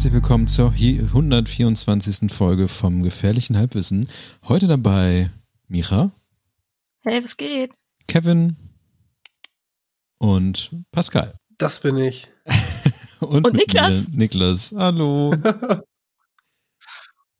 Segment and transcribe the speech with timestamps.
[0.00, 2.32] herzlich willkommen zur 124.
[2.32, 4.08] Folge vom Gefährlichen Halbwissen.
[4.48, 5.28] Heute dabei
[5.68, 6.10] Micha.
[7.02, 7.72] Hey, was geht?
[8.08, 8.56] Kevin
[10.16, 11.34] und Pascal.
[11.58, 12.28] Das bin ich.
[13.20, 14.08] und, und Niklas.
[14.08, 14.72] Niklas.
[14.74, 15.34] Hallo.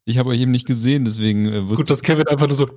[0.05, 2.69] ich habe euch eben nicht gesehen, deswegen äh, wusste Gut, dass Kevin einfach nur so.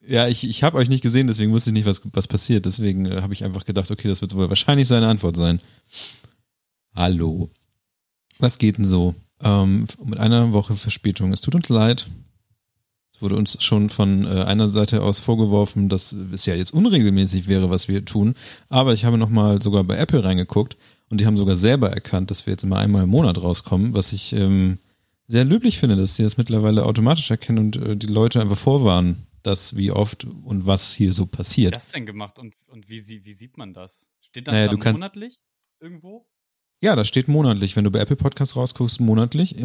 [0.00, 2.64] Ja, ich, ich habe euch nicht gesehen, deswegen wusste ich nicht, was, was passiert.
[2.64, 5.60] Deswegen äh, habe ich einfach gedacht, okay, das wird wohl wahrscheinlich seine Antwort sein.
[6.94, 7.50] Hallo.
[8.38, 9.14] Was geht denn so?
[9.42, 11.32] Ähm, mit einer Woche Verspätung.
[11.32, 12.10] Es tut uns leid.
[13.14, 17.46] Es wurde uns schon von äh, einer Seite aus vorgeworfen, dass es ja jetzt unregelmäßig
[17.46, 18.34] wäre, was wir tun.
[18.68, 20.76] Aber ich habe nochmal sogar bei Apple reingeguckt
[21.10, 24.12] und die haben sogar selber erkannt, dass wir jetzt immer einmal im Monat rauskommen, was
[24.12, 24.78] ich ähm,
[25.28, 29.26] sehr löblich finde, dass sie das mittlerweile automatisch erkennen und äh, die Leute einfach vorwarnen,
[29.42, 31.72] dass wie oft und was hier so passiert.
[31.72, 34.08] Wie das denn gemacht und, und wie, wie sieht man das?
[34.20, 35.36] Steht das naja, da monatlich
[35.80, 36.26] irgendwo?
[36.84, 37.76] Ja, das steht monatlich.
[37.76, 39.56] Wenn du bei Apple Podcasts rausguckst, monatlich.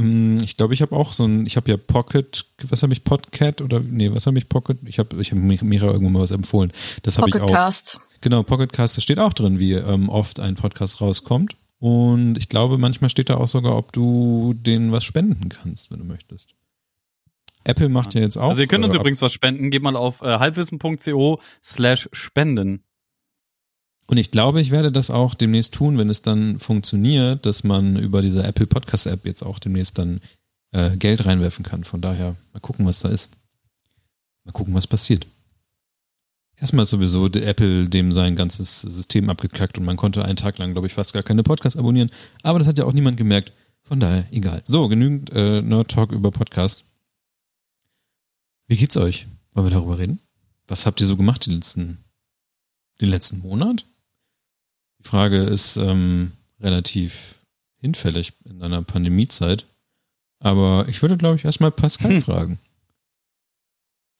[0.41, 3.61] Ich glaube, ich habe auch so ein, ich habe ja Pocket, was habe ich, Podcat
[3.61, 4.77] oder, nee, was habe ich, Pocket?
[4.85, 6.71] Ich habe ich hab mir irgendwo mal was empfohlen.
[7.03, 7.41] Das habe ich auch.
[7.41, 7.99] Pocketcast.
[8.21, 11.57] Genau, Pocketcast, da steht auch drin, wie ähm, oft ein Podcast rauskommt.
[11.79, 15.99] Und ich glaube, manchmal steht da auch sogar, ob du denen was spenden kannst, wenn
[15.99, 16.55] du möchtest.
[17.65, 18.47] Apple macht ja, ja jetzt auch.
[18.47, 19.71] Also ihr könnt uns übrigens was spenden.
[19.71, 22.85] Geht mal auf äh, halbwissen.co slash spenden.
[24.09, 27.95] Und ich glaube, ich werde das auch demnächst tun, wenn es dann funktioniert, dass man
[27.95, 30.19] über diese Apple Podcast App jetzt auch demnächst dann
[30.71, 31.83] äh, Geld reinwerfen kann.
[31.83, 33.29] Von daher mal gucken, was da ist.
[34.45, 35.27] Mal gucken, was passiert.
[36.57, 40.71] Erstmal ist sowieso Apple dem sein ganzes System abgekackt und man konnte einen Tag lang,
[40.71, 42.09] glaube ich, fast gar keine Podcasts abonnieren.
[42.41, 43.53] Aber das hat ja auch niemand gemerkt.
[43.83, 44.63] Von daher, egal.
[44.65, 46.83] So, genügend äh, Nerd Talk über Podcast.
[48.67, 49.27] Wie geht's euch?
[49.51, 50.19] Wollen wir darüber reden?
[50.67, 51.99] Was habt ihr so gemacht den letzten,
[53.01, 53.85] den letzten Monat?
[54.99, 57.35] Die Frage ist ähm, relativ
[57.77, 59.65] hinfällig in einer Pandemiezeit.
[60.39, 62.21] Aber ich würde, glaube ich, erstmal Pascal hm.
[62.21, 62.59] fragen.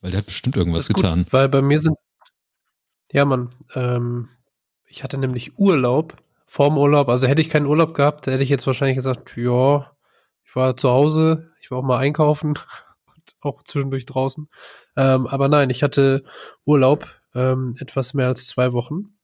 [0.01, 1.23] Weil der hat bestimmt irgendwas getan.
[1.23, 1.95] Gut, weil bei mir sind.
[3.11, 3.53] Ja, Mann.
[3.73, 4.29] Ähm,
[4.85, 7.09] ich hatte nämlich Urlaub vorm Urlaub.
[7.09, 9.91] Also hätte ich keinen Urlaub gehabt, hätte ich jetzt wahrscheinlich gesagt, ja,
[10.43, 12.49] ich war zu Hause, ich war auch mal einkaufen
[13.05, 14.49] und auch zwischendurch draußen.
[14.95, 16.23] Ähm, aber nein, ich hatte
[16.65, 19.18] Urlaub ähm, etwas mehr als zwei Wochen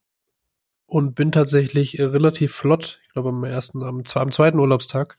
[0.86, 5.16] und bin tatsächlich äh, relativ flott, ich glaube am ersten, am, am zweiten Urlaubstag,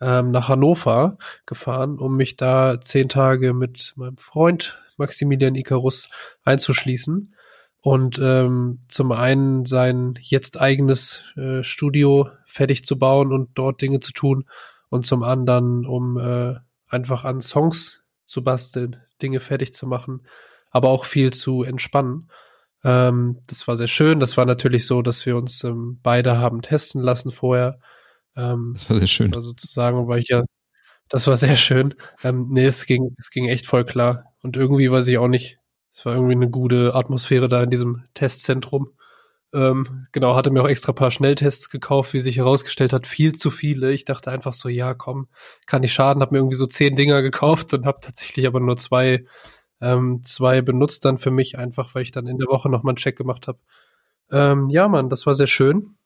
[0.00, 6.10] ähm, nach Hannover gefahren, um mich da zehn Tage mit meinem Freund Maximilian Icarus
[6.44, 7.34] einzuschließen
[7.80, 14.00] und ähm, zum einen sein jetzt eigenes äh, Studio fertig zu bauen und dort Dinge
[14.00, 14.44] zu tun
[14.88, 16.56] und zum anderen, um äh,
[16.88, 20.26] einfach an Songs zu basteln, Dinge fertig zu machen,
[20.70, 22.28] aber auch viel zu entspannen.
[22.84, 24.20] Ähm, das war sehr schön.
[24.20, 27.78] Das war natürlich so, dass wir uns ähm, beide haben testen lassen vorher.
[28.36, 29.34] Ähm, das war sehr schön.
[29.34, 30.44] Also sozusagen war ich ja,
[31.08, 31.94] das war sehr schön.
[32.24, 34.34] Ähm, nee, es ging, es ging echt voll klar.
[34.42, 35.58] Und irgendwie weiß ich auch nicht,
[35.92, 38.92] es war irgendwie eine gute Atmosphäre da in diesem Testzentrum.
[39.54, 43.50] Ähm, genau, hatte mir auch extra paar Schnelltests gekauft, wie sich herausgestellt hat, viel zu
[43.50, 43.92] viele.
[43.92, 45.28] Ich dachte einfach so, ja, komm,
[45.66, 48.76] kann nicht schaden, habe mir irgendwie so zehn Dinger gekauft und habe tatsächlich aber nur
[48.76, 49.24] zwei
[49.80, 52.96] ähm, zwei benutzt dann für mich einfach, weil ich dann in der Woche nochmal einen
[52.96, 53.58] Check gemacht habe.
[54.30, 55.96] Ähm, ja, Mann, das war sehr schön.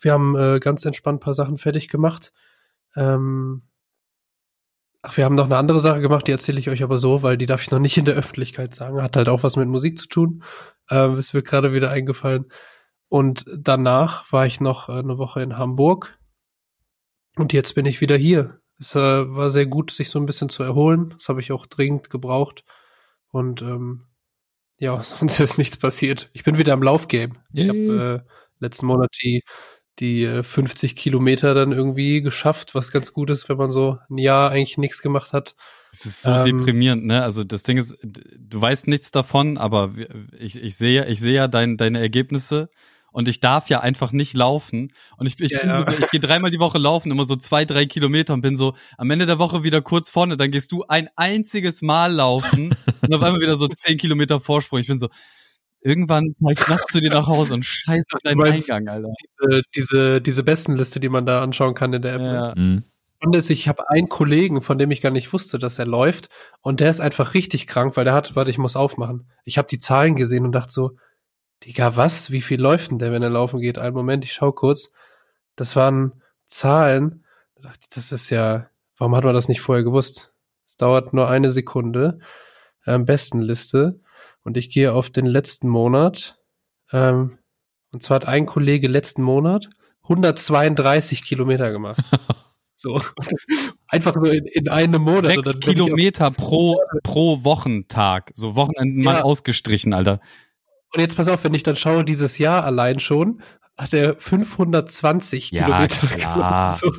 [0.00, 2.32] Wir haben äh, ganz entspannt ein paar Sachen fertig gemacht.
[2.96, 3.62] Ähm,
[5.02, 7.36] ach, wir haben noch eine andere Sache gemacht, die erzähle ich euch aber so, weil
[7.36, 9.02] die darf ich noch nicht in der Öffentlichkeit sagen.
[9.02, 10.42] Hat halt auch was mit Musik zu tun.
[10.90, 12.46] Ähm, ist mir gerade wieder eingefallen.
[13.08, 16.18] Und danach war ich noch äh, eine Woche in Hamburg.
[17.36, 18.60] Und jetzt bin ich wieder hier.
[18.78, 21.14] Es äh, war sehr gut, sich so ein bisschen zu erholen.
[21.16, 22.64] Das habe ich auch dringend gebraucht.
[23.30, 24.06] Und ähm,
[24.78, 26.30] ja, sonst ist nichts passiert.
[26.32, 27.34] Ich bin wieder im Laufgame.
[27.52, 29.42] Ich habe äh, letzten Monat die,
[29.98, 34.18] die äh, 50 Kilometer dann irgendwie geschafft, was ganz gut ist, wenn man so ein
[34.18, 35.54] Jahr eigentlich nichts gemacht hat.
[35.92, 37.22] Es ist so ähm, deprimierend, ne?
[37.22, 39.94] Also das Ding ist, du weißt nichts davon, aber
[40.38, 42.68] ich, ich sehe, ich sehe ja dein, deine Ergebnisse
[43.18, 44.92] und ich darf ja einfach nicht laufen.
[45.16, 45.84] Und ich, ich, ja, ja.
[45.84, 48.74] So, ich gehe dreimal die Woche laufen, immer so zwei, drei Kilometer und bin so
[48.96, 50.36] am Ende der Woche wieder kurz vorne.
[50.36, 52.70] Dann gehst du ein einziges Mal laufen
[53.02, 54.78] und auf einmal wieder so zehn Kilometer Vorsprung.
[54.78, 55.08] Ich bin so,
[55.80, 59.08] irgendwann fahre ich nachts zu dir nach Hause und scheiße auf deinen Eingang, Alter.
[59.20, 62.20] Diese, diese, diese Bestenliste, die man da anschauen kann in der App.
[62.20, 62.34] Ne?
[62.34, 62.54] Ja.
[62.54, 62.84] Mhm.
[63.24, 66.28] Und ich habe einen Kollegen, von dem ich gar nicht wusste, dass er läuft,
[66.60, 69.28] und der ist einfach richtig krank, weil der hat, warte, ich muss aufmachen.
[69.44, 70.92] Ich habe die Zahlen gesehen und dachte so,
[71.64, 72.30] Digga, was?
[72.30, 73.78] Wie viel läuft denn der, wenn er laufen geht?
[73.78, 74.92] Einen Moment, ich schau kurz.
[75.56, 77.24] Das waren Zahlen.
[77.94, 80.32] Das ist ja, warum hat man das nicht vorher gewusst?
[80.68, 82.20] Es dauert nur eine Sekunde.
[82.86, 84.00] Ähm, Bestenliste.
[84.44, 86.38] Und ich gehe auf den letzten Monat.
[86.92, 87.38] Ähm,
[87.90, 89.68] und zwar hat ein Kollege letzten Monat
[90.02, 92.02] 132 Kilometer gemacht.
[92.80, 93.02] So.
[93.88, 95.44] Einfach so in, in einem Monat.
[95.44, 98.30] Sechs Kilometer pro, pro Wochentag.
[98.34, 99.12] So Wochenenden ja.
[99.14, 100.20] mal ausgestrichen, Alter.
[100.92, 103.42] Und jetzt pass auf, wenn ich dann schaue, dieses Jahr allein schon,
[103.76, 106.72] hat er 520 ja, Kilometer klar.
[106.72, 106.92] So.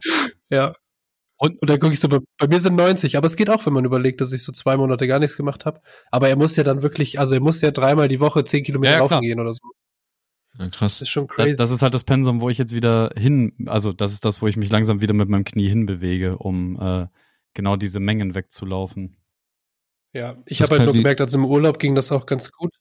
[0.50, 0.74] ja.
[1.38, 3.64] Und, und dann gucke ich so, bei, bei, mir sind 90, aber es geht auch,
[3.66, 5.80] wenn man überlegt, dass ich so zwei Monate gar nichts gemacht habe.
[6.10, 8.92] Aber er muss ja dann wirklich, also er muss ja dreimal die Woche zehn Kilometer
[8.92, 9.60] ja, laufen gehen oder so.
[10.58, 10.94] Ja, krass.
[10.94, 11.50] Das ist schon crazy.
[11.50, 14.40] Das, das, ist halt das Pensum, wo ich jetzt wieder hin, also das ist das,
[14.40, 17.06] wo ich mich langsam wieder mit meinem Knie hinbewege, um äh,
[17.52, 19.16] genau diese Mengen wegzulaufen.
[20.14, 22.74] Ja, ich habe halt nur gemerkt, also im Urlaub ging das auch ganz gut.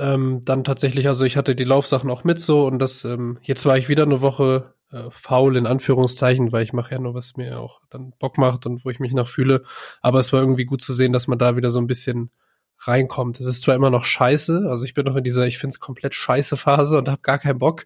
[0.00, 3.66] Ähm, dann tatsächlich, also ich hatte die Laufsachen auch mit so und das, ähm, jetzt
[3.66, 7.36] war ich wieder eine Woche äh, faul in Anführungszeichen, weil ich mache ja nur, was
[7.36, 9.62] mir auch dann Bock macht und wo ich mich nach fühle.
[10.00, 12.30] Aber es war irgendwie gut zu sehen, dass man da wieder so ein bisschen
[12.78, 13.38] reinkommt.
[13.40, 15.80] Es ist zwar immer noch scheiße, also ich bin noch in dieser, ich finde es
[15.80, 17.84] komplett scheiße Phase und habe gar keinen Bock,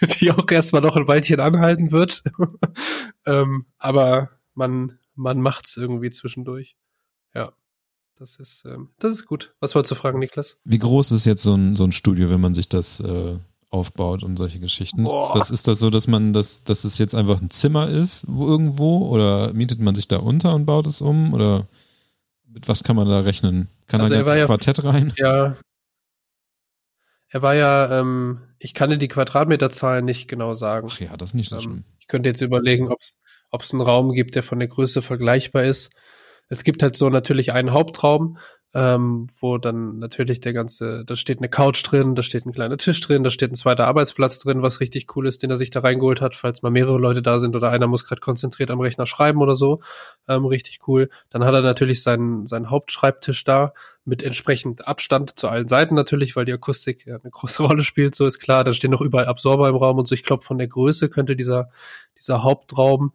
[0.20, 2.22] die auch erstmal noch ein Weilchen anhalten wird.
[3.26, 6.76] ähm, aber man, man macht's irgendwie zwischendurch.
[7.34, 7.52] Ja.
[8.18, 9.54] Das ist, ähm, das ist gut.
[9.60, 10.58] Was wolltest du fragen, Niklas?
[10.64, 13.36] Wie groß ist jetzt so ein, so ein Studio, wenn man sich das äh,
[13.68, 15.04] aufbaut und solche Geschichten?
[15.04, 18.24] Ist das, ist das so, dass man das, dass es jetzt einfach ein Zimmer ist,
[18.26, 19.06] wo irgendwo?
[19.08, 21.34] Oder mietet man sich da unter und baut es um?
[21.34, 21.66] Oder
[22.48, 23.68] mit was kann man da rechnen?
[23.86, 25.12] Kann also da jetzt ein ja, Quartett rein?
[25.18, 25.54] Ja.
[27.28, 30.88] Er war ja, ähm, ich kann dir die Quadratmeterzahl nicht genau sagen.
[30.90, 31.84] Ach ja, das ist nicht so ähm, schlimm.
[32.00, 35.92] Ich könnte jetzt überlegen, ob es einen Raum gibt, der von der Größe vergleichbar ist.
[36.48, 38.38] Es gibt halt so natürlich einen Hauptraum,
[38.76, 42.76] ähm, wo dann natürlich der ganze, da steht eine Couch drin, da steht ein kleiner
[42.76, 45.70] Tisch drin, da steht ein zweiter Arbeitsplatz drin, was richtig cool ist, den er sich
[45.70, 48.80] da reingeholt hat, falls mal mehrere Leute da sind oder einer muss gerade konzentriert am
[48.80, 49.80] Rechner schreiben oder so.
[50.28, 51.08] Ähm, richtig cool.
[51.30, 53.72] Dann hat er natürlich seinen, seinen Hauptschreibtisch da
[54.04, 58.14] mit entsprechend Abstand zu allen Seiten natürlich, weil die Akustik ja eine große Rolle spielt,
[58.14, 58.62] so ist klar.
[58.62, 60.14] Da stehen noch überall Absorber im Raum und so.
[60.14, 61.70] Ich glaube, von der Größe könnte dieser,
[62.18, 63.12] dieser Hauptraum,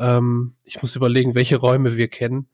[0.00, 2.48] ähm, ich muss überlegen, welche Räume wir kennen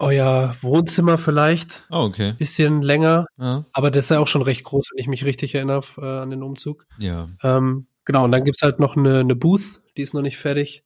[0.00, 1.84] euer Wohnzimmer vielleicht.
[1.90, 2.32] Oh, okay.
[2.38, 3.26] Bisschen länger.
[3.38, 3.64] Ja.
[3.72, 6.30] Aber das ist ja auch schon recht groß, wenn ich mich richtig erinnere äh, an
[6.30, 6.86] den Umzug.
[6.98, 7.28] Ja.
[7.42, 10.84] Ähm, genau, und dann gibt's halt noch eine, eine Booth, die ist noch nicht fertig.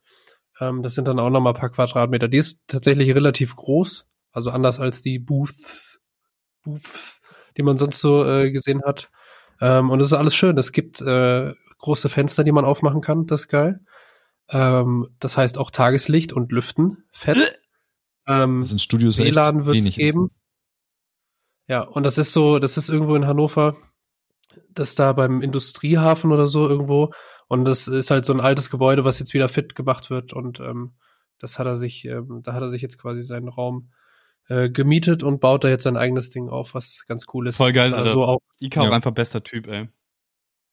[0.60, 2.28] Ähm, das sind dann auch noch mal ein paar Quadratmeter.
[2.28, 6.02] Die ist tatsächlich relativ groß, also anders als die Booths,
[6.62, 7.22] Booths
[7.56, 9.10] die man sonst so äh, gesehen hat.
[9.60, 10.58] Ähm, und es ist alles schön.
[10.58, 13.26] Es gibt äh, große Fenster, die man aufmachen kann.
[13.26, 13.80] Das ist geil.
[14.48, 17.04] Ähm, das heißt auch Tageslicht und Lüften.
[17.12, 17.60] Fett.
[18.26, 20.26] Ähm, also in Studios WLAN wird es geben.
[20.26, 20.32] Ist.
[21.68, 23.76] Ja, und das ist so, das ist irgendwo in Hannover,
[24.70, 27.12] das da beim Industriehafen oder so irgendwo.
[27.48, 30.32] Und das ist halt so ein altes Gebäude, was jetzt wieder fit gemacht wird.
[30.32, 30.94] Und ähm,
[31.38, 33.90] das hat er sich, ähm, da hat er sich jetzt quasi seinen Raum
[34.48, 37.56] äh, gemietet und baut da jetzt sein eigenes Ding auf, was ganz cool ist.
[37.56, 38.88] Voll geil, also auch, Ika ja.
[38.88, 39.88] auch einfach bester Typ, ey.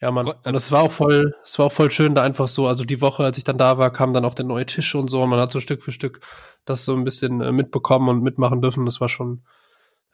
[0.02, 0.28] Ja, man.
[0.28, 2.84] Also, und es war auch voll, es war auch voll schön, da einfach so, also
[2.84, 5.22] die Woche, als ich dann da war, kam dann auch der neue Tisch und so,
[5.22, 6.22] und man hat so Stück für Stück
[6.66, 8.86] das so ein bisschen äh, mitbekommen und mitmachen dürfen.
[8.86, 9.44] Das war schon,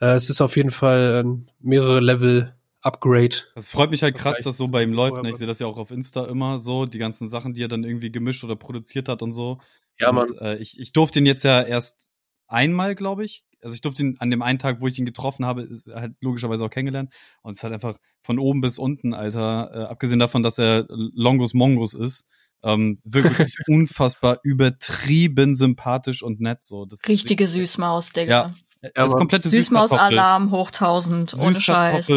[0.01, 3.35] äh, es ist auf jeden Fall ein mehrere Level Upgrade.
[3.55, 5.23] Es freut mich halt krass, dass so bei ihm läuft.
[5.23, 5.31] Ne?
[5.31, 7.83] Ich sehe das ja auch auf Insta immer so, die ganzen Sachen, die er dann
[7.83, 9.59] irgendwie gemischt oder produziert hat und so.
[9.99, 10.29] Ja, man.
[10.29, 12.07] Und, äh, ich, ich durfte ihn jetzt ja erst
[12.47, 15.45] einmal, glaube ich, also ich durfte ihn an dem einen Tag, wo ich ihn getroffen
[15.45, 17.13] habe, halt logischerweise auch kennengelernt.
[17.41, 20.85] Und es ist halt einfach von oben bis unten, Alter, äh, abgesehen davon, dass er
[20.89, 22.25] Longus Mongus ist,
[22.63, 26.63] ähm, wirklich unfassbar übertrieben sympathisch und nett.
[26.63, 26.85] So.
[26.85, 28.53] Das Richtige Süßmaus, Digga.
[28.81, 32.07] Ja, das komplette Süßmaus-Alarm hoch 1000, ohne Scheiß.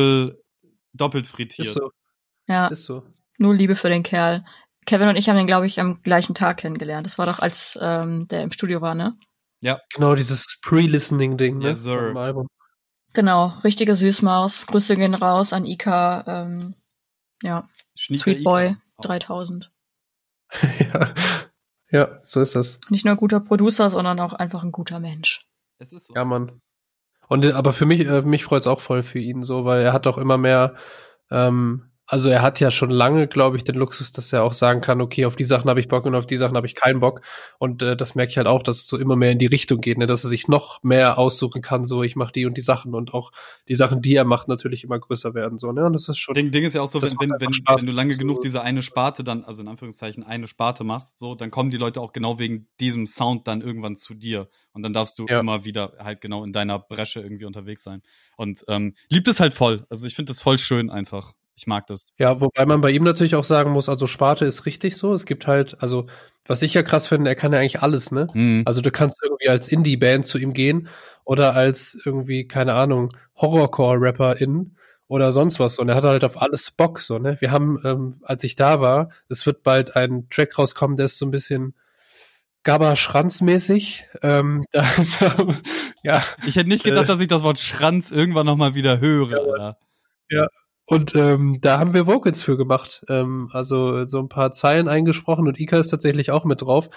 [0.93, 1.69] Doppelt frittiert.
[1.69, 1.91] Ist so.
[2.49, 2.67] Ja.
[2.67, 3.05] Ist so.
[3.39, 4.45] Nur Liebe für den Kerl.
[4.87, 7.07] Kevin und ich haben den, glaube ich, am gleichen Tag kennengelernt.
[7.07, 9.17] Das war doch, als ähm, der im Studio war, ne?
[9.61, 9.81] Ja.
[9.95, 11.69] Genau, dieses Pre-Listening-Ding, ne?
[11.69, 12.15] Yes, sir.
[12.17, 12.49] Album.
[13.13, 14.67] Genau, richtige Süßmaus.
[14.67, 16.25] Grüße gehen raus an Ika.
[16.27, 16.75] Ähm,
[17.43, 17.65] ja.
[17.95, 18.79] Schnieker Sweet Boy Ika.
[19.03, 19.73] 3000.
[20.79, 21.15] ja.
[21.91, 22.81] ja, so ist das.
[22.89, 25.47] Nicht nur guter Producer, sondern auch einfach ein guter Mensch.
[25.79, 26.15] Es ist so.
[26.15, 26.61] Ja, Mann.
[27.29, 30.07] Und aber für mich, äh, mich freut's auch voll für ihn so, weil er hat
[30.07, 30.75] auch immer mehr
[31.31, 34.81] ähm, also er hat ja schon lange, glaube ich, den Luxus, dass er auch sagen
[34.81, 36.99] kann, okay, auf die Sachen habe ich Bock und auf die Sachen habe ich keinen
[36.99, 37.21] Bock.
[37.59, 39.81] Und äh, das merke ich halt auch, dass es so immer mehr in die Richtung
[39.81, 40.09] geht, ne?
[40.09, 43.15] dass er sich noch mehr aussuchen kann, so ich mache die und die Sachen und
[43.15, 43.31] auch
[43.69, 45.59] die Sachen, die er macht, natürlich immer größer werden.
[45.59, 45.87] So, ne?
[45.87, 46.35] Und das ist schon.
[46.35, 48.83] Ding, Ding ist ja auch so, wenn, wenn, wenn, wenn du lange genug diese eine
[48.83, 52.41] Sparte dann, also in Anführungszeichen eine Sparte machst, so, dann kommen die Leute auch genau
[52.41, 54.49] wegen diesem Sound dann irgendwann zu dir.
[54.73, 55.39] Und dann darfst du ja.
[55.39, 58.03] immer wieder halt genau in deiner Bresche irgendwie unterwegs sein.
[58.37, 59.87] Und ähm, liebt es halt voll.
[59.91, 61.35] Also ich finde das voll schön einfach.
[61.61, 62.07] Ich mag das.
[62.17, 65.13] Ja, wobei man bei ihm natürlich auch sagen muss, also Sparte ist richtig so.
[65.13, 66.07] Es gibt halt, also
[66.47, 68.29] was ich ja krass finde, er kann ja eigentlich alles, ne?
[68.33, 68.63] Mhm.
[68.65, 70.89] Also du kannst irgendwie als Indie-Band zu ihm gehen
[71.23, 74.75] oder als irgendwie, keine Ahnung, Horrorcore-Rapper in
[75.07, 75.79] oder sonst was.
[75.79, 77.37] Und er hatte halt auf alles Bock, so, ne?
[77.41, 81.19] Wir haben, ähm, als ich da war, es wird bald ein Track rauskommen, der ist
[81.19, 81.75] so ein bisschen
[82.63, 84.07] Gabba Schranz-mäßig.
[84.23, 84.87] Ähm, da,
[85.21, 85.47] da,
[86.05, 86.25] ja.
[86.47, 89.59] Ich hätte nicht gedacht, äh, dass ich das Wort Schranz irgendwann nochmal wieder höre.
[89.59, 89.77] Ja,
[90.31, 90.49] ja.
[90.91, 93.05] Und ähm, da haben wir Vocals für gemacht.
[93.09, 96.91] Ähm, also so ein paar Zeilen eingesprochen und Ika ist tatsächlich auch mit drauf.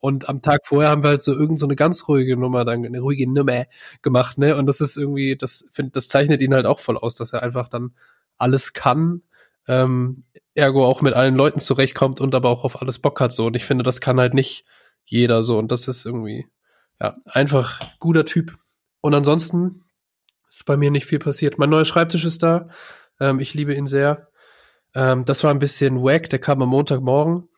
[0.00, 2.84] Und am Tag vorher haben wir halt so irgend so eine ganz ruhige Nummer, dann
[2.84, 3.64] eine ruhige Nummer
[4.02, 4.54] gemacht, ne?
[4.54, 7.42] Und das ist irgendwie, das find, das zeichnet ihn halt auch voll aus, dass er
[7.42, 7.94] einfach dann
[8.36, 9.22] alles kann,
[9.66, 10.20] ähm,
[10.54, 13.46] ergo auch mit allen Leuten zurechtkommt und aber auch auf alles Bock hat so.
[13.46, 14.66] Und ich finde, das kann halt nicht
[15.06, 15.56] jeder so.
[15.58, 16.46] Und das ist irgendwie,
[17.00, 18.58] ja, einfach guter Typ.
[19.00, 19.84] Und ansonsten
[20.50, 21.56] ist bei mir nicht viel passiert.
[21.56, 22.68] Mein neuer Schreibtisch ist da.
[23.20, 24.28] Ähm, ich liebe ihn sehr.
[24.94, 26.30] Ähm, das war ein bisschen wack.
[26.30, 27.48] Der kam am Montagmorgen.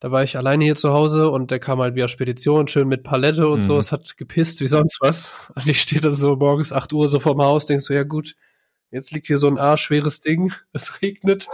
[0.00, 3.02] Da war ich alleine hier zu Hause und der kam halt via Spedition, schön mit
[3.02, 3.66] Palette und mhm.
[3.66, 3.78] so.
[3.78, 5.32] Es hat gepisst wie sonst was.
[5.54, 8.34] Und ich stehe da so morgens 8 Uhr so vorm Haus, denkst so, ja gut,
[8.90, 10.52] jetzt liegt hier so ein arschschweres Ding.
[10.72, 11.48] Es regnet.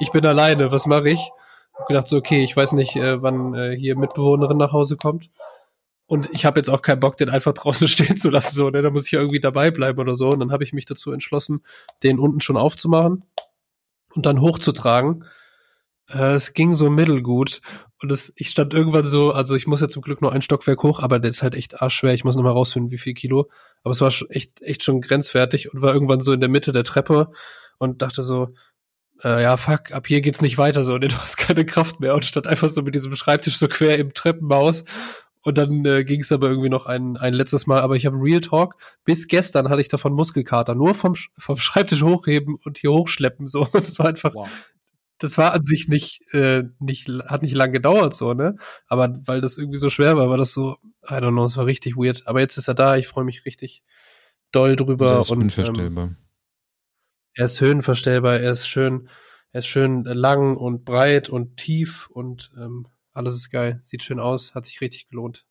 [0.00, 0.72] Ich bin alleine.
[0.72, 1.30] Was mache ich?
[1.74, 5.30] Hab gedacht so, okay, ich weiß nicht, äh, wann äh, hier Mitbewohnerin nach Hause kommt.
[6.06, 8.54] Und ich habe jetzt auch keinen Bock, den einfach draußen stehen zu lassen.
[8.54, 8.82] So, ne?
[8.82, 10.30] Da muss ich irgendwie dabei bleiben oder so.
[10.30, 11.64] Und dann habe ich mich dazu entschlossen,
[12.02, 13.24] den unten schon aufzumachen
[14.14, 15.24] und dann hochzutragen.
[16.10, 17.60] Äh, es ging so mittelgut.
[18.00, 20.82] Und es, ich stand irgendwann so, also ich muss ja zum Glück nur ein Stockwerk
[20.82, 22.12] hoch, aber der ist halt echt arschschwer.
[22.12, 23.50] Ich muss nochmal rausfinden, wie viel Kilo.
[23.82, 26.72] Aber es war schon echt, echt schon grenzwertig und war irgendwann so in der Mitte
[26.72, 27.30] der Treppe
[27.78, 28.50] und dachte so,
[29.22, 32.14] äh, ja, fuck, ab hier geht's nicht weiter so, ne, du hast keine Kraft mehr
[32.14, 34.84] und stand einfach so mit diesem Schreibtisch so quer im Treppenhaus
[35.44, 37.82] und dann äh, ging es aber irgendwie noch ein, ein letztes Mal.
[37.82, 38.76] Aber ich habe Real Talk.
[39.04, 40.74] Bis gestern hatte ich davon Muskelkater.
[40.74, 43.46] Nur vom, vom Schreibtisch hochheben und hier hochschleppen.
[43.46, 44.34] So, das war einfach.
[44.34, 44.48] Wow.
[45.18, 48.56] Das war an sich nicht, äh, nicht, hat nicht lang gedauert, so, ne?
[48.88, 51.66] Aber weil das irgendwie so schwer war, war das so, I don't know, es war
[51.66, 52.26] richtig weird.
[52.26, 53.84] Aber jetzt ist er da, ich freue mich richtig
[54.50, 55.08] doll drüber.
[55.08, 56.04] Der ist und, unverstellbar.
[56.04, 56.16] Ähm,
[57.34, 59.08] er ist höhenverstellbar, er ist schön,
[59.52, 64.20] er ist schön lang und breit und tief und ähm, alles ist geil, sieht schön
[64.20, 65.44] aus, hat sich richtig gelohnt.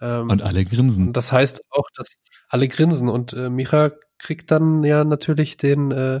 [0.00, 1.08] Ähm, und alle grinsen.
[1.08, 5.90] Und das heißt auch, dass alle grinsen und äh, Micha kriegt dann ja natürlich den
[5.90, 6.20] äh,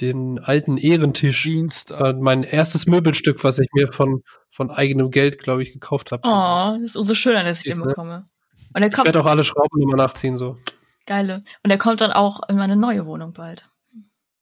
[0.00, 1.44] den alten Ehrentisch.
[1.44, 1.92] Dienst.
[1.92, 6.22] Äh, mein erstes Möbelstück, was ich mir von von eigenem Geld, glaube ich, gekauft habe.
[6.24, 8.28] Oh, das ist umso schöner, dass ich den bekomme.
[8.74, 9.06] Und er kommt.
[9.08, 10.58] Ich werde auch alle Schrauben nochmal nachziehen so.
[11.06, 11.44] Geile.
[11.62, 13.68] Und er kommt dann auch in meine neue Wohnung bald.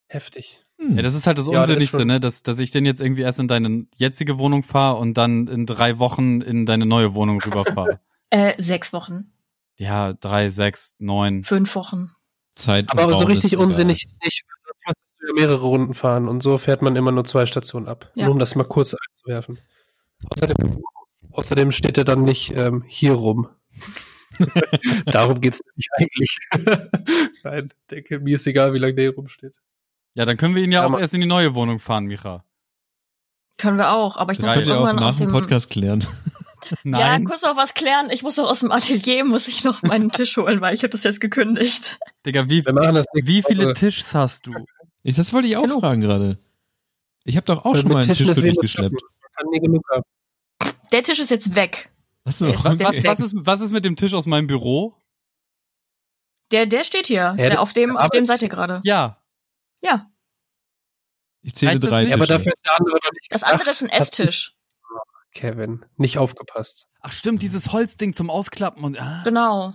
[0.09, 0.62] Heftig.
[0.91, 2.21] Ja, das ist halt das ja, Unsinnigste, das ne?
[2.21, 5.67] Dass, dass ich den jetzt irgendwie erst in deine jetzige Wohnung fahre und dann in
[5.67, 8.01] drei Wochen in deine neue Wohnung rüberfahre.
[8.31, 9.33] äh, sechs Wochen.
[9.77, 11.45] Ja, drei, sechs, neun.
[11.45, 12.13] Fünf Wochen.
[12.55, 12.91] Zeit.
[12.91, 14.45] Aber so richtig unsinnig nicht.
[14.65, 17.89] Sonst müsstest du ja mehrere Runden fahren und so fährt man immer nur zwei Stationen
[17.89, 18.11] ab.
[18.15, 18.25] Ja.
[18.25, 19.59] Nur um das mal kurz einzuwerfen.
[20.29, 20.83] Außerdem,
[21.31, 23.49] außerdem steht er dann nicht ähm, hier rum.
[25.07, 26.39] Darum geht's nämlich eigentlich.
[27.43, 29.55] Nein, denke, mir ist egal, wie lange der hier rumsteht.
[30.15, 32.45] Ja, dann können wir ihn ja, ja auch erst in die neue Wohnung fahren, Micha.
[33.59, 36.05] Können wir auch, aber ich das muss könnt ihr auch nach dem Podcast klären.
[36.85, 37.23] Nein.
[37.23, 38.11] Ja, kurz noch was klären.
[38.11, 40.91] Ich muss doch aus dem Atelier, muss ich noch meinen Tisch holen, weil ich habe
[40.91, 41.99] das jetzt gekündigt.
[42.25, 44.53] Digga, wie, wie viele Tischs hast du?
[45.03, 45.81] Ich, das wollte ich auch Hallo.
[45.81, 46.39] fragen gerade.
[47.25, 49.03] Ich habe doch auch schon mal einen Tisch, Tisch für dich geschleppt.
[50.93, 51.91] Der Tisch ist jetzt weg.
[52.25, 52.79] Achso, okay.
[52.79, 54.95] was, was, ist, was ist mit dem Tisch aus meinem Büro?
[56.53, 57.35] Der, der steht hier.
[57.37, 58.81] Ja, der, auf dem, auf dem seid ihr gerade.
[58.85, 59.22] Ja,
[59.83, 60.11] ja.
[61.43, 62.05] Ich zähle drei.
[62.05, 63.27] Ja, aber dafür ist der andere noch nicht.
[63.31, 64.55] Das andere ist ein Esstisch.
[65.35, 66.87] Kevin, nicht aufgepasst.
[67.01, 69.01] Ach stimmt, dieses Holzding zum Ausklappen und.
[69.01, 69.23] Ah.
[69.25, 69.75] Genau.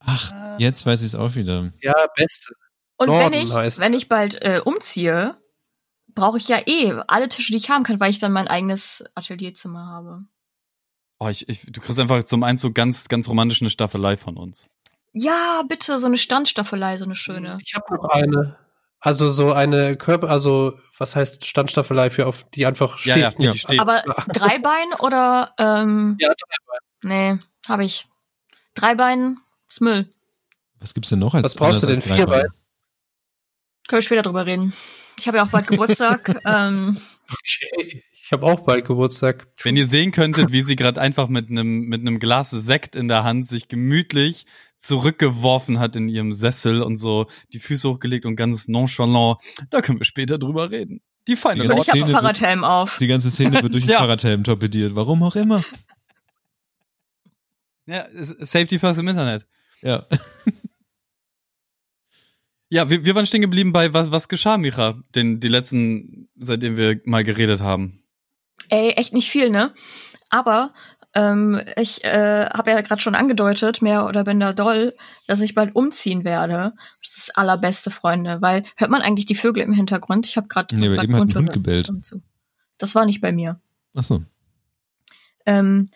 [0.00, 1.72] Ach, jetzt weiß ich es auch wieder.
[1.80, 2.54] Ja, beste.
[2.96, 3.78] Und Norden wenn ich, heißt.
[3.78, 5.36] wenn ich bald äh, umziehe,
[6.14, 9.04] brauche ich ja eh alle Tische, die ich haben kann, weil ich dann mein eigenes
[9.14, 10.24] Atelierzimmer habe.
[11.20, 14.68] Oh, ich, ich, du kriegst einfach zum Einzug ganz, ganz romantisch eine Staffelei von uns.
[15.12, 17.58] Ja, bitte, so eine Standstaffelei, so eine schöne.
[17.62, 18.56] Ich habe noch eine.
[19.00, 23.16] Also so eine Körper, also was heißt Standstaffelei für auf die einfach steht?
[23.16, 23.54] Ja, ja, ja.
[23.54, 23.80] steht.
[23.80, 24.02] Aber
[24.32, 26.80] Dreibein oder ähm, Ja, Dreibein.
[27.02, 27.38] Nee,
[27.68, 28.06] habe ich.
[28.74, 29.38] Dreibein
[29.68, 30.08] ist Müll.
[30.80, 32.48] Was gibt's denn noch als Was brauchst du denn Vierbein?
[33.86, 34.74] Können wir später drüber reden.
[35.18, 36.28] Ich habe ja auch bald Geburtstag.
[36.44, 36.96] ähm,
[37.30, 38.04] okay.
[38.28, 39.46] Ich habe auch bald Geburtstag.
[39.62, 43.08] Wenn ihr sehen könntet, wie sie gerade einfach mit einem mit einem Glas Sekt in
[43.08, 44.44] der Hand sich gemütlich
[44.78, 49.38] zurückgeworfen hat in ihrem Sessel und so die Füße hochgelegt und ganz nonchalant,
[49.70, 51.00] da können wir später drüber reden.
[51.26, 52.96] Die feine die Ich habe einen Fahrradhelm auf.
[52.98, 53.96] Die ganze Szene wird durch ja.
[53.96, 54.94] den Fahrradhelm torpediert.
[54.94, 55.62] Warum auch immer.
[57.86, 59.46] Ja, Safety first im Internet.
[59.82, 60.06] Ja.
[62.70, 66.76] Ja, wir, wir waren stehen geblieben bei was, was geschah, Micha, den, die letzten, seitdem
[66.76, 68.02] wir mal geredet haben.
[68.68, 69.72] Ey, echt nicht viel, ne?
[70.28, 70.74] Aber
[71.18, 74.94] ähm, ich äh, habe ja gerade schon angedeutet, mehr oder minder doll,
[75.26, 76.74] dass ich bald umziehen werde.
[77.02, 80.28] Das ist das allerbeste, Freunde, weil hört man eigentlich die Vögel im Hintergrund?
[80.28, 81.90] Ich habe gerade nee, eben hat ein Hund gebellt.
[82.78, 83.60] Das war nicht bei mir.
[83.96, 84.22] Ach so.
[85.44, 85.88] Ähm,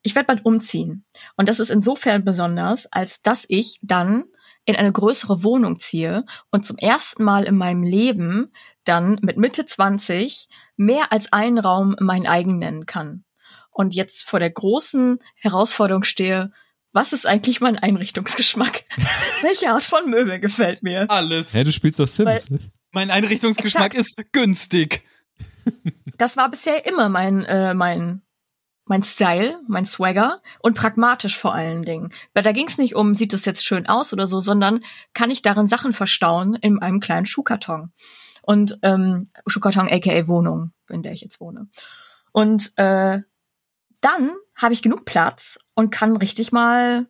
[0.00, 1.04] ich werde bald umziehen
[1.36, 4.24] und das ist insofern besonders, als dass ich dann
[4.64, 8.52] in eine größere Wohnung ziehe und zum ersten Mal in meinem Leben
[8.84, 13.24] dann mit Mitte 20 mehr als einen Raum mein eigen nennen kann.
[13.72, 16.52] Und jetzt vor der großen Herausforderung stehe,
[16.92, 18.84] was ist eigentlich mein Einrichtungsgeschmack?
[19.42, 21.10] Welche Art von Möbel gefällt mir?
[21.10, 21.54] Alles.
[21.54, 22.50] Ja, du spielst doch Sims.
[22.50, 22.60] Weil,
[22.92, 24.20] mein Einrichtungsgeschmack exakt.
[24.20, 25.02] ist günstig.
[26.18, 28.22] Das war bisher immer mein, äh, mein
[28.84, 32.10] mein Style, mein Swagger und pragmatisch vor allen Dingen.
[32.34, 34.80] Weil da ging es nicht um, sieht es jetzt schön aus oder so, sondern
[35.14, 37.92] kann ich darin Sachen verstauen in einem kleinen Schuhkarton.
[38.42, 41.68] Und ähm, Schuhkarton aka Wohnung, in der ich jetzt wohne.
[42.32, 43.20] Und äh,
[44.02, 47.06] dann habe ich genug Platz und kann richtig mal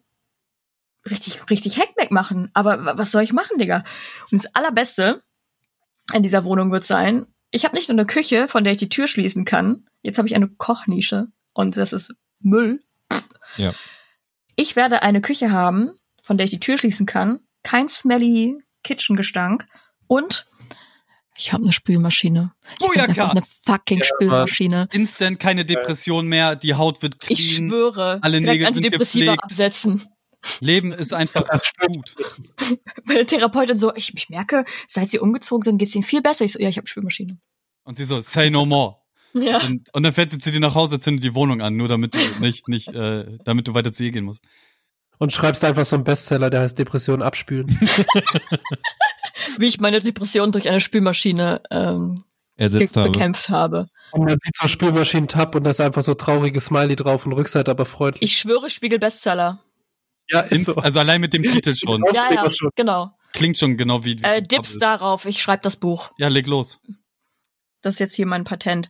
[1.11, 2.51] richtig, richtig Hackback machen.
[2.55, 3.83] Aber was soll ich machen, Digga?
[4.31, 5.23] Und das Allerbeste
[6.13, 8.89] in dieser Wohnung wird sein, ich habe nicht nur eine Küche, von der ich die
[8.89, 9.87] Tür schließen kann.
[10.03, 12.83] Jetzt habe ich eine Kochnische und das ist Müll.
[13.57, 13.75] Ja.
[14.57, 19.67] Ich werde eine Küche haben, von der ich die Tür schließen kann, kein smelly Kitchen-Gestank
[20.07, 20.47] und
[21.37, 22.53] ich habe eine Spülmaschine.
[22.79, 23.31] Bujaka!
[23.31, 24.89] Eine fucking ja, Spülmaschine.
[24.93, 27.39] Instant keine Depression mehr, die Haut wird clean.
[27.39, 30.07] Ich schwöre, alle Nägel Antidepressiva absetzen.
[30.61, 31.49] Leben ist einfach
[31.87, 32.15] gut.
[33.05, 36.45] Meine Therapeutin so, ich, ich merke, seit sie umgezogen sind, geht's ihnen viel besser.
[36.45, 37.39] Ich so, ja, ich habe Spülmaschine.
[37.85, 38.97] Und sie so, say no more.
[39.35, 39.59] Ja.
[39.65, 42.15] Und, und, dann fährt sie zu dir nach Hause, zündet die Wohnung an, nur damit
[42.15, 44.43] du nicht, nicht, äh, damit du weiter zu ihr gehen musst.
[45.19, 47.69] Und schreibst einfach so einen Bestseller, der heißt Depression abspülen.
[49.59, 52.15] Wie ich meine Depression durch eine Spülmaschine ähm,
[52.57, 53.11] ersetzt habe.
[53.11, 53.87] bekämpft habe.
[54.13, 57.71] Und man sieht so Spülmaschinen-Tab und da ist einfach so trauriges Smiley drauf und Rückseite
[57.71, 58.23] aber freundlich.
[58.23, 59.61] Ich schwöre, Spiegel Bestseller.
[60.29, 60.77] Ja, ist so.
[60.77, 62.03] Also allein mit dem Titel schon.
[62.15, 63.11] ja, ja, genau.
[63.33, 64.19] Klingt schon genau wie.
[64.23, 66.11] Äh, Dips darauf, ich schreibe das Buch.
[66.19, 66.81] Ja, leg los.
[67.81, 68.89] Das ist jetzt hier mein Patent.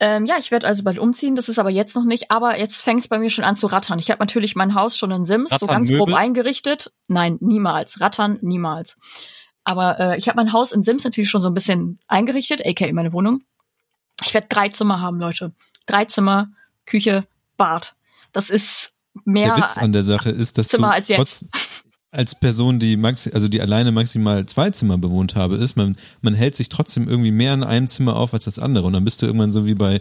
[0.00, 2.82] Ähm, ja, ich werde also bald umziehen, das ist aber jetzt noch nicht, aber jetzt
[2.82, 4.00] fängt es bei mir schon an zu rattern.
[4.00, 6.06] Ich habe natürlich mein Haus schon in Sims Rattern so ganz Möbel?
[6.06, 6.92] grob eingerichtet.
[7.06, 8.00] Nein, niemals.
[8.00, 8.96] Rattern, niemals.
[9.64, 12.92] Aber äh, ich habe mein Haus in Sims natürlich schon so ein bisschen eingerichtet, aka
[12.92, 13.42] meine Wohnung.
[14.22, 15.52] Ich werde drei Zimmer haben, Leute.
[15.86, 16.48] Drei Zimmer,
[16.86, 17.24] Küche,
[17.56, 17.94] Bad.
[18.32, 18.92] Das ist
[19.24, 21.46] mehr der Witz an der Sache ist, dass Zimmer du als jetzt
[22.14, 26.34] als Person, die maxi also die alleine maximal zwei Zimmer bewohnt habe, ist, man, man
[26.34, 28.86] hält sich trotzdem irgendwie mehr in einem Zimmer auf als das andere.
[28.86, 30.00] Und dann bist du irgendwann so wie bei,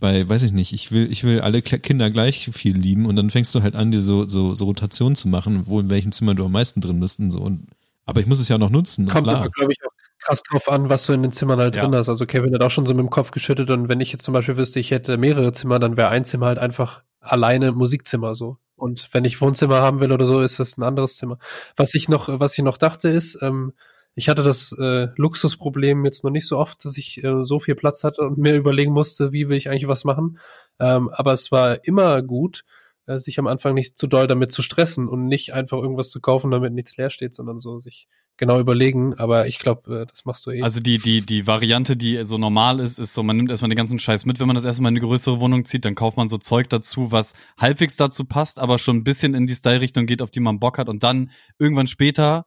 [0.00, 3.30] bei, weiß ich nicht, ich will, ich will alle Kinder gleich viel lieben und dann
[3.30, 6.34] fängst du halt an, dir so, so, so Rotationen zu machen, wo in welchem Zimmer
[6.34, 7.38] du am meisten drin bist und so.
[7.38, 7.68] Und,
[8.06, 9.08] aber ich muss es ja noch nutzen.
[9.08, 9.92] Kommt aber, glaube ich, auch
[10.24, 11.82] krass drauf an, was du in den Zimmern halt ja.
[11.82, 12.08] drin hast.
[12.08, 14.34] Also Kevin hat auch schon so mit dem Kopf geschüttet und wenn ich jetzt zum
[14.34, 18.58] Beispiel wüsste, ich hätte mehrere Zimmer, dann wäre ein Zimmer halt einfach alleine Musikzimmer so.
[18.76, 21.38] Und wenn ich Wohnzimmer haben will oder so, ist das ein anderes Zimmer.
[21.76, 23.72] Was ich noch, was ich noch dachte ist, ähm,
[24.16, 27.74] ich hatte das äh, Luxusproblem jetzt noch nicht so oft, dass ich äh, so viel
[27.74, 30.38] Platz hatte und mir überlegen musste, wie will ich eigentlich was machen.
[30.78, 32.64] Ähm, aber es war immer gut,
[33.06, 36.20] äh, sich am Anfang nicht zu doll damit zu stressen und nicht einfach irgendwas zu
[36.20, 40.24] kaufen, damit nichts leer steht, sondern so sich genau überlegen, aber ich glaube, äh, das
[40.24, 40.62] machst du eh.
[40.62, 43.76] Also die, die, die Variante, die so normal ist, ist so, man nimmt erstmal den
[43.76, 46.28] ganzen Scheiß mit, wenn man das erstmal in eine größere Wohnung zieht, dann kauft man
[46.28, 50.22] so Zeug dazu, was halbwegs dazu passt, aber schon ein bisschen in die Style-Richtung geht,
[50.22, 52.46] auf die man Bock hat und dann irgendwann später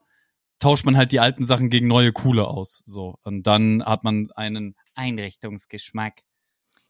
[0.58, 2.82] tauscht man halt die alten Sachen gegen neue coole aus.
[2.84, 3.16] So.
[3.22, 6.22] Und dann hat man einen Einrichtungsgeschmack.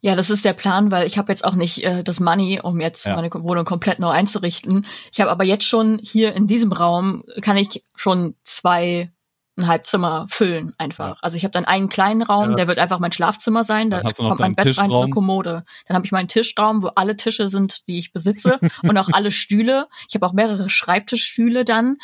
[0.01, 2.81] Ja, das ist der Plan, weil ich habe jetzt auch nicht äh, das Money, um
[2.81, 3.17] jetzt ja.
[3.17, 4.87] meine Wohnung komplett neu einzurichten.
[5.13, 9.11] Ich habe aber jetzt schon hier in diesem Raum kann ich schon zwei
[9.59, 11.17] ein Halbzimmer füllen einfach.
[11.17, 11.17] Ja.
[11.21, 12.55] Also ich habe dann einen kleinen Raum, ja.
[12.55, 13.91] der wird einfach mein Schlafzimmer sein.
[13.91, 14.85] Da kommt mein Bett Tischraum.
[14.85, 15.65] rein und eine Kommode.
[15.87, 19.31] Dann habe ich meinen Tischraum, wo alle Tische sind, die ich besitze und auch alle
[19.31, 19.89] Stühle.
[20.09, 21.97] Ich habe auch mehrere Schreibtischstühle dann.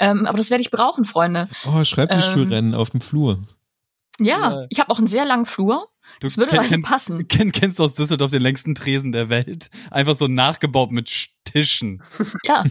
[0.00, 1.48] Ähm, aber das werde ich brauchen, Freunde.
[1.66, 3.40] Oh, Schreibtischstuhlrennen ähm, auf dem Flur.
[4.20, 5.86] Ja, ja, ich habe auch einen sehr langen Flur.
[6.20, 7.28] Du das würde kenn, also passen.
[7.28, 9.70] Kenn, kennst du aus Düsseldorf den längsten Tresen der Welt?
[9.90, 12.02] Einfach so nachgebaut mit Tischen.
[12.44, 12.64] Ja.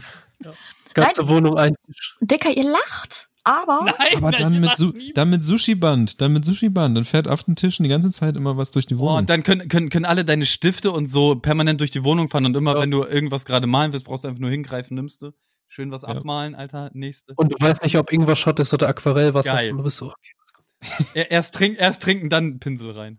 [0.44, 0.52] ja.
[0.94, 2.16] Ganze Nein, Wohnung ein Tisch.
[2.20, 3.28] Dicker, ihr lacht.
[3.44, 7.44] Aber, Nein, aber dann, mit Su dann mit Sushi-Band, dann mit Sushi-Band, dann fährt auf
[7.44, 9.14] den Tischen die ganze Zeit immer was durch die Wohnung.
[9.14, 12.28] Oh, und dann können, können, können alle deine Stifte und so permanent durch die Wohnung
[12.28, 12.82] fahren und immer, ja.
[12.82, 15.30] wenn du irgendwas gerade malen willst, brauchst du einfach nur hingreifen, nimmst du.
[15.66, 16.08] Schön was ja.
[16.08, 17.32] abmalen, Alter, nächste.
[17.36, 19.54] Und du weißt nicht, ob irgendwas Schott ist oder Aquarellwasser.
[19.54, 19.70] Geil.
[19.70, 23.18] Und du bist so, okay, erst, trink, erst trinken, dann Pinsel rein.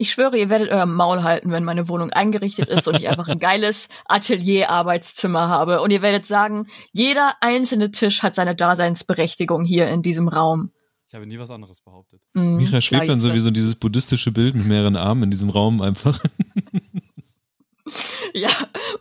[0.00, 3.28] Ich schwöre, ihr werdet euer Maul halten, wenn meine Wohnung eingerichtet ist und ich einfach
[3.28, 5.82] ein geiles Atelier-Arbeitszimmer habe.
[5.82, 10.70] Und ihr werdet sagen, jeder einzelne Tisch hat seine Daseinsberechtigung hier in diesem Raum.
[11.08, 12.22] Ich habe nie was anderes behauptet.
[12.32, 16.18] Mhm, Micha schwebt dann sowieso dieses buddhistische Bild mit mehreren Armen in diesem Raum einfach.
[18.34, 18.48] ja,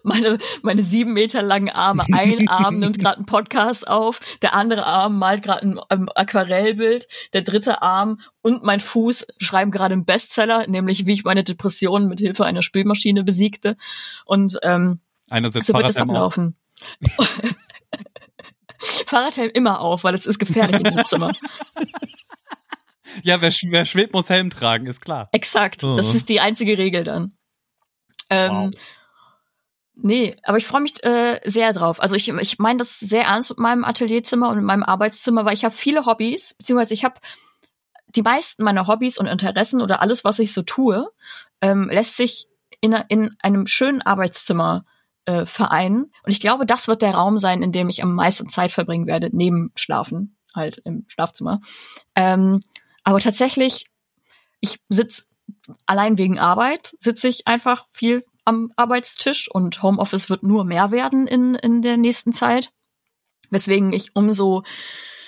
[0.03, 2.05] meine, meine sieben Meter langen Arme.
[2.11, 7.07] Ein Arm nimmt gerade einen Podcast auf, der andere Arm malt gerade ein, ein Aquarellbild,
[7.33, 12.07] der dritte Arm und mein Fuß schreiben gerade einen Bestseller, nämlich wie ich meine Depressionen
[12.07, 13.77] mit Hilfe einer Spülmaschine besiegte.
[14.25, 14.99] Und ähm,
[15.29, 16.55] Einer setzt so wird es ablaufen.
[19.05, 21.33] Fahrradhelm immer auf, weil es ist gefährlich in diesem Zimmer.
[23.23, 25.29] Ja, wer, wer schwebt, muss Helm tragen, ist klar.
[25.31, 25.83] Exakt.
[25.83, 25.97] Oh.
[25.97, 27.33] Das ist die einzige Regel dann.
[28.29, 28.71] Ähm, Wow.
[30.01, 32.01] Nee, aber ich freue mich äh, sehr drauf.
[32.01, 35.53] Also ich, ich meine das sehr ernst mit meinem Atelierzimmer und mit meinem Arbeitszimmer, weil
[35.53, 37.15] ich habe viele Hobbys, beziehungsweise ich habe
[38.15, 41.09] die meisten meiner Hobbys und Interessen oder alles, was ich so tue,
[41.61, 42.47] ähm, lässt sich
[42.81, 44.85] in, in einem schönen Arbeitszimmer
[45.25, 46.11] äh, vereinen.
[46.23, 49.05] Und ich glaube, das wird der Raum sein, in dem ich am meisten Zeit verbringen
[49.05, 51.59] werde, neben Schlafen, halt im Schlafzimmer.
[52.15, 52.61] Ähm,
[53.03, 53.85] aber tatsächlich,
[54.61, 55.29] ich sitz
[55.85, 61.27] allein wegen Arbeit, sitze ich einfach viel am Arbeitstisch und Homeoffice wird nur mehr werden
[61.27, 62.71] in, in der nächsten Zeit.
[63.49, 64.63] Weswegen ich umso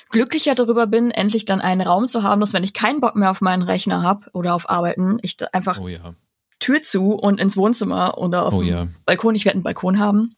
[0.09, 3.31] glücklicher darüber bin, endlich dann einen Raum zu haben, dass wenn ich keinen Bock mehr
[3.31, 6.13] auf meinen Rechner habe oder auf Arbeiten, ich da einfach Oh ja.
[6.59, 8.87] Tür zu und ins Wohnzimmer oder auf Oh dem ja.
[9.05, 9.35] Balkon.
[9.35, 10.35] Ich werde einen Balkon haben.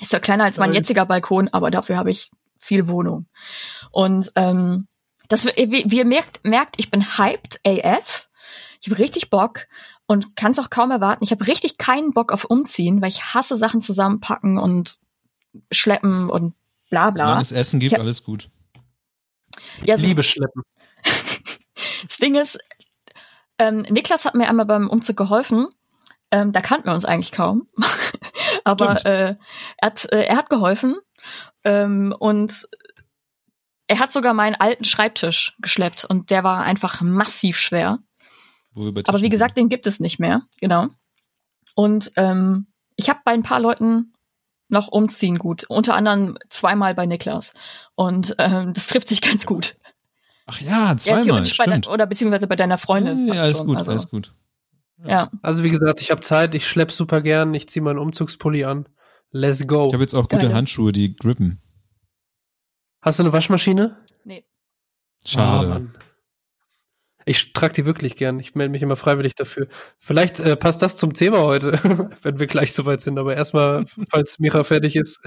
[0.00, 0.80] Ist zwar kleiner als mein Geil.
[0.80, 3.26] jetziger Balkon, aber dafür habe ich viel Wohnung.
[3.90, 4.88] Und ähm,
[5.28, 8.28] das wie, wie ihr merkt, merkt, ich bin hyped AF.
[8.82, 9.66] Ich habe richtig Bock
[10.06, 11.22] und kann es auch kaum erwarten.
[11.24, 14.98] Ich habe richtig keinen Bock auf Umziehen, weil ich hasse Sachen zusammenpacken und
[15.70, 16.54] schleppen und
[16.90, 17.24] bla bla.
[17.26, 18.50] Solange es Essen gibt, hab- alles gut.
[19.84, 20.62] Ja, so- Liebe schleppen.
[22.08, 22.58] Das Ding ist,
[23.58, 25.68] ähm, Niklas hat mir einmal beim Umzug geholfen.
[26.32, 27.68] Ähm, da kannten wir uns eigentlich kaum.
[28.64, 29.36] Aber äh,
[29.76, 30.96] er, hat, äh, er hat geholfen.
[31.62, 32.68] Ähm, und
[33.86, 36.04] er hat sogar meinen alten Schreibtisch geschleppt.
[36.04, 37.98] Und der war einfach massiv schwer.
[38.74, 40.42] Wo wir bei Aber wie gesagt, den gibt es nicht mehr.
[40.60, 40.88] Genau.
[41.74, 44.12] Und ähm, ich habe bei ein paar Leuten
[44.68, 45.64] noch umziehen gut.
[45.68, 47.52] Unter anderem zweimal bei Niklas.
[47.94, 49.76] Und ähm, das trifft sich ganz gut.
[50.46, 51.40] Ach ja, Ja, zweimal.
[51.40, 51.86] bei stimmt.
[51.86, 53.28] de oder beziehungsweise bei deiner Freundin.
[53.28, 53.66] ja, fast alles schon.
[53.66, 54.34] gut, also, alles gut.
[55.04, 55.30] Ja.
[55.42, 58.88] Also wie gesagt, ich habe Zeit, ich schlepp super gern, ich ziehe meinen Umzugspulli an.
[59.30, 59.86] Let's go.
[59.88, 60.54] Ich habe jetzt auch gute Geil.
[60.54, 61.60] Handschuhe, die grippen.
[63.00, 63.96] Hast du eine Waschmaschine?
[64.24, 64.44] Nee.
[65.24, 65.68] Schade.
[65.68, 65.94] Mann.
[67.24, 68.38] Ich trage die wirklich gern.
[68.40, 69.68] Ich melde mich immer freiwillig dafür.
[69.98, 71.72] Vielleicht äh, passt das zum Thema heute,
[72.22, 73.18] wenn wir gleich soweit sind.
[73.18, 75.20] Aber erstmal, falls Mira fertig ist.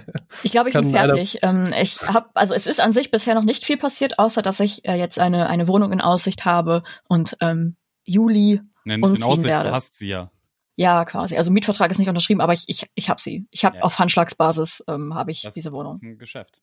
[0.43, 1.39] Ich glaube, ich bin fertig.
[1.43, 4.59] Ähm, ich habe, also es ist an sich bisher noch nicht viel passiert, außer dass
[4.59, 9.31] ich äh, jetzt eine eine Wohnung in Aussicht habe und ähm, Juli, Nenn Umziehen in
[9.31, 9.69] Aussicht, werde.
[9.69, 10.31] du hast sie ja.
[10.75, 11.37] ja quasi.
[11.37, 13.47] Also Mietvertrag ist nicht unterschrieben, aber ich ich ich habe sie.
[13.51, 13.83] Ich habe Ja.
[13.83, 15.95] auf Handschlagsbasis ähm, habe ich Das diese Das Wohnung.
[15.95, 16.61] ist ein Geschäft.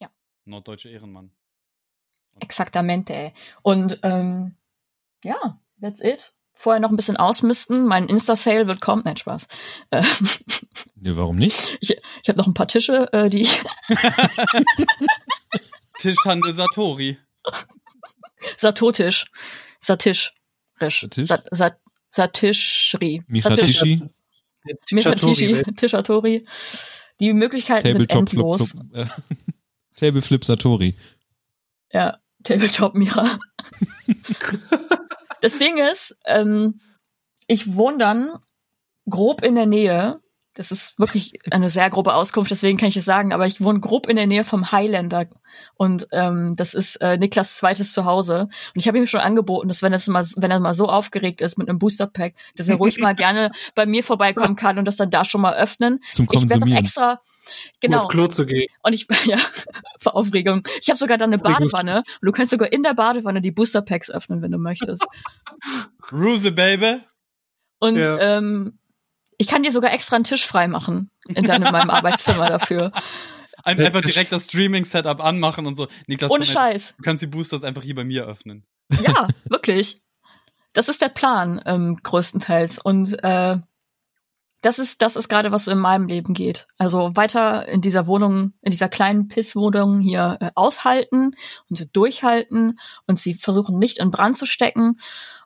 [0.00, 0.08] Ja.
[0.46, 1.30] Norddeutsche Ehrenmann.
[2.40, 3.32] Exaktamente.
[3.62, 4.56] Und ähm,
[5.24, 6.32] ja, that's it.
[6.54, 7.86] Vorher noch ein bisschen ausmisten.
[7.86, 9.02] Mein Insta-Sale wird kommen.
[9.04, 9.46] Nein, Spaß.
[9.90, 10.02] Äh,
[11.02, 11.78] Ja, warum nicht?
[11.80, 13.62] ich ich habe noch ein paar Tische, äh, die ich
[15.98, 17.16] Tischhandel Satori.
[18.58, 19.24] Satotisch.
[19.80, 20.34] Satisch.
[20.80, 21.00] Risch.
[21.00, 21.28] Satisch?
[21.28, 21.78] Sat, Sat,
[22.10, 23.22] Satischri.
[23.40, 23.82] Satisch.
[23.82, 24.02] Miratishi,
[24.90, 26.46] Miratischi, Tischatori.
[27.20, 28.70] Die Möglichkeiten sind Tabletop Flip, endlos.
[28.92, 29.06] Flip, äh,
[29.96, 30.94] Table Flip Satori.
[31.92, 33.38] Ja, Tabletop Mira.
[35.40, 36.80] Das Ding ist, ähm,
[37.46, 38.32] ich wohne dann
[39.08, 40.20] grob in der Nähe.
[40.54, 43.80] Das ist wirklich eine sehr grobe Auskunft, deswegen kann ich es sagen, aber ich wohne
[43.80, 45.26] grob in der Nähe vom Highlander
[45.76, 49.82] und ähm, das ist äh, Niklas zweites Zuhause und ich habe ihm schon angeboten, dass
[49.82, 52.76] wenn, das mal, wenn er mal so aufgeregt ist mit einem Booster Pack, dass er
[52.76, 56.00] ruhig mal gerne bei mir vorbeikommen kann und das dann da schon mal öffnen.
[56.12, 56.76] Zum Ich werde noch
[57.50, 58.68] Extra Um genau auf Klo zu gehen.
[58.82, 59.38] und ich, ja,
[59.98, 60.62] vor Aufregung.
[60.80, 61.98] Ich habe sogar dann eine Badewanne.
[61.98, 65.04] Und du kannst sogar in der Badewanne die Booster Packs öffnen, wenn du möchtest.
[66.12, 67.00] Ruse, Baby.
[67.78, 68.18] Und Ja.
[68.18, 68.78] ähm,
[69.38, 72.92] ich kann dir sogar extra einen Tisch freimachen in deinem meinem Arbeitszimmer dafür.
[73.62, 75.86] Ein, einfach direkt das Streaming-Setup anmachen und so.
[76.06, 76.94] Niklas, Ohne Scheiß.
[76.96, 78.64] du kannst die Boosters einfach hier bei mir öffnen.
[79.02, 79.98] Ja, wirklich.
[80.72, 82.78] Das ist der Plan ähm, größtenteils.
[82.78, 83.56] Und äh,
[84.62, 86.66] das ist das ist gerade was so in meinem Leben geht.
[86.78, 91.34] Also weiter in dieser Wohnung, in dieser kleinen Pisswohnung hier äh, aushalten
[91.68, 94.98] und durchhalten und sie versuchen nicht in Brand zu stecken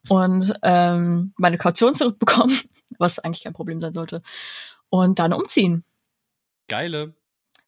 [0.08, 2.58] und ähm, meine Kaution zurückbekommen,
[2.98, 4.22] was eigentlich kein Problem sein sollte.
[4.90, 5.84] Und dann umziehen.
[6.68, 7.14] Geile.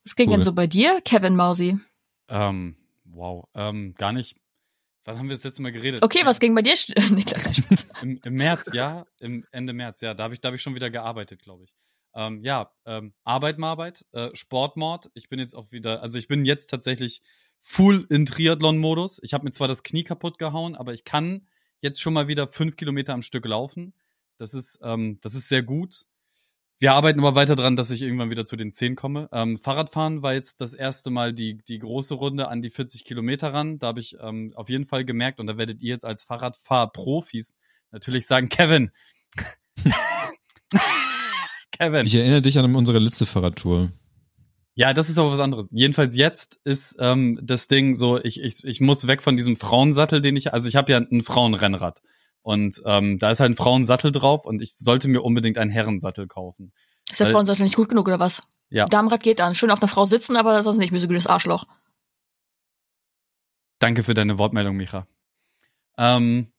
[0.05, 0.37] Was ging Cool.
[0.37, 1.79] denn so bei dir, Kevin Mausi?
[2.29, 3.49] Ähm, wow.
[3.55, 4.37] Ähm, gar nicht.
[5.07, 6.03] Was haben wir das letzte Mal geredet?
[6.03, 6.75] Okay, was ging bei dir?
[8.03, 9.07] Im, Im März, ja.
[9.21, 10.15] Im Ende März, ja.
[10.15, 11.73] Da habe ich, da hab ich schon wieder gearbeitet, glaube ich.
[12.15, 15.11] Ähm, ja, ähm, Arbeit, Arbeit, äh, Sportmord.
[15.15, 17.23] Ich bin jetzt auch wieder, also ich bin jetzt tatsächlich
[17.61, 19.21] full in Triathlon-Modus.
[19.23, 21.47] Ich habe mir zwar das Knie kaputt gehauen, aber ich kann
[21.81, 23.95] jetzt schon mal wieder fünf Kilometer am Stück laufen.
[24.39, 26.07] Das ist, ähm, das ist sehr gut.
[26.79, 29.29] Wir arbeiten aber weiter dran, dass ich irgendwann wieder zu den 10 komme.
[29.33, 33.55] Ähm, Fahrradfahren war jetzt das erste Mal die, die große Runde an die 40 Kilometer
[33.55, 33.79] ran.
[33.79, 37.57] Da habe ich ähm, auf jeden Fall gemerkt, und da werdet ihr jetzt als Fahrradfahrprofis
[37.93, 38.91] natürlich sagen, Kevin.
[41.73, 42.07] Kevin.
[42.07, 43.91] Ich erinnere dich an unsere letzte Fahrradtour.
[44.75, 45.71] Ja, das ist aber was anderes.
[45.73, 50.21] Jedenfalls jetzt ist ähm, das Ding so, ich, ich, ich muss weg von diesem Frauensattel,
[50.21, 52.03] den ich, also ich habe ja ein Frauenrennrad.
[52.47, 56.29] Und ähm, da ist halt ein Frauensattel drauf und ich sollte mir unbedingt einen Herrensattel
[56.29, 56.73] kaufen.
[57.11, 58.49] Ist der Weil, Frauensattel nicht gut genug oder was?
[58.69, 58.87] Ja.
[58.87, 59.57] Damenrad geht dann.
[59.57, 61.65] Schön auf einer Frau sitzen, aber sonst nicht gutes Arschloch.
[63.81, 65.09] Danke für deine Wortmeldung, Micha.
[65.99, 66.53] Ähm,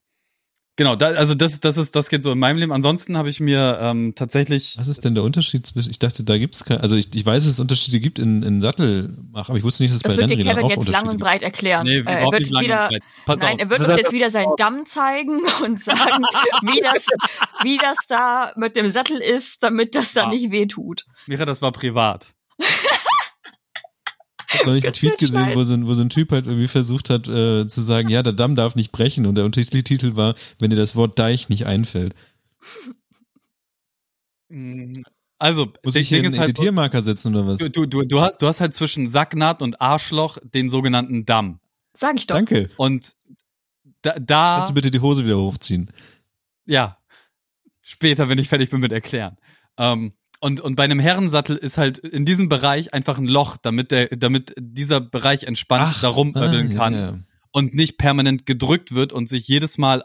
[0.77, 2.71] Genau, da, also das, das ist, das geht so in meinem Leben.
[2.71, 4.75] Ansonsten habe ich mir ähm, tatsächlich.
[4.77, 5.89] Was ist denn der Unterschied zwischen?
[5.89, 6.81] Ich dachte, da gibt's keine.
[6.81, 9.89] Also ich, ich weiß, dass es Unterschiede gibt in, in Sattelmach, aber ich wusste nicht,
[9.89, 10.87] dass es das bei Rennrädern auch Unterschiede gibt.
[10.87, 11.83] Das wird dir Kevin jetzt lang und breit erklären.
[11.83, 12.89] Nee, äh, er wird wieder,
[13.25, 13.59] Pass nein, auf.
[13.59, 16.23] er wird uns jetzt wieder seinen Damm zeigen und sagen,
[16.61, 17.07] wie das,
[17.63, 20.29] wie das da mit dem Sattel ist, damit das da ja.
[20.29, 21.05] nicht wehtut.
[21.25, 22.27] Mira, das war privat.
[24.49, 26.67] Ich habe neulich einen Tweet gesehen, wo so, ein, wo so ein Typ halt irgendwie
[26.67, 30.35] versucht hat äh, zu sagen, ja, der Damm darf nicht brechen und der Untertitel war,
[30.59, 32.15] wenn dir das Wort Deich nicht einfällt.
[35.39, 37.57] Also, muss ich hier Ding einen halt, Editiermarker setzen oder was?
[37.57, 41.59] Du, du, du, du, hast, du hast halt zwischen Sacknaht und Arschloch den sogenannten Damm.
[41.93, 42.35] Sag ich doch.
[42.35, 42.69] Danke.
[42.77, 43.11] Und
[44.01, 45.91] da, da Kannst du bitte die Hose wieder hochziehen?
[46.65, 46.97] Ja.
[47.81, 49.37] Später, wenn ich fertig bin mit erklären.
[49.77, 53.91] Ähm, und, und bei einem Herrensattel ist halt in diesem Bereich einfach ein Loch, damit
[53.91, 57.19] der, damit dieser Bereich entspannt Ach, da rumödeln ah, kann ja, ja.
[57.51, 60.03] und nicht permanent gedrückt wird und sich jedes Mal,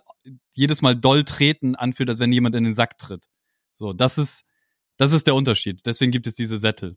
[0.51, 3.29] jedes Mal doll treten anfühlt, als wenn jemand in den Sack tritt.
[3.75, 4.45] So, das ist,
[4.97, 5.85] das ist der Unterschied.
[5.85, 6.97] Deswegen gibt es diese Sättel.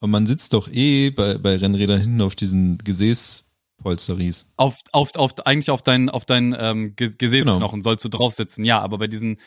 [0.00, 4.50] Und man sitzt doch eh bei, bei Rennrädern hinten auf diesen Gesäßpolsteries.
[4.56, 7.82] Auf, auf, auf, eigentlich auf deinen, auf deinen ähm, Gesäßknochen genau.
[7.82, 9.38] sollst du drauf sitzen, ja, aber bei diesen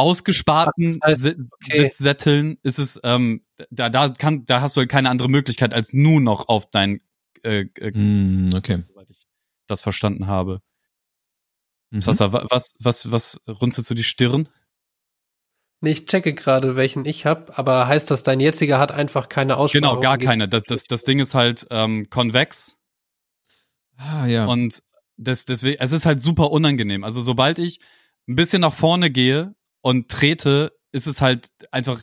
[0.00, 1.82] ausgesparten das heißt, okay.
[1.82, 5.92] Sitzsätteln ist es, ähm, da, da kann, da hast du halt keine andere Möglichkeit, als
[5.92, 7.00] nur noch auf dein
[7.42, 8.82] äh, äh, mm, okay.
[8.88, 9.26] soweit ich
[9.66, 10.60] das verstanden habe.
[11.90, 12.02] Mhm.
[12.02, 14.48] Sasa, was, was, was runzelst du die Stirn?
[15.82, 19.56] Nee, ich checke gerade, welchen ich habe, aber heißt das, dein jetziger hat einfach keine
[19.56, 19.96] Aussparung?
[19.96, 20.46] Genau, gar keine.
[20.46, 22.76] Das, das, das Ding ist halt ähm, konvex.
[23.96, 24.46] Ah, ja.
[24.46, 24.82] Und
[25.16, 27.02] das, deswegen, es ist halt super unangenehm.
[27.02, 27.80] Also sobald ich
[28.28, 32.02] ein bisschen nach vorne gehe, und trete, ist es halt einfach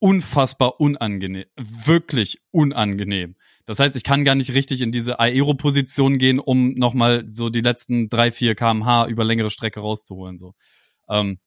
[0.00, 1.46] unfassbar unangenehm.
[1.56, 3.36] Wirklich unangenehm.
[3.64, 7.60] Das heißt, ich kann gar nicht richtig in diese Aero-Position gehen, um nochmal so die
[7.60, 10.38] letzten drei, vier kmh über längere Strecke rauszuholen.
[10.38, 10.54] So.
[11.08, 11.38] Ähm,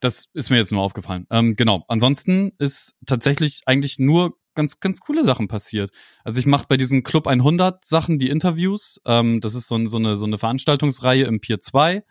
[0.00, 1.26] das ist mir jetzt nur aufgefallen.
[1.30, 1.84] Ähm, genau.
[1.88, 5.92] Ansonsten ist tatsächlich eigentlich nur ganz, ganz coole Sachen passiert.
[6.24, 9.00] Also ich mache bei diesen Club 100 Sachen die Interviews.
[9.06, 12.04] Ähm, das ist so, so, eine, so eine Veranstaltungsreihe im Pier 2.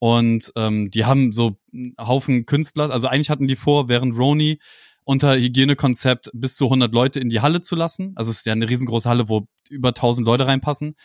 [0.00, 4.58] Und ähm, die haben so einen Haufen Künstler, also eigentlich hatten die vor, während Roni
[5.04, 8.12] unter Hygienekonzept bis zu 100 Leute in die Halle zu lassen.
[8.16, 10.96] Also es ist ja eine riesengroße Halle, wo über 1000 Leute reinpassen.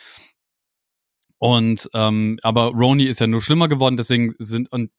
[1.40, 4.92] Und ähm, aber Roni ist ja nur schlimmer geworden, deswegen sind und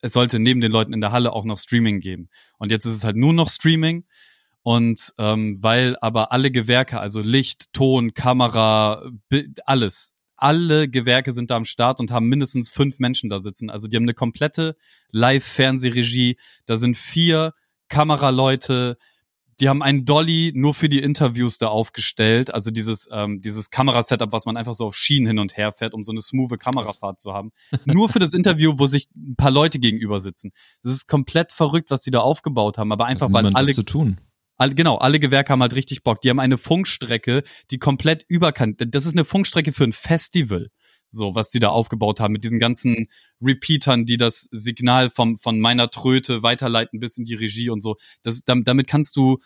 [0.00, 2.30] es sollte neben den Leuten in der Halle auch noch Streaming geben.
[2.58, 4.06] Und jetzt ist es halt nur noch Streaming.
[4.62, 9.02] Und ähm, weil aber alle Gewerke, also Licht, Ton, Kamera,
[9.66, 13.70] alles, alle Gewerke sind da am Start und haben mindestens fünf Menschen da sitzen.
[13.70, 14.76] Also die haben eine komplette
[15.10, 16.36] Live-Fernsehregie.
[16.66, 17.52] Da sind vier
[17.88, 18.96] Kameraleute.
[19.60, 22.52] Die haben einen Dolly nur für die Interviews da aufgestellt.
[22.54, 25.92] Also dieses, ähm, dieses Kamerasetup, was man einfach so auf Schienen hin und her fährt,
[25.92, 27.52] um so eine smooth Kamerafahrt zu haben.
[27.84, 30.52] nur für das Interview, wo sich ein paar Leute gegenüber sitzen.
[30.82, 32.92] Das ist komplett verrückt, was die da aufgebaut haben.
[32.92, 33.72] Aber einfach, weil alle.
[33.72, 34.18] zu tun
[34.60, 36.20] All, genau, alle Gewerke haben halt richtig Bock.
[36.20, 38.82] Die haben eine Funkstrecke, die komplett überkannt.
[38.94, 40.68] Das ist eine Funkstrecke für ein Festival.
[41.08, 43.08] So, was die da aufgebaut haben mit diesen ganzen
[43.40, 47.96] Repeatern, die das Signal vom, von meiner Tröte weiterleiten bis in die Regie und so.
[48.22, 49.38] Das, damit kannst du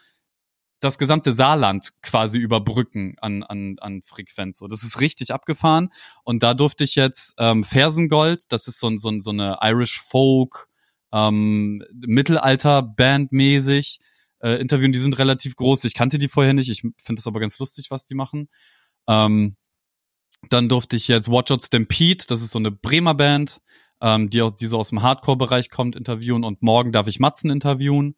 [0.81, 4.59] das gesamte Saarland quasi überbrücken an, an, an Frequenz.
[4.59, 5.91] So, das ist richtig abgefahren.
[6.25, 10.67] Und da durfte ich jetzt ähm, Fersengold, das ist so, so, so eine Irish Folk,
[11.13, 14.01] ähm, Mittelalter-Band mäßig
[14.45, 14.93] äh, interviewen.
[14.93, 15.85] Die sind relativ groß.
[15.85, 16.69] Ich kannte die vorher nicht.
[16.69, 18.49] Ich finde es aber ganz lustig, was die machen.
[19.09, 19.57] Ähm,
[20.51, 23.61] dann durfte ich jetzt Watch Out Stampede, das ist so eine Bremer Band,
[24.03, 26.45] ähm, die, aus, die so aus dem Hardcore-Bereich kommt, interviewen.
[26.45, 28.17] Und morgen darf ich Matzen interviewen.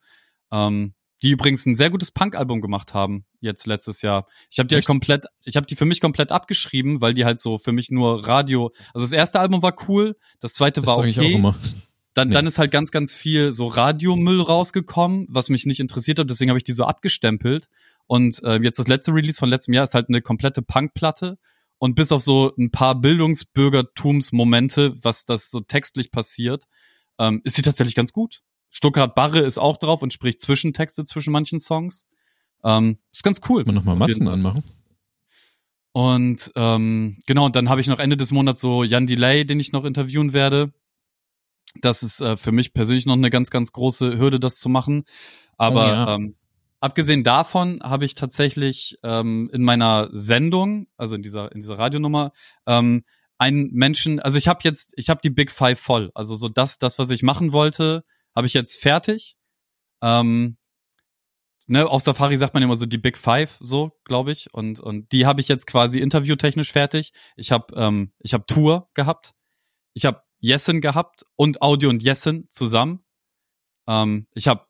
[0.51, 4.27] Ähm, die übrigens ein sehr gutes Punk-Album gemacht haben, jetzt letztes Jahr.
[4.51, 7.41] Ich habe die halt komplett, ich habe die für mich komplett abgeschrieben, weil die halt
[7.41, 8.71] so für mich nur Radio.
[8.93, 11.09] Also das erste Album war cool, das zweite das war okay.
[11.09, 11.57] Ich auch immer.
[12.17, 12.35] Dann, nee.
[12.35, 16.49] dann ist halt ganz, ganz viel so Radiomüll rausgekommen, was mich nicht interessiert hat, deswegen
[16.51, 17.69] habe ich die so abgestempelt.
[18.07, 21.37] Und äh, jetzt das letzte Release von letztem Jahr ist halt eine komplette Punkplatte.
[21.77, 26.65] Und bis auf so ein paar Bildungsbürgertumsmomente, was das so textlich passiert,
[27.19, 28.41] ähm, ist sie tatsächlich ganz gut.
[28.71, 32.07] Stuttgart Barre ist auch drauf und spricht Zwischentexte zwischen manchen Songs.
[32.65, 33.63] Ähm, ist ganz cool.
[33.67, 34.65] Mal nochmal Matzen anmachen.
[35.93, 39.61] Und ähm, genau, und dann habe ich noch Ende des Monats so Jan Delay, den
[39.61, 40.73] ich noch interviewen werde.
[41.83, 45.05] Das ist äh, für mich persönlich noch eine ganz, ganz große Hürde, das zu machen.
[45.57, 46.15] Aber oh ja.
[46.15, 46.37] ähm,
[46.81, 52.33] abgesehen davon habe ich tatsächlich ähm, in meiner Sendung, also in dieser in dieser Radionummer,
[52.67, 53.05] ähm,
[53.39, 56.11] einen Menschen, also ich habe jetzt, ich habe die Big Five voll.
[56.15, 59.37] Also so das, das, was ich machen wollte, habe ich jetzt fertig.
[60.03, 60.57] Ähm,
[61.67, 65.13] ne, auf Safari sagt man immer so die Big Five, so glaube ich, und und
[65.13, 67.13] die habe ich jetzt quasi interviewtechnisch fertig.
[67.37, 69.35] Ich habe ähm, ich habe Tour gehabt,
[69.95, 73.05] ich habe Jessen gehabt und Audio und Jessen zusammen.
[73.89, 74.67] Ähm, ich habe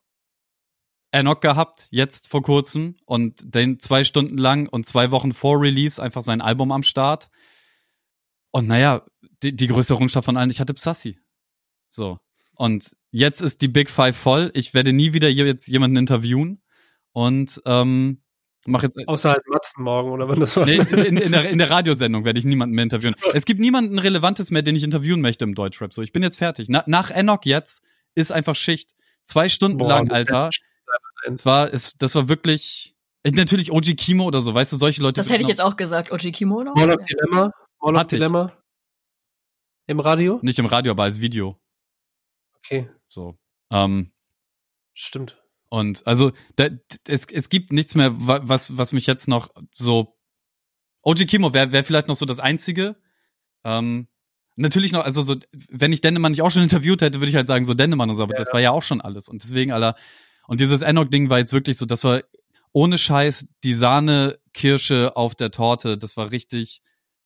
[1.12, 6.03] Enoch gehabt jetzt vor kurzem und den zwei Stunden lang und zwei Wochen vor Release
[6.03, 7.29] einfach sein Album am Start.
[8.51, 9.05] Und naja,
[9.43, 11.19] die, die größte Errungenschaft von allen, ich hatte Psassi.
[11.89, 12.19] So.
[12.55, 14.51] Und jetzt ist die Big Five voll.
[14.55, 16.62] Ich werde nie wieder jetzt jemanden interviewen.
[17.12, 18.23] Und ähm,
[18.67, 18.97] mach jetzt.
[19.07, 20.67] Außer halt Matzen morgen oder wann das war.
[20.67, 23.15] Nee, in, in, der, in der Radiosendung werde ich niemanden mehr interviewen.
[23.35, 25.93] Es gibt niemanden Relevantes mehr, den ich interviewen möchte im Deutschrap.
[25.93, 26.69] So, ich bin jetzt fertig.
[26.69, 27.83] Na, nach Enoch jetzt
[28.15, 28.95] ist einfach Schicht.
[29.25, 30.51] Zwei Stunden Boah, lang, Alter.
[31.25, 32.95] Es war, es, das war wirklich.
[33.25, 35.15] Natürlich OG Kimo oder so, weißt du, solche Leute.
[35.15, 36.77] Das hätte ich jetzt auch gesagt, OG Kimo noch.
[36.77, 37.51] Moloch Dilemma.
[37.81, 38.53] Moloch Dilemma.
[39.89, 40.39] Im Radio?
[40.43, 41.59] Nicht im Radio, aber als Video.
[42.59, 42.89] Okay.
[43.09, 43.37] So.
[43.73, 44.13] Ähm,
[44.95, 45.37] Stimmt.
[45.69, 46.69] Und also da,
[47.07, 50.17] es, es gibt nichts mehr, was, was mich jetzt noch so.
[51.03, 52.97] OG Kimo wäre wär vielleicht noch so das Einzige.
[53.65, 54.09] Ähm,
[54.57, 55.37] natürlich noch, also so,
[55.69, 58.17] wenn ich Dennemann nicht auch schon interviewt hätte, würde ich halt sagen, so Dennemann und
[58.17, 59.29] so, aber ja, das war ja auch schon alles.
[59.29, 59.95] Und deswegen, Alter,
[60.49, 62.23] und dieses Enoch-Ding war jetzt wirklich so, das war
[62.73, 65.97] ohne Scheiß die Sahne-Kirsche auf der Torte.
[65.97, 66.83] Das war richtig,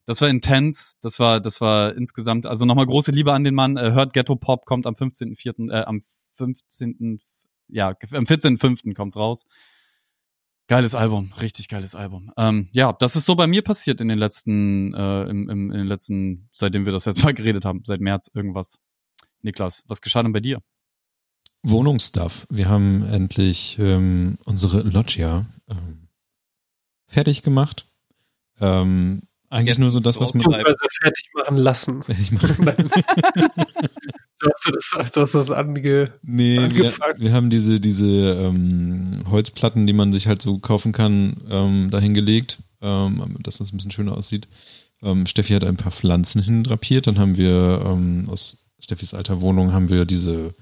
[0.07, 3.77] das war intens, das war, das war insgesamt, also nochmal große Liebe an den Mann.
[3.77, 6.01] Äh, hört Ghetto Pop, kommt am 15.04., äh, am
[6.33, 7.21] 15.,
[7.73, 8.95] ja, am 14.05.
[8.95, 9.45] kommt's raus.
[10.71, 12.31] Geiles Album, richtig geiles Album.
[12.37, 15.79] Ähm, ja, das ist so bei mir passiert in den letzten, äh, im, im, in
[15.79, 18.79] den letzten, seitdem wir das jetzt mal geredet haben, seit März irgendwas.
[19.43, 20.61] Niklas, was geschah denn bei dir?
[21.65, 22.47] Wohnungsstuff.
[22.51, 26.09] Wir haben endlich ähm, unsere Loggia ähm,
[27.09, 27.87] fertig gemacht.
[28.61, 32.05] Ähm, eigentlich nur so das, was man fertig machen lassen.
[32.05, 32.91] Fertig machen.
[34.49, 37.19] hast du das, so hast du das ange nee, angefangen.
[37.19, 41.91] Wir, wir, haben diese, diese ähm, Holzplatten, die man sich halt so kaufen kann, ähm,
[41.91, 44.49] dahingelegt, ähm, dass das ein bisschen schöner aussieht.
[45.03, 47.07] Ähm, Steffi hat ein paar Pflanzen hindrapiert.
[47.07, 50.55] Dann haben wir ähm, aus Steffis alter Wohnung haben wir diese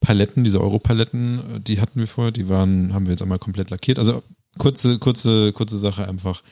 [0.00, 3.70] Paletten, diese Europaletten, äh, die hatten wir vorher, die waren, haben wir jetzt einmal komplett
[3.70, 3.98] lackiert.
[3.98, 4.22] Also
[4.58, 6.42] kurze, kurze, kurze Sache einfach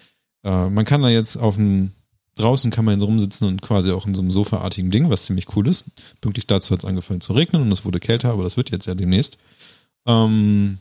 [0.44, 1.92] äh, man kann da jetzt auf dem,
[2.36, 5.68] draußen kann man rumsitzen und quasi auch in so einem sofaartigen Ding, was ziemlich cool
[5.68, 5.84] ist.
[6.20, 8.86] Pünktlich dazu hat es angefangen zu regnen und es wurde kälter, aber das wird jetzt
[8.86, 9.38] ja demnächst.
[10.06, 10.78] Ähm,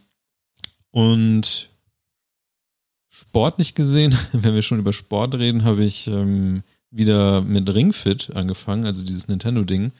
[0.92, 1.70] und
[3.10, 8.86] sportlich gesehen, wenn wir schon über Sport reden, habe ich ähm, wieder mit Ringfit angefangen,
[8.86, 9.92] also dieses Nintendo-Ding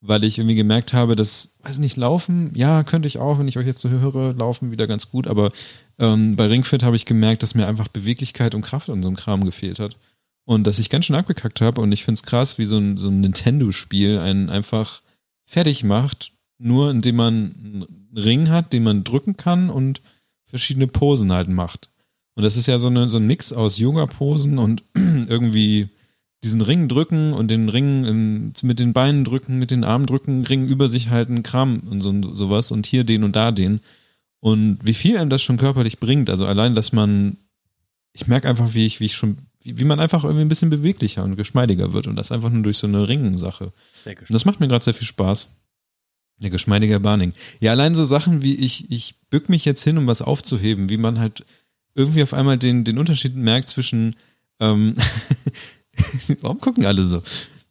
[0.00, 3.58] weil ich irgendwie gemerkt habe, dass, weiß nicht, laufen, ja, könnte ich auch, wenn ich
[3.58, 5.50] euch jetzt so höre, laufen wieder ganz gut, aber
[5.98, 9.16] ähm, bei Ringfit habe ich gemerkt, dass mir einfach Beweglichkeit und Kraft an so einem
[9.16, 9.96] Kram gefehlt hat.
[10.46, 12.96] Und dass ich ganz schön abgekackt habe und ich finde es krass, wie so ein,
[12.96, 15.02] so ein Nintendo-Spiel einen einfach
[15.44, 20.00] fertig macht, nur indem man einen Ring hat, den man drücken kann und
[20.44, 21.90] verschiedene Posen halt macht.
[22.36, 25.88] Und das ist ja so, eine, so ein Mix aus Yoga-Posen und irgendwie
[26.44, 30.44] diesen Ring drücken und den Ring in, mit den Beinen drücken, mit den Armen drücken,
[30.44, 33.80] Ring über sich halten, Kram und so, sowas und hier den und da den.
[34.40, 36.30] Und wie viel einem das schon körperlich bringt.
[36.30, 37.38] Also allein, dass man,
[38.12, 40.70] ich merke einfach, wie ich, wie ich schon, wie, wie man einfach irgendwie ein bisschen
[40.70, 43.72] beweglicher und geschmeidiger wird und das einfach nur durch so eine Ringensache.
[44.06, 45.50] Und das macht mir gerade sehr viel Spaß.
[46.38, 47.32] Der geschmeidige Barning.
[47.60, 50.98] Ja, allein so Sachen wie ich, ich bück mich jetzt hin, um was aufzuheben, wie
[50.98, 51.46] man halt
[51.94, 54.16] irgendwie auf einmal den, den Unterschied merkt zwischen,
[54.60, 54.96] ähm,
[56.40, 57.22] Warum gucken alle so?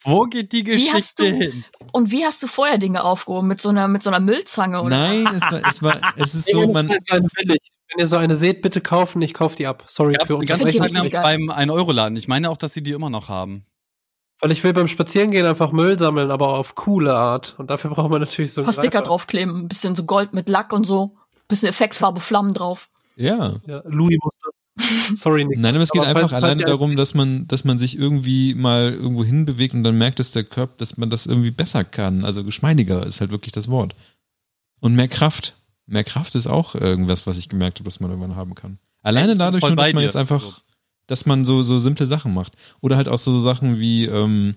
[0.03, 1.63] Wo geht die Geschichte du, hin?
[1.91, 3.47] Und wie hast du vorher Dinge aufgehoben?
[3.47, 4.97] Mit so einer, mit so einer Müllzange oder?
[4.97, 6.89] Nein, es war, es war, es ist so, man.
[7.91, 9.83] Wenn ihr so eine seht, bitte kaufen, ich kaufe die ab.
[9.88, 10.47] Sorry Gab's für uns.
[10.47, 12.15] Ganz beim 1-Euro-Laden.
[12.17, 13.65] Ich meine auch, dass sie die immer noch haben.
[14.39, 17.55] Weil ich will beim Spazierengehen einfach Müll sammeln, aber auf coole Art.
[17.57, 20.49] Und dafür braucht man natürlich so ein paar Sticker draufkleben, ein bisschen so Gold mit
[20.49, 22.89] Lack und so, ein bisschen Effektfarbe, Flammen drauf.
[23.15, 23.55] Ja.
[23.65, 24.49] ja Louis musste.
[25.15, 25.57] Sorry, Nick.
[25.57, 27.97] Nein, aber es geht aber einfach falls, alleine falls darum, dass man, dass man sich
[27.97, 31.86] irgendwie mal irgendwo hinbewegt und dann merkt, dass der Körper, dass man das irgendwie besser
[31.86, 32.25] kann.
[32.25, 33.95] Also geschmeidiger ist halt wirklich das Wort.
[34.81, 35.55] Und mehr Kraft.
[35.88, 38.79] Mehr Kraft ist auch irgendwas, was ich gemerkt habe, dass man irgendwann haben kann.
[39.03, 40.61] Alleine dadurch, nur, dass man jetzt einfach,
[41.07, 42.53] dass man so, so simple Sachen macht.
[42.81, 44.55] Oder halt auch so Sachen wie, ähm,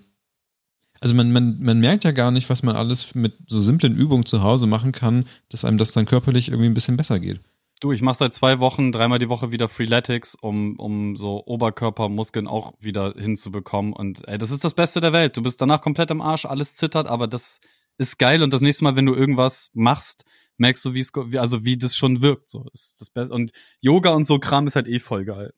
[1.01, 4.25] Also man, man, man merkt ja gar nicht, was man alles mit so simplen Übungen
[4.25, 7.39] zu Hause machen kann, dass einem das dann körperlich irgendwie ein bisschen besser geht.
[7.79, 12.47] Du, ich mache seit zwei Wochen dreimal die Woche wieder Freeletics, um, um so Oberkörpermuskeln
[12.47, 13.93] auch wieder hinzubekommen.
[13.93, 15.37] Und ey, das ist das Beste der Welt.
[15.37, 17.61] Du bist danach komplett am Arsch, alles zittert, aber das
[17.97, 18.43] ist geil.
[18.43, 20.25] Und das nächste Mal, wenn du irgendwas machst,
[20.59, 22.49] merkst du, wie es, also wie das schon wirkt.
[22.49, 23.33] So ist das Beste.
[23.33, 23.51] Und
[23.81, 25.53] Yoga und so Kram ist halt eh voll geil.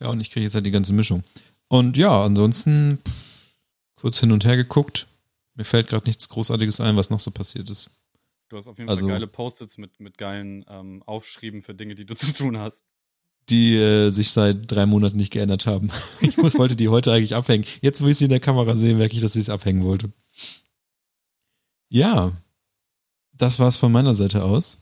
[0.00, 1.24] Ja, und ich kriege jetzt halt die ganze Mischung.
[1.68, 2.98] Und ja, ansonsten
[3.94, 5.06] kurz hin und her geguckt.
[5.54, 7.90] Mir fällt gerade nichts Großartiges ein, was noch so passiert ist.
[8.48, 11.94] Du hast auf jeden Fall also, geile Post-its mit, mit geilen ähm, Aufschrieben für Dinge,
[11.94, 12.84] die du zu tun hast.
[13.48, 15.90] Die äh, sich seit drei Monaten nicht geändert haben.
[16.20, 17.64] ich muss, wollte die heute eigentlich abhängen.
[17.82, 20.10] Jetzt, wo ich sie in der Kamera sehe, merke ich, dass ich es abhängen wollte.
[21.88, 22.32] Ja,
[23.40, 24.78] das war's von meiner Seite aus.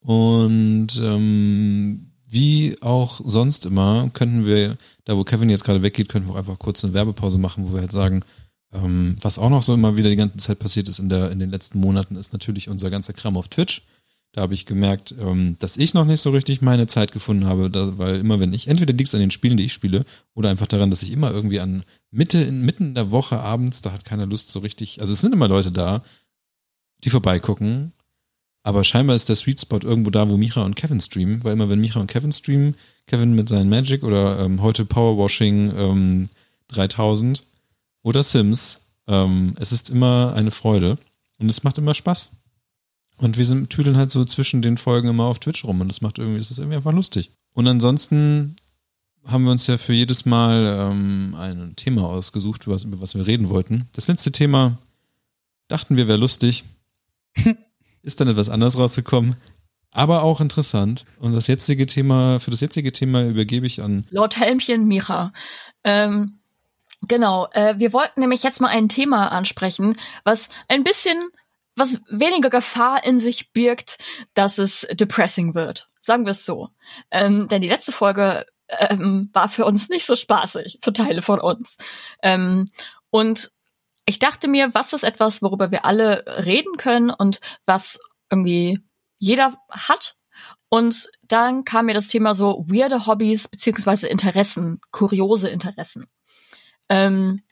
[0.00, 6.28] Und ähm, wie auch sonst immer, könnten wir, da wo Kevin jetzt gerade weggeht, könnten
[6.28, 8.22] wir auch einfach kurz eine Werbepause machen, wo wir halt sagen,
[8.72, 11.38] ähm, was auch noch so immer wieder die ganze Zeit passiert ist in, der, in
[11.38, 13.82] den letzten Monaten, ist natürlich unser ganzer Kram auf Twitch.
[14.32, 17.70] Da habe ich gemerkt, ähm, dass ich noch nicht so richtig meine Zeit gefunden habe,
[17.70, 20.50] da, weil immer wenn ich, entweder liegt es an den Spielen, die ich spiele, oder
[20.50, 24.04] einfach daran, dass ich immer irgendwie an Mitte, in, mitten der Woche abends, da hat
[24.04, 26.02] keiner Lust so richtig, also es sind immer Leute da,
[27.02, 27.92] die vorbeigucken,
[28.62, 31.68] aber scheinbar ist der Sweet Spot irgendwo da, wo Micha und Kevin streamen, weil immer
[31.68, 32.74] wenn Micha und Kevin streamen,
[33.06, 36.28] Kevin mit seinen Magic oder ähm, heute Powerwashing ähm,
[36.68, 37.44] 3000
[38.02, 40.96] oder Sims, ähm, es ist immer eine Freude
[41.38, 42.30] und es macht immer Spaß.
[43.18, 46.00] Und wir sind, tüdeln halt so zwischen den Folgen immer auf Twitch rum und das
[46.00, 47.30] macht irgendwie, das ist irgendwie einfach lustig.
[47.54, 48.56] Und ansonsten
[49.26, 53.14] haben wir uns ja für jedes Mal ähm, ein Thema ausgesucht, über was, über was
[53.14, 53.88] wir reden wollten.
[53.92, 54.78] Das letzte Thema
[55.68, 56.64] dachten wir wäre lustig.
[58.02, 59.36] ist dann etwas anderes rausgekommen.
[59.90, 61.04] Aber auch interessant.
[61.20, 65.32] Und das jetzige Thema, für das jetzige Thema übergebe ich an Lord Helmchen Micha.
[65.84, 66.40] Ähm,
[67.02, 69.92] genau, äh, wir wollten nämlich jetzt mal ein Thema ansprechen,
[70.24, 71.18] was ein bisschen,
[71.76, 73.98] was weniger Gefahr in sich birgt,
[74.34, 75.88] dass es depressing wird.
[76.00, 76.70] Sagen wir es so.
[77.12, 81.40] Ähm, denn die letzte Folge ähm, war für uns nicht so spaßig, für Teile von
[81.40, 81.78] uns.
[82.20, 82.64] Ähm,
[83.10, 83.52] und
[84.06, 87.98] ich dachte mir, was ist etwas, worüber wir alle reden können und was
[88.30, 88.80] irgendwie
[89.18, 90.16] jeder hat.
[90.68, 96.06] Und dann kam mir das Thema so weirde Hobbys beziehungsweise Interessen, kuriose Interessen.
[96.88, 97.42] Ähm,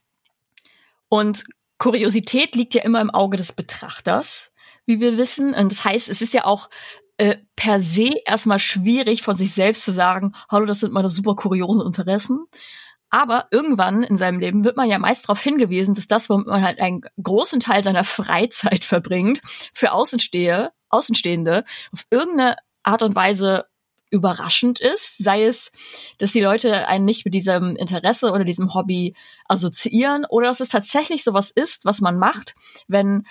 [1.09, 1.44] und
[1.78, 4.53] Kuriosität liegt ja immer im Auge des Betrachters,
[4.86, 5.55] wie wir wissen.
[5.55, 6.68] Und das heißt, es ist ja auch
[7.16, 11.36] äh, per se erstmal schwierig von sich selbst zu sagen, hallo, das sind meine super
[11.36, 12.46] kuriosen Interessen.
[13.12, 16.62] Aber irgendwann in seinem Leben wird man ja meist darauf hingewiesen, dass das, womit man
[16.62, 19.40] halt einen großen Teil seiner Freizeit verbringt,
[19.74, 23.66] für Außenstehe, Außenstehende auf irgendeine Art und Weise
[24.10, 25.72] überraschend ist, sei es,
[26.18, 29.14] dass die Leute einen nicht mit diesem Interesse oder diesem Hobby
[29.46, 32.54] assoziieren oder dass es tatsächlich sowas ist, was man macht,
[32.88, 33.26] wenn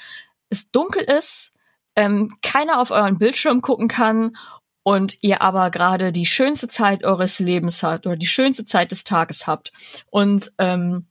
[0.50, 1.54] es dunkel ist,
[1.96, 4.36] ähm, keiner auf euren Bildschirm gucken kann
[4.84, 9.04] und ihr aber gerade die schönste Zeit eures Lebens habt oder die schönste Zeit des
[9.04, 9.72] Tages habt.
[10.10, 11.08] Und ähm,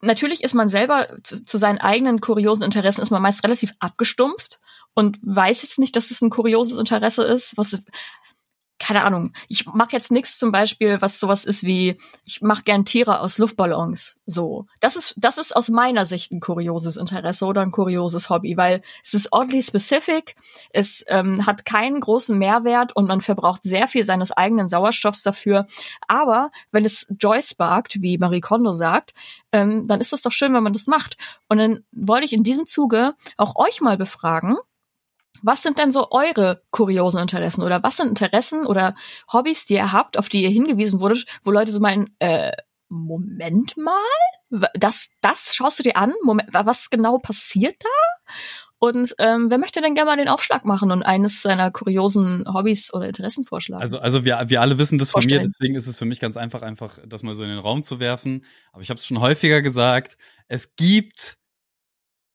[0.00, 4.60] natürlich ist man selber zu, zu seinen eigenen kuriosen Interessen ist man meist relativ abgestumpft
[4.94, 7.84] und weiß jetzt nicht, dass es ein kurioses Interesse ist, was
[8.78, 12.84] keine Ahnung, ich mache jetzt nichts zum Beispiel, was sowas ist wie, ich mache gern
[12.84, 14.16] Tiere aus Luftballons.
[14.26, 14.66] So.
[14.80, 18.82] Das ist, das ist aus meiner Sicht ein kurioses Interesse oder ein kurioses Hobby, weil
[19.02, 20.34] es ist oddly specific,
[20.70, 25.66] es ähm, hat keinen großen Mehrwert und man verbraucht sehr viel seines eigenen Sauerstoffs dafür.
[26.08, 29.14] Aber wenn es Joy sparkt, wie Marie Kondo sagt,
[29.52, 31.16] ähm, dann ist es doch schön, wenn man das macht.
[31.48, 34.56] Und dann wollte ich in diesem Zuge auch euch mal befragen,
[35.42, 38.94] was sind denn so eure kuriosen Interessen oder was sind Interessen oder
[39.32, 42.52] Hobbys, die ihr habt, auf die ihr hingewiesen wurdet, wo Leute so meinen, äh,
[42.88, 46.12] Moment mal, das, das schaust du dir an?
[46.22, 47.88] Moment, was genau passiert da?
[48.78, 52.92] Und ähm, wer möchte denn gerne mal den Aufschlag machen und eines seiner kuriosen Hobbys
[52.92, 53.80] oder Interessen vorschlagen?
[53.80, 56.36] Also, also wir, wir alle wissen das von mir, deswegen ist es für mich ganz
[56.36, 58.44] einfach, einfach das mal so in den Raum zu werfen.
[58.72, 60.18] Aber ich habe es schon häufiger gesagt,
[60.48, 61.38] es gibt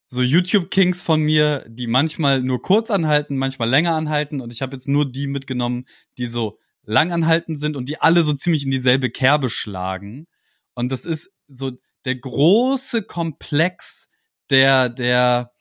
[0.10, 4.42] so YouTube-Kings von mir, die manchmal nur kurz anhalten, manchmal länger anhalten.
[4.42, 5.86] Und ich habe jetzt nur die mitgenommen,
[6.18, 10.28] die so lang anhalten sind und die alle so ziemlich in dieselbe Kerbe schlagen.
[10.74, 11.74] Und das ist so
[12.06, 14.10] der große Komplex
[14.50, 15.52] der, der,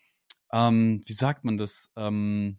[0.50, 1.90] ähm, wie sagt man das?
[1.96, 2.58] Ähm,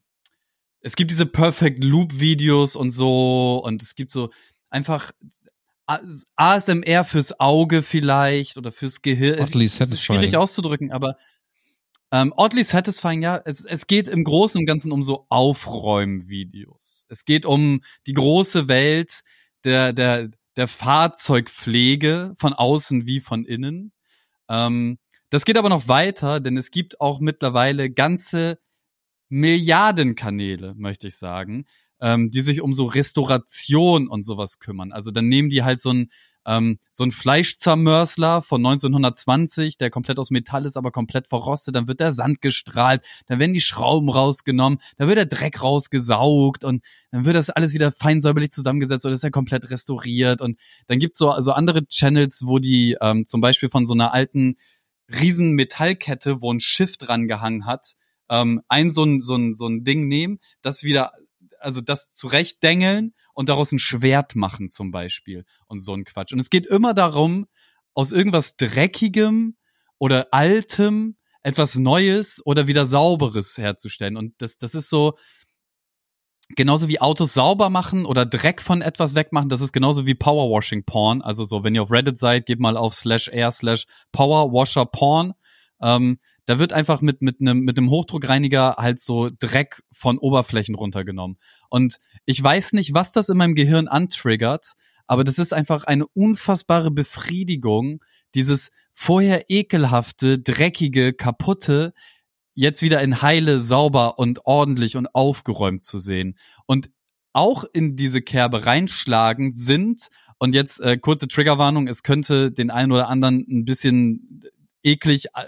[0.82, 4.30] es gibt diese Perfect Loop Videos und so und es gibt so
[4.70, 5.12] einfach
[6.36, 9.40] ASMR fürs Auge vielleicht oder fürs Gehirn.
[9.92, 11.18] Es ist schwierig auszudrücken, aber
[12.12, 13.42] ähm, oddly satisfying, ja.
[13.46, 17.06] Es, es geht im Großen und Ganzen um so Aufräumvideos.
[17.10, 19.22] Es geht um die große Welt
[19.64, 23.92] der, der, der Fahrzeugpflege von außen wie von innen.
[24.50, 24.98] Ähm,
[25.30, 28.60] das geht aber noch weiter, denn es gibt auch mittlerweile ganze
[29.30, 31.66] Milliarden Kanäle, möchte ich sagen,
[32.02, 34.92] ähm, die sich um so Restauration und sowas kümmern.
[34.92, 36.10] Also dann nehmen die halt so ein
[36.46, 41.88] ähm, so ein Fleischzermörsler von 1920, der komplett aus Metall ist, aber komplett verrostet, dann
[41.88, 46.84] wird der Sand gestrahlt, dann werden die Schrauben rausgenommen, dann wird der Dreck rausgesaugt und
[47.12, 50.42] dann wird das alles wieder fein säuberlich zusammengesetzt und ist ja komplett restauriert.
[50.42, 54.14] Und dann gibt's so so andere Channels, wo die ähm, zum Beispiel von so einer
[54.14, 54.56] alten
[55.10, 57.96] riesen Metallkette, wo ein Schiff dran gehangen hat,
[58.30, 61.12] ähm, ein so ein, so ein, so ein Ding nehmen, das wieder,
[61.60, 66.34] also das zurechtdengeln und daraus ein Schwert machen zum Beispiel und so ein Quatsch.
[66.34, 67.48] Und es geht immer darum,
[67.94, 69.58] aus irgendwas Dreckigem
[69.98, 74.18] oder Altem etwas Neues oder wieder Sauberes herzustellen.
[74.18, 75.18] Und das, das ist so,
[76.56, 80.84] genauso wie Autos sauber machen oder Dreck von etwas wegmachen, das ist genauso wie Powerwashing
[80.86, 81.22] Porn.
[81.22, 85.34] Also so, wenn ihr auf Reddit seid, geht mal auf slash air slash Powerwasher Porn.
[85.82, 86.20] Ähm,
[86.50, 91.38] da wird einfach mit mit einem mit einem Hochdruckreiniger halt so Dreck von Oberflächen runtergenommen.
[91.70, 94.74] Und ich weiß nicht, was das in meinem Gehirn antriggert,
[95.06, 101.94] aber das ist einfach eine unfassbare Befriedigung, dieses vorher ekelhafte, dreckige, kaputte,
[102.56, 106.36] jetzt wieder in heile, sauber und ordentlich und aufgeräumt zu sehen.
[106.66, 106.90] Und
[107.32, 110.08] auch in diese Kerbe reinschlagen sind,
[110.40, 114.42] und jetzt äh, kurze Triggerwarnung, es könnte den einen oder anderen ein bisschen
[114.82, 115.46] eklig äh,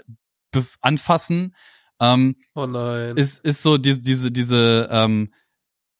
[0.80, 1.54] anfassen.
[2.00, 3.16] Ähm, oh nein.
[3.16, 5.32] Ist, ist so diese, diese, diese ähm,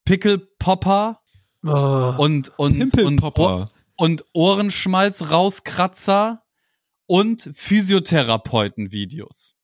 [0.04, 1.20] Pickelpopper
[1.64, 2.14] oh.
[2.18, 6.42] und, und, und, Ohr, und Ohrenschmalz rauskratzer
[7.06, 9.54] und Physiotherapeuten-Videos.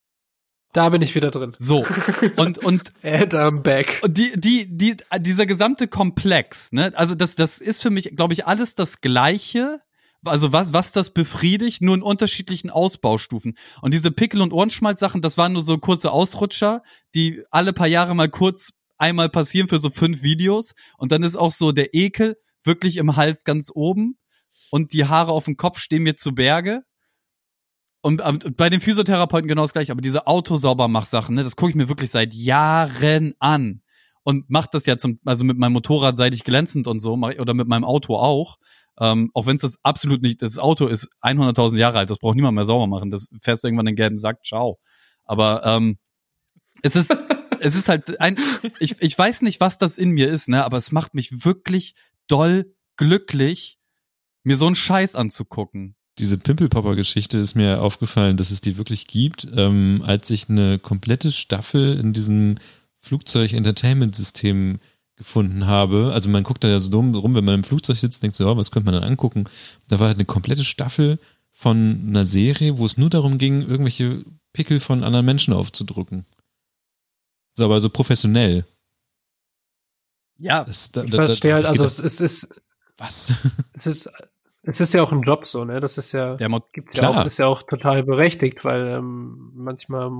[0.73, 1.55] Da bin ich wieder drin.
[1.57, 1.87] So.
[2.37, 2.93] Und, und.
[3.03, 4.01] And I'm back.
[4.03, 6.93] Und die, die, die, dieser gesamte Komplex, ne?
[6.95, 9.81] Also das, das ist für mich, glaube ich, alles das Gleiche
[10.25, 13.57] also was, was das befriedigt, nur in unterschiedlichen Ausbaustufen.
[13.83, 16.83] Und diese Pickel- und Ohrenschmalz-Sachen, das waren nur so kurze Ausrutscher,
[17.15, 20.75] die alle paar Jahre mal kurz einmal passieren für so fünf Videos.
[20.97, 24.19] Und dann ist auch so der Ekel wirklich im Hals ganz oben.
[24.71, 26.83] Und die Haare auf dem Kopf stehen mir zu Berge.
[28.01, 29.93] Und, und bei den Physiotherapeuten genau das gleiche.
[29.93, 33.83] Aber diese Autosaubermach-Sachen, ne, das gucke ich mir wirklich seit Jahren an.
[34.25, 37.67] Und macht das ja zum, also mit meinem Motorrad seitig glänzend und so, oder mit
[37.67, 38.59] meinem Auto auch.
[39.01, 42.37] Ähm, auch wenn es das absolut nicht, das Auto ist 100.000 Jahre alt, das braucht
[42.37, 43.11] niemand mehr sauber machen.
[43.11, 44.79] Das fährst du irgendwann in den gelben Sack, ciao.
[45.25, 45.99] Aber ähm,
[46.83, 47.15] es ist,
[47.61, 48.37] es ist halt ein,
[48.81, 51.95] ich, ich weiß nicht, was das in mir ist, ne, aber es macht mich wirklich
[52.27, 53.79] doll glücklich,
[54.43, 55.95] mir so einen Scheiß anzugucken.
[56.19, 61.31] Diese Pimpelpopper-Geschichte ist mir aufgefallen, dass es die wirklich gibt, ähm, als ich eine komplette
[61.31, 62.59] Staffel in diesem
[62.99, 64.81] Flugzeug-Entertainment-System
[65.19, 66.13] gefunden habe.
[66.15, 68.49] Also man guckt da ja so dumm rum, wenn man im Flugzeug sitzt, denkt so,
[68.49, 69.45] oh, was könnte man dann angucken?
[69.89, 71.19] Da war halt eine komplette Staffel
[71.53, 76.25] von einer Serie, wo es nur darum ging, irgendwelche Pickel von anderen Menschen aufzudrücken.
[77.55, 78.65] So, aber so professionell.
[80.39, 82.63] Ja, das, da, ich verstehe halt, also es, es ist.
[82.97, 83.35] Was?
[83.75, 84.11] Es ist,
[84.63, 85.81] es ist ja auch ein Job so, ne?
[85.81, 90.11] Das ist ja, Der gibt's ja auch, ist ja auch total berechtigt, weil ähm, manchmal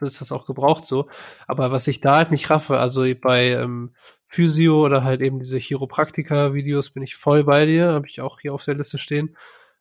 [0.00, 1.08] ist das auch gebraucht so.
[1.46, 3.94] Aber was ich da halt nicht raffe, also bei ähm,
[4.26, 8.52] Physio oder halt eben diese Chiropraktika-Videos bin ich voll bei dir, habe ich auch hier
[8.52, 9.36] auf der Liste stehen.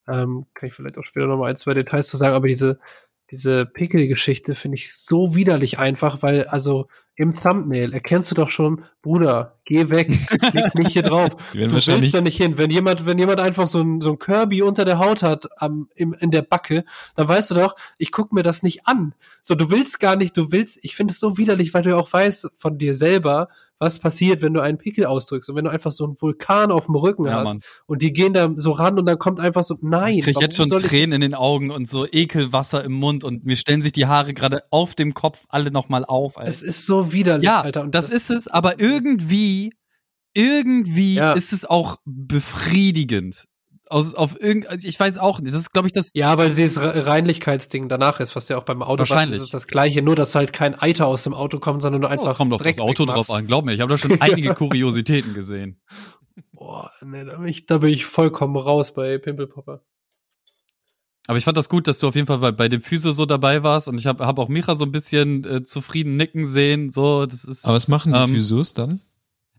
[0.07, 2.79] Ähm, kann ich vielleicht auch später nochmal ein, zwei Details zu sagen, aber diese,
[3.31, 8.83] diese Pickel-Geschichte finde ich so widerlich einfach, weil also im Thumbnail erkennst du doch schon,
[9.01, 10.11] Bruder, geh weg,
[10.51, 11.29] klick nicht hier drauf.
[11.53, 12.57] du willst da nicht hin.
[12.57, 15.89] Wenn jemand, wenn jemand einfach so ein, so ein Kirby unter der Haut hat, am,
[15.95, 16.85] im, in der Backe,
[17.15, 19.15] dann weißt du doch, ich guck mir das nicht an.
[19.41, 21.95] So, du willst gar nicht, du willst, ich finde es so widerlich, weil du ja
[21.95, 25.71] auch weißt von dir selber, was passiert, wenn du einen Pickel ausdrückst und wenn du
[25.71, 27.59] einfach so einen Vulkan auf dem Rücken ja, hast Mann.
[27.85, 30.15] und die gehen da so ran und dann kommt einfach so, nein.
[30.15, 33.55] Ich krieg jetzt schon Tränen in den Augen und so Ekelwasser im Mund und mir
[33.55, 36.37] stellen sich die Haare gerade auf dem Kopf alle nochmal auf.
[36.37, 36.49] Alter.
[36.49, 37.81] Es ist so widerlich, ja, Alter.
[37.81, 39.73] Und das, das ist es, aber irgendwie,
[40.33, 41.33] irgendwie ja.
[41.33, 43.45] ist es auch befriedigend
[43.87, 46.49] aus auf irgend also ich weiß auch nicht das ist glaube ich das ja weil
[46.49, 50.35] dieses Reinlichkeitsding danach ist was ja auch beim Auto wahrscheinlich ist das gleiche nur dass
[50.35, 53.05] halt kein Eiter aus dem Auto kommt sondern nur einfach oh, kommt auf das Auto
[53.05, 55.79] drauf an glaub mir ich habe da schon einige Kuriositäten gesehen
[56.51, 59.81] boah nee, da bin ich da bin ich vollkommen raus bei Pimpelpopper
[61.27, 63.25] aber ich fand das gut, dass du auf jeden Fall bei, bei dem Physio so
[63.25, 66.91] dabei warst und ich habe hab auch Micha so ein bisschen äh, zufrieden nicken sehen.
[66.91, 67.65] So, das ist.
[67.65, 69.01] Aber was machen die ähm, Physios dann?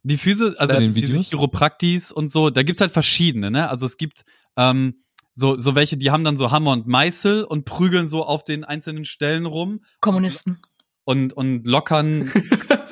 [0.07, 3.69] Die Füße, also die, diese Chiropraktis und so, da gibt's halt verschiedene, ne?
[3.69, 4.25] Also es gibt
[4.57, 5.01] ähm,
[5.33, 8.63] so, so welche, die haben dann so Hammer und Meißel und prügeln so auf den
[8.63, 9.81] einzelnen Stellen rum.
[10.01, 10.63] Kommunisten.
[11.03, 12.33] Und, und lockern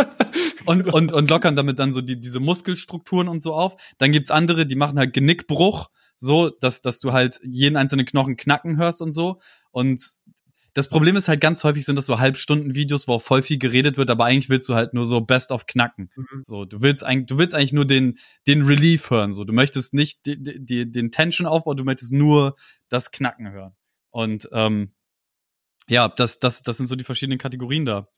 [0.66, 3.76] und, und, und lockern damit dann so die, diese Muskelstrukturen und so auf.
[3.98, 8.36] Dann gibt's andere, die machen halt Genickbruch, so, dass, dass du halt jeden einzelnen Knochen
[8.36, 9.40] knacken hörst und so.
[9.70, 10.02] Und
[10.74, 13.96] das Problem ist halt ganz häufig sind das so Halbstunden-Videos, wo auch voll viel geredet
[13.96, 16.10] wird, aber eigentlich willst du halt nur so Best of Knacken.
[16.16, 16.42] Mhm.
[16.42, 18.18] So, du willst eigentlich, du willst eigentlich nur den,
[18.48, 19.32] den Relief hören.
[19.32, 22.56] So, du möchtest nicht die, die, den Tension-Aufbau, du möchtest nur
[22.88, 23.76] das Knacken hören.
[24.10, 24.92] Und ähm,
[25.88, 28.08] ja, das, das, das sind so die verschiedenen Kategorien da.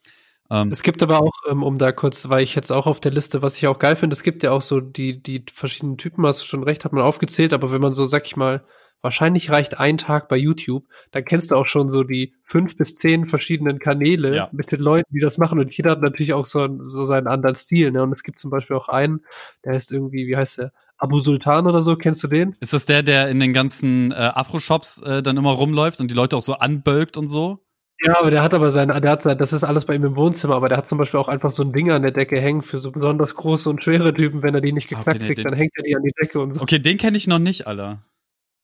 [0.51, 3.13] Ähm, es gibt aber auch, ähm, um da kurz, weil ich jetzt auch auf der
[3.13, 6.25] Liste, was ich auch geil finde, es gibt ja auch so die, die verschiedenen Typen,
[6.25, 8.65] hast du schon recht, hat man aufgezählt, aber wenn man so, sag ich mal,
[9.07, 12.97] wahrscheinlich reicht ein Tag bei YouTube, dann kennst du auch schon so die fünf bis
[12.97, 14.49] zehn verschiedenen Kanäle ja.
[14.51, 17.55] mit den Leuten, die das machen und jeder hat natürlich auch so, so seinen anderen
[17.55, 18.03] Stil, ne?
[18.03, 19.21] Und es gibt zum Beispiel auch einen,
[19.65, 20.73] der heißt irgendwie, wie heißt der?
[20.99, 22.55] Abu Sultan oder so, kennst du den?
[22.59, 26.15] Ist das der, der in den ganzen äh, Afro-Shops äh, dann immer rumläuft und die
[26.15, 27.61] Leute auch so anbölkt und so?
[28.05, 30.17] Ja, aber der hat aber sein, der hat sein, das ist alles bei ihm im
[30.17, 32.63] Wohnzimmer, aber der hat zum Beispiel auch einfach so ein Ding an der Decke hängen
[32.63, 35.45] für so besonders große und schwere Typen, wenn er die nicht geknackt okay, kriegt, den,
[35.45, 36.63] dann hängt er die an die Decke und so.
[36.63, 38.03] Okay, den kenne ich noch nicht, Alter.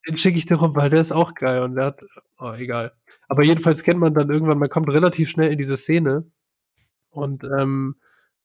[0.07, 2.05] Den schicke ich dir rum, weil der ist auch geil und der hat,
[2.39, 2.93] oh, egal.
[3.29, 6.25] Aber jedenfalls kennt man dann irgendwann, man kommt relativ schnell in diese Szene
[7.11, 7.97] und ähm,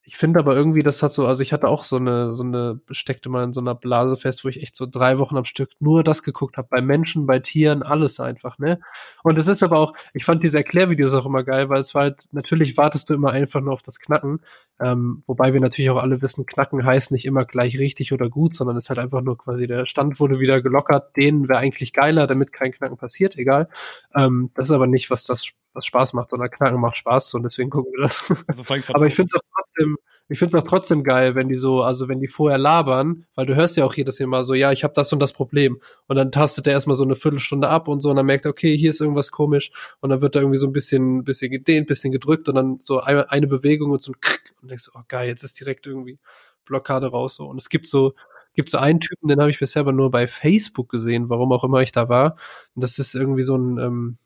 [0.07, 2.79] ich finde aber irgendwie, das hat so, also ich hatte auch so eine, so eine,
[2.91, 5.71] steckte mal in so einer Blase fest, wo ich echt so drei Wochen am Stück
[5.81, 8.79] nur das geguckt habe, bei Menschen, bei Tieren, alles einfach, ne?
[9.23, 12.03] Und es ist aber auch, ich fand diese Erklärvideos auch immer geil, weil es war
[12.03, 14.39] halt, natürlich wartest du immer einfach nur auf das Knacken,
[14.79, 18.53] ähm, wobei wir natürlich auch alle wissen, Knacken heißt nicht immer gleich richtig oder gut,
[18.53, 21.91] sondern es ist halt einfach nur quasi, der Stand wurde wieder gelockert, den wäre eigentlich
[21.91, 23.67] geiler, damit kein Knacken passiert, egal.
[24.15, 27.43] Ähm, das ist aber nicht, was das was Spaß macht, sondern Knacken macht Spaß und
[27.43, 28.33] deswegen gucken wir das.
[28.47, 28.63] Also
[28.93, 29.97] Aber ich finde es auch trotzdem,
[30.27, 33.45] ich finde es auch trotzdem geil, wenn die so, also wenn die vorher labern, weil
[33.45, 35.79] du hörst ja auch jedes Mal so, ja, ich habe das und das Problem.
[36.07, 38.51] Und dann tastet er erstmal so eine Viertelstunde ab und so und dann merkt er,
[38.51, 39.71] okay, hier ist irgendwas komisch
[40.01, 42.99] und dann wird da irgendwie so ein bisschen, bisschen gedehnt, bisschen gedrückt und dann so
[42.99, 46.19] eine, eine Bewegung und so ein Krick und denkst, oh geil, jetzt ist direkt irgendwie
[46.65, 47.45] Blockade raus so.
[47.45, 48.13] Und es gibt so,
[48.57, 51.63] gibt so einen Typen, den habe ich bisher aber nur bei Facebook gesehen, warum auch
[51.63, 52.35] immer ich da war.
[52.75, 54.17] Und das ist irgendwie so ein, ähm,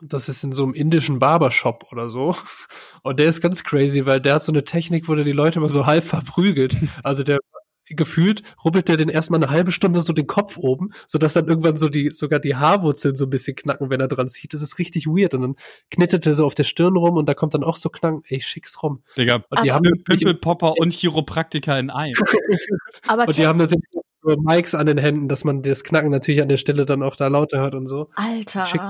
[0.00, 2.36] das ist in so einem indischen Barbershop oder so.
[3.02, 5.58] Und der ist ganz crazy, weil der hat so eine Technik, wo der die Leute
[5.58, 6.76] immer so halb verprügelt.
[7.02, 7.38] Also der
[7.86, 11.76] gefühlt rubbelt der den erstmal eine halbe Stunde so den Kopf oben, sodass dann irgendwann
[11.76, 14.54] so die, sogar die Haarwurzeln so ein bisschen knacken, wenn er dran zieht.
[14.54, 15.34] Das ist richtig weird.
[15.34, 15.56] Und dann
[15.90, 18.22] knittet er so auf der Stirn rum und da kommt dann auch so Knacken.
[18.26, 19.02] Ey, schick's rum.
[19.18, 22.14] Digga, und die haben Pimpelpopper und Chiropraktiker in einem.
[23.06, 23.84] Aber und die haben natürlich
[24.22, 27.16] so Mikes an den Händen, dass man das Knacken natürlich an der Stelle dann auch
[27.16, 28.08] da lauter hört und so.
[28.14, 28.64] Alter.
[28.64, 28.80] Schick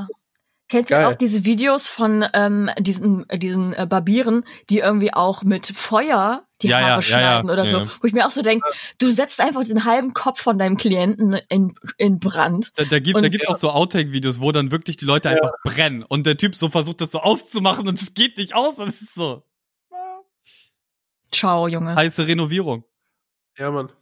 [0.68, 5.42] Kennt ihr auch diese Videos von ähm, diesen, äh, diesen äh, Barbieren, die irgendwie auch
[5.42, 7.86] mit Feuer die ja, Haare ja, schneiden ja, oder so?
[8.00, 8.66] Wo ich mir auch so denke,
[8.98, 12.72] du setzt einfach den halben Kopf von deinem Klienten in, in Brand.
[12.76, 16.02] Da, da gibt, da gibt auch so Outtake-Videos, wo dann wirklich die Leute einfach brennen
[16.02, 18.76] und der Typ so versucht, das so auszumachen und es geht nicht aus.
[18.76, 19.44] Das ist so.
[21.30, 21.94] Ciao, Junge.
[21.94, 22.84] Heiße Renovierung.
[23.58, 23.92] Ja, Mann.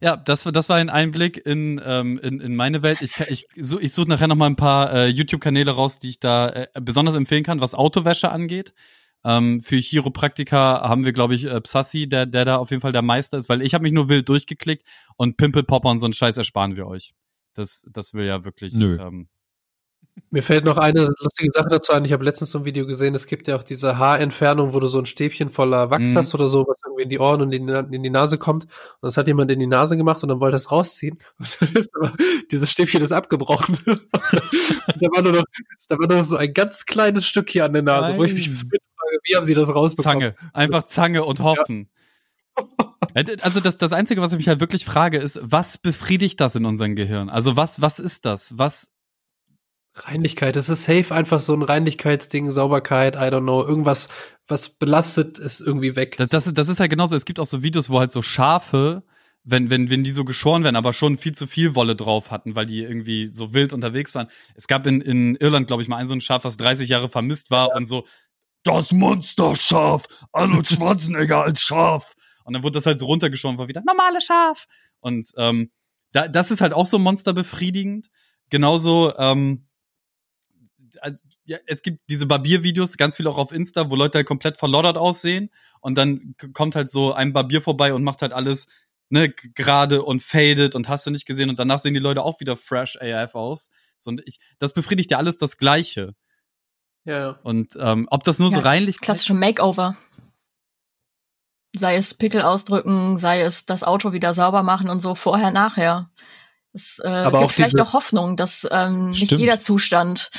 [0.00, 3.00] Ja, das, das war ein Einblick in, ähm, in, in meine Welt.
[3.00, 6.50] Ich, ich, ich suche nachher noch mal ein paar äh, YouTube-Kanäle raus, die ich da
[6.50, 8.74] äh, besonders empfehlen kann, was Autowäsche angeht.
[9.24, 12.92] Ähm, für Chiropraktiker haben wir, glaube ich, äh, Psassi, der, der da auf jeden Fall
[12.92, 14.86] der Meister ist, weil ich habe mich nur wild durchgeklickt
[15.16, 17.14] und Pimple Popper und so einen Scheiß ersparen wir euch.
[17.54, 18.98] Das, das will ja wirklich Nö.
[19.00, 19.28] Ähm,
[20.30, 22.04] mir fällt noch eine lustige Sache dazu ein.
[22.04, 24.86] Ich habe letztens so ein Video gesehen, es gibt ja auch diese Haarentfernung, wo du
[24.86, 26.16] so ein Stäbchen voller Wachs mhm.
[26.16, 28.64] hast oder so, was irgendwie in die Ohren und in die, in die, Nase kommt.
[28.64, 31.18] Und das hat jemand in die Nase gemacht und dann wollte es rausziehen.
[31.38, 32.12] Und dann ist aber,
[32.50, 33.78] dieses Stäbchen ist abgebrochen.
[33.86, 35.44] da, war nur noch,
[35.88, 38.18] da war nur noch so ein ganz kleines Stück hier an der Nase, Nein.
[38.18, 40.20] wo ich mich frage, wie haben sie das rausbekommen?
[40.20, 41.88] Zange, einfach Zange und Hopfen.
[42.58, 43.24] Ja.
[43.42, 46.64] Also das, das Einzige, was ich mich halt wirklich frage, ist, was befriedigt das in
[46.64, 47.28] unserem Gehirn?
[47.28, 48.58] Also was, was ist das?
[48.58, 48.90] Was,
[49.96, 54.08] Reinlichkeit, es ist safe einfach so ein Reinlichkeitsding, Sauberkeit, I don't know, irgendwas,
[54.46, 56.16] was belastet, ist irgendwie weg.
[56.18, 58.20] Das, das, ist, das ist halt genauso, es gibt auch so Videos, wo halt so
[58.22, 59.02] Schafe,
[59.42, 62.54] wenn, wenn, wenn die so geschoren werden, aber schon viel zu viel Wolle drauf hatten,
[62.54, 64.28] weil die irgendwie so wild unterwegs waren.
[64.54, 67.08] Es gab in, in Irland, glaube ich, mal ein so ein Schaf, was 30 Jahre
[67.08, 67.76] vermisst war ja.
[67.76, 68.04] und so,
[68.64, 72.14] das Monsterschaf, Arnold Schwarzenegger als Schaf.
[72.44, 74.66] Und dann wurde das halt so runtergeschoren, war wieder normale Schaf.
[75.00, 75.70] Und ähm,
[76.12, 78.08] da, das ist halt auch so monsterbefriedigend.
[78.50, 79.65] Genauso, ähm,
[81.06, 84.58] also ja, es gibt diese Barbiervideos, ganz viel auch auf Insta, wo Leute halt komplett
[84.58, 85.50] verloddert aussehen
[85.80, 88.66] und dann kommt halt so ein Barbier vorbei und macht halt alles
[89.08, 92.40] ne gerade und faded und hast du nicht gesehen und danach sehen die Leute auch
[92.40, 93.70] wieder fresh AF aus.
[93.98, 96.14] So, und ich, das befriedigt ja alles das Gleiche.
[97.04, 97.38] Ja.
[97.44, 99.96] Und ähm, ob das nur ja, so reinlich klassische Makeover.
[101.76, 106.10] Sei es Pickel ausdrücken, sei es das Auto wieder sauber machen und so vorher nachher.
[106.72, 110.30] Es äh, Aber gibt vielleicht auch Hoffnung, dass ähm, nicht jeder Zustand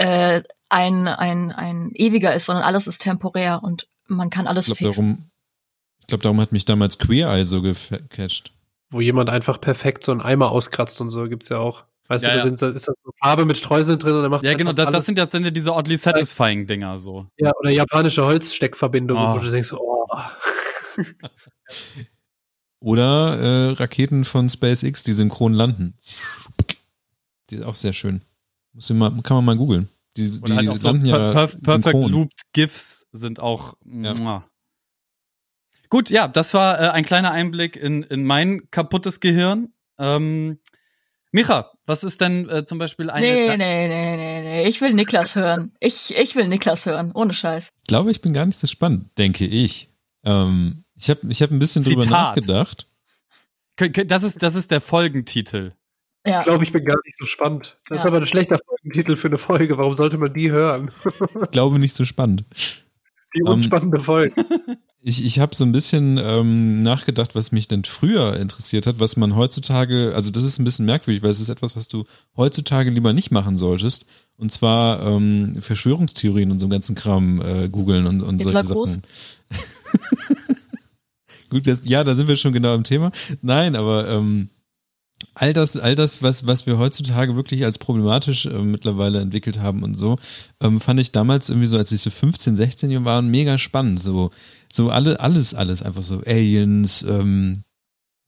[0.00, 4.78] äh, ein, ein, ein ewiger ist, sondern alles ist temporär und man kann alles ich
[4.78, 5.06] glaub, fixen.
[5.08, 5.30] Darum,
[6.00, 8.52] ich glaube, darum hat mich damals Queer Eye so gecatcht.
[8.90, 11.84] Wo jemand einfach perfekt so einen Eimer auskratzt und so gibt's ja auch.
[12.08, 12.42] Weißt Ja, du, ja.
[12.42, 14.72] da sind, da ist da so Farbe mit Streuseln drin und dann macht Ja, genau,
[14.72, 17.26] das, das sind ja, das sind ja diese oddly satisfying Dinger so.
[17.36, 19.34] ja, oder japanische Holzsteckverbindungen, Oh.
[19.34, 20.06] wo du denkst, oh,
[22.80, 25.94] Oder äh, Raketen von SpaceX, die synchron landen.
[27.50, 28.22] Die ist auch sehr schön.
[28.72, 29.88] Muss ich mal, kann man mal googeln.
[30.16, 32.10] Die, die halt auch so per per perfect synchron.
[32.12, 33.74] looped GIFs sind auch.
[33.84, 34.44] Ja.
[35.88, 39.72] Gut, ja, das war äh, ein kleiner Einblick in, in mein kaputtes Gehirn.
[39.98, 40.58] Ähm,
[41.32, 43.24] Micha, was ist denn äh, zum Beispiel eine.
[43.26, 44.68] Nee, nee, nee, nee, nee.
[44.68, 45.72] Ich will Niklas hören.
[45.80, 47.12] Ich, ich will Niklas hören.
[47.14, 47.68] Ohne Scheiß.
[47.78, 49.90] Ich glaube, ich bin gar nicht so spannend, denke ich.
[50.24, 52.36] Ähm, ich habe ich hab ein bisschen drüber Zitat.
[52.36, 52.88] nachgedacht.
[53.76, 55.72] K- k- Das ist, das ist der Folgentitel.
[56.26, 56.40] Ja.
[56.40, 57.78] ich glaube, ich bin gar nicht so spannend.
[57.88, 58.08] Das ist Ja.
[58.10, 59.78] aber ein schlechter Folgentitel für eine Folge.
[59.78, 60.90] Warum sollte man die hören?
[61.42, 62.44] Ich glaube nicht so spannend.
[63.34, 64.34] Die Ähm, unspannende Folge.
[65.02, 69.16] Ich, ich habe so ein bisschen ähm, nachgedacht, was mich denn früher interessiert hat, was
[69.16, 72.04] man heutzutage, also das ist ein bisschen merkwürdig, weil es ist etwas, was du
[72.36, 74.04] heutzutage lieber nicht machen solltest.
[74.36, 78.62] Und zwar ähm, Verschwörungstheorien und so einen ganzen Kram äh, googeln und, und solche?
[78.62, 79.00] Sachen.
[81.48, 83.10] Gut, das, ja, da sind wir schon genau im Thema.
[83.40, 84.50] Nein, aber ähm,
[85.34, 89.82] all das, all das, was, was wir heutzutage wirklich als problematisch äh, mittlerweile entwickelt haben
[89.82, 90.18] und so,
[90.60, 94.00] ähm, fand ich damals irgendwie so, als ich so 15, 16 Jahre war, mega spannend.
[94.00, 94.30] So,
[94.72, 97.62] so alle, alles, alles einfach so Aliens, ähm,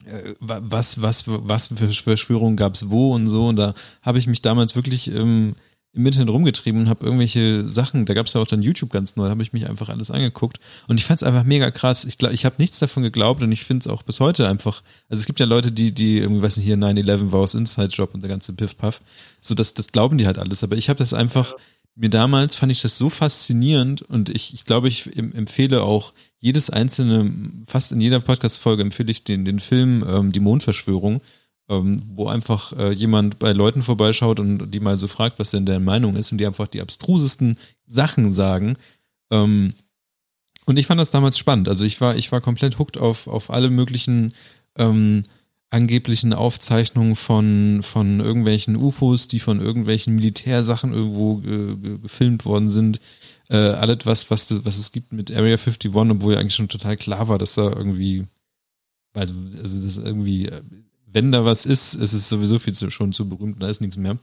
[0.05, 3.47] äh, wa- was, was, was für Verschwörungen gab's wo und so.
[3.49, 5.55] Und da habe ich mich damals wirklich ähm,
[5.95, 9.29] im Internet rumgetrieben und habe irgendwelche Sachen, da gab's ja auch dann YouTube ganz neu,
[9.29, 10.59] habe ich mich einfach alles angeguckt.
[10.89, 12.07] Und ich fand's einfach mega krass.
[12.07, 15.21] Ich glaube, ich habe nichts davon geglaubt und ich find's auch bis heute einfach, also
[15.21, 18.15] es gibt ja Leute, die, die irgendwie, weiß nicht, hier 9-11 war aus Inside Job
[18.15, 19.01] und der ganze Piff-Puff,
[19.41, 21.53] so das, das glauben die halt alles, aber ich habe das einfach,
[21.95, 26.15] mir damals fand ich das so faszinierend und ich, ich glaube, ich em- empfehle auch
[26.41, 27.31] jedes einzelne,
[27.67, 31.21] fast in jeder Podcast-Folge empfehle ich den, den Film ähm, Die Mondverschwörung,
[31.69, 35.67] ähm, wo einfach äh, jemand bei Leuten vorbeischaut und die mal so fragt, was denn
[35.67, 37.57] deren Meinung ist und die einfach die abstrusesten
[37.87, 38.77] Sachen sagen.
[39.31, 39.75] Ähm,
[40.67, 41.69] und ich fand das damals spannend.
[41.69, 44.33] Also ich war, ich war komplett hooked auf, auf alle möglichen
[44.77, 45.25] ähm,
[45.71, 52.69] angeblichen Aufzeichnungen von, von irgendwelchen UFOs, die von irgendwelchen Militärsachen irgendwo ge, ge, gefilmt worden
[52.69, 53.01] sind.
[53.49, 56.97] Äh, alles, was, was, was es gibt mit Area 51, obwohl ja eigentlich schon total
[56.99, 58.27] klar war, dass da irgendwie,
[59.15, 60.63] also, also das irgendwie, äh,
[61.13, 63.97] wenn da was ist, ist es sowieso viel zu, schon zu berühmt, da ist nichts
[63.97, 64.19] mehr.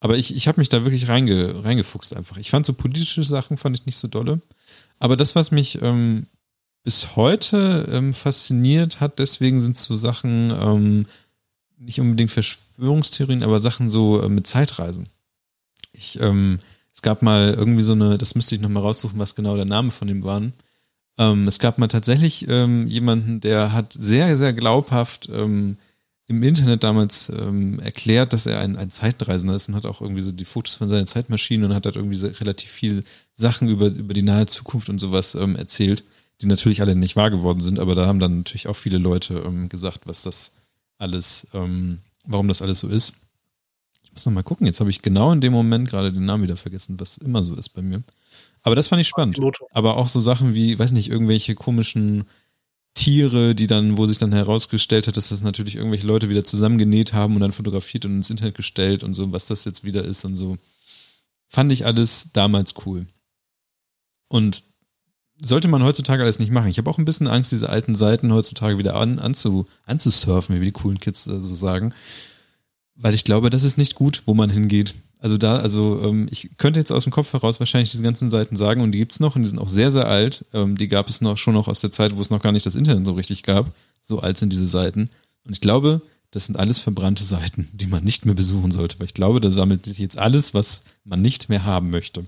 [0.00, 2.38] Aber ich, ich habe mich da wirklich reinge, reingefuchst einfach.
[2.38, 4.40] Ich fand so politische Sachen fand ich nicht so dolle.
[4.98, 6.26] Aber das, was mich ähm,
[6.82, 11.06] bis heute ähm, fasziniert hat, deswegen sind so Sachen, ähm,
[11.76, 15.06] nicht unbedingt Verschwörungstheorien, aber Sachen so äh, mit Zeitreisen.
[15.92, 16.58] Ich, ähm,
[16.94, 19.90] es gab mal irgendwie so eine, das müsste ich nochmal raussuchen, was genau der Name
[19.90, 20.54] von dem waren.
[21.18, 25.28] Ähm, es gab mal tatsächlich ähm, jemanden, der hat sehr, sehr glaubhaft
[26.30, 30.22] im Internet damals ähm, erklärt, dass er ein, ein Zeitreisender ist und hat auch irgendwie
[30.22, 33.02] so die Fotos von seiner Zeitmaschine und hat halt irgendwie so relativ viel
[33.34, 36.04] Sachen über, über die nahe Zukunft und sowas ähm, erzählt,
[36.40, 39.42] die natürlich alle nicht wahr geworden sind, aber da haben dann natürlich auch viele Leute
[39.44, 40.52] ähm, gesagt, was das
[40.98, 43.14] alles, ähm, warum das alles so ist.
[44.04, 46.44] Ich muss noch mal gucken, jetzt habe ich genau in dem Moment gerade den Namen
[46.44, 48.04] wieder vergessen, was immer so ist bei mir.
[48.62, 49.40] Aber das fand ich spannend.
[49.72, 52.26] Aber auch so Sachen wie, weiß nicht, irgendwelche komischen
[52.94, 57.12] Tiere, die dann, wo sich dann herausgestellt hat, dass das natürlich irgendwelche Leute wieder zusammengenäht
[57.12, 60.24] haben und dann fotografiert und ins Internet gestellt und so, was das jetzt wieder ist
[60.24, 60.58] und so.
[61.46, 63.06] Fand ich alles damals cool.
[64.28, 64.64] Und
[65.42, 66.68] sollte man heutzutage alles nicht machen.
[66.68, 70.64] Ich habe auch ein bisschen Angst, diese alten Seiten heutzutage wieder an, anzu, anzusurfen, wie
[70.64, 71.94] die coolen Kids so sagen.
[72.96, 74.94] Weil ich glaube, das ist nicht gut, wo man hingeht.
[75.18, 78.56] Also da, also ähm, ich könnte jetzt aus dem Kopf heraus wahrscheinlich diese ganzen Seiten
[78.56, 80.44] sagen und die gibt's noch und die sind auch sehr, sehr alt.
[80.54, 82.64] Ähm, die gab es noch schon noch aus der Zeit, wo es noch gar nicht
[82.66, 83.72] das Internet so richtig gab.
[84.02, 85.10] So alt sind diese Seiten.
[85.44, 89.06] Und ich glaube, das sind alles verbrannte Seiten, die man nicht mehr besuchen sollte, weil
[89.06, 92.24] ich glaube, da sammelt sich jetzt alles, was man nicht mehr haben möchte.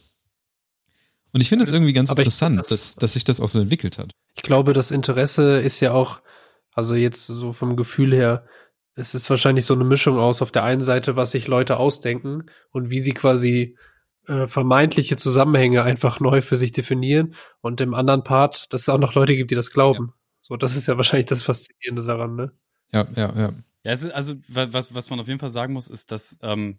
[1.33, 3.49] Und ich finde es irgendwie ganz Aber ich- interessant, das- dass, dass sich das auch
[3.49, 4.11] so entwickelt hat.
[4.35, 6.21] Ich glaube, das Interesse ist ja auch,
[6.75, 8.45] also jetzt so vom Gefühl her,
[8.95, 12.45] es ist wahrscheinlich so eine Mischung aus auf der einen Seite, was sich Leute ausdenken
[12.71, 13.77] und wie sie quasi
[14.27, 18.99] äh, vermeintliche Zusammenhänge einfach neu für sich definieren und im anderen Part, dass es auch
[18.99, 20.13] noch Leute gibt, die das glauben.
[20.43, 22.53] So, das ist ja wahrscheinlich das Faszinierende daran, ne?
[22.93, 23.53] Ja, ja, ja.
[23.85, 26.39] Ja, es ist also, wa- was, was man auf jeden Fall sagen muss, ist, dass
[26.43, 26.79] ähm,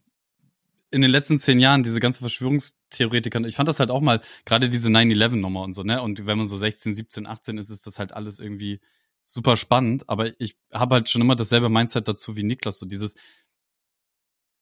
[0.91, 4.69] in den letzten zehn Jahren diese ganze Verschwörungstheoretiker, ich fand das halt auch mal, gerade
[4.69, 6.01] diese 9-11-Nummer und so, ne?
[6.01, 8.79] Und wenn man so 16, 17, 18 ist, ist das halt alles irgendwie
[9.25, 10.09] super spannend.
[10.09, 13.15] Aber ich habe halt schon immer dasselbe Mindset dazu wie Niklas, so dieses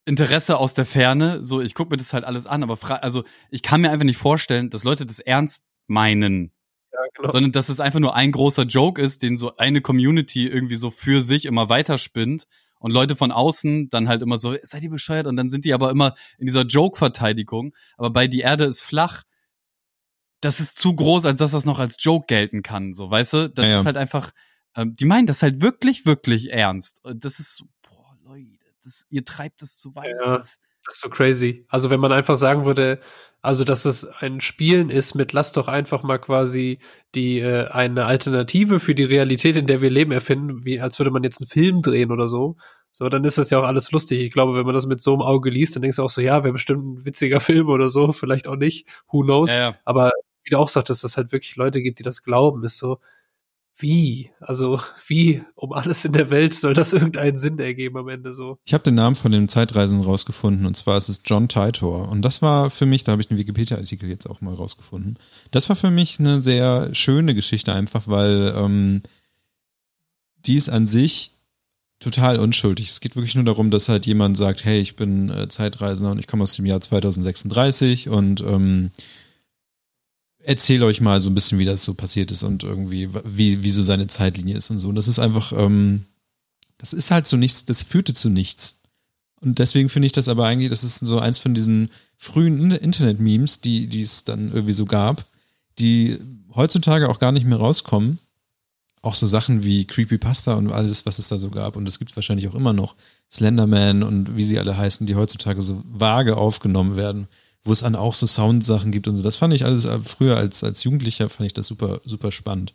[0.04, 3.22] Interesse aus der Ferne, so ich gucke mir das halt alles an, aber fra also
[3.50, 6.52] ich kann mir einfach nicht vorstellen, dass Leute das ernst meinen
[6.92, 7.30] Ja, genau.
[7.30, 10.90] sondern dass es einfach nur ein großer Joke ist, den so eine Community irgendwie so
[10.90, 12.46] für sich immer weiterspinnt
[12.80, 15.28] Und Leute von außen dann halt immer so, seid ihr bescheuert?
[15.28, 17.72] Und dann sind die aber immer in dieser Joke-Verteidigung.
[17.96, 19.22] Aber bei Die Erde ist flach,
[20.40, 22.92] das ist zu groß, als dass das noch als Joke gelten kann.
[22.92, 23.50] So, weißt du?
[23.50, 23.80] Das ja, ja.
[23.80, 24.32] ist halt einfach,
[24.76, 27.02] ähm, die meinen das halt wirklich, wirklich ernst.
[27.04, 30.14] Das ist, boah, Leute, das, ihr treibt es zu weit.
[30.20, 30.58] Ja, das
[30.88, 31.64] ist so crazy.
[31.68, 33.00] Also wenn man einfach sagen würde,
[33.44, 36.78] also, dass es ein Spielen ist mit lass doch einfach mal quasi
[37.16, 41.10] die äh, eine Alternative für die Realität, in der wir leben, erfinden, wie als würde
[41.10, 42.56] man jetzt einen Film drehen oder so.
[42.92, 44.20] So, dann ist das ja auch alles lustig.
[44.20, 46.20] Ich glaube, wenn man das mit so einem Auge liest, dann denkst du auch so,
[46.20, 49.50] ja, wäre bestimmt ein witziger Film oder so, vielleicht auch nicht, who knows.
[49.50, 49.74] Ja, ja.
[49.84, 50.12] Aber
[50.44, 53.00] wie du auch sagtest, dass es halt wirklich Leute gibt, die das glauben, ist so,
[53.76, 54.30] wie?
[54.40, 58.58] Also, wie um alles in der Welt soll das irgendeinen Sinn ergeben am Ende so?
[58.64, 62.08] Ich habe den Namen von dem Zeitreisen rausgefunden und zwar ist es John Titor.
[62.08, 65.18] Und das war für mich, da habe ich den Wikipedia-Artikel jetzt auch mal rausgefunden.
[65.50, 69.02] Das war für mich eine sehr schöne Geschichte, einfach weil ähm,
[70.46, 71.32] die ist an sich
[72.02, 72.90] total unschuldig.
[72.90, 76.18] Es geht wirklich nur darum, dass halt jemand sagt, hey, ich bin äh, Zeitreisender und
[76.18, 78.90] ich komme aus dem Jahr 2036 und ähm,
[80.44, 83.70] erzähle euch mal so ein bisschen, wie das so passiert ist und irgendwie, wie, wie
[83.70, 84.88] so seine Zeitlinie ist und so.
[84.88, 86.06] Und das ist einfach, ähm,
[86.78, 88.80] das ist halt so nichts, das führte zu nichts.
[89.40, 93.60] Und deswegen finde ich das aber eigentlich, das ist so eins von diesen frühen Internet-Memes,
[93.60, 95.24] die, die es dann irgendwie so gab,
[95.78, 96.18] die
[96.54, 98.18] heutzutage auch gar nicht mehr rauskommen.
[99.00, 101.74] Auch so Sachen wie Creepypasta und alles, was es da so gab.
[101.74, 102.94] Und es gibt wahrscheinlich auch immer noch
[103.32, 107.26] Slenderman und wie sie alle heißen, die heutzutage so vage aufgenommen werden
[107.64, 109.22] wo es dann auch so Soundsachen gibt und so.
[109.22, 112.74] Das fand ich alles äh, früher als, als Jugendlicher, fand ich das super, super spannend.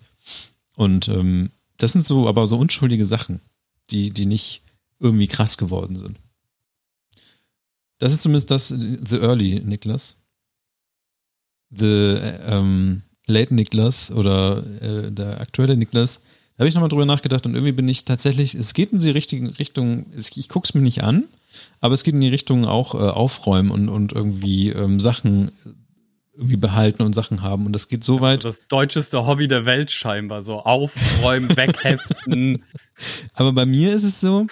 [0.75, 3.41] Und ähm, das sind so, aber so unschuldige Sachen,
[3.89, 4.61] die, die nicht
[4.99, 6.17] irgendwie krass geworden sind.
[7.99, 10.17] Das ist zumindest das The Early Niklas.
[11.69, 16.21] The äh, ähm, Late Niklas oder äh, der aktuelle Niklas.
[16.55, 19.09] Da habe ich nochmal drüber nachgedacht und irgendwie bin ich tatsächlich, es geht in die
[19.09, 21.25] richtige Richtung, ich, ich gucke es mir nicht an,
[21.80, 25.51] aber es geht in die Richtung auch äh, aufräumen und, und irgendwie ähm, Sachen
[26.34, 27.65] irgendwie behalten und Sachen haben.
[27.65, 28.45] Und das geht so weit.
[28.45, 30.41] Also das deutscheste Hobby der Welt scheinbar.
[30.41, 32.63] So aufräumen, wegheften.
[33.33, 34.47] Aber bei mir ist es so,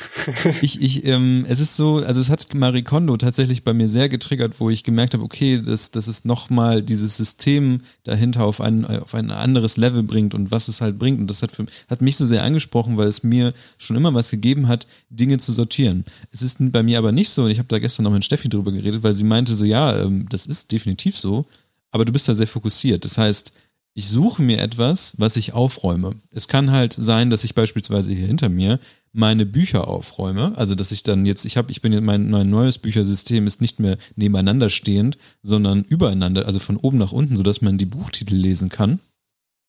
[0.61, 4.09] ich, ich, ähm, es ist so, also es hat Marie Kondo tatsächlich bei mir sehr
[4.09, 8.85] getriggert, wo ich gemerkt habe, okay, das, das ist nochmal dieses System dahinter auf ein,
[8.85, 11.19] auf ein anderes Level bringt und was es halt bringt.
[11.19, 14.29] Und das hat, für, hat mich so sehr angesprochen, weil es mir schon immer was
[14.29, 16.05] gegeben hat, Dinge zu sortieren.
[16.31, 18.49] Es ist bei mir aber nicht so, und ich habe da gestern noch mit Steffi
[18.49, 21.45] drüber geredet, weil sie meinte so, ja, ähm, das ist definitiv so,
[21.91, 23.05] aber du bist da sehr fokussiert.
[23.05, 23.53] Das heißt,
[23.97, 26.17] ich suche mir etwas, was ich aufräume.
[26.29, 28.79] Es kann halt sein, dass ich beispielsweise hier hinter mir
[29.13, 32.49] meine Bücher aufräume, also dass ich dann jetzt, ich habe, ich bin jetzt mein, mein
[32.49, 37.61] neues Büchersystem ist nicht mehr nebeneinander stehend, sondern übereinander, also von oben nach unten, sodass
[37.61, 38.99] man die Buchtitel lesen kann.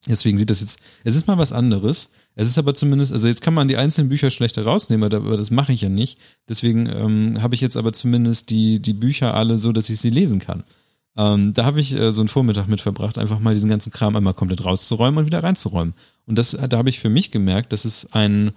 [0.09, 2.11] Deswegen sieht das jetzt, es ist mal was anderes.
[2.35, 5.53] Es ist aber zumindest, also jetzt kann man die einzelnen Bücher schlechter rausnehmen, aber das
[5.53, 6.19] mache ich ja nicht.
[6.49, 10.11] Deswegen ähm, habe ich jetzt aber zumindest die, die Bücher alle so, dass ich sie
[10.11, 10.65] lesen kann.
[11.17, 14.17] Ähm, da habe ich äh, so einen Vormittag mit verbracht, einfach mal diesen ganzen Kram
[14.17, 15.95] einmal komplett rauszuräumen und wieder reinzuräumen.
[16.27, 18.53] Und das, da habe ich für mich gemerkt, dass es ein,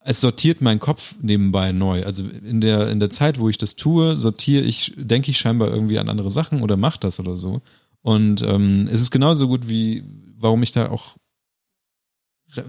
[0.00, 2.04] es sortiert meinen Kopf nebenbei neu.
[2.04, 5.68] Also in der, in der Zeit, wo ich das tue, sortiere ich, denke ich scheinbar
[5.68, 7.60] irgendwie an andere Sachen oder mache das oder so.
[8.02, 10.04] Und ähm, es ist genauso gut wie,
[10.36, 11.16] warum ich da auch,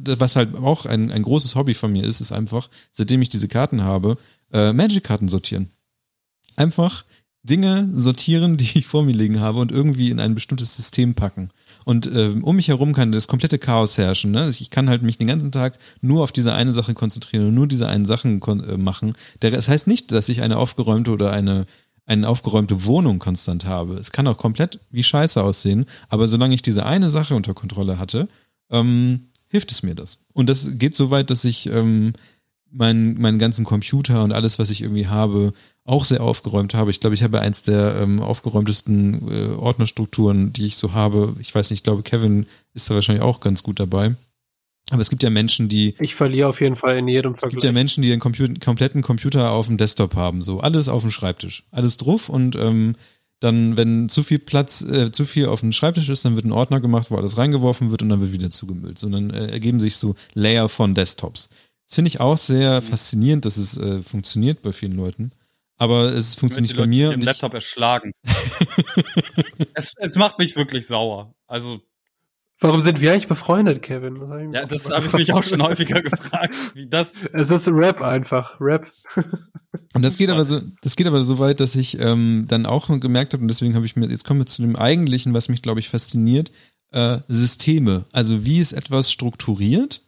[0.04, 3.48] was halt auch ein, ein großes Hobby von mir ist, ist einfach, seitdem ich diese
[3.48, 4.18] Karten habe,
[4.52, 5.70] äh, Magic-Karten sortieren.
[6.56, 7.06] Einfach
[7.50, 11.50] Dinge sortieren, die ich vor mir liegen habe und irgendwie in ein bestimmtes System packen.
[11.86, 14.32] Und äh, um mich herum kann das komplette Chaos herrschen.
[14.32, 14.50] Ne?
[14.50, 17.68] Ich kann halt mich den ganzen Tag nur auf diese eine Sache konzentrieren und nur
[17.68, 19.14] diese einen Sachen äh, machen.
[19.40, 21.66] Das heißt nicht, dass ich eine aufgeräumte oder eine,
[22.06, 23.96] eine aufgeräumte Wohnung konstant habe.
[23.96, 28.00] Es kann auch komplett wie Scheiße aussehen, aber solange ich diese eine Sache unter Kontrolle
[28.00, 28.28] hatte,
[28.70, 30.20] ähm, hilft es mir das.
[30.34, 32.14] Und das geht so weit, dass ich ähm,
[32.78, 35.54] meinen, meinen ganzen Computer und alles, was ich irgendwie habe,
[35.84, 36.92] auch sehr aufgeräumt habe.
[36.92, 41.36] Ich glaube, ich habe eins der ähm, aufgeräumtesten äh, Ordnerstrukturen, die ich so habe.
[41.40, 44.16] Ich weiß nicht, ich glaube, Kevin ist da wahrscheinlich auch ganz gut dabei.
[44.90, 45.96] Aber es gibt ja Menschen, die.
[46.00, 47.50] Ich verliere auf jeden Fall in jedem Vergleich.
[47.50, 50.42] Es gibt ja Menschen, die den Computer, kompletten Computer auf dem Desktop haben.
[50.42, 51.66] So alles auf dem Schreibtisch.
[51.72, 52.94] Alles drauf und ähm,
[53.40, 56.52] dann, wenn zu viel Platz, äh, zu viel auf dem Schreibtisch ist, dann wird ein
[56.52, 59.04] Ordner gemacht, wo alles reingeworfen wird und dann wird wieder zugemüllt.
[59.04, 61.50] Und dann äh, ergeben sich so Layer von Desktops.
[61.88, 62.86] Das finde ich auch sehr mhm.
[62.86, 65.32] faszinierend, dass es äh, funktioniert bei vielen Leuten.
[65.78, 67.10] Aber es funktioniert nicht bei mir.
[67.10, 68.12] Mit dem Laptop erschlagen.
[69.76, 71.36] es, es macht mich wirklich sauer.
[71.46, 71.82] Also
[72.60, 74.16] Warum sind wir eigentlich befreundet, Kevin?
[74.16, 77.14] Das ja, das habe ich mich auch schon häufiger gefragt, wie das.
[77.34, 78.92] Es ist Rap einfach, Rap.
[79.94, 82.88] Und das geht aber so, das geht aber so weit, dass ich ähm, dann auch
[83.00, 85.62] gemerkt habe und deswegen habe ich mir, jetzt kommen wir zu dem eigentlichen, was mich
[85.62, 86.52] glaube ich fasziniert,
[86.92, 88.06] äh, Systeme.
[88.14, 90.02] Also wie ist etwas strukturiert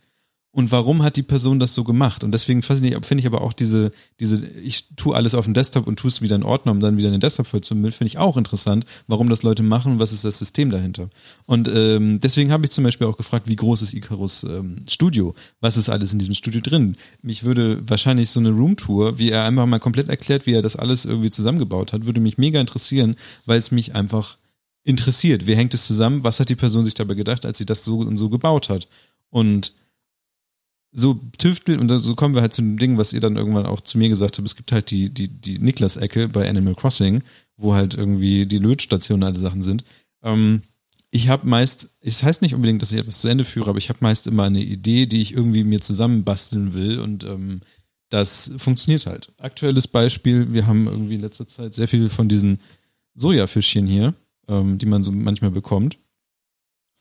[0.51, 2.23] und warum hat die Person das so gemacht?
[2.23, 5.99] Und deswegen finde ich aber auch diese, diese, ich tue alles auf dem Desktop und
[5.99, 8.35] tue es wieder in Ordnung, um dann wieder in den Desktop vollzumüllen, finde ich auch
[8.35, 11.11] interessant, warum das Leute machen, was ist das System dahinter.
[11.45, 15.35] Und ähm, deswegen habe ich zum Beispiel auch gefragt, wie groß ist Icarus ähm, Studio?
[15.61, 16.95] Was ist alles in diesem Studio drin?
[17.21, 20.75] Mich würde wahrscheinlich so eine Roomtour, wie er einfach mal komplett erklärt, wie er das
[20.75, 24.37] alles irgendwie zusammengebaut hat, würde mich mega interessieren, weil es mich einfach
[24.83, 25.45] interessiert.
[25.45, 26.23] Wie hängt es zusammen?
[26.23, 28.87] Was hat die Person sich dabei gedacht, als sie das so und so gebaut hat?
[29.29, 29.73] Und
[30.91, 33.81] so tüfteln und so kommen wir halt zu dem Ding, was ihr dann irgendwann auch
[33.81, 34.47] zu mir gesagt habt.
[34.47, 37.23] Es gibt halt die, die, die Niklas-Ecke bei Animal Crossing,
[37.57, 39.83] wo halt irgendwie die Lötstationen alle Sachen sind.
[40.23, 40.63] Ähm,
[41.11, 43.89] ich habe meist, es heißt nicht unbedingt, dass ich etwas zu Ende führe, aber ich
[43.89, 47.61] habe meist immer eine Idee, die ich irgendwie mir zusammenbasteln will und ähm,
[48.09, 49.31] das funktioniert halt.
[49.37, 52.59] Aktuelles Beispiel, wir haben irgendwie in letzter Zeit sehr viel von diesen
[53.15, 54.13] Sojafischchen hier,
[54.47, 55.97] ähm, die man so manchmal bekommt.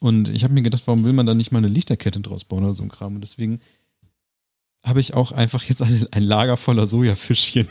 [0.01, 2.65] Und ich habe mir gedacht, warum will man da nicht mal eine Lichterkette draus bauen
[2.65, 3.17] oder so ein Kram?
[3.17, 3.61] Und deswegen
[4.89, 7.69] habe ich auch einfach jetzt ein, ein Lager voller Sojafischchen,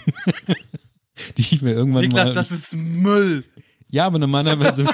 [1.38, 2.34] die ich mir irgendwann Niklas, mal.
[2.34, 3.44] das ist Müll.
[3.90, 4.88] Ja, aber normalerweise.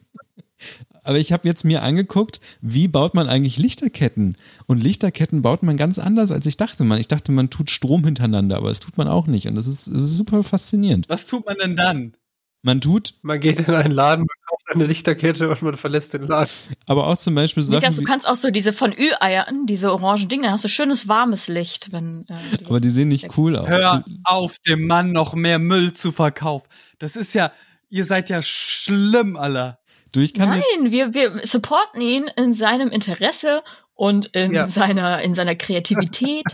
[1.04, 4.36] aber ich habe jetzt mir angeguckt, wie baut man eigentlich Lichterketten?
[4.66, 6.84] Und Lichterketten baut man ganz anders, als ich dachte.
[6.84, 9.46] Man, ich dachte, man tut Strom hintereinander, aber es tut man auch nicht.
[9.46, 11.08] Und das ist, das ist super faszinierend.
[11.08, 12.16] Was tut man denn dann?
[12.62, 13.14] Man tut.
[13.22, 14.26] Man geht in einen Laden,
[14.68, 16.50] eine Lichterkette und man verlässt den Laden.
[16.86, 17.76] Aber auch zum Beispiel Sachen.
[17.76, 21.08] Niklas, du kannst auch so diese von Ü-Eiern, diese orangen Dinge, dann hast du schönes
[21.08, 22.26] warmes Licht, wenn.
[22.28, 23.68] Äh, aber die sehen nicht cool aus.
[23.68, 26.66] Hör auf, dem Mann noch mehr Müll zu verkaufen.
[26.98, 27.52] Das ist ja,
[27.90, 29.78] ihr seid ja schlimm, Alter.
[30.12, 33.62] Du, ich kann Nein, wir, wir supporten ihn in seinem Interesse
[33.94, 34.66] und in ja.
[34.66, 36.44] seiner, in seiner Kreativität.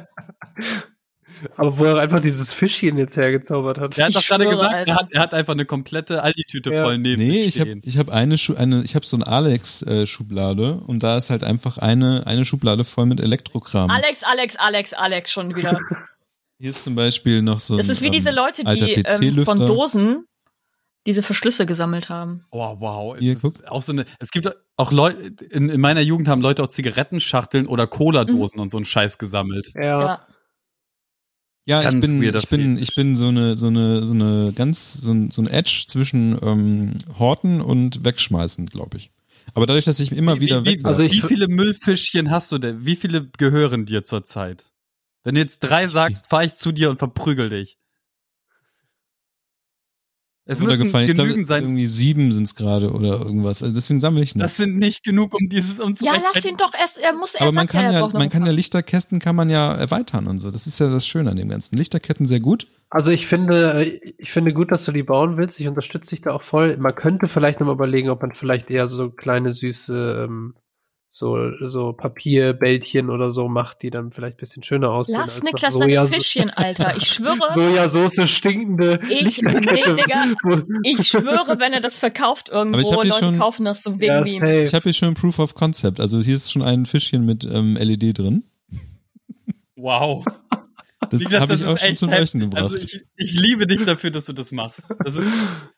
[1.57, 3.99] Aber wo er einfach dieses Fischchen jetzt hergezaubert hat.
[3.99, 6.85] Er hat doch gerade gesagt, er hat, er hat einfach eine komplette Aldi-Tüte ja.
[6.85, 10.75] voll neben Nee, ich habe ich hab eine, Schu eine ich habe so eine Alex-Schublade
[10.87, 13.91] und da ist halt einfach eine, eine Schublade voll mit Elektrokram.
[13.91, 15.79] Alex, Alex, Alex, Alex schon wieder.
[16.59, 19.45] Hier ist zum Beispiel noch so ein Das ist wie ähm, diese Leute, die ähm,
[19.45, 20.25] von Dosen
[21.07, 22.45] diese Verschlüsse gesammelt haben.
[22.51, 23.17] Oh, wow.
[23.19, 23.37] Hier,
[23.69, 27.67] auch so eine, es gibt auch Leute, in, in, meiner Jugend haben Leute auch Zigarettenschachteln
[27.67, 28.63] oder Cola-Dosen mhm.
[28.63, 29.73] und so einen Scheiß gesammelt.
[29.75, 29.83] Ja.
[29.83, 30.27] ja.
[31.69, 34.95] Ja, ganz ich bin, ich bin, ich bin so eine, so eine, so eine ganz,
[34.95, 39.11] so ein, so ein Edge zwischen ähm, Horten und Wegschmeißen, glaube ich.
[39.53, 42.87] Aber dadurch, dass ich immer wie, wieder wie, Also wie viele Müllfischchen hast du denn?
[42.87, 44.65] Wie viele gehören dir zurzeit?
[45.25, 47.77] Wenn du jetzt drei sagst, fahr ich zu dir und verprügel dich.
[50.51, 51.63] Es müssen genügend glaub, sein.
[51.63, 53.63] Irgendwie sieben sind es gerade oder irgendwas.
[53.63, 54.43] Also deswegen sammle ich nicht.
[54.43, 56.97] Das sind nicht genug, um dieses um zu Ja, lass ihn doch erst.
[56.97, 57.43] Er muss erst.
[57.43, 60.51] Aber man kann ja, man kann ja Lichterkästen kann man ja erweitern und so.
[60.51, 61.77] Das ist ja das Schöne an dem ganzen.
[61.77, 62.67] Lichterketten sehr gut.
[62.89, 65.61] Also ich finde, ich finde gut, dass du die bauen willst.
[65.61, 66.79] Ich unterstütze dich da auch voll.
[66.79, 70.55] Man könnte vielleicht nochmal überlegen, ob man vielleicht eher so kleine süße ähm,
[71.11, 75.19] so, so Papierbällchen oder so macht, die dann vielleicht bisschen schöner aussehen.
[75.19, 76.97] Lass Niklas seine Fischchen, Alter.
[76.97, 77.39] Ich schwöre.
[77.49, 80.27] Sojasauce stinkende ich, nee, Digga,
[80.83, 84.75] ich schwöre, wenn er das verkauft irgendwo, Leute schon, kaufen das so wegen ja, Ich
[84.75, 85.99] habe hier schon Proof of Concept.
[85.99, 88.45] Also hier ist schon ein Fischchen mit ähm, LED drin.
[89.77, 90.25] Wow.
[91.11, 92.65] Das habe ich auch schon zum Leuchten gebracht.
[92.65, 94.83] Also ich, ich, liebe dich dafür, dass du das machst.
[95.03, 95.27] Das ist,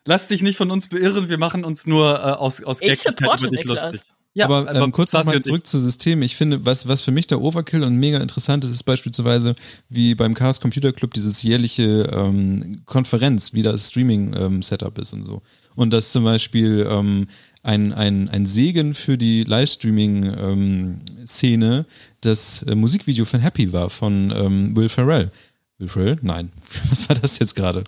[0.05, 3.51] lass dich nicht von uns beirren, wir machen uns nur äh, aus, aus Gaggigkeit über
[3.51, 3.93] dich Niklas.
[3.93, 4.13] lustig.
[4.33, 6.23] Ja, aber ähm, kurz nochmal zurück zu System.
[6.23, 9.57] Ich finde, was, was für mich der Overkill und mega interessant ist, ist beispielsweise
[9.89, 15.25] wie beim Chaos Computer Club dieses jährliche ähm, Konferenz, wie das Streaming-Setup ähm, ist und
[15.25, 15.43] so.
[15.75, 17.27] Und dass zum Beispiel ähm,
[17.63, 21.85] ein, ein, ein Segen für die Livestreaming-Szene ähm,
[22.21, 25.33] das äh, Musikvideo von Happy war, von ähm, Will Ferrell.
[25.79, 26.19] Will Ferrell?
[26.23, 26.53] Nein.
[26.91, 27.83] Was war das jetzt gerade?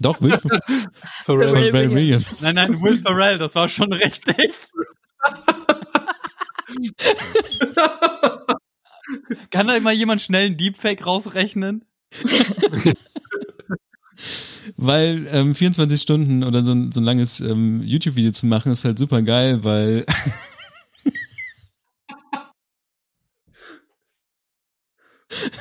[0.00, 0.38] Doch, Will
[1.24, 1.48] Ferrell.
[1.48, 2.42] Ferrell Williams.
[2.42, 4.52] Nein, nein, Will Ferrell, das war schon richtig.
[9.50, 11.84] Kann da immer jemand schnell einen Deepfake rausrechnen?
[14.76, 18.84] weil ähm, 24 Stunden oder so ein, so ein langes ähm, YouTube-Video zu machen, ist
[18.84, 20.04] halt super geil, weil.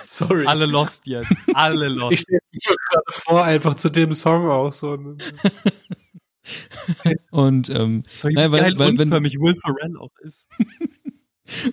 [0.06, 0.46] Sorry.
[0.46, 1.32] Alle lost jetzt.
[1.54, 2.14] Alle lost.
[2.14, 4.98] Ich stelle mir gerade vor, einfach zu dem Song auch so.
[7.32, 10.48] Und ähm, naja, weil, weil, wenn, mich Will Ferrell auch ist.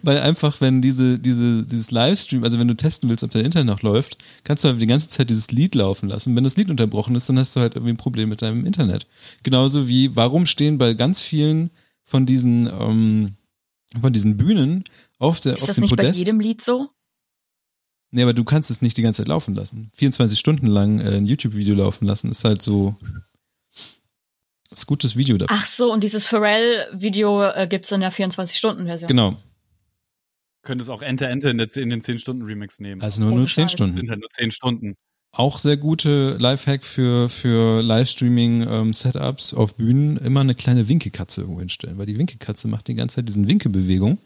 [0.02, 3.66] Weil einfach, wenn diese, diese, dieses Livestream, also wenn du testen willst, ob dein Internet
[3.66, 6.30] noch läuft, kannst du halt die ganze Zeit dieses Lied laufen lassen.
[6.30, 8.64] Und wenn das Lied unterbrochen ist, dann hast du halt irgendwie ein Problem mit deinem
[8.64, 9.06] Internet.
[9.42, 11.70] Genauso wie, warum stehen bei ganz vielen
[12.04, 13.30] von diesen, ähm,
[14.00, 14.84] von diesen Bühnen
[15.18, 16.12] auf der, ist auf das dem nicht Podest.
[16.12, 16.88] bei jedem Lied so?
[18.10, 19.90] Nee, aber du kannst es nicht die ganze Zeit laufen lassen.
[19.94, 22.94] 24 Stunden lang äh, ein YouTube-Video laufen lassen, ist halt so,
[24.80, 25.56] ist gutes Video dafür.
[25.58, 29.08] Ach so, und dieses Pharrell-Video äh, gibt's in der 24-Stunden-Version.
[29.08, 29.34] Genau.
[30.62, 33.00] Könntest auch Ente Ente in, in den 10-Stunden-Remix nehmen.
[33.02, 33.96] Also nur, nur 10 Stunden.
[33.96, 34.96] Sind halt nur 10 Stunden.
[35.36, 41.58] Auch sehr gute Lifehack für, für Livestreaming-Setups ähm, auf Bühnen, immer eine kleine Winkekatze irgendwo
[41.58, 44.18] hinstellen, weil die Winkekatze macht die ganze Zeit diesen Winkelbewegung.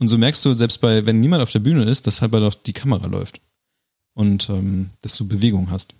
[0.00, 2.56] Und so merkst du, selbst bei, wenn niemand auf der Bühne ist, dass halt doch
[2.56, 3.40] die Kamera läuft.
[4.14, 5.94] Und ähm, dass du Bewegung hast.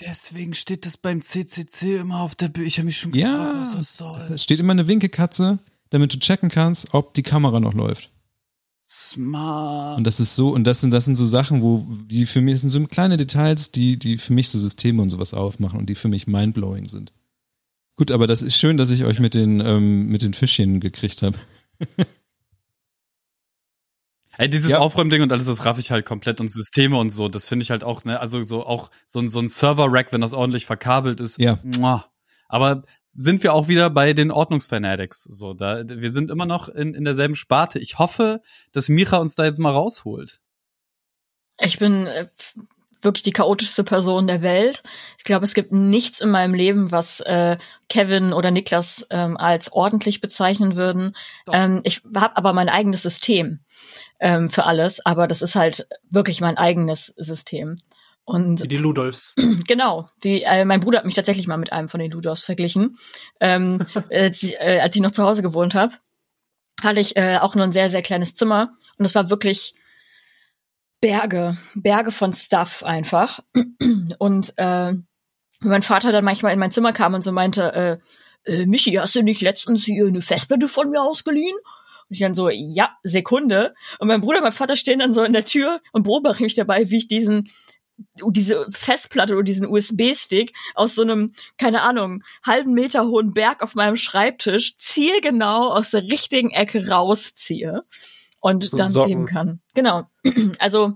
[0.00, 2.66] Deswegen steht das beim CCC immer auf der Bühne.
[2.66, 4.26] Ich habe mich schon gefragt, ja, was das soll.
[4.28, 5.58] Da steht immer eine Winkekatze,
[5.90, 8.10] damit du checken kannst, ob die Kamera noch läuft.
[8.88, 9.98] Smart.
[9.98, 12.54] Und das ist so, und das sind, das sind so Sachen, wo, die für mich,
[12.54, 15.86] das sind so kleine Details, die, die für mich so Systeme und sowas aufmachen und
[15.86, 17.12] die für mich mindblowing sind.
[17.96, 21.22] Gut, aber das ist schön, dass ich euch mit den, ähm, mit den Fischchen gekriegt
[21.22, 21.36] habe.
[24.40, 24.78] Ey, dieses ja.
[24.78, 27.70] Aufräumding und alles, das raff ich halt komplett und Systeme und so, das finde ich
[27.70, 31.20] halt auch, ne, also so auch so ein, so ein Server-Rack, wenn das ordentlich verkabelt
[31.20, 31.38] ist.
[31.38, 31.58] Ja.
[31.62, 32.06] Muah.
[32.48, 35.24] Aber sind wir auch wieder bei den Ordnungsfanatics.
[35.24, 37.80] So, da, wir sind immer noch in, in derselben Sparte.
[37.80, 38.40] Ich hoffe,
[38.72, 40.40] dass Micha uns da jetzt mal rausholt.
[41.58, 42.26] Ich bin äh,
[43.02, 44.82] wirklich die chaotischste Person der Welt.
[45.18, 47.58] Ich glaube, es gibt nichts in meinem Leben, was äh,
[47.90, 51.14] Kevin oder Niklas ähm, als ordentlich bezeichnen würden.
[51.52, 53.60] Ähm, ich habe aber mein eigenes System
[54.20, 57.78] ähm, für alles, aber das ist halt wirklich mein eigenes System.
[58.24, 59.34] Und wie die Ludolfs.
[59.66, 60.08] Genau.
[60.20, 62.98] Wie, äh, mein Bruder hat mich tatsächlich mal mit einem von den Ludolfs verglichen.
[63.40, 65.94] ähm, als, ich, äh, als ich noch zu Hause gewohnt habe,
[66.82, 68.72] hatte ich äh, auch nur ein sehr, sehr kleines Zimmer.
[68.98, 69.74] Und es war wirklich
[71.00, 73.40] Berge, Berge von Stuff einfach.
[74.18, 74.92] Und äh,
[75.60, 78.00] mein Vater dann manchmal in mein Zimmer kam und so meinte,
[78.46, 81.56] äh, äh, Michi, hast du nicht letztens hier eine Festplatte von mir ausgeliehen?
[82.10, 83.74] Und ich dann so, ja, Sekunde.
[84.00, 86.56] Und mein Bruder und mein Vater stehen dann so in der Tür und beobachten mich
[86.56, 87.50] dabei, wie ich diesen
[88.26, 93.74] diese Festplatte oder diesen USB-Stick aus so einem, keine Ahnung, halben Meter hohen Berg auf
[93.74, 97.82] meinem Schreibtisch zielgenau aus der richtigen Ecke rausziehe
[98.40, 99.08] und so dann Socken.
[99.08, 99.60] geben kann.
[99.74, 100.04] Genau.
[100.58, 100.94] Also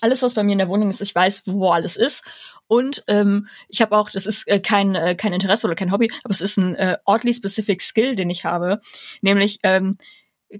[0.00, 2.24] alles, was bei mir in der Wohnung ist, ich weiß, wo alles ist.
[2.68, 6.10] Und ähm, ich habe auch, das ist äh, kein, äh, kein Interesse oder kein Hobby,
[6.22, 8.80] aber es ist ein äh, oddly specific Skill, den ich habe.
[9.22, 9.96] Nämlich ähm,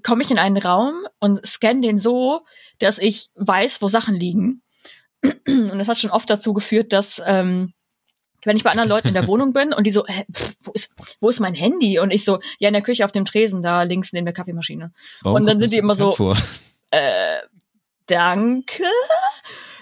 [0.02, 2.44] komme ich in einen Raum und scanne den so,
[2.78, 4.62] dass ich weiß, wo Sachen liegen
[5.48, 7.72] und das hat schon oft dazu geführt, dass ähm,
[8.44, 10.72] wenn ich bei anderen Leuten in der Wohnung bin und die so, hä, pff, wo
[10.72, 11.98] ist wo ist mein Handy?
[11.98, 14.92] Und ich so, ja in der Küche auf dem Tresen da links neben der Kaffeemaschine.
[15.22, 16.36] Warum und dann sind die immer so, vor?
[16.90, 17.38] äh,
[18.06, 18.84] danke.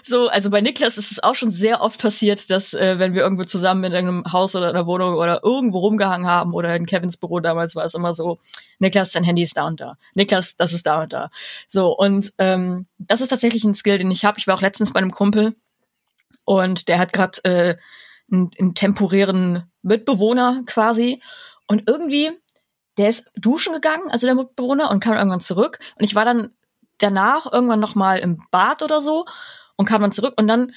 [0.07, 3.23] So, also bei Niklas ist es auch schon sehr oft passiert, dass äh, wenn wir
[3.23, 6.85] irgendwo zusammen in einem Haus oder in einer Wohnung oder irgendwo rumgehangen haben oder in
[6.85, 8.37] Kevins Büro damals war es immer so,
[8.77, 9.97] Niklas, dein Handy ist da und da.
[10.13, 11.31] Niklas, das ist da und da.
[11.69, 14.37] So, und ähm, das ist tatsächlich ein Skill, den ich habe.
[14.37, 15.55] Ich war auch letztens bei einem Kumpel
[16.43, 17.75] und der hat gerade äh,
[18.31, 21.19] einen, einen temporären Mitbewohner quasi
[21.65, 22.29] und irgendwie
[22.99, 25.79] der ist duschen gegangen, also der Mitbewohner, und kam irgendwann zurück.
[25.97, 26.51] Und ich war dann
[26.99, 29.25] danach irgendwann noch mal im Bad oder so
[29.75, 30.73] und kam dann zurück und dann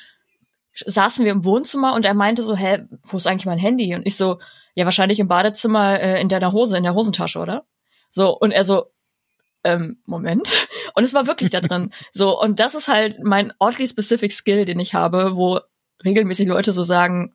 [0.75, 3.95] saßen wir im Wohnzimmer und er meinte so, hä, wo ist eigentlich mein Handy?
[3.95, 4.39] Und ich so,
[4.75, 7.67] ja, wahrscheinlich im Badezimmer äh, in deiner Hose, in der Hosentasche, oder?
[8.11, 8.87] So, und er so,
[9.65, 10.69] ähm, Moment.
[10.95, 11.91] Und es war wirklich da drin.
[12.13, 15.61] So, und das ist halt mein oddly specific Skill, den ich habe, wo
[16.05, 17.35] regelmäßig Leute so sagen,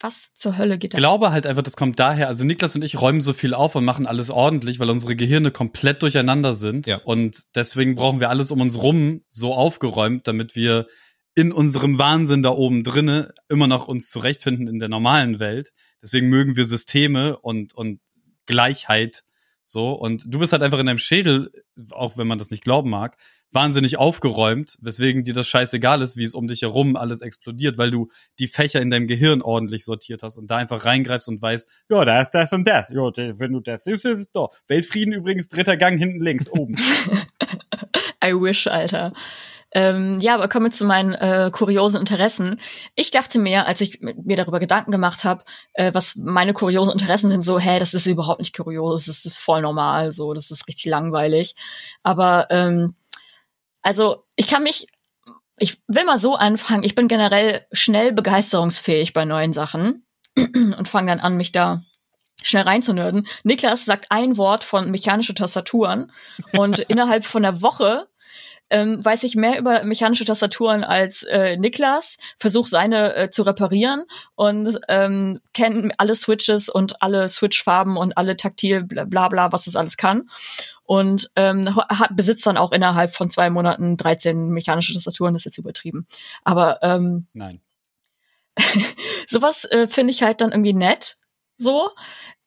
[0.00, 0.98] was zur Hölle geht da?
[0.98, 2.28] Ich glaube halt einfach, das kommt daher.
[2.28, 5.50] Also Niklas und ich räumen so viel auf und machen alles ordentlich, weil unsere Gehirne
[5.50, 6.86] komplett durcheinander sind.
[6.86, 7.00] Ja.
[7.04, 10.86] Und deswegen brauchen wir alles um uns rum so aufgeräumt, damit wir
[11.34, 15.72] in unserem Wahnsinn da oben drinne immer noch uns zurechtfinden in der normalen Welt.
[16.02, 18.00] Deswegen mögen wir Systeme und, und
[18.46, 19.24] Gleichheit
[19.64, 19.92] so.
[19.92, 21.50] Und du bist halt einfach in deinem Schädel,
[21.90, 23.16] auch wenn man das nicht glauben mag,
[23.52, 27.90] wahnsinnig aufgeräumt, weswegen dir das scheißegal ist, wie es um dich herum alles explodiert, weil
[27.90, 31.68] du die Fächer in deinem Gehirn ordentlich sortiert hast und da einfach reingreifst und weißt,
[31.90, 32.88] ja, da ist das und das.
[32.88, 34.50] Ja, wenn du das siehst, ist es doch.
[34.68, 36.74] Weltfrieden übrigens, dritter Gang hinten links, oben.
[38.24, 39.12] I wish, Alter.
[39.74, 42.60] Ähm, ja, aber kommen wir zu meinen äh, kuriosen Interessen.
[42.94, 47.30] Ich dachte mir, als ich mir darüber Gedanken gemacht habe, äh, was meine kuriosen Interessen
[47.30, 50.68] sind, so, hä, das ist überhaupt nicht kurios, das ist voll normal, so, das ist
[50.68, 51.54] richtig langweilig.
[52.02, 52.94] Aber ähm,
[53.80, 54.86] also ich kann mich,
[55.58, 61.12] ich will mal so anfangen, ich bin generell schnell begeisterungsfähig bei neuen Sachen und fange
[61.12, 61.82] dann an, mich da
[62.42, 63.26] schnell reinzunörden.
[63.44, 66.12] Niklas sagt ein Wort von mechanische Tastaturen
[66.56, 68.08] und innerhalb von einer Woche
[68.72, 74.04] ähm, weiß ich mehr über mechanische Tastaturen als äh, Niklas, versuche seine äh, zu reparieren
[74.34, 79.76] und ähm, kenne alle Switches und alle Switch-Farben und alle taktil bla bla, was das
[79.76, 80.30] alles kann.
[80.84, 85.44] Und ähm, hat, besitzt dann auch innerhalb von zwei Monaten 13 mechanische Tastaturen, das ist
[85.52, 86.06] jetzt übertrieben.
[86.42, 87.60] Aber ähm, Nein.
[89.28, 91.18] sowas äh, finde ich halt dann irgendwie nett.
[91.56, 91.90] So.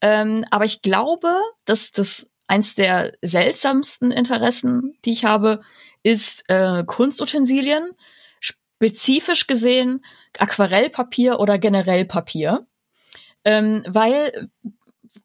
[0.01, 1.31] Ähm, aber ich glaube,
[1.65, 5.61] dass das eins der seltsamsten Interessen, die ich habe,
[6.05, 7.93] ist äh, Kunstutensilien,
[8.39, 10.05] spezifisch gesehen
[10.37, 12.67] Aquarellpapier oder generell Papier.
[13.43, 14.49] Ähm, weil,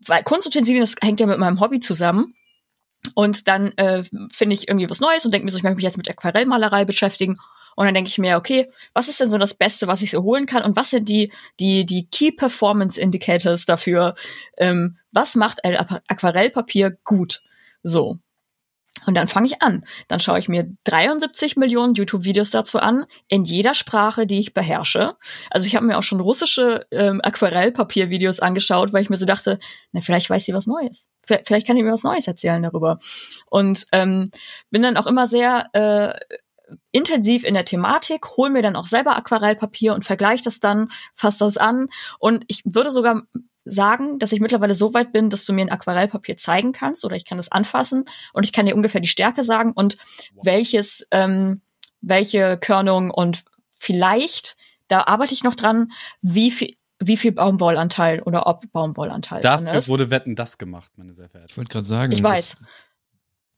[0.07, 2.35] weil Kunstutensilien, das hängt ja mit meinem Hobby zusammen.
[3.15, 5.85] Und dann äh, finde ich irgendwie was Neues und denke mir so, ich möchte mich
[5.85, 7.37] jetzt mit Aquarellmalerei beschäftigen.
[7.77, 10.23] Und dann denke ich mir, okay, was ist denn so das Beste, was ich so
[10.23, 10.63] holen kann?
[10.63, 11.31] Und was sind die,
[11.61, 14.15] die, die Key Performance Indicators dafür?
[14.57, 17.43] Ähm, was macht ein Aquarellpapier gut?
[17.83, 18.19] So.
[19.07, 19.85] Und dann fange ich an.
[20.09, 25.17] Dann schaue ich mir 73 Millionen YouTube-Videos dazu an, in jeder Sprache, die ich beherrsche.
[25.51, 29.59] Also ich habe mir auch schon russische ähm, Aquarellpapier-Videos angeschaut, weil ich mir so dachte,
[29.93, 31.09] na, vielleicht weiß sie was Neues.
[31.25, 32.99] Vielleicht kann ich mir was Neues erzählen darüber.
[33.47, 34.31] Und ähm,
[34.71, 36.37] bin dann auch immer sehr äh,
[36.93, 41.41] intensiv in der Thematik, hol mir dann auch selber Aquarellpapier und vergleiche das dann, fasse
[41.41, 41.89] das an.
[42.19, 43.23] Und ich würde sogar
[43.65, 47.17] sagen, dass ich mittlerweile so weit bin, dass du mir ein Aquarellpapier zeigen kannst oder
[47.17, 49.97] ich kann das anfassen und ich kann dir ungefähr die Stärke sagen und
[50.43, 51.61] welches, ähm,
[52.01, 54.57] welche Körnung und vielleicht,
[54.89, 55.93] da arbeite ich noch dran,
[56.23, 59.41] wie viel, wie viel Baumwollanteil oder ob Baumwollanteil.
[59.41, 61.51] Dafür wurde Wetten das gemacht, meine sehr verehrten.
[61.51, 62.13] Ich wollte gerade sagen.
[62.13, 62.57] Ich weiß.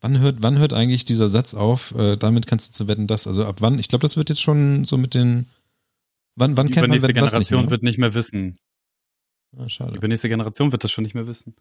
[0.00, 1.94] Wann hört, wann hört eigentlich dieser Satz auf?
[1.96, 3.28] Äh, damit kannst du zu wetten, das.
[3.28, 3.78] Also ab wann?
[3.78, 5.48] Ich glaube, das wird jetzt schon so mit den.
[6.34, 7.70] Wann, wann Die kennt man das Generation nicht mehr?
[7.70, 8.58] wird nicht mehr wissen.
[9.56, 9.92] Ah, schade.
[9.92, 11.54] Die übernächste Generation wird das schon nicht mehr wissen.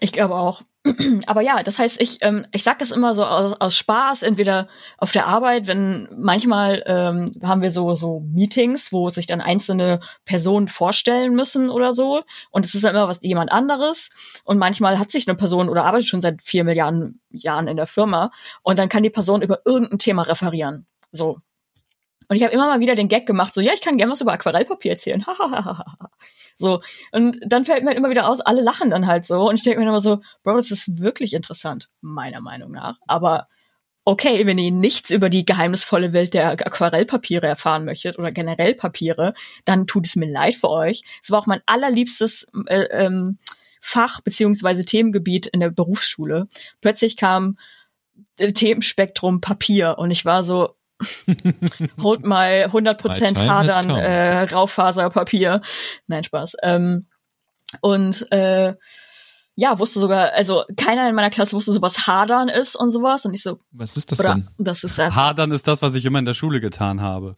[0.00, 0.60] Ich glaube auch.
[1.26, 4.68] Aber ja, das heißt, ich, ähm, ich sag das immer so aus, aus Spaß, entweder
[4.98, 10.00] auf der Arbeit, wenn manchmal ähm, haben wir so, so Meetings, wo sich dann einzelne
[10.26, 12.22] Personen vorstellen müssen oder so.
[12.50, 14.10] Und es ist dann immer was jemand anderes.
[14.44, 17.86] Und manchmal hat sich eine Person oder arbeitet schon seit vier Milliarden Jahren in der
[17.86, 18.30] Firma.
[18.62, 20.86] Und dann kann die Person über irgendein Thema referieren.
[21.10, 21.38] So.
[22.28, 24.20] Und ich habe immer mal wieder den Gag gemacht, so, ja, ich kann gerne was
[24.20, 25.24] über Aquarellpapier erzählen.
[26.56, 26.80] so.
[27.12, 29.48] Und dann fällt mir halt immer wieder aus, alle lachen dann halt so.
[29.48, 32.98] Und ich denke mir immer so, Bro, das ist wirklich interessant, meiner Meinung nach.
[33.06, 33.46] Aber
[34.06, 39.34] okay, wenn ihr nichts über die geheimnisvolle Welt der Aquarellpapiere erfahren möchtet oder generell Papiere,
[39.64, 41.02] dann tut es mir leid für euch.
[41.22, 43.36] Es war auch mein allerliebstes äh, ähm,
[43.80, 46.46] Fach beziehungsweise Themengebiet in der Berufsschule.
[46.80, 47.58] Plötzlich kam
[48.38, 50.76] äh, Themenspektrum Papier und ich war so,
[52.02, 55.60] holt mal 100% My time has Hadern äh, Raufaserpapier.
[56.06, 56.56] Nein, Spaß.
[56.62, 57.06] Ähm,
[57.80, 58.74] und äh,
[59.54, 63.24] ja, wusste sogar, also keiner in meiner Klasse wusste so, was Hadern ist und sowas.
[63.24, 64.48] Und ich so, Was ist das oder denn?
[64.58, 67.36] das ist äh, Hadern ist das, was ich immer in der Schule getan habe.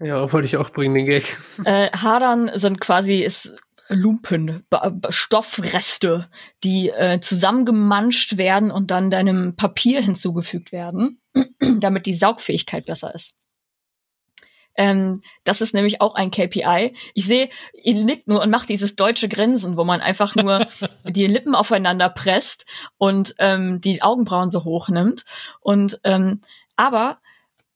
[0.00, 1.36] Ja, wollte ich auch bringen, den Gag.
[1.64, 3.54] äh, Hadern sind quasi ist
[3.88, 6.28] Lumpen, Ba- Stoffreste,
[6.62, 11.20] die äh, zusammengemanscht werden und dann deinem Papier hinzugefügt werden,
[11.78, 13.34] damit die Saugfähigkeit besser ist.
[14.76, 16.94] Ähm, das ist nämlich auch ein KPI.
[17.14, 20.66] Ich sehe, ihr nickt nur und macht dieses deutsche Grinsen, wo man einfach nur
[21.04, 22.66] die Lippen aufeinander presst
[22.98, 25.24] und ähm, die Augenbrauen so hoch nimmt.
[25.60, 26.40] Und ähm,
[26.76, 27.18] aber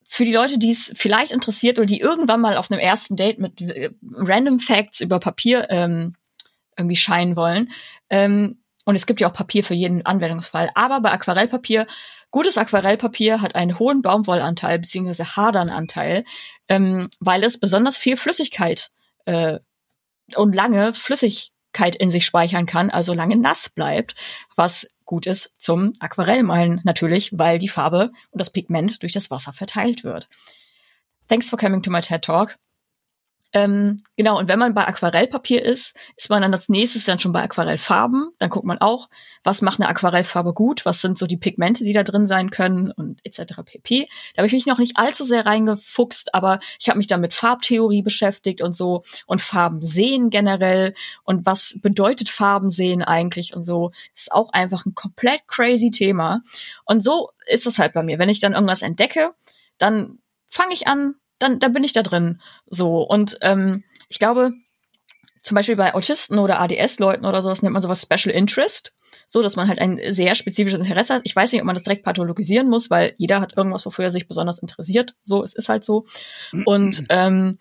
[0.04, 3.38] für die Leute, die es vielleicht interessiert oder die irgendwann mal auf einem ersten Date
[3.38, 6.14] mit äh, Random Facts über Papier ähm,
[6.76, 7.70] irgendwie scheinen wollen.
[8.10, 10.70] Ähm, und es gibt ja auch Papier für jeden Anwendungsfall.
[10.74, 11.86] Aber bei Aquarellpapier,
[12.30, 16.24] gutes Aquarellpapier hat einen hohen Baumwollanteil beziehungsweise Hadernanteil,
[16.68, 18.90] ähm, weil es besonders viel Flüssigkeit
[19.24, 19.58] äh,
[20.34, 24.14] und lange Flüssigkeit in sich speichern kann, also lange nass bleibt,
[24.56, 29.52] was gut ist zum Aquarellmalen natürlich, weil die Farbe und das Pigment durch das Wasser
[29.52, 30.28] verteilt wird.
[31.28, 32.58] Thanks for coming to my TED Talk.
[33.54, 37.32] Ähm, genau, und wenn man bei Aquarellpapier ist, ist man dann als nächstes dann schon
[37.32, 38.32] bei Aquarellfarben.
[38.38, 39.08] Dann guckt man auch,
[39.42, 42.90] was macht eine Aquarellfarbe gut, was sind so die Pigmente, die da drin sein können
[42.90, 43.62] und etc.
[43.64, 44.06] pp.
[44.34, 47.32] Da habe ich mich noch nicht allzu sehr reingefuchst, aber ich habe mich dann mit
[47.32, 50.92] Farbtheorie beschäftigt und so und Farben sehen generell
[51.24, 53.92] und was bedeutet Farben sehen eigentlich und so.
[54.14, 56.42] Das ist auch einfach ein komplett crazy Thema.
[56.84, 58.18] Und so ist es halt bei mir.
[58.18, 59.30] Wenn ich dann irgendwas entdecke,
[59.78, 60.18] dann
[60.48, 62.40] fange ich an, dann, dann bin ich da drin.
[62.66, 63.02] So.
[63.02, 64.52] Und ähm, ich glaube,
[65.42, 68.92] zum Beispiel bei Autisten oder ADS-Leuten oder sowas nennt man sowas Special Interest.
[69.26, 71.22] So, dass man halt ein sehr spezifisches Interesse hat.
[71.24, 74.10] Ich weiß nicht, ob man das direkt pathologisieren muss, weil jeder hat irgendwas, wofür er
[74.10, 75.14] sich besonders interessiert.
[75.22, 76.06] So, es ist halt so.
[76.64, 77.56] Und ähm,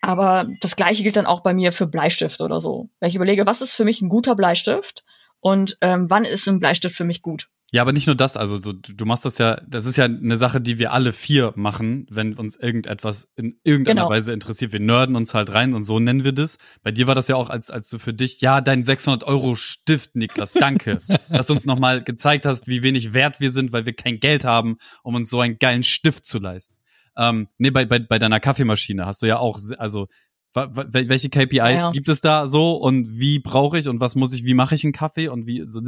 [0.00, 2.90] aber das gleiche gilt dann auch bei mir für Bleistift oder so.
[3.00, 5.04] Weil ich überlege, was ist für mich ein guter Bleistift
[5.40, 7.48] und ähm, wann ist ein Bleistift für mich gut?
[7.74, 10.04] Ja, aber nicht nur das, also so, du du machst das ja, das ist ja
[10.04, 14.10] eine Sache, die wir alle vier machen, wenn uns irgendetwas in irgendeiner Genau.
[14.10, 14.72] Weise interessiert.
[14.72, 16.58] Wir nerden uns halt rein und so nennen wir das.
[16.84, 19.56] Bei dir war das ja auch, als, als du für dich, ja, dein 600 Euro
[19.56, 23.86] Stift, Niklas, danke, dass du uns nochmal gezeigt hast, wie wenig wert wir sind, weil
[23.86, 26.76] wir kein Geld haben, um uns so einen geilen Stift zu leisten.
[27.16, 30.06] Ähm, nee, bei, bei, bei deiner Kaffeemaschine hast du ja auch, also,
[30.54, 31.90] welche KPIs Ja.
[31.90, 34.84] gibt es da so und wie brauche ich und was muss ich, wie mache ich
[34.84, 35.80] einen Kaffee und wie so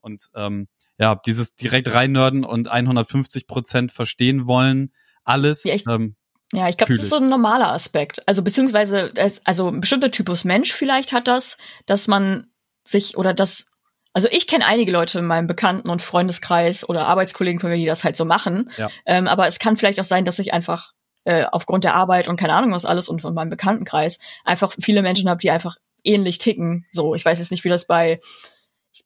[0.00, 0.66] und ähm,
[0.98, 4.92] ja, dieses direkt reinnörden und 150 Prozent verstehen wollen,
[5.24, 5.64] alles.
[5.64, 6.16] Ja, ich, ähm,
[6.52, 8.26] ja, ich glaube, das ist so ein normaler Aspekt.
[8.28, 9.12] Also beziehungsweise,
[9.44, 11.56] also ein bestimmter Typus Mensch vielleicht hat das,
[11.86, 12.46] dass man
[12.84, 13.66] sich oder das
[14.14, 17.84] also ich kenne einige Leute in meinem Bekannten- und Freundeskreis oder Arbeitskollegen von mir, die
[17.84, 18.70] das halt so machen.
[18.76, 18.88] Ja.
[19.06, 20.92] Ähm, aber es kann vielleicht auch sein, dass ich einfach
[21.24, 25.02] äh, aufgrund der Arbeit und keine Ahnung was alles und von meinem Bekanntenkreis einfach viele
[25.02, 26.86] Menschen habe, die einfach ähnlich ticken.
[26.92, 28.20] So, ich weiß jetzt nicht, wie das bei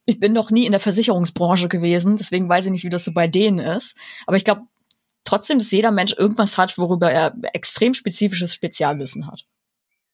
[0.05, 3.13] ich bin noch nie in der Versicherungsbranche gewesen, deswegen weiß ich nicht, wie das so
[3.13, 3.97] bei denen ist.
[4.27, 4.63] Aber ich glaube
[5.25, 9.47] trotzdem, dass jeder Mensch irgendwas hat, worüber er extrem spezifisches Spezialwissen hat.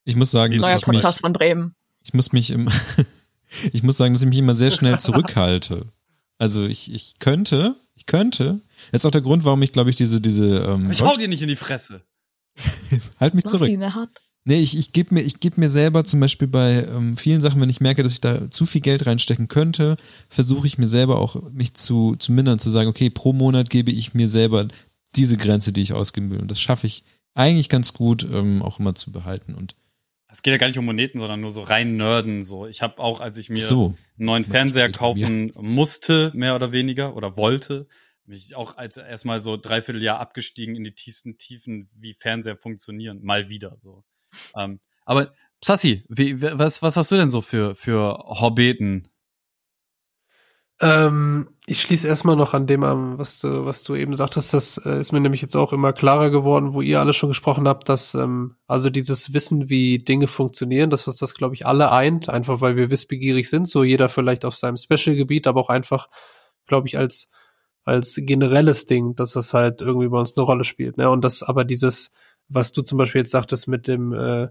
[0.05, 1.75] Ich muss sagen, neuer Podcast mich, von Bremen.
[2.03, 2.69] Ich muss mich im,
[3.73, 5.87] ich muss sagen, dass ich mich immer sehr schnell zurückhalte.
[6.39, 8.61] Also ich, ich könnte, ich könnte.
[8.93, 10.59] Das ist auch der Grund, warum ich, glaube ich, diese, diese.
[10.59, 12.03] Ähm, ich hau dir nicht in die Fresse.
[13.21, 13.71] halt mich zurück.
[14.47, 17.63] Nee, ich, ich gebe mir, ich geb mir selber zum Beispiel bei ähm, vielen Sachen,
[17.63, 19.97] wenn ich merke, dass ich da zu viel Geld reinstecken könnte,
[20.29, 23.91] versuche ich mir selber auch mich zu, zu mindern, zu sagen, okay, pro Monat gebe
[23.91, 24.69] ich mir selber
[25.17, 26.41] diese Grenze, die ich ausgeben will.
[26.41, 29.55] Und das schaffe ich eigentlich ganz gut, ähm, auch immer zu behalten.
[29.55, 29.77] Und
[30.29, 32.43] es geht ja gar nicht um Moneten, sondern nur so rein Nerden.
[32.43, 36.71] So, ich habe auch, als ich mir so, einen neuen Fernseher kaufen musste, mehr oder
[36.71, 37.87] weniger, oder wollte,
[38.27, 43.21] mich auch als erstmal so dreiviertel Jahr abgestiegen in die tiefsten Tiefen, wie Fernseher funktionieren,
[43.23, 44.05] mal wieder so.
[44.57, 45.33] Ähm, aber
[45.63, 49.09] Sassi, wie, was, was hast du denn so für, für Hobbeten?
[50.81, 54.53] Ähm, ich schließe erstmal noch an dem an, was du, was du eben sagtest.
[54.53, 57.69] Das äh, ist mir nämlich jetzt auch immer klarer geworden, wo ihr alle schon gesprochen
[57.69, 61.93] habt, dass ähm, also dieses Wissen, wie Dinge funktionieren, dass uns das, glaube ich, alle
[61.93, 66.09] eint, einfach weil wir wissbegierig sind, so jeder vielleicht auf seinem Special-Gebiet, aber auch einfach,
[66.67, 67.31] glaube ich, als
[67.85, 70.97] als generelles Ding, dass das halt irgendwie bei uns eine Rolle spielt.
[70.97, 71.09] Ne?
[71.11, 72.13] Und das aber dieses
[72.49, 74.49] was du zum Beispiel jetzt sagtest mit dem, äh,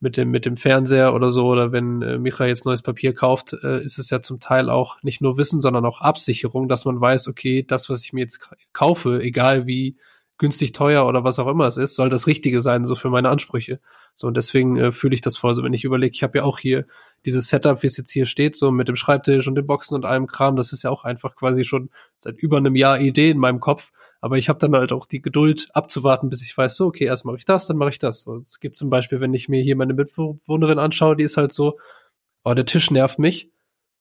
[0.00, 3.54] mit dem, mit dem Fernseher oder so, oder wenn äh, Micha jetzt neues Papier kauft,
[3.62, 7.00] äh, ist es ja zum Teil auch nicht nur Wissen, sondern auch Absicherung, dass man
[7.00, 9.96] weiß, okay, das, was ich mir jetzt kaufe, egal wie
[10.36, 13.28] günstig teuer oder was auch immer es ist, soll das Richtige sein, so für meine
[13.28, 13.80] Ansprüche.
[14.14, 15.54] So, und deswegen äh, fühle ich das voll.
[15.54, 16.84] So, wenn ich überlege, ich habe ja auch hier
[17.24, 20.04] dieses Setup, wie es jetzt hier steht, so mit dem Schreibtisch und den Boxen und
[20.04, 23.38] allem Kram, das ist ja auch einfach quasi schon seit über einem Jahr Idee in
[23.38, 23.92] meinem Kopf.
[24.24, 27.26] Aber ich habe dann halt auch die Geduld abzuwarten, bis ich weiß, so, okay, erst
[27.26, 28.22] mache ich das, dann mache ich das.
[28.22, 31.52] So, es gibt zum Beispiel, wenn ich mir hier meine Mitbewohnerin anschaue, die ist halt
[31.52, 31.78] so,
[32.42, 33.50] oh, der Tisch nervt mich.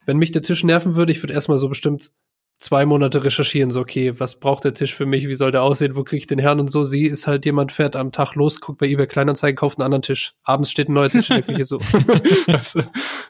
[0.06, 2.12] Wenn mich der Tisch nerven würde, ich würde erstmal so bestimmt
[2.58, 5.98] zwei Monate recherchieren, so, okay, was braucht der Tisch für mich, wie soll der aussehen,
[5.98, 6.86] wo kriege ich den Herrn und so.
[6.86, 10.04] Sie ist halt jemand, fährt am Tag los, guckt bei eBay Kleinanzeigen, kauft einen anderen
[10.04, 10.36] Tisch.
[10.44, 11.80] Abends steht ein neuer Tisch in der Küche so.
[12.48, 12.78] das,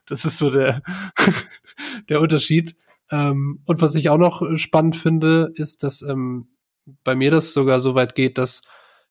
[0.06, 0.84] das, ist so der,
[2.10, 2.76] der Unterschied.
[3.10, 6.50] Ähm, und was ich auch noch spannend finde, ist, dass ähm,
[6.86, 8.62] bei mir das sogar so weit geht, dass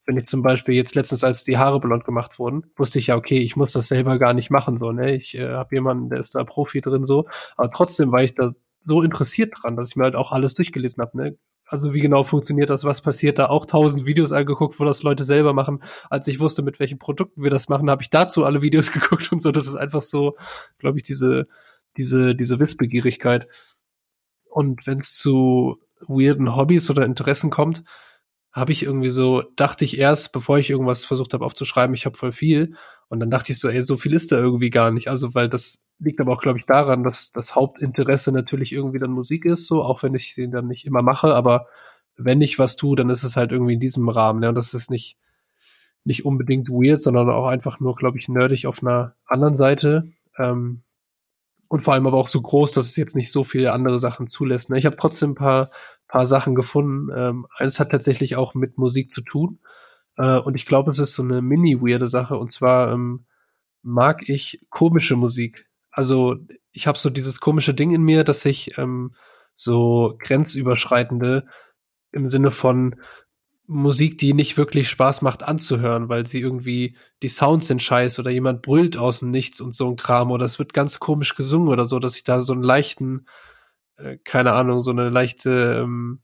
[0.04, 3.16] wenn ich zum Beispiel jetzt letztens, als die Haare blond gemacht wurden, wusste ich ja,
[3.16, 5.14] okay, ich muss das selber gar nicht machen, so, ne?
[5.14, 7.28] Ich äh, habe jemanden, der ist da Profi drin, so.
[7.56, 8.50] Aber trotzdem war ich da
[8.80, 11.38] so interessiert dran, dass ich mir halt auch alles durchgelesen habe, ne?
[11.66, 13.46] Also wie genau funktioniert das, was passiert da?
[13.46, 15.82] Auch tausend Videos angeguckt, wo das Leute selber machen.
[16.10, 19.32] Als ich wusste, mit welchen Produkten wir das machen, habe ich dazu alle Videos geguckt
[19.32, 19.52] und so.
[19.52, 20.36] Das ist einfach so,
[20.78, 21.46] glaube ich, diese,
[21.96, 23.46] diese, diese Wissbegierigkeit.
[24.50, 25.78] Und wenn es zu
[26.08, 27.84] weirden Hobbys oder Interessen kommt,
[28.52, 32.18] habe ich irgendwie so, dachte ich erst, bevor ich irgendwas versucht habe aufzuschreiben, ich habe
[32.18, 32.74] voll viel.
[33.08, 35.08] Und dann dachte ich so, ey, so viel ist da irgendwie gar nicht.
[35.08, 39.12] Also, weil das liegt aber auch, glaube ich, daran, dass das Hauptinteresse natürlich irgendwie dann
[39.12, 41.66] Musik ist, so, auch wenn ich sie dann nicht immer mache, aber
[42.16, 44.50] wenn ich was tue, dann ist es halt irgendwie in diesem Rahmen, ne?
[44.50, 45.16] Und das ist nicht,
[46.04, 50.12] nicht unbedingt weird, sondern auch einfach nur, glaube ich, nerdig auf einer anderen Seite.
[50.38, 50.82] Ähm,
[51.68, 54.28] und vor allem aber auch so groß, dass es jetzt nicht so viele andere Sachen
[54.28, 54.68] zulässt.
[54.68, 54.78] Ne?
[54.78, 55.70] Ich habe trotzdem ein paar,
[56.12, 57.10] paar Sachen gefunden.
[57.16, 59.60] Ähm, eins hat tatsächlich auch mit Musik zu tun.
[60.18, 62.36] Äh, und ich glaube, es ist so eine mini-weirde Sache.
[62.36, 63.24] Und zwar ähm,
[63.82, 65.70] mag ich komische Musik.
[65.90, 66.36] Also
[66.70, 69.10] ich habe so dieses komische Ding in mir, dass ich ähm,
[69.54, 71.46] so grenzüberschreitende
[72.12, 72.96] im Sinne von
[73.66, 78.30] Musik, die nicht wirklich Spaß macht anzuhören, weil sie irgendwie, die Sounds sind scheiße oder
[78.30, 81.68] jemand brüllt aus dem Nichts und so ein Kram oder es wird ganz komisch gesungen
[81.68, 83.26] oder so, dass ich da so einen leichten,
[83.96, 86.20] äh, keine Ahnung, so eine leichte, ähm,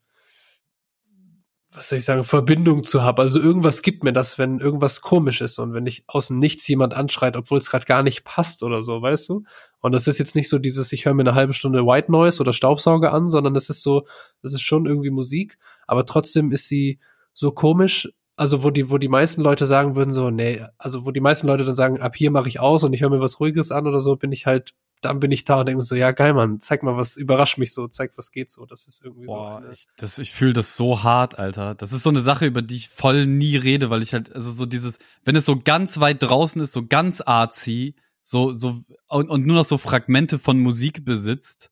[1.71, 3.21] was soll ich sagen, Verbindung zu haben.
[3.21, 6.67] Also irgendwas gibt mir das, wenn irgendwas komisch ist und wenn ich aus dem Nichts
[6.67, 9.45] jemand anschreit, obwohl es gerade gar nicht passt oder so, weißt du?
[9.81, 12.41] Und das ist jetzt nicht so dieses, ich höre mir eine halbe Stunde White Noise
[12.41, 14.07] oder Staubsauger an, sondern das ist so,
[14.43, 16.99] das ist schon irgendwie Musik, aber trotzdem ist sie
[17.35, 21.11] so komisch, also wo die, wo die meisten Leute sagen würden so, nee, also wo
[21.11, 23.41] die meisten Leute dann sagen, ab hier mache ich aus und ich höre mir was
[23.41, 26.11] Ruhiges an oder so, bin ich halt, dann bin ich da und denke so, ja
[26.11, 28.67] geil, Mann, zeig mal was, überrasch mich so, zeig, was geht so.
[28.67, 29.71] Das ist irgendwie Boah, so.
[29.71, 31.75] Ich, das, ich fühle das so hart, Alter.
[31.75, 34.51] Das ist so eine Sache, über die ich voll nie rede, weil ich halt, also
[34.51, 39.31] so dieses, wenn es so ganz weit draußen ist, so ganz artsy, so, so, und,
[39.31, 41.71] und nur noch so Fragmente von Musik besitzt,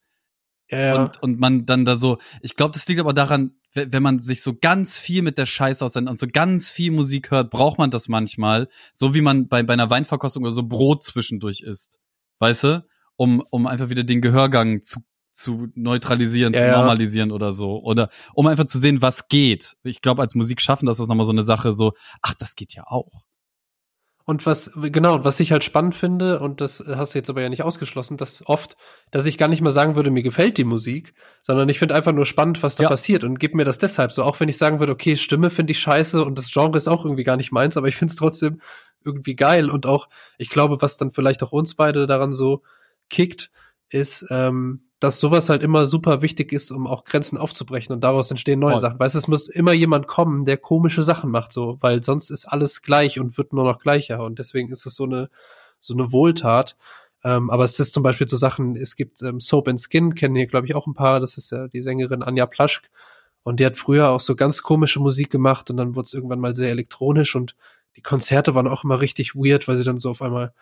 [0.71, 1.03] Ja, ja.
[1.03, 4.43] Und, und man dann da so, ich glaube, das liegt aber daran, wenn man sich
[4.43, 7.91] so ganz viel mit der Scheiße aussendet und so ganz viel Musik hört, braucht man
[7.91, 11.99] das manchmal, so wie man bei, bei einer Weinverkostung oder so Brot zwischendurch isst.
[12.39, 12.87] Weißt du?
[13.17, 15.01] Um, um einfach wieder den Gehörgang zu,
[15.33, 17.35] zu neutralisieren, ja, zu normalisieren ja.
[17.35, 17.83] oder so.
[17.83, 19.77] Oder um einfach zu sehen, was geht.
[19.85, 22.75] Ich glaube, als Musik schaffen, das ist nochmal so eine Sache, so, ach, das geht
[22.75, 23.27] ja auch.
[24.29, 27.49] Und was, genau, was ich halt spannend finde, und das hast du jetzt aber ja
[27.49, 28.77] nicht ausgeschlossen, dass oft,
[29.13, 31.15] dass ich gar nicht mal sagen würde, mir gefällt die Musik,
[31.45, 32.89] sondern ich finde einfach nur spannend, was da ja.
[32.89, 34.25] passiert und gib mir das deshalb so.
[34.25, 37.05] Auch wenn ich sagen würde, okay, Stimme finde ich scheiße und das Genre ist auch
[37.05, 38.61] irgendwie gar nicht meins, aber ich finde es trotzdem
[39.05, 42.63] irgendwie geil und auch, ich glaube, was dann vielleicht auch uns beide daran so
[43.09, 43.51] kickt,
[43.89, 48.31] ist, ähm, dass sowas halt immer super wichtig ist, um auch Grenzen aufzubrechen und daraus
[48.31, 48.79] entstehen neue oh.
[48.79, 48.99] Sachen.
[48.99, 52.47] Weißt du, es muss immer jemand kommen, der komische Sachen macht, so, weil sonst ist
[52.47, 55.29] alles gleich und wird nur noch gleicher und deswegen ist es so eine,
[55.79, 56.77] so eine Wohltat.
[57.25, 60.37] Ähm, aber es ist zum Beispiel so Sachen, es gibt ähm, Soap and Skin, kennen
[60.37, 62.89] hier, glaube ich, auch ein paar, das ist ja die Sängerin Anja Plaschk
[63.43, 66.41] und die hat früher auch so ganz komische Musik gemacht und dann wurde es irgendwann
[66.41, 67.55] mal sehr elektronisch und
[67.97, 70.53] die Konzerte waren auch immer richtig weird, weil sie dann so auf einmal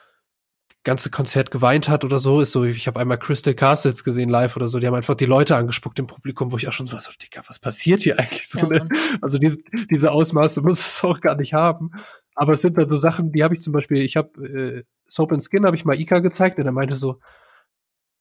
[0.85, 4.55] ganze Konzert geweint hat oder so, ist so, ich habe einmal Crystal Castles gesehen live
[4.56, 6.98] oder so, die haben einfach die Leute angespuckt im Publikum, wo ich auch schon so,
[6.98, 8.61] so Digga, was passiert hier eigentlich so?
[8.61, 8.89] Ja, ne?
[9.20, 9.59] Also diese,
[9.90, 11.90] diese Ausmaße muss es auch gar nicht haben.
[12.35, 15.32] Aber es sind da so Sachen, die habe ich zum Beispiel, ich habe äh, Soap
[15.32, 17.20] and Skin habe ich mal Ika gezeigt und er meinte so,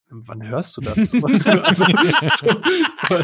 [0.09, 0.97] wann hörst du das?
[0.97, 1.85] also,
[2.39, 3.19] so,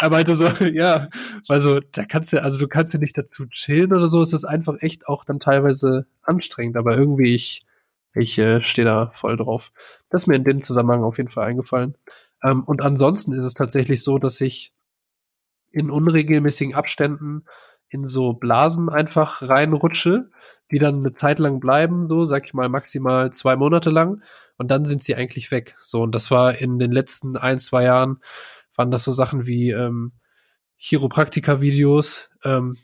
[0.00, 1.08] er meinte so, ja,
[1.48, 4.44] also da kannst du, also du kannst ja nicht dazu chillen oder so, es ist
[4.44, 7.62] einfach echt auch dann teilweise anstrengend, aber irgendwie ich
[8.18, 9.72] ich äh, stehe da voll drauf.
[10.10, 11.96] Das ist mir in dem Zusammenhang auf jeden Fall eingefallen.
[12.42, 14.72] Ähm, und ansonsten ist es tatsächlich so, dass ich
[15.70, 17.44] in unregelmäßigen Abständen
[17.88, 20.30] in so Blasen einfach reinrutsche,
[20.70, 24.22] die dann eine Zeit lang bleiben, so sag ich mal maximal zwei Monate lang
[24.58, 25.74] und dann sind sie eigentlich weg.
[25.80, 28.20] So und das war in den letzten ein zwei Jahren
[28.74, 30.12] waren das so Sachen wie ähm,
[30.76, 32.76] Chiropraktika-Videos, ähm,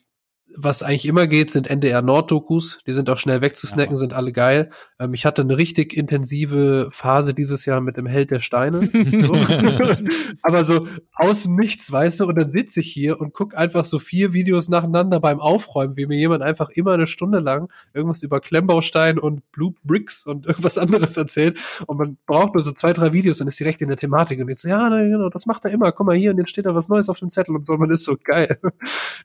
[0.56, 2.80] was eigentlich immer geht, sind NDR Nord-Dokus.
[2.86, 3.98] Die sind auch schnell wegzusnacken, ja.
[3.98, 4.70] sind alle geil.
[4.98, 8.80] Ähm, ich hatte eine richtig intensive Phase dieses Jahr mit dem Held der Steine.
[10.42, 13.84] Aber so aus dem Nichts, weißt du, und dann sitze ich hier und guck einfach
[13.84, 18.22] so vier Videos nacheinander beim Aufräumen, wie mir jemand einfach immer eine Stunde lang irgendwas
[18.22, 21.58] über Klemmbaustein und Blue Bricks und irgendwas anderes erzählt.
[21.86, 24.40] Und man braucht nur so zwei, drei Videos und ist direkt in der Thematik.
[24.40, 25.92] Und jetzt, so, ja, genau, das macht er immer.
[25.92, 27.76] Komm mal hier und jetzt steht da was Neues auf dem Zettel und so.
[27.76, 28.58] Man ist so geil.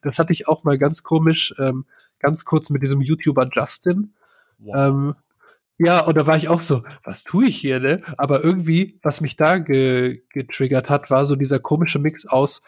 [0.01, 1.85] Das hatte ich auch mal ganz komisch komisch, ähm,
[2.19, 4.13] ganz kurz mit diesem YouTuber Justin.
[4.59, 4.75] Wow.
[4.75, 5.15] Ähm,
[5.77, 8.01] ja, und da war ich auch so, was tue ich hier, ne?
[8.17, 12.61] Aber irgendwie, was mich da ge getriggert hat, war so dieser komische Mix aus,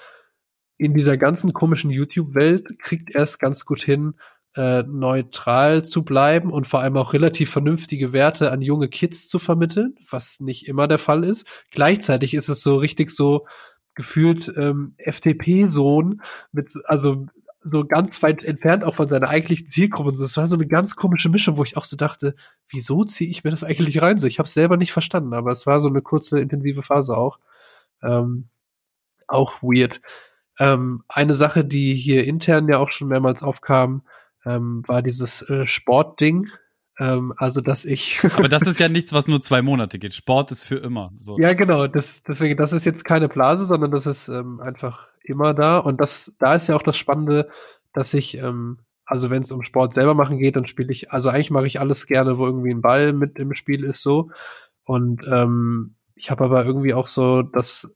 [0.78, 4.15] in dieser ganzen komischen YouTube-Welt kriegt er es ganz gut hin,
[4.56, 9.40] äh, neutral zu bleiben und vor allem auch relativ vernünftige Werte an junge Kids zu
[9.40, 11.45] vermitteln, was nicht immer der Fall ist.
[11.72, 13.45] Gleichzeitig ist es so richtig so
[13.94, 16.22] gefühlt ähm, FDP-Sohn
[16.52, 17.28] mit, also
[17.63, 20.17] so ganz weit entfernt auch von seiner eigentlichen Zielgruppe.
[20.19, 22.35] Das war so eine ganz komische Mischung, wo ich auch so dachte,
[22.69, 24.17] wieso ziehe ich mir das eigentlich rein?
[24.17, 27.15] So, ich habe es selber nicht verstanden, aber es war so eine kurze, intensive Phase
[27.15, 27.39] auch.
[28.01, 28.49] Ähm,
[29.27, 30.01] auch weird.
[30.59, 34.03] Ähm, eine Sache, die hier intern ja auch schon mehrmals aufkam,
[34.45, 36.49] ähm, war dieses äh, Sportding.
[36.99, 38.19] Ähm, also, dass ich.
[38.35, 40.13] aber das ist ja nichts, was nur zwei Monate geht.
[40.13, 41.11] Sport ist für immer.
[41.15, 41.38] So.
[41.39, 41.88] Ja, genau.
[41.88, 45.77] Das, deswegen, das ist jetzt keine Blase, sondern das ist ähm, einfach immer da.
[45.80, 47.49] Und das, da ist ja auch das Spannende,
[47.93, 51.30] dass ich, ähm, also wenn es um Sport selber machen geht, dann spiele ich, also
[51.30, 54.31] eigentlich mache ich alles gerne, wo irgendwie ein Ball mit im Spiel ist, so.
[54.84, 57.95] Und ähm, ich habe aber irgendwie auch so das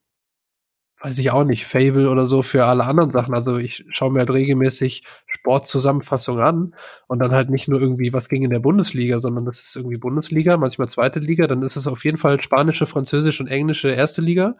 [1.06, 3.36] weiß ich auch nicht, Fable oder so für alle anderen Sachen.
[3.36, 5.04] Also ich schaue mir halt regelmäßig
[5.36, 6.76] Sportzusammenfassungen an
[7.08, 9.98] und dann halt nicht nur irgendwie, was ging in der Bundesliga, sondern das ist irgendwie
[9.98, 14.22] Bundesliga, manchmal zweite Liga, dann ist es auf jeden Fall spanische, französische und englische erste
[14.22, 14.56] Liga.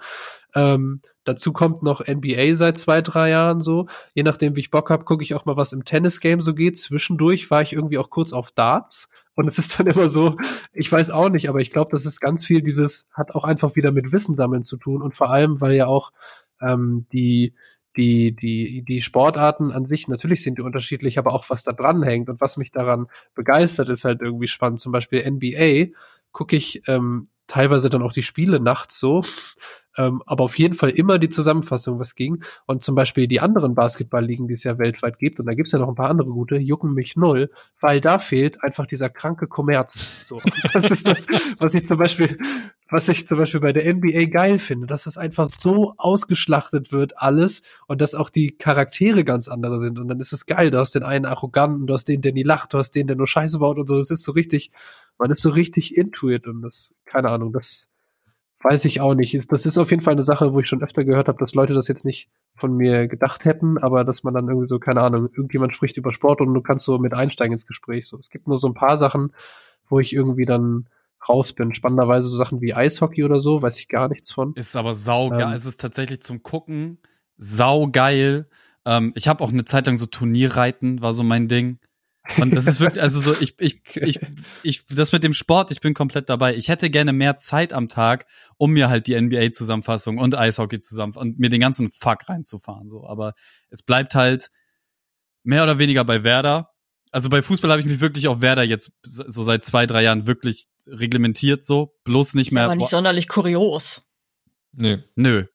[0.54, 3.88] Ähm, dazu kommt noch NBA seit zwei, drei Jahren so.
[4.14, 6.78] Je nachdem, wie ich Bock habe, gucke ich auch mal, was im Tennis-Game so geht.
[6.78, 9.10] Zwischendurch war ich irgendwie auch kurz auf Darts.
[9.36, 10.38] Und es ist dann immer so,
[10.72, 13.76] ich weiß auch nicht, aber ich glaube, das ist ganz viel dieses, hat auch einfach
[13.76, 15.02] wieder mit Wissen sammeln zu tun.
[15.02, 16.12] Und vor allem, weil ja auch
[16.62, 17.54] ähm, die,
[17.98, 22.04] die, die, die Sportarten an sich, natürlich sind die unterschiedlich, aber auch was da dran
[22.04, 24.80] hängt und was mich daran begeistert, ist halt irgendwie spannend.
[24.80, 25.96] Zum Beispiel NBA
[26.32, 29.22] gucke ich ähm, teilweise dann auch die Spiele nachts so,
[29.98, 32.44] ähm, aber auf jeden Fall immer die Zusammenfassung, was ging.
[32.66, 35.80] Und zum Beispiel die anderen Basketballligen, die es ja weltweit gibt, und da gibt's ja
[35.80, 37.50] noch ein paar andere gute, jucken mich null,
[37.80, 40.24] weil da fehlt einfach dieser kranke Kommerz.
[40.24, 40.42] So,
[40.74, 41.28] das ist das,
[41.60, 42.38] was ich zum Beispiel,
[42.90, 47.18] was ich zum Beispiel bei der NBA geil finde, dass das einfach so ausgeschlachtet wird
[47.20, 49.98] alles und dass auch die Charaktere ganz andere sind.
[49.98, 50.72] Und dann ist es geil.
[50.72, 53.16] Du hast den einen arroganten, du hast den, der nie lacht, du hast den, der
[53.16, 53.96] nur Scheiße baut und so.
[53.96, 54.72] Das ist so richtig,
[55.18, 57.90] man ist so richtig into it und das, keine Ahnung, das
[58.62, 59.52] weiß ich auch nicht.
[59.52, 61.74] Das ist auf jeden Fall eine Sache, wo ich schon öfter gehört habe, dass Leute
[61.74, 65.30] das jetzt nicht von mir gedacht hätten, aber dass man dann irgendwie so, keine Ahnung,
[65.32, 68.08] irgendjemand spricht über Sport und du kannst so mit einsteigen ins Gespräch.
[68.08, 69.34] So, es gibt nur so ein paar Sachen,
[69.88, 70.88] wo ich irgendwie dann
[71.28, 71.74] raus bin.
[71.74, 74.54] Spannenderweise so Sachen wie Eishockey oder so, weiß ich gar nichts von.
[74.56, 75.42] Ist aber saugeil.
[75.42, 77.00] Ähm, es ist tatsächlich zum Gucken
[77.38, 78.48] saugeil.
[78.86, 81.80] Ähm, ich habe auch eine Zeit lang so Turnierreiten, war so mein Ding.
[82.38, 84.20] Und das ist wirklich, also so, ich, ich, ich,
[84.64, 86.56] ich, das mit dem Sport, ich bin komplett dabei.
[86.56, 88.26] Ich hätte gerne mehr Zeit am Tag,
[88.58, 93.06] um mir halt die NBA-Zusammenfassung und Eishockey zusammen und mir den ganzen Fuck reinzufahren, so.
[93.06, 93.34] Aber
[93.70, 94.50] es bleibt halt
[95.44, 96.72] mehr oder weniger bei Werder.
[97.12, 100.26] Also bei Fußball habe ich mich wirklich auf Werder jetzt so seit zwei, drei Jahren
[100.26, 101.96] wirklich reglementiert, so.
[102.04, 102.66] Bloß nicht mehr.
[102.66, 104.06] Aber nicht sonderlich kurios.
[104.74, 104.98] Nö.
[105.16, 105.46] Nö.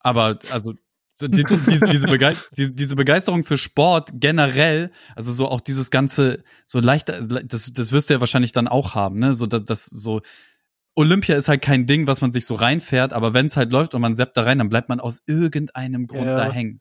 [0.00, 0.74] Aber, also,
[1.20, 5.90] so, die, diese, diese, Begei diese, diese Begeisterung für Sport generell, also so auch dieses
[5.90, 9.34] ganze, so leichter, das, das wirst du ja wahrscheinlich dann auch haben, ne?
[9.34, 10.20] So, dass, das so,
[10.94, 13.96] Olympia ist halt kein Ding, was man sich so reinfährt, aber wenn es halt läuft
[13.96, 16.36] und man seppt da rein, dann bleibt man aus irgendeinem Grund ja.
[16.36, 16.80] da hängen.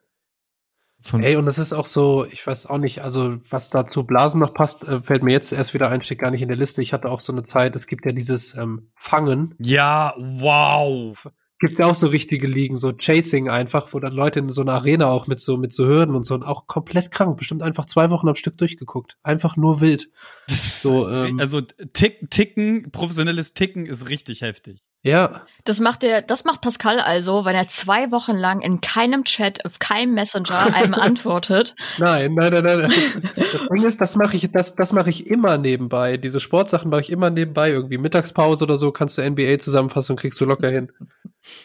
[1.01, 4.03] Von Ey, und das ist auch so, ich weiß auch nicht, also was da zu
[4.03, 6.57] Blasen noch passt, äh, fällt mir jetzt erst wieder ein, steht gar nicht in der
[6.57, 6.84] Liste.
[6.84, 9.55] Ich hatte auch so eine Zeit, es gibt ja dieses ähm, Fangen.
[9.57, 11.27] Ja, wow
[11.59, 14.73] gibt's ja auch so richtige Ligen, so Chasing einfach, wo dann Leute in so einer
[14.73, 17.85] Arena auch mit so mit so Hürden und so und auch komplett krank, bestimmt einfach
[17.85, 20.09] zwei Wochen am Stück durchgeguckt, einfach nur wild.
[20.47, 24.84] So, ähm, also Tick, Ticken, professionelles Ticken ist richtig heftig.
[25.07, 25.45] Ja.
[25.63, 29.65] Das macht der, das macht Pascal also, weil er zwei Wochen lang in keinem Chat,
[29.65, 31.75] auf keinem Messenger einem antwortet.
[31.97, 32.91] Nein, nein, nein, nein.
[33.35, 36.17] Das Ding ist, das mache ich, das, das mache ich immer nebenbei.
[36.17, 37.69] Diese Sportsachen mache ich immer nebenbei.
[37.69, 40.91] Irgendwie Mittagspause oder so kannst du NBA-Zusammenfassung kriegst du locker hin.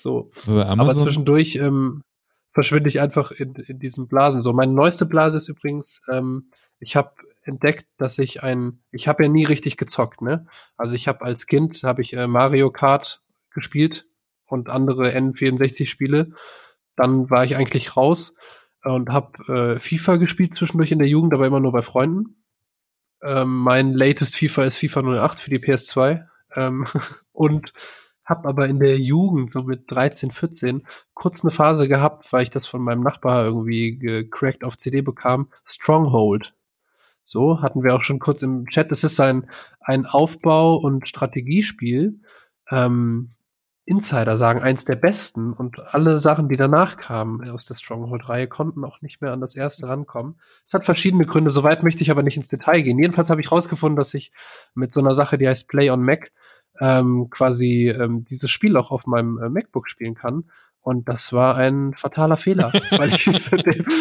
[0.01, 0.31] So.
[0.47, 2.03] Aber zwischendurch ähm,
[2.51, 4.41] verschwinde ich einfach in, in diesen Blasen.
[4.41, 7.13] So, meine neueste Blase ist übrigens, ähm, ich habe
[7.43, 10.47] entdeckt, dass ich ein, ich habe ja nie richtig gezockt, ne?
[10.77, 13.22] Also ich habe als Kind habe ich äh, Mario Kart
[13.55, 14.07] gespielt
[14.47, 16.33] und andere N64-Spiele.
[16.97, 18.35] Dann war ich eigentlich raus
[18.85, 22.43] und habe äh, FIFA gespielt zwischendurch in der Jugend, aber immer nur bei Freunden.
[23.23, 26.27] Ähm, mein latest FIFA ist FIFA 08 für die PS2
[26.57, 26.87] ähm,
[27.33, 27.73] und
[28.25, 32.51] habe aber in der Jugend, so mit 13, 14, kurz eine Phase gehabt, weil ich
[32.51, 36.55] das von meinem Nachbar irgendwie gecrackt auf CD bekam, Stronghold.
[37.25, 38.91] So, hatten wir auch schon kurz im Chat.
[38.91, 39.49] Es ist ein,
[39.81, 42.21] ein Aufbau- und Strategiespiel.
[42.71, 43.31] Ähm,
[43.85, 48.85] Insider sagen, eins der besten und alle Sachen, die danach kamen aus der Stronghold-Reihe, konnten
[48.85, 50.41] auch nicht mehr an das erste rankommen.
[50.65, 52.99] Es hat verschiedene Gründe, soweit möchte ich aber nicht ins Detail gehen.
[52.99, 54.33] Jedenfalls habe ich rausgefunden, dass ich
[54.75, 56.31] mit so einer Sache, die heißt Play on Mac,
[56.81, 60.45] ähm, quasi ähm, dieses Spiel auch auf meinem äh, MacBook spielen kann.
[60.81, 62.73] Und das war ein fataler Fehler.
[62.91, 63.25] weil ich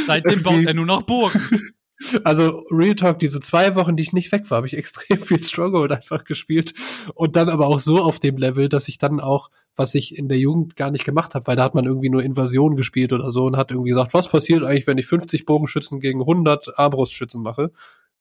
[0.06, 1.74] Seitdem baut er nur noch Burgen.
[2.24, 5.42] Also Real Talk, diese zwei Wochen, die ich nicht weg war, habe ich extrem viel
[5.42, 6.74] Stronghold einfach gespielt
[7.16, 10.28] und dann aber auch so auf dem Level, dass ich dann auch, was ich in
[10.28, 13.32] der Jugend gar nicht gemacht habe, weil da hat man irgendwie nur Invasion gespielt oder
[13.32, 17.42] so und hat irgendwie gesagt, was passiert eigentlich, wenn ich 50 Bogenschützen gegen 100 Armbrustschützen
[17.42, 17.72] mache?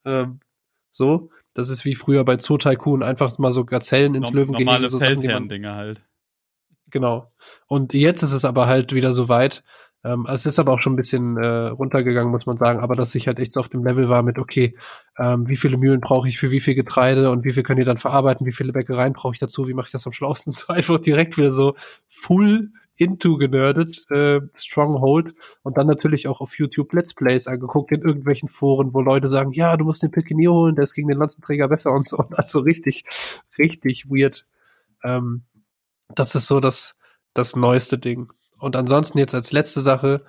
[0.05, 0.40] Ähm,
[0.90, 4.66] so, das ist wie früher bei Zoo Tycoon einfach mal so Gazellen ins Löwen gehen.
[4.66, 6.02] Normale so Feldherren-Dinger halt.
[6.90, 7.28] Genau.
[7.66, 9.62] Und jetzt ist es aber halt wieder so weit,
[10.02, 13.14] ähm, es ist aber auch schon ein bisschen äh, runtergegangen, muss man sagen, aber dass
[13.14, 14.77] ich halt echt so auf dem Level war mit, okay,
[15.18, 17.85] ähm, wie viele Mühlen brauche ich für wie viel Getreide und wie viel können die
[17.85, 20.68] dann verarbeiten, wie viele Bäckereien brauche ich dazu, wie mache ich das am schlausten so
[20.68, 21.74] einfach direkt wieder so
[22.09, 28.02] full into genördet, äh, Stronghold und dann natürlich auch auf YouTube Let's Plays angeguckt in
[28.02, 31.18] irgendwelchen Foren, wo Leute sagen, ja, du musst den Pikinier holen, der ist gegen den
[31.18, 32.24] Lanzenträger besser und so.
[32.31, 33.05] Also richtig,
[33.59, 34.47] richtig weird.
[35.02, 35.44] Ähm,
[36.14, 36.98] das ist so das,
[37.32, 38.32] das neueste Ding.
[38.61, 40.23] Und ansonsten jetzt als letzte Sache,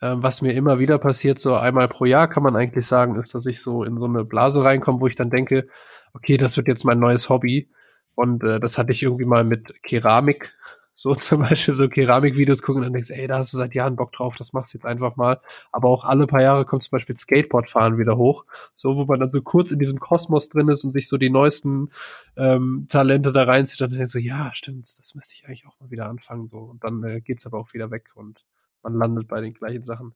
[0.00, 3.34] äh, was mir immer wieder passiert, so einmal pro Jahr kann man eigentlich sagen, ist,
[3.34, 5.68] dass ich so in so eine Blase reinkomme, wo ich dann denke,
[6.14, 7.70] okay, das wird jetzt mein neues Hobby.
[8.14, 10.54] Und äh, das hatte ich irgendwie mal mit Keramik
[10.94, 13.96] so zum Beispiel so Keramikvideos gucken und dann denkst, ey, da hast du seit Jahren
[13.96, 15.40] Bock drauf, das machst du jetzt einfach mal.
[15.72, 19.30] Aber auch alle paar Jahre kommt zum Beispiel Skateboardfahren wieder hoch, so wo man dann
[19.30, 21.90] so kurz in diesem Kosmos drin ist und sich so die neuesten
[22.36, 25.78] ähm, Talente da reinzieht und dann denkst du, ja, stimmt, das müsste ich eigentlich auch
[25.80, 28.44] mal wieder anfangen so und dann äh, geht's aber auch wieder weg und
[28.82, 30.14] man landet bei den gleichen Sachen,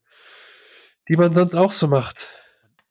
[1.08, 2.28] die man sonst auch so macht.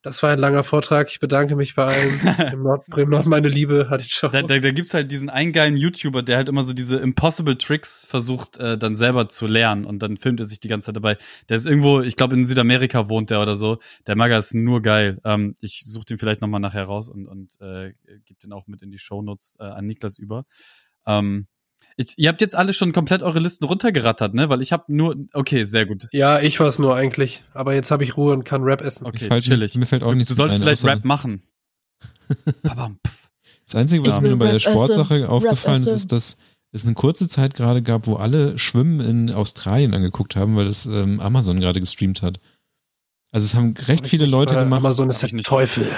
[0.08, 1.10] Das war ein langer Vortrag.
[1.10, 2.52] Ich bedanke mich bei allen.
[2.54, 4.32] Im Nord, Bremen Nord, meine Liebe, hatte ich schon.
[4.32, 7.58] Da, da, da gibt's halt diesen einen geilen YouTuber, der halt immer so diese Impossible
[7.58, 10.96] Tricks versucht, äh, dann selber zu lernen und dann filmt er sich die ganze Zeit
[10.96, 11.18] dabei.
[11.50, 13.80] Der ist irgendwo, ich glaube in Südamerika wohnt der oder so.
[14.08, 15.20] Der Maga ist nur geil.
[15.26, 17.92] Ähm, ich suche den vielleicht nochmal nachher raus und, und äh,
[18.24, 20.46] gebe den auch mit in die Shownotes äh, an Niklas über.
[21.06, 21.48] Ähm,
[21.98, 24.50] ich, ihr habt jetzt alle schon komplett eure Listen runtergerattert, ne?
[24.50, 25.16] Weil ich habe nur.
[25.34, 26.08] Okay, sehr gut.
[26.12, 27.44] Ja, ich war's nur eigentlich.
[27.54, 29.08] Aber jetzt habe ich Ruhe und kann Rap essen.
[29.08, 29.76] Okay, ich chillig.
[29.76, 31.42] Mir fällt auch du, nichts du solltest vielleicht Rap machen.
[32.64, 34.22] das Einzige, was ja.
[34.22, 36.38] mir bei der Sportsache aufgefallen ist, ist, dass
[36.72, 40.86] es eine kurze Zeit gerade gab, wo alle Schwimmen in Australien angeguckt haben, weil es
[40.86, 42.40] ähm, Amazon gerade gestreamt hat.
[43.32, 44.80] Also es haben recht viele Leute gemacht.
[44.82, 45.92] Amazon ist der Teufel.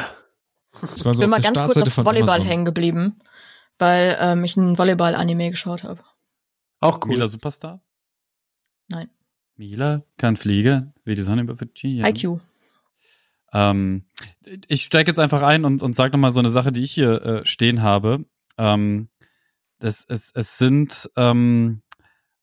[0.95, 3.15] Es war so Ich bin auf mal der ganz kurz auf Volleyball hängen geblieben,
[3.79, 6.01] weil ähm, ich ein Volleyball-Anime geschaut habe.
[6.79, 7.13] Auch cool.
[7.13, 7.81] Mila Superstar?
[8.89, 9.09] Nein.
[9.55, 12.07] Mila kann fliegen, wie die Sonne über Virginia.
[12.07, 12.39] IQ.
[13.51, 14.05] Ähm,
[14.67, 17.21] ich steige jetzt einfach ein und, und sage nochmal so eine Sache, die ich hier
[17.23, 18.25] äh, stehen habe.
[18.57, 19.09] Ähm,
[19.79, 21.81] das, es, es sind ähm,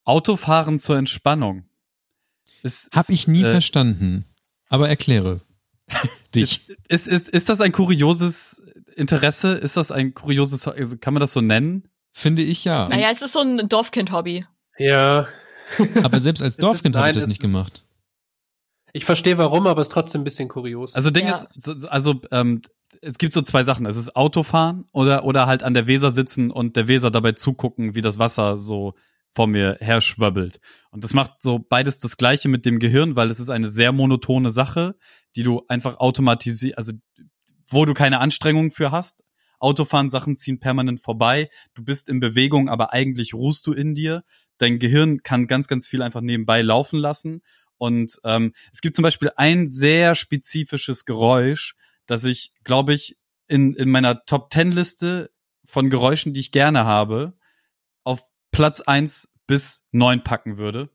[0.04, 1.64] Autofahren zur Entspannung.
[2.62, 4.24] Es, Hab ich nie äh, verstanden.
[4.68, 5.40] Aber erkläre.
[6.34, 6.68] Dich.
[6.88, 8.62] Ist, ist, ist, ist das ein kurioses
[8.96, 9.54] Interesse?
[9.54, 11.88] Ist das ein kurioses, also kann man das so nennen?
[12.12, 12.88] Finde ich ja.
[12.88, 14.44] Naja, es ist so ein Dorfkind-Hobby.
[14.78, 15.26] Ja.
[16.02, 17.84] Aber selbst als Dorfkind habe ich das es nicht gemacht.
[18.92, 20.94] Ich verstehe warum, aber es ist trotzdem ein bisschen kurios.
[20.94, 21.32] Also Ding Ja.
[21.34, 22.62] ist, so- so- also ähm,
[23.02, 23.84] es gibt so zwei Sachen.
[23.84, 27.94] Es ist Autofahren oder oder halt an der Weser sitzen und der Weser dabei zugucken,
[27.94, 28.94] wie das Wasser so
[29.32, 30.60] vor mir her schwabbelt.
[30.90, 33.92] Und das macht so beides das Gleiche mit dem Gehirn, weil es ist eine sehr
[33.92, 34.94] monotone Sache,
[35.34, 36.92] die du einfach automatisiert, also
[37.68, 39.24] wo du keine Anstrengung für hast.
[39.58, 41.48] Autofahren Sachen ziehen permanent vorbei.
[41.74, 44.22] Du bist in Bewegung, aber eigentlich ruhst du in dir.
[44.58, 47.42] Dein Gehirn kann ganz, ganz viel einfach nebenbei laufen lassen.
[47.78, 51.74] Und ähm, es gibt zum Beispiel ein sehr spezifisches Geräusch,
[52.06, 53.16] das ich, glaube ich,
[53.48, 55.30] in, in meiner Top Ten Liste
[55.64, 57.34] von Geräuschen, die ich gerne habe,
[58.04, 60.90] auf Platz eins bis neun packen würde.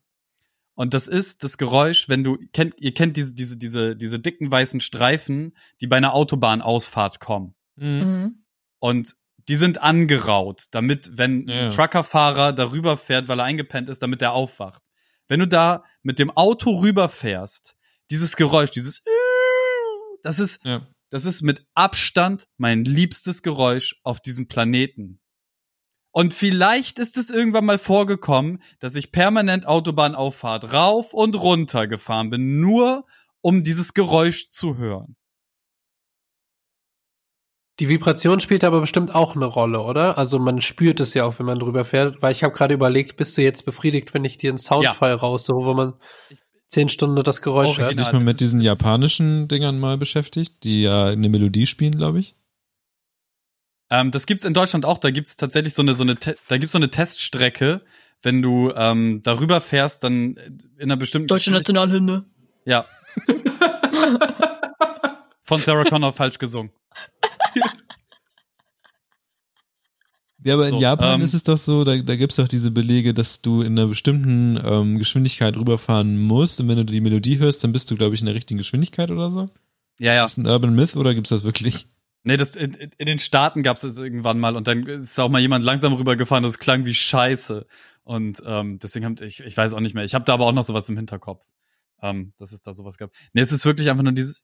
[0.73, 4.49] Und das ist das Geräusch, wenn du kennt, ihr kennt diese, diese, diese, diese dicken
[4.49, 7.55] weißen Streifen, die bei einer Autobahnausfahrt kommen.
[7.75, 7.87] Mhm.
[7.87, 8.43] Mhm.
[8.79, 9.15] Und
[9.47, 11.65] die sind angeraut, damit, wenn Ja.
[11.65, 14.83] ein Truckerfahrer darüber fährt, weil er eingepennt ist, damit er aufwacht.
[15.27, 17.75] Wenn du da mit dem Auto rüberfährst,
[18.09, 19.03] dieses Geräusch, dieses
[20.23, 20.87] das ist, Ja.
[21.09, 25.19] das ist mit Abstand mein liebstes Geräusch auf diesem Planeten.
[26.11, 32.29] Und vielleicht ist es irgendwann mal vorgekommen, dass ich permanent Autobahnauffahrt rauf und runter gefahren
[32.29, 33.05] bin, nur
[33.39, 35.15] um dieses Geräusch zu hören.
[37.79, 40.17] Die Vibration spielt aber bestimmt auch eine Rolle, oder?
[40.17, 43.17] Also man spürt es ja auch, wenn man drüber fährt, weil ich habe gerade überlegt,
[43.17, 45.93] bist du jetzt befriedigt, wenn ich dir einen Soundfile raussuche, wo man
[46.67, 47.87] zehn Stunden das Geräusch hört?
[47.87, 51.93] Hast du dich mal mit diesen japanischen Dingern mal beschäftigt, die ja eine Melodie spielen,
[51.93, 52.35] glaube ich?
[53.91, 54.97] Ähm, das gibt's in Deutschland auch.
[54.97, 57.81] Da gibt's tatsächlich so eine, so eine, Te da gibt's so eine Teststrecke.
[58.23, 60.35] Wenn du ähm, darüber fährst, dann
[60.77, 62.23] in einer bestimmten Deutsche Nationalhymne.
[62.65, 62.85] Ja.
[65.43, 66.71] Von Sarah Connor falsch gesungen.
[70.43, 72.47] Ja, aber in So, Japan ähm, ist es doch so, da, da gibt es doch
[72.47, 77.01] diese Belege, dass du in einer bestimmten ähm, Geschwindigkeit rüberfahren musst und wenn du die
[77.01, 79.49] Melodie hörst, dann bist du, glaube ich, in der richtigen Geschwindigkeit oder so.
[79.99, 80.25] Ja, ja.
[80.25, 81.87] Ist das ein Urban Myth oder gibt's das wirklich?
[82.23, 85.41] Nee, das in, in den Staaten gab's das irgendwann mal und dann ist auch mal
[85.41, 87.65] jemand langsam rübergefahren, das klang wie Scheiße.
[88.03, 90.03] Und ähm, deswegen hab ich, ich weiß auch nicht mehr.
[90.03, 91.45] Ich habe da aber auch noch sowas im Hinterkopf,
[92.01, 93.11] ähm, dass es da sowas gab.
[93.33, 94.43] Nee, es ist wirklich einfach nur dieses.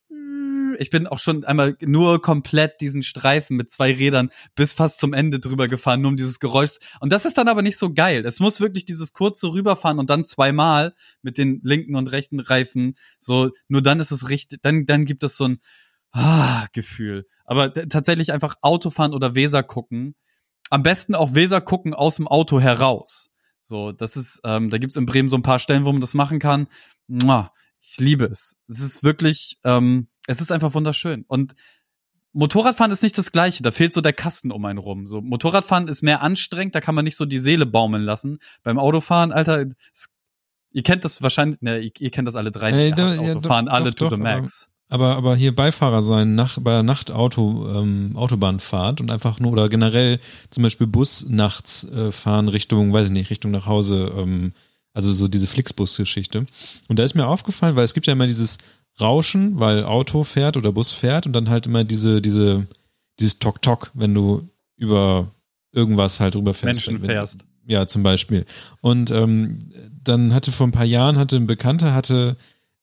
[0.80, 5.14] Ich bin auch schon einmal nur komplett diesen Streifen mit zwei Rädern bis fast zum
[5.14, 6.78] Ende drüber gefahren, nur um dieses Geräusch.
[7.00, 8.26] Und das ist dann aber nicht so geil.
[8.26, 10.94] Es muss wirklich dieses kurze rüberfahren und dann zweimal
[11.24, 12.96] mit den linken und rechten Reifen.
[13.18, 15.60] So, nur dann ist es richtig, dann, dann gibt es so ein
[16.18, 17.26] ah, Gefühl.
[17.46, 20.16] Aber tatsächlich einfach Autofahren oder Weser gucken.
[20.70, 23.30] Am besten auch Weser gucken aus dem Auto heraus.
[23.62, 26.14] So, das ist, ähm, da gibt's in Bremen so ein paar Stellen, wo man das
[26.14, 26.68] machen kann.
[27.08, 28.56] Mua, ich liebe es.
[28.68, 31.24] Es ist wirklich, ähm, es ist einfach wunderschön.
[31.28, 31.54] Und
[32.34, 33.64] Motorradfahren ist nicht das Gleiche.
[33.64, 35.08] Da fehlt so der Kasten um einen rum.
[35.08, 36.76] So Motorradfahren ist mehr anstrengend.
[36.76, 38.40] Da kann man nicht so die Seele baumeln lassen.
[38.64, 40.10] Beim Autofahren, Alter, es,
[40.72, 42.72] ihr kennt das wahrscheinlich, ne, ihr, ihr kennt das alle drei.
[42.72, 44.70] Äh, Ihr da- hasst ja, Autofahren, doch, alle doch, to the max.
[44.90, 49.68] Aber, aber hier Beifahrer sein nach, bei der Nachtauto, ähm, Autobahnfahrt und einfach nur oder
[49.68, 50.20] generell
[50.50, 54.54] zum Beispiel Bus nachts äh, fahren Richtung, weiß ich nicht, Richtung nach Hause, ähm,
[54.94, 56.46] also so diese Flixbus-Geschichte.
[56.88, 58.60] Und da ist mir aufgefallen, weil es gibt ja immer dieses
[59.00, 62.66] Rauschen, weil Auto fährt oder Bus fährt und dann halt immer diese, diese,
[63.20, 64.48] dieses Tok-Tok, wenn du
[64.78, 65.28] über
[65.74, 66.88] irgendwas halt rüberfährst.
[66.88, 67.40] Menschen Wenn- fährst.
[67.70, 68.46] Ja, zum Beispiel.
[68.80, 69.60] Und ähm,
[70.02, 72.38] dann hatte vor ein paar Jahren hatte ein Bekannter hatte,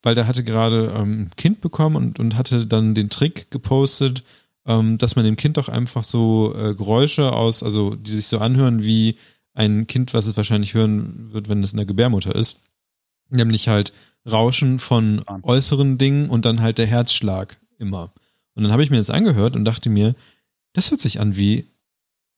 [0.05, 4.23] weil der hatte gerade ähm, ein Kind bekommen und, und hatte dann den Trick gepostet,
[4.67, 8.39] ähm, dass man dem Kind doch einfach so äh, Geräusche aus, also die sich so
[8.39, 9.17] anhören wie
[9.55, 12.65] ein Kind, was es wahrscheinlich hören wird, wenn es in der Gebärmutter ist.
[13.31, 13.93] Nämlich halt
[14.31, 15.39] Rauschen von Ah.
[15.43, 18.13] äußeren Dingen und dann halt der Herzschlag immer.
[18.55, 20.15] Und dann habe ich mir das angehört und dachte mir,
[20.75, 21.67] das hört sich an wie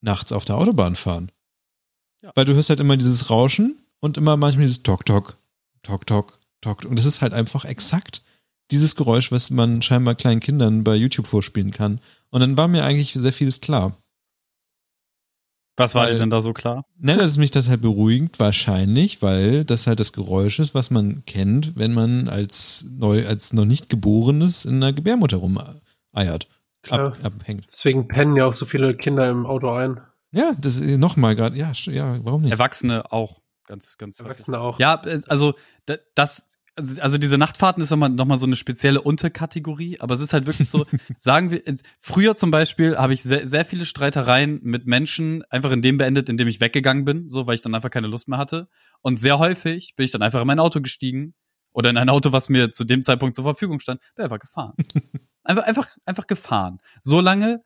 [0.01, 1.33] nachts auf der Autobahn fahren.
[2.23, 2.31] Ja.
[2.35, 5.37] Weil du hörst halt immer dieses Rauschen und immer manchmal dieses Tok Tok,
[6.67, 6.85] Tok.
[6.85, 8.23] Und das ist halt einfach exakt
[8.71, 12.01] dieses Geräusch, was man scheinbar kleinen Kindern bei YouTube vorspielen kann.
[12.31, 13.97] Und dann war mir eigentlich sehr vieles klar.
[15.79, 16.87] Was war dir denn da so klar?
[16.99, 20.91] Ne, dass es mich das halt beruhigt, wahrscheinlich, weil das halt das Geräusch ist, was
[20.91, 26.49] man kennt, wenn man als neu, als noch nicht Geborenes in einer Gebärmutter rumeiert.
[26.89, 27.67] Ab, abhängt.
[27.69, 30.01] Deswegen pennen ja auch so viele Kinder im Auto ein.
[30.33, 32.53] Ja, das nochmal gerade, ja, ja, warum nicht?
[32.53, 33.41] Erwachsene auch.
[33.67, 34.21] Ganz, ganz.
[34.21, 34.79] Erwachsene auch.
[34.79, 35.55] Ja, also
[36.15, 40.21] das, also, also diese Nachtfahrten ist nochmal noch mal so eine spezielle Unterkategorie, aber es
[40.21, 40.87] ist halt wirklich so,
[41.19, 41.63] sagen wir,
[41.99, 46.29] früher zum Beispiel habe ich sehr, sehr viele Streitereien mit Menschen einfach in dem beendet,
[46.29, 48.69] in dem ich weggegangen bin, so, weil ich dann einfach keine Lust mehr hatte.
[49.01, 51.35] Und sehr häufig bin ich dann einfach in mein Auto gestiegen
[51.73, 54.75] oder in ein Auto, was mir zu dem Zeitpunkt zur Verfügung stand, bin einfach gefahren.
[55.45, 56.79] einfach, einfach, einfach gefahren.
[57.01, 57.63] So lange,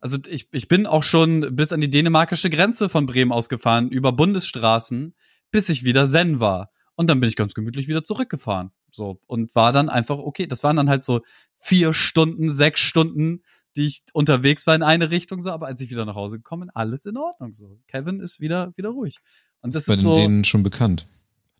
[0.00, 4.12] also ich, ich bin auch schon bis an die dänemarkische Grenze von Bremen ausgefahren, über
[4.12, 5.14] Bundesstraßen,
[5.50, 6.70] bis ich wieder Zen war.
[7.02, 8.70] Und dann bin ich ganz gemütlich wieder zurückgefahren.
[8.88, 9.20] So.
[9.26, 11.22] Und war dann einfach, okay, das waren dann halt so
[11.56, 13.42] vier Stunden, sechs Stunden,
[13.74, 16.68] die ich unterwegs war in eine Richtung, so, aber als ich wieder nach Hause gekommen
[16.68, 17.54] bin, alles in Ordnung.
[17.54, 17.80] So.
[17.88, 19.18] Kevin ist wieder, wieder ruhig.
[19.62, 20.14] Und das Bei ist so.
[20.14, 21.08] denen schon bekannt.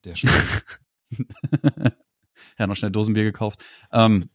[0.05, 0.31] Der schon.
[2.57, 3.65] ja, noch schnell Dosenbier gekauft.
[3.91, 4.31] Ähm,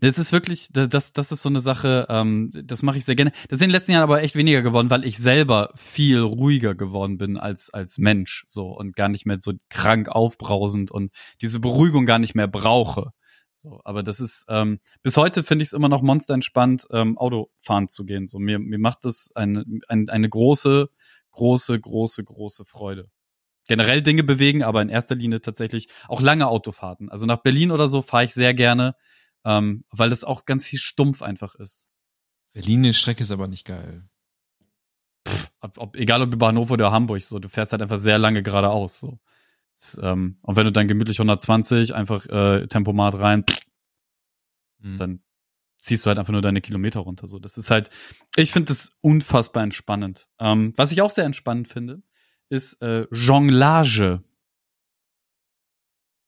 [0.00, 3.32] das ist wirklich, das, das ist so eine Sache, ähm, das mache ich sehr gerne.
[3.48, 6.74] Das ist in den letzten Jahren aber echt weniger geworden, weil ich selber viel ruhiger
[6.74, 11.60] geworden bin als, als Mensch, so, und gar nicht mehr so krank aufbrausend und diese
[11.60, 13.10] Beruhigung gar nicht mehr brauche.
[13.52, 17.18] So, aber das ist, ähm, bis heute finde ich es immer noch monster entspannt, ähm,
[17.18, 18.26] Autofahren zu gehen.
[18.26, 20.88] So, mir, mir macht das eine, eine, eine große,
[21.32, 23.10] große, große, große Freude
[23.68, 27.08] generell Dinge bewegen, aber in erster Linie tatsächlich auch lange Autofahrten.
[27.08, 28.96] Also nach Berlin oder so fahre ich sehr gerne
[29.44, 31.88] ähm, weil das auch ganz viel stumpf einfach ist.
[32.54, 34.08] Berlin Strecke ist aber nicht geil.
[35.26, 38.18] Pff, ob, ob, egal ob über Hannover oder Hamburg, so, du fährst halt einfach sehr
[38.18, 39.20] lange geradeaus, so.
[39.74, 43.44] Das, ähm, und wenn du dann gemütlich 120 einfach äh, Tempomat rein,
[44.78, 44.96] mhm.
[44.96, 45.22] dann
[45.78, 47.26] ziehst du halt einfach nur deine Kilometer runter.
[47.26, 47.90] So, das ist halt,
[48.36, 50.28] ich finde das unfassbar entspannend.
[50.38, 52.02] Ähm, was ich auch sehr entspannend finde,
[52.50, 54.22] ist äh, Jonglage.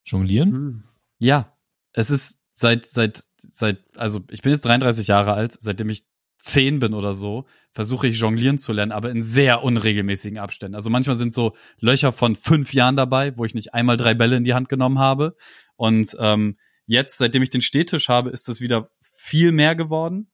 [0.05, 0.53] Jonglieren?
[0.53, 0.85] Hm.
[1.19, 1.57] Ja,
[1.93, 6.05] es ist seit, seit, seit, also ich bin jetzt 33 Jahre alt, seitdem ich
[6.39, 10.75] zehn bin oder so, versuche ich jonglieren zu lernen, aber in sehr unregelmäßigen Abständen.
[10.75, 14.37] Also manchmal sind so Löcher von fünf Jahren dabei, wo ich nicht einmal drei Bälle
[14.37, 15.37] in die Hand genommen habe.
[15.77, 20.33] Und ähm, jetzt, seitdem ich den Stehtisch habe, ist das wieder viel mehr geworden.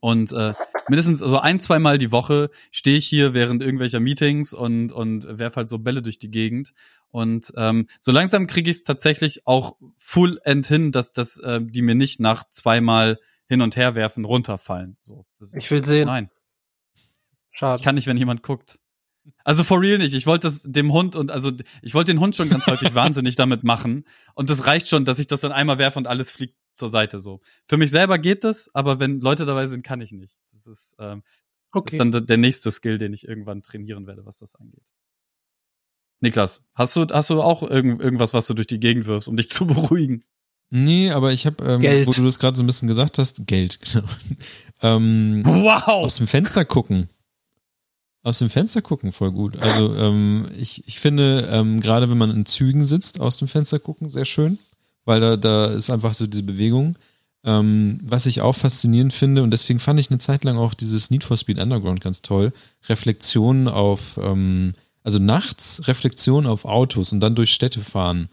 [0.00, 0.52] Und äh,
[0.88, 5.26] mindestens so also ein, zweimal die Woche stehe ich hier während irgendwelcher Meetings und, und
[5.38, 6.74] werfe halt so Bälle durch die Gegend.
[7.14, 11.60] Und ähm, so langsam kriege ich es tatsächlich auch full end hin, dass, dass äh,
[11.62, 14.96] die mir nicht nach zweimal hin und her werfen runterfallen.
[15.00, 15.24] So,
[15.54, 16.06] ich will sehen.
[16.06, 16.28] Nein.
[17.52, 17.78] Schade.
[17.78, 18.80] Ich kann nicht, wenn jemand guckt.
[19.44, 20.12] Also for real nicht.
[20.12, 23.36] Ich wollte das dem Hund und also ich wollte den Hund schon ganz häufig wahnsinnig
[23.36, 24.08] damit machen.
[24.34, 27.20] Und das reicht schon, dass ich das dann einmal werfe und alles fliegt zur Seite
[27.20, 27.40] so.
[27.64, 30.34] Für mich selber geht das, aber wenn Leute dabei sind, kann ich nicht.
[30.50, 31.22] Das ist, ähm,
[31.70, 31.84] okay.
[31.84, 34.82] das ist dann der nächste Skill, den ich irgendwann trainieren werde, was das angeht.
[36.20, 39.36] Niklas, hast du, hast du auch irgend, irgendwas, was du durch die Gegend wirfst, um
[39.36, 40.24] dich zu beruhigen?
[40.70, 43.78] Nee, aber ich habe, ähm, wo du das gerade so ein bisschen gesagt hast, Geld,
[43.92, 44.06] genau.
[44.82, 45.86] ähm, wow!
[45.86, 47.08] Aus dem Fenster gucken.
[48.22, 49.58] Aus dem Fenster gucken, voll gut.
[49.58, 53.78] Also ähm, ich, ich finde, ähm, gerade wenn man in Zügen sitzt, aus dem Fenster
[53.78, 54.58] gucken, sehr schön
[55.04, 56.96] weil da, da ist einfach so diese Bewegung.
[57.46, 61.10] Ähm, was ich auch faszinierend finde, und deswegen fand ich eine Zeit lang auch dieses
[61.10, 62.52] Need for Speed Underground ganz toll,
[62.88, 64.72] Reflexionen auf, ähm,
[65.04, 68.28] also nachts Reflexionen auf Autos und dann durch Städte fahren.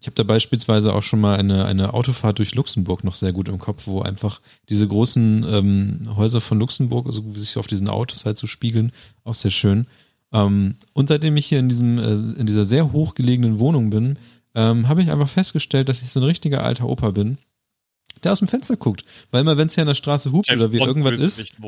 [0.00, 3.48] Ich habe da beispielsweise auch schon mal eine, eine Autofahrt durch Luxemburg noch sehr gut
[3.48, 8.24] im Kopf, wo einfach diese großen ähm, Häuser von Luxemburg, also sich auf diesen Autos
[8.24, 8.92] halt so spiegeln,
[9.24, 9.86] auch sehr schön.
[10.32, 14.18] Ähm, und seitdem ich hier in diesem, äh, in dieser sehr hochgelegenen Wohnung bin,
[14.54, 17.38] ähm, habe ich einfach festgestellt, dass ich so ein richtiger alter Opa bin,
[18.22, 19.04] der aus dem Fenster guckt.
[19.32, 21.60] Weil immer, wenn es hier an der Straße hupt James oder wie irgendwas ist.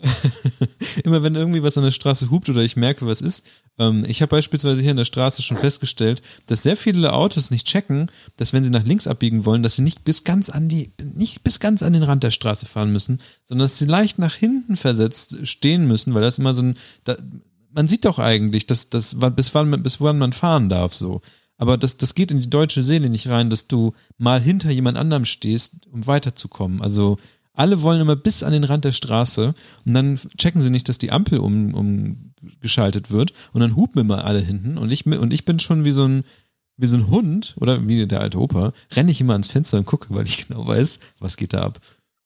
[1.04, 3.44] immer wenn irgendwie was an der Straße hupt oder ich merke, was ist.
[3.78, 7.66] Ähm, ich habe beispielsweise hier an der Straße schon festgestellt, dass sehr viele Autos nicht
[7.66, 10.92] checken, dass wenn sie nach links abbiegen wollen, dass sie nicht bis ganz an die,
[11.14, 14.34] nicht bis ganz an den Rand der Straße fahren müssen, sondern dass sie leicht nach
[14.34, 17.16] hinten versetzt stehen müssen, weil das immer so ein, da,
[17.72, 21.20] man sieht doch eigentlich, dass das, bis wann, bis wann man fahren darf, so.
[21.60, 24.96] Aber das, das geht in die deutsche Seele nicht rein, dass du mal hinter jemand
[24.96, 26.80] anderem stehst, um weiterzukommen.
[26.80, 27.18] Also
[27.58, 29.54] alle wollen immer bis an den Rand der Straße
[29.84, 34.24] und dann checken sie nicht, dass die Ampel um, umgeschaltet wird und dann hupen immer
[34.24, 36.24] alle hinten und ich, und ich bin schon wie so ein,
[36.76, 39.86] wie so ein Hund oder wie der alte Opa, renne ich immer ans Fenster und
[39.86, 41.80] gucke, weil ich genau weiß, was geht da ab.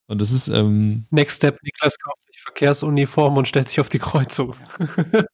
[0.07, 3.99] Und das ist, ähm, Next Step, Niklas kauft sich Verkehrsuniform und stellt sich auf die
[3.99, 4.55] Kreuzung.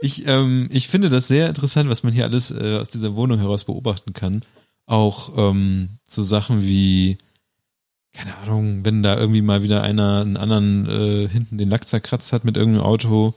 [0.00, 3.38] Ich, ähm, ich finde das sehr interessant, was man hier alles äh, aus dieser Wohnung
[3.38, 4.42] heraus beobachten kann.
[4.84, 7.16] Auch ähm, so Sachen wie,
[8.14, 12.32] keine Ahnung, wenn da irgendwie mal wieder einer einen anderen äh, hinten den Lack zerkratzt
[12.32, 13.34] hat mit irgendeinem Auto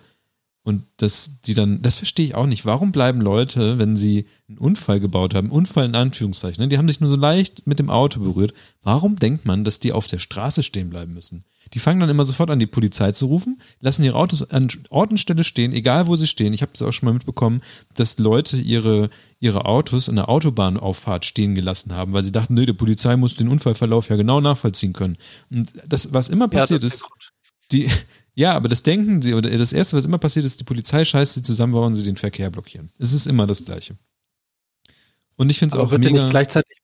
[0.63, 2.65] und das, die dann, das verstehe ich auch nicht.
[2.65, 6.67] Warum bleiben Leute, wenn sie einen Unfall gebaut haben, Unfall in Anführungszeichen, ne?
[6.67, 9.93] die haben sich nur so leicht mit dem Auto berührt, warum denkt man, dass die
[9.93, 11.45] auf der Straße stehen bleiben müssen?
[11.73, 15.11] Die fangen dann immer sofort an, die Polizei zu rufen, lassen ihre Autos an Ort
[15.11, 16.53] und Stelle stehen, egal wo sie stehen.
[16.53, 17.61] Ich habe das auch schon mal mitbekommen,
[17.95, 22.65] dass Leute ihre, ihre Autos in der Autobahnauffahrt stehen gelassen haben, weil sie dachten, nö,
[22.65, 25.17] die Polizei muss den Unfallverlauf ja genau nachvollziehen können.
[25.49, 27.03] Und das, was immer passiert ja, ist,
[27.71, 27.89] die,
[28.35, 31.35] ja, aber das denken sie, oder das Erste, was immer passiert ist, die Polizei scheißt
[31.35, 32.89] sie zusammen, warum sie den Verkehr blockieren.
[32.97, 33.95] Es ist immer das Gleiche.
[35.37, 36.23] Und ich finde es auch wird mega.
[36.23, 36.77] Nicht gleichzeitig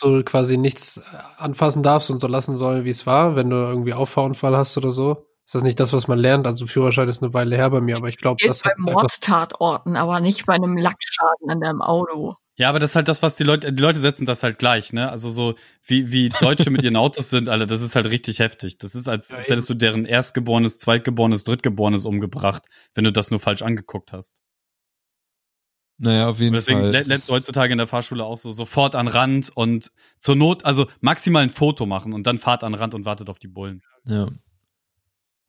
[0.00, 1.02] du quasi nichts äh,
[1.38, 4.90] anfassen darfst und so lassen soll, wie es war, wenn du irgendwie Auffahrunfall hast oder
[4.90, 5.26] so?
[5.46, 6.46] Ist das nicht das, was man lernt?
[6.46, 10.20] Also Führerschein ist eine Weile her bei mir, aber ich glaube, das bei Mordtatorten, aber
[10.20, 12.34] nicht bei einem Lackschaden an deinem Auto.
[12.60, 14.92] Ja, aber das ist halt das, was die Leute, die Leute setzen das halt gleich,
[14.92, 15.10] ne?
[15.10, 18.76] Also so, wie, wie Deutsche mit ihren Autos sind, Alter, das ist halt richtig heftig.
[18.76, 22.64] Das ist, als, als hättest du deren Erstgeborenes, Zweitgeborenes, Drittgeborenes umgebracht,
[22.94, 24.40] wenn du das nur falsch angeguckt hast.
[26.02, 26.92] Naja, auf jeden deswegen Fall.
[26.92, 30.86] Deswegen lässt heutzutage in der Fahrschule auch so sofort an Rand und zur Not, also
[31.00, 33.82] maximal ein Foto machen und dann fahrt an Rand und wartet auf die Bullen.
[34.06, 34.28] Ja.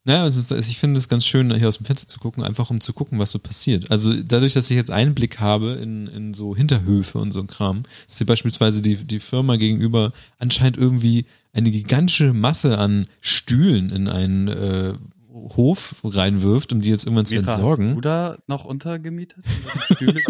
[0.04, 2.68] Naja, es ist, ich finde es ganz schön, hier aus dem Fenster zu gucken, einfach
[2.70, 3.90] um zu gucken, was so passiert.
[3.90, 7.84] Also dadurch, dass ich jetzt Einblick habe in, in so Hinterhöfe und so ein Kram,
[8.08, 14.08] dass hier beispielsweise die, die Firma gegenüber anscheinend irgendwie eine gigantische Masse an Stühlen in
[14.08, 14.94] einen äh,
[15.32, 17.88] Hof reinwirft, um die jetzt irgendwann zu Mira, entsorgen.
[17.88, 19.44] Hast du da noch untergemietet?
[19.94, 20.20] Stühle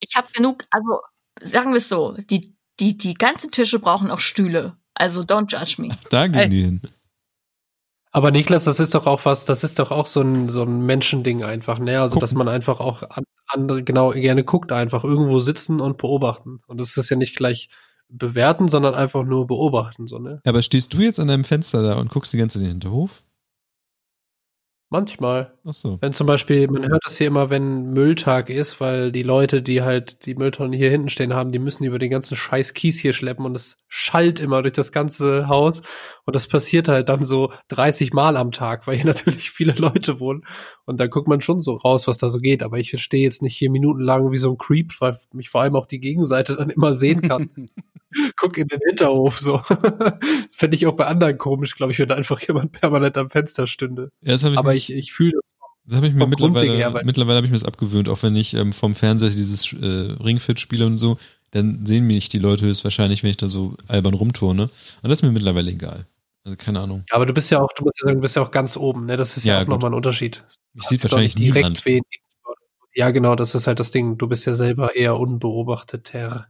[0.00, 1.00] ich habe genug, also
[1.42, 4.76] sagen wir es so, die, die, die ganzen Tische brauchen auch Stühle.
[4.94, 5.96] Also don't judge me.
[6.10, 6.48] Da gehen hey.
[6.48, 6.82] die hin.
[8.10, 10.86] Aber Niklas, das ist doch auch was, das ist doch auch so ein, so ein
[10.86, 12.00] Menschending einfach, ne?
[12.00, 12.20] Also, Gucken.
[12.20, 16.60] dass man einfach auch an, andere genau gerne guckt, einfach irgendwo sitzen und beobachten.
[16.66, 17.68] Und das ist ja nicht gleich
[18.08, 20.40] bewerten, sondern einfach nur beobachten, so, ne?
[20.46, 23.22] Aber stehst du jetzt an deinem Fenster da und guckst die ganze in den Hinterhof?
[24.90, 25.52] Manchmal.
[25.66, 25.98] Ach so.
[26.00, 29.82] Wenn zum Beispiel, man hört das hier immer, wenn Mülltag ist, weil die Leute, die
[29.82, 33.12] halt die Mülltonnen hier hinten stehen haben, die müssen über den ganzen scheiß Kies hier
[33.12, 35.82] schleppen und es schallt immer durch das ganze Haus.
[36.28, 40.20] Und das passiert halt dann so 30 Mal am Tag, weil hier natürlich viele Leute
[40.20, 40.44] wohnen.
[40.84, 42.62] Und da guckt man schon so raus, was da so geht.
[42.62, 45.74] Aber ich stehe jetzt nicht hier minutenlang wie so ein Creep, weil mich vor allem
[45.74, 47.48] auch die Gegenseite dann immer sehen kann.
[48.36, 49.62] Guck in den Hinterhof so.
[49.70, 53.30] das fände ich auch bei anderen komisch, glaube ich, wenn da einfach jemand permanent am
[53.30, 54.10] Fenster stünde.
[54.20, 55.50] Ja, das ich Aber ich, ich fühle das.
[55.86, 58.52] Das habe ich mir mittlerweile, her, mittlerweile habe ich mir das abgewöhnt, auch wenn ich
[58.52, 61.16] ähm, vom Fernseher dieses äh, Ringfit spiele und so,
[61.52, 64.64] dann sehen mich die Leute höchstwahrscheinlich, wenn ich da so albern rumturne.
[64.64, 64.72] Und
[65.02, 66.06] das ist mir mittlerweile egal.
[66.48, 67.04] Also keine Ahnung.
[67.10, 68.78] Ja, aber du bist ja auch, du musst ja sagen, du bist ja auch ganz
[68.78, 69.18] oben, ne?
[69.18, 70.44] Das ist ja, ja auch nochmal ein Unterschied.
[70.72, 72.02] Ich sieht wahrscheinlich direkt wen.
[72.94, 74.16] Ja, genau, das ist halt das Ding.
[74.16, 76.48] Du bist ja selber eher unbeobachteter.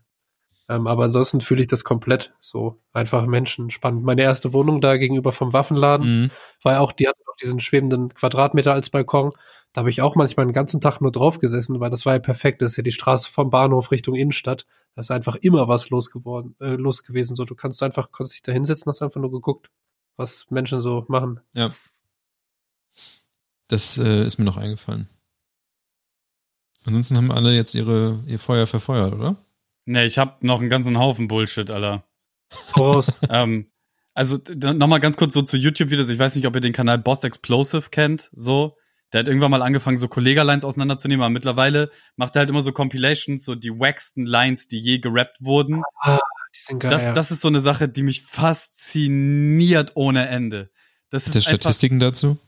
[0.68, 2.80] Ähm, aber ansonsten fühle ich das komplett so.
[2.92, 4.04] Einfach Menschen spannend.
[4.04, 6.30] Meine erste Wohnung da gegenüber vom Waffenladen mhm.
[6.62, 9.32] war auch, die hat auch diesen schwebenden Quadratmeter als Balkon.
[9.72, 12.20] Da habe ich auch manchmal den ganzen Tag nur drauf gesessen, weil das war ja
[12.20, 12.62] perfekt.
[12.62, 14.64] Das ist ja die Straße vom Bahnhof Richtung Innenstadt.
[14.94, 17.34] Da ist einfach immer was los geworden, äh, los gewesen.
[17.34, 19.70] So, du kannst einfach, kannst dich da hinsetzen, hast einfach nur geguckt,
[20.18, 21.40] was Menschen so machen.
[21.54, 21.70] Ja.
[23.68, 25.08] Das äh, ist mir noch eingefallen.
[26.84, 29.36] Ansonsten haben alle jetzt ihre, ihr Feuer verfeuert, oder?
[29.84, 32.04] Nee, ich hab noch einen ganzen Haufen Bullshit, Alter.
[32.50, 33.18] Voraus.
[33.30, 33.70] ähm,
[34.14, 36.08] also nochmal ganz kurz so zu YouTube-Videos.
[36.08, 38.30] Ich weiß nicht, ob ihr den Kanal Boss Explosive kennt.
[38.32, 38.76] So,
[39.12, 42.72] der hat irgendwann mal angefangen, so Kollega-Lines auseinanderzunehmen, aber mittlerweile macht er halt immer so
[42.72, 45.82] Compilations, so die wacksten Lines, die je gerappt wurden.
[46.59, 46.90] Die sind geil.
[46.90, 47.12] Das, ja.
[47.12, 50.70] das ist so eine Sache, die mich fasziniert ohne Ende.
[51.10, 52.39] Das ist Hat der Statistiken dazu?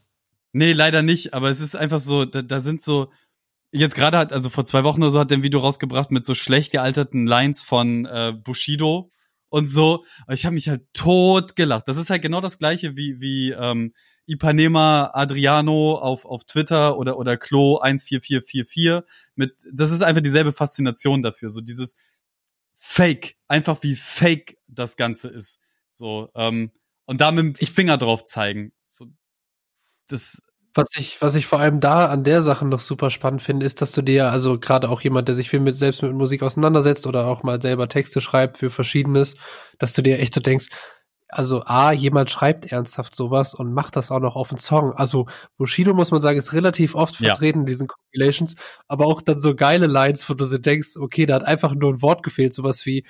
[0.52, 3.10] Nee, leider nicht, aber es ist einfach so, da, da sind so,
[3.72, 6.26] Jetzt gerade hat, also vor zwei Wochen oder so hat der ein Video rausgebracht mit
[6.26, 9.12] so schlecht gealterten Lines von äh, Bushido
[9.48, 10.04] und so.
[10.28, 11.86] Ich habe mich halt tot gelacht.
[11.86, 13.94] Das ist halt genau das gleiche wie, wie ähm,
[14.26, 21.22] Ipanema Adriano auf, auf Twitter oder, oder Klo 14444 mit, das ist einfach dieselbe Faszination
[21.22, 21.50] dafür.
[21.50, 21.94] So dieses
[22.92, 23.36] Fake.
[23.46, 25.60] Einfach wie fake das Ganze ist.
[25.92, 26.72] So, ähm,
[27.04, 28.72] und da mit dem Finger drauf zeigen.
[28.84, 29.06] So,
[30.08, 30.42] das,
[30.74, 33.80] was ich, was ich vor allem da an der Sache noch super spannend finde, ist,
[33.80, 37.06] dass du dir, also gerade auch jemand, der sich viel mit selbst mit Musik auseinandersetzt
[37.06, 39.36] oder auch mal selber Texte schreibt für Verschiedenes,
[39.78, 40.66] dass du dir echt so denkst,
[41.30, 44.92] also A, jemand schreibt ernsthaft sowas und macht das auch noch auf einen Song.
[44.92, 45.26] Also
[45.56, 47.62] Bushido, muss man sagen, ist relativ oft vertreten ja.
[47.62, 48.56] in diesen Compilations,
[48.88, 51.92] aber auch dann so geile Lines, wo du so denkst, okay, da hat einfach nur
[51.92, 53.04] ein Wort gefehlt, sowas wie,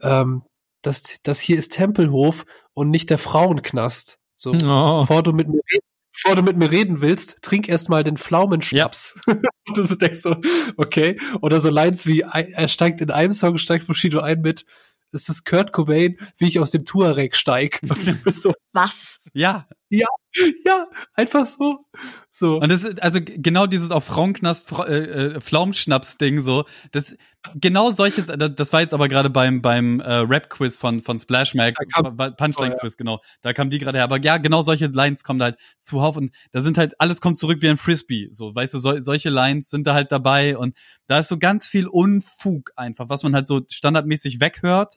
[0.00, 0.42] ähm,
[0.82, 2.44] das, das hier ist Tempelhof
[2.74, 4.18] und nicht der Frauenknast.
[4.36, 5.00] So, oh.
[5.00, 9.20] bevor du mit mir redest, bevor du mit mir reden willst, trink erstmal den Pflaumenschnaps.
[9.26, 9.34] Ja.
[9.66, 10.36] Und du so denkst so,
[10.76, 11.18] okay.
[11.40, 14.66] Oder so Lines wie, er steigt in einem Song, steigt Bushido ein mit,
[15.14, 17.80] das ist Kurt Cobain, wie ich aus dem Tuareg steig.
[18.26, 19.30] so, Was?
[19.34, 19.68] Ja.
[19.88, 20.08] Ja,
[20.66, 21.86] ja, einfach so.
[22.28, 22.56] So.
[22.56, 26.64] Und das ist also genau dieses auf Frauenknast äh, äh, Pflaumenschnaps-Ding so.
[26.90, 27.16] Das
[27.54, 28.26] genau solches.
[28.26, 32.84] Das war jetzt aber gerade beim beim äh, Rap-Quiz von von Splash Mag, Punchline-Quiz oh,
[32.84, 32.96] ja.
[32.98, 33.20] genau.
[33.42, 34.04] Da kam die gerade her.
[34.04, 37.36] Aber ja, genau solche Lines kommen da halt zuhauf und da sind halt alles kommt
[37.36, 38.26] zurück wie ein Frisbee.
[38.30, 40.76] So, weißt du, so, solche Lines sind da halt dabei und
[41.06, 44.94] da ist so ganz viel Unfug einfach, was man halt so standardmäßig weghört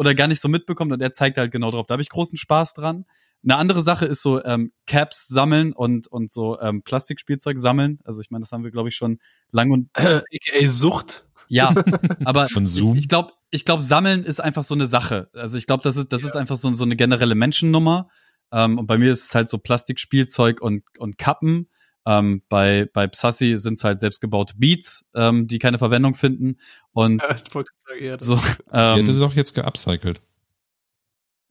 [0.00, 1.84] oder gar nicht so mitbekommt und er zeigt halt genau drauf.
[1.86, 3.04] Da habe ich großen Spaß dran.
[3.44, 7.98] Eine andere Sache ist so ähm, Caps sammeln und und so ähm, Plastikspielzeug sammeln.
[8.04, 9.18] Also ich meine, das haben wir glaube ich schon
[9.50, 11.26] lang und äh, aka Sucht.
[11.48, 11.74] Ja,
[12.24, 12.96] aber Konsum.
[12.96, 15.28] ich glaube, ich glaube, sammeln ist einfach so eine Sache.
[15.34, 16.28] Also ich glaube, das ist das ja.
[16.28, 18.08] ist einfach so, so eine generelle Menschennummer.
[18.52, 21.68] Ähm, und bei mir ist es halt so Plastikspielzeug und und Kappen.
[22.06, 26.56] Ähm, bei bei Psassi sind es halt selbstgebaute Beats, ähm, die keine Verwendung finden.
[26.92, 28.34] Und ja, ich wollte sagen, ja, so,
[28.72, 30.20] ähm, die hat es auch jetzt geupcycelt.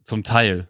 [0.04, 0.70] Zum Teil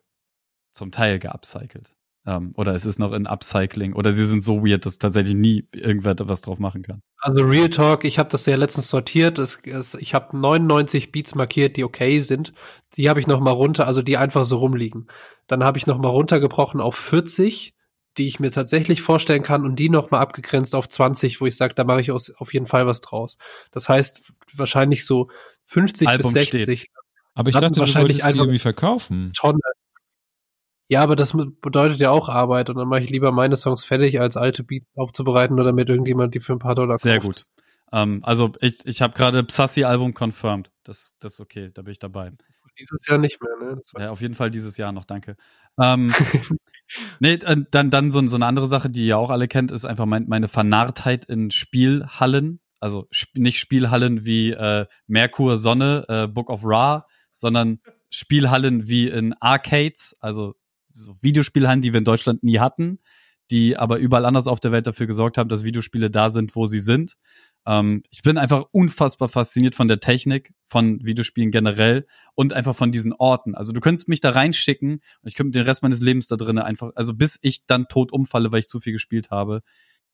[0.79, 1.93] zum Teil geupcycelt.
[2.25, 3.93] Ähm, oder es ist noch in Upcycling.
[3.93, 7.01] Oder sie sind so weird, dass tatsächlich nie irgendwer da was drauf machen kann.
[7.17, 9.39] Also Real Talk, ich habe das ja letztens sortiert.
[9.39, 12.53] Es, es, ich habe 99 Beats markiert, die okay sind.
[12.95, 15.07] Die habe ich noch mal runter, also die einfach so rumliegen.
[15.47, 17.73] Dann habe ich noch mal runtergebrochen auf 40
[18.19, 21.57] die ich mir tatsächlich vorstellen kann und die noch mal abgegrenzt auf 20, wo ich
[21.57, 23.37] sage, da mache ich aus, auf jeden Fall was draus.
[23.71, 25.29] Das heißt, wahrscheinlich so
[25.65, 26.81] 50 Album bis 60.
[26.81, 26.91] Steht.
[27.33, 29.31] Aber ich dachte, wahrscheinlich du wolltest die irgendwie verkaufen.
[29.33, 29.59] Tonne,
[30.89, 34.19] ja, aber das bedeutet ja auch Arbeit und dann mache ich lieber meine Songs fertig,
[34.19, 37.03] als alte Beats aufzubereiten oder mit irgendjemand die für ein paar Dollar kauft.
[37.03, 37.45] Sehr gut.
[37.91, 40.71] Ähm, also ich, ich habe gerade Psassi-Album confirmed.
[40.83, 42.31] Das, das ist okay, da bin ich dabei.
[42.79, 43.81] Dieses Jahr nicht mehr, ne?
[43.97, 45.35] ja, auf jeden Fall dieses Jahr noch, danke.
[45.79, 46.13] Ähm,
[47.19, 50.05] nee, dann, dann so, so eine andere Sache, die ihr auch alle kennt, ist einfach
[50.05, 52.59] mein, meine Vernarrtheit in Spielhallen.
[52.79, 57.79] Also sp nicht Spielhallen wie äh, Merkur Sonne, äh, Book of Ra, sondern
[58.09, 60.55] Spielhallen wie in Arcades, also
[60.93, 62.99] so Videospielhallen, die wir in Deutschland nie hatten,
[63.51, 66.65] die aber überall anders auf der Welt dafür gesorgt haben, dass Videospiele da sind, wo
[66.65, 67.15] sie sind.
[67.65, 72.91] Ähm, ich bin einfach unfassbar fasziniert von der Technik, von Videospielen generell und einfach von
[72.91, 73.55] diesen Orten.
[73.55, 76.63] Also du könntest mich da reinschicken und ich könnte den Rest meines Lebens da drinnen
[76.63, 79.61] einfach, also bis ich dann tot umfalle, weil ich zu viel gespielt habe,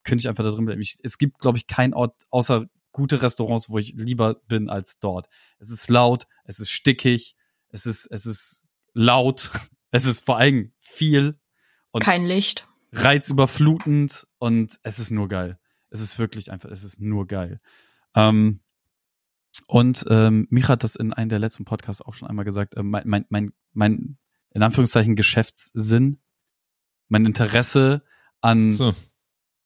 [0.03, 0.81] könnte ich einfach da drin bleiben.
[0.81, 4.99] Ich, es gibt, glaube ich, keinen Ort außer gute Restaurants, wo ich lieber bin als
[4.99, 5.27] dort.
[5.59, 7.35] Es ist laut, es ist stickig,
[7.69, 9.51] es ist, es ist laut,
[9.91, 11.39] es ist vor allem viel
[11.91, 12.65] und kein Licht.
[12.91, 15.59] Reizüberflutend und es ist nur geil.
[15.89, 17.59] Es ist wirklich einfach, es ist nur geil.
[18.15, 18.59] Ähm,
[19.67, 22.83] und ähm, Micha hat das in einem der letzten Podcasts auch schon einmal gesagt, äh,
[22.83, 24.17] mein, mein, mein, mein,
[24.51, 26.19] in Anführungszeichen, Geschäftssinn,
[27.07, 28.03] mein Interesse
[28.41, 28.93] an, so.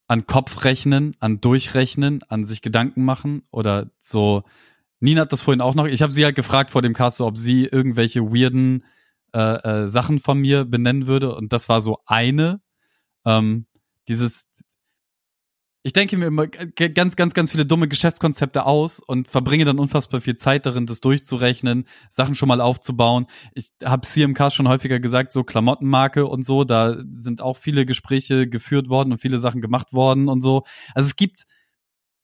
[0.08, 4.44] an Kopfrechnen, an Durchrechnen, an sich Gedanken machen oder so.
[5.00, 7.26] Nina hat das vorhin auch noch, ich habe sie halt gefragt vor dem Cast, so,
[7.26, 8.84] ob sie irgendwelche weirden
[9.34, 11.36] äh, äh, Sachen von mir benennen würde.
[11.36, 12.62] Und das war so eine.
[13.26, 13.66] Ähm,
[14.08, 14.50] dieses,
[15.90, 20.22] ich denke mir immer ganz, ganz, ganz viele dumme Geschäftskonzepte aus und verbringe dann unfassbar
[20.22, 23.26] viel Zeit darin, das durchzurechnen, Sachen schon mal aufzubauen.
[23.56, 28.48] Ich habe CMK schon häufiger gesagt, so Klamottenmarke und so, da sind auch viele Gespräche
[28.48, 30.62] geführt worden und viele Sachen gemacht worden und so.
[30.94, 31.46] Also es gibt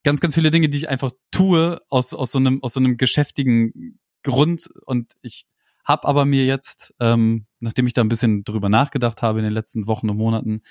[0.03, 2.97] ganz, ganz viele Dinge, die ich einfach tue aus, aus so einem, aus so einem
[2.97, 5.45] geschäftigen Grund und ich
[5.83, 9.53] hab aber mir jetzt, ähm, nachdem ich da ein bisschen drüber nachgedacht habe in den
[9.53, 10.61] letzten Wochen und Monaten,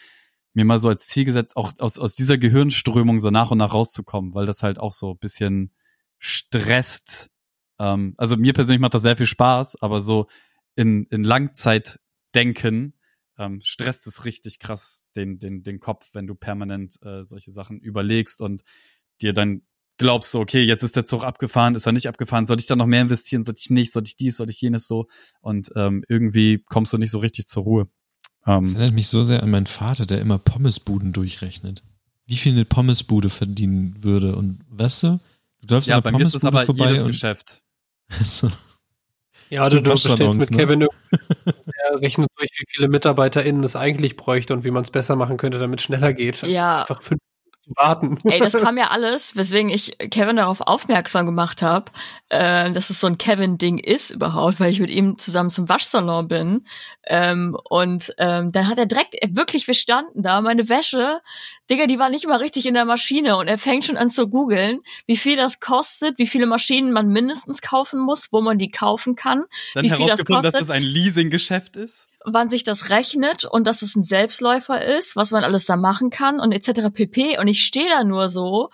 [0.55, 3.75] mir mal so als Ziel gesetzt, auch aus, aus dieser Gehirnströmung so nach und nach
[3.75, 5.73] rauszukommen, weil das halt auch so bisschen
[6.19, 7.31] stresst.
[7.79, 10.29] Ähm, also mir persönlich macht das sehr viel Spaß, aber so
[10.77, 12.95] in, in Langzeitdenken
[13.39, 17.81] ähm, stresst es richtig krass den, den, den Kopf, wenn du permanent äh, solche Sachen
[17.81, 18.63] überlegst und
[19.21, 19.63] dir dann
[19.97, 22.77] glaubst du, okay, jetzt ist der Zug abgefahren, ist er nicht abgefahren, soll ich da
[22.77, 25.07] noch mehr investieren, soll ich nicht, soll ich dies, soll ich jenes so
[25.41, 27.89] und ähm, irgendwie kommst du nicht so richtig zur Ruhe.
[28.47, 31.83] Ähm, das erinnert mich so sehr an meinen Vater, der immer Pommesbuden durchrechnet.
[32.27, 35.21] Wie viel eine Pommesbude verdienen würde und weißt du,
[35.63, 37.63] du läufst ja, an der Pommesbude aber vorbei jedes Geschäft.
[38.23, 38.51] so.
[39.51, 40.57] Ja, du, du bestellst mit ne?
[40.57, 40.81] Kevin,
[41.13, 45.37] er rechnet durch, wie viele MitarbeiterInnen es eigentlich bräuchte und wie man es besser machen
[45.37, 46.43] könnte, damit es schneller geht.
[46.43, 46.81] Ja.
[46.81, 47.21] Einfach fünf
[47.77, 48.19] warten.
[48.25, 51.91] Ey, das kam ja alles, weswegen ich Kevin darauf aufmerksam gemacht habe,
[52.29, 56.29] äh, dass es so ein Kevin-Ding ist überhaupt, weil ich mit ihm zusammen zum Waschsalon
[56.29, 56.67] bin.
[57.07, 61.21] Ähm, und ähm, dann hat er direkt wirklich, wir standen da, meine Wäsche,
[61.71, 64.29] Digga, die war nicht mal richtig in der Maschine und er fängt schon an zu
[64.29, 68.71] googeln, wie viel das kostet, wie viele Maschinen man mindestens kaufen muss, wo man die
[68.71, 69.45] kaufen kann.
[69.75, 72.09] Dann wie herausgefunden, das dass es ein Leasing-Geschäft ist?
[72.25, 76.09] wann sich das rechnet und dass es ein Selbstläufer ist, was man alles da machen
[76.11, 76.91] kann und etc.
[76.93, 77.39] pp.
[77.39, 78.71] Und ich stehe da nur so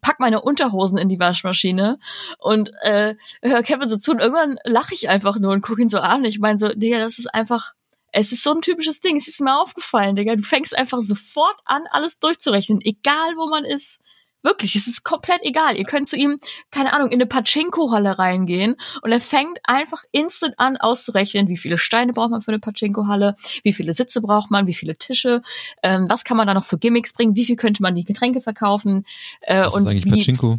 [0.00, 1.98] pack meine Unterhosen in die Waschmaschine
[2.38, 5.88] und äh, hör Kevin so zu und irgendwann lache ich einfach nur und gucke ihn
[5.88, 6.24] so an.
[6.24, 7.72] Ich meine so, Digga, das ist einfach,
[8.12, 9.16] es ist so ein typisches Ding.
[9.16, 10.36] Es ist mir aufgefallen, Digga.
[10.36, 14.00] Du fängst einfach sofort an, alles durchzurechnen, egal wo man ist.
[14.42, 15.76] Wirklich, es ist komplett egal.
[15.76, 16.38] Ihr könnt zu ihm,
[16.70, 21.76] keine Ahnung, in eine Pachinko-Halle reingehen und er fängt einfach instant an auszurechnen, wie viele
[21.76, 23.34] Steine braucht man für eine Pachinko-Halle,
[23.64, 25.42] wie viele Sitze braucht man, wie viele Tische,
[25.82, 28.40] ähm, was kann man da noch für Gimmicks bringen, wie viel könnte man die Getränke
[28.40, 29.04] verkaufen.
[29.40, 30.58] Äh, Was und ist eigentlich wie, Pachinko?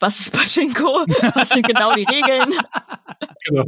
[0.00, 1.04] Was ist Pachinko?
[1.34, 2.54] was sind genau die Regeln?
[3.44, 3.64] Genau.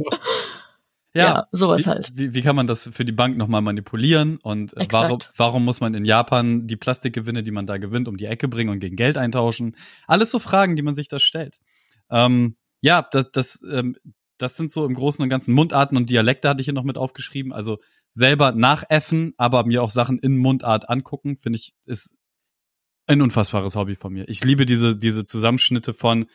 [1.23, 2.11] Ja, sowas wie, halt.
[2.13, 5.81] Wie, wie kann man das für die Bank nochmal manipulieren und äh, warum, warum muss
[5.81, 8.95] man in Japan die Plastikgewinne, die man da gewinnt, um die Ecke bringen und gegen
[8.95, 9.75] Geld eintauschen?
[10.07, 11.59] Alles so Fragen, die man sich da stellt.
[12.09, 13.95] Ähm, ja, das, das, ähm,
[14.37, 16.97] das sind so im Großen und Ganzen Mundarten und Dialekte hatte ich hier noch mit
[16.97, 17.53] aufgeschrieben.
[17.53, 17.79] Also
[18.09, 22.15] selber nachäffen, aber mir auch Sachen in Mundart angucken, finde ich, ist
[23.07, 24.27] ein unfassbares Hobby von mir.
[24.29, 26.27] Ich liebe diese, diese Zusammenschnitte von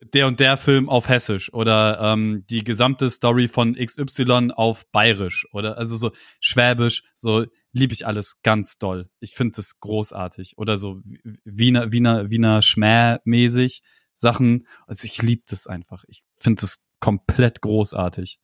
[0.00, 5.46] der und der Film auf Hessisch oder ähm, die gesamte Story von XY auf Bayerisch
[5.52, 9.08] oder also so Schwäbisch, so liebe ich alles ganz doll.
[9.20, 11.00] Ich finde das großartig oder so
[11.44, 13.82] Wiener Wiener Wiener Schmäh-mäßig
[14.12, 14.66] Sachen.
[14.86, 16.04] Also ich liebe das einfach.
[16.08, 18.38] Ich finde das komplett großartig.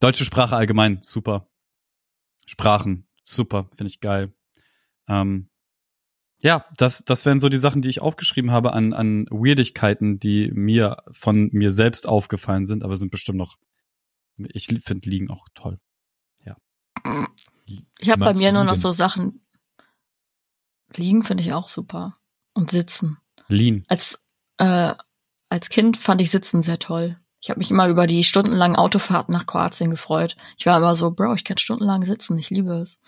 [0.00, 1.48] Deutsche Sprache allgemein super.
[2.46, 4.32] Sprachen super, finde ich geil.
[5.06, 5.50] Ähm,
[6.42, 10.50] ja, das, das wären so die Sachen, die ich aufgeschrieben habe an, an Weirdigkeiten, die
[10.52, 13.56] mir von mir selbst aufgefallen sind, aber sind bestimmt noch.
[14.36, 15.80] Ich finde Liegen auch toll.
[17.98, 18.82] Ich habe bei mir nur noch liegen?
[18.82, 19.42] so Sachen.
[20.94, 22.16] Liegen finde ich auch super.
[22.54, 23.18] Und sitzen.
[23.48, 23.82] Lean.
[23.88, 24.24] Als,
[24.58, 24.94] äh,
[25.48, 27.18] als Kind fand ich Sitzen sehr toll.
[27.40, 30.34] Ich habe mich immer über die stundenlangen Autofahrten nach Kroatien gefreut.
[30.56, 32.98] Ich war immer so, Bro, ich kann stundenlang sitzen, ich liebe es.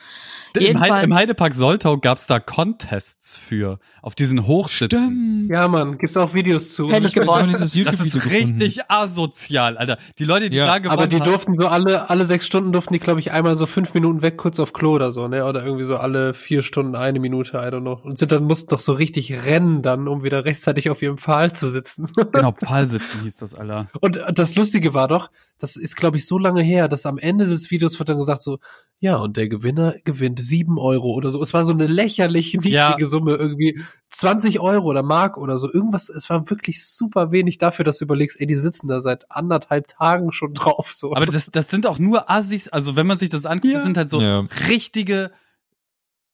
[0.54, 5.48] Im, Heid Jedenfalls- Im Heidepark Soltau gab's da Contests für, auf diesen Hochsitzen.
[5.50, 6.88] Ja, Mann, gibt's auch Videos zu.
[6.92, 7.52] Hätte ich gewonnen.
[7.52, 9.98] das Das ist richtig asozial, Alter.
[10.18, 12.94] Die Leute, die Ja, da gewonnen Aber die durften so alle, alle sechs Stunden durften
[12.94, 15.44] die, glaube ich, einmal so fünf Minuten weg, kurz auf Klo oder so, ne?
[15.44, 17.98] Oder irgendwie so alle vier Stunden eine Minute, I don't know.
[18.04, 21.52] Und sind dann mussten doch so richtig rennen dann, um wieder rechtzeitig auf ihrem Pfahl
[21.52, 22.08] zu sitzen.
[22.32, 23.88] genau, Pfahlsitzen hieß das, Alter.
[24.00, 27.46] Und das Lustige war doch, das ist, glaube ich, so lange her, dass am Ende
[27.46, 28.58] des Videos wird dann gesagt so,
[28.98, 31.42] ja, und der Gewinner gewinnt sieben Euro oder so.
[31.42, 32.96] Es war so eine lächerliche, niedrige Ja.
[33.06, 33.80] Summe, irgendwie
[34.10, 35.72] 20 Euro oder Mark oder so.
[35.72, 39.30] Irgendwas, es war wirklich super wenig dafür, dass du überlegst, ey, die sitzen da seit
[39.30, 41.14] anderthalb Tagen schon drauf, so.
[41.14, 43.78] Aber das, das sind auch nur Assis, also wenn man sich das anguckt, Ja.
[43.78, 44.46] das sind halt so Ja.
[44.68, 45.30] richtige,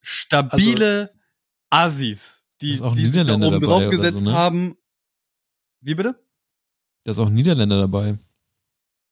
[0.01, 1.13] stabile
[1.71, 4.33] Assis, die, die sich da oben dabei drauf oder gesetzt so, ne?
[4.33, 4.77] haben.
[5.81, 6.19] Wie bitte?
[7.07, 8.19] Da ist auch ein Niederländer dabei.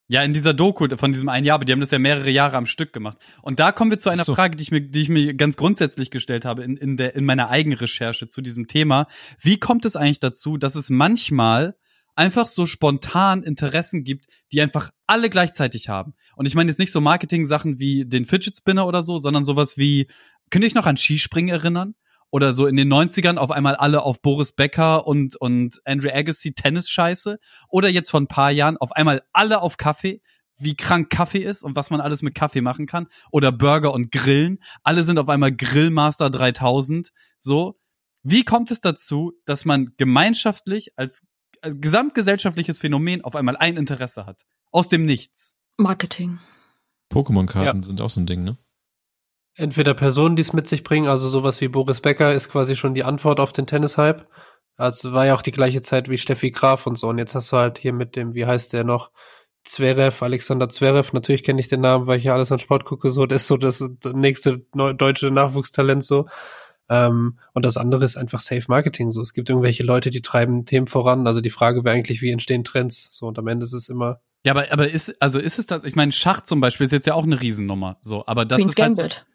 [0.08, 2.56] Ja, in dieser Doku von diesem einen Jahr, aber die haben das ja mehrere Jahre
[2.56, 3.18] am Stück gemacht.
[3.40, 4.34] Und da kommen wir zu einer so.
[4.34, 7.24] Frage, die ich mir, die ich mir ganz grundsätzlich gestellt habe in, in der, in
[7.24, 9.06] meiner Eigenrecherche zu diesem Thema.
[9.40, 11.76] Wie kommt es eigentlich dazu, dass es manchmal
[12.16, 16.14] einfach so spontan Interessen gibt, die einfach alle gleichzeitig haben?
[16.34, 19.78] Und ich meine jetzt nicht so Marketing-Sachen wie den Fidget Spinner oder so, sondern sowas
[19.78, 20.08] wie,
[20.50, 21.94] könnt ihr euch noch an Skispringen erinnern?
[22.34, 26.52] Oder so in den 90ern auf einmal alle auf Boris Becker und, und Andrew Agassi
[26.52, 27.38] Tennis-Scheiße.
[27.68, 30.20] Oder jetzt vor ein paar Jahren auf einmal alle auf Kaffee,
[30.58, 33.06] wie krank Kaffee ist und was man alles mit Kaffee machen kann.
[33.30, 34.58] Oder Burger und Grillen.
[34.82, 37.12] Alle sind auf einmal Grillmaster 3000.
[37.38, 37.78] So.
[38.24, 41.22] Wie kommt es dazu, dass man gemeinschaftlich als,
[41.60, 44.42] als gesamtgesellschaftliches Phänomen auf einmal ein Interesse hat?
[44.72, 45.54] Aus dem Nichts.
[45.76, 46.40] Marketing.
[47.12, 48.56] Pokémon-Karten sind auch so ein Ding, ne?
[49.56, 52.94] Entweder Personen, die es mit sich bringen, also sowas wie Boris Becker ist quasi schon
[52.94, 54.26] die Antwort auf den Tennis-Hype.
[54.76, 57.08] Also war ja auch die gleiche Zeit wie Steffi Graf und so.
[57.08, 59.10] Und jetzt hast du halt hier mit dem, wie heißt der noch?
[59.62, 61.12] Zverev, Alexander Zverev.
[61.12, 63.10] Natürlich kenne ich den Namen, weil ich ja alles an Sport gucke.
[63.10, 63.82] So, das ist so das
[64.12, 66.26] nächste deutsche Nachwuchstalent so.
[66.90, 69.10] Ähm, und das andere ist einfach Safe Marketing.
[69.10, 71.26] So, es gibt irgendwelche Leute, die treiben Themen voran.
[71.26, 73.08] Also die Frage wäre eigentlich, wie entstehen Trends?
[73.10, 75.84] So, und am Ende ist es immer Ja, aber, aber ist, also ist es das,
[75.84, 78.72] ich meine, Schach zum Beispiel ist jetzt ja auch eine Riesennummer, so, aber das Queen's
[78.72, 79.26] ist halt, Gambit.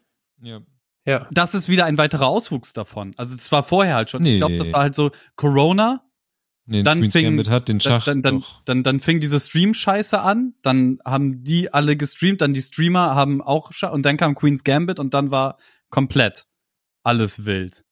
[0.42, 0.60] Ja.
[1.06, 1.28] ja.
[1.30, 3.14] das ist wieder ein weiterer Auswuchs davon.
[3.16, 4.22] Also es war vorher halt schon.
[4.22, 4.34] Nee.
[4.34, 6.04] Ich glaube, das war halt so Corona,
[6.66, 8.62] Nee, Dann Queen's fing- Gambit hat den Schach dann, dann, doch.
[8.64, 13.42] dann, dann fing diese Stream-Scheiße an, dann haben die alle gestreamt, dann die Streamer haben
[13.42, 15.56] auch Schach und dann kam Queen's Gambit und dann war
[15.88, 16.46] komplett
[17.02, 17.84] alles wild.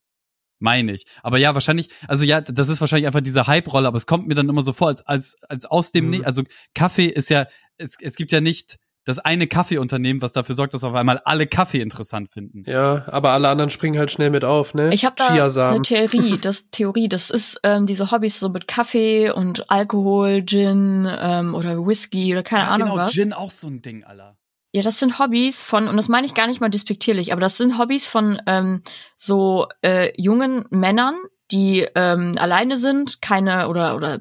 [0.60, 1.06] Meine ich.
[1.24, 4.34] Aber ja, wahrscheinlich, also ja, das ist wahrscheinlich einfach diese Hype-Rolle, aber es kommt mir
[4.34, 6.22] dann immer so vor, als, als, als aus dem, Mhm.
[6.24, 6.44] Also
[6.74, 7.46] Kaffee ist ja,
[7.78, 8.76] es, es gibt ja nicht
[9.08, 12.64] das eine Kaffeeunternehmen, was dafür sorgt, dass auf einmal alle Kaffee interessant finden.
[12.66, 14.92] Ja, aber alle anderen springen halt schnell mit auf, ne?
[14.92, 15.76] Ich habe da Chiasamen.
[15.76, 21.08] eine Theorie, das Theorie, das ist ähm, diese Hobbys so mit Kaffee und Alkohol, Gin
[21.18, 23.12] ähm, oder Whisky oder keine Ja, Ahnung genau, was.
[23.12, 24.36] Gin auch so ein Ding, Alter.
[24.72, 27.56] Ja, das sind Hobbys von, und das meine ich gar nicht mal despektierlich, aber das
[27.56, 28.82] sind Hobbys von ähm,
[29.16, 31.14] so äh, jungen Männern,
[31.50, 34.18] die ähm, alleine sind, keine oder oder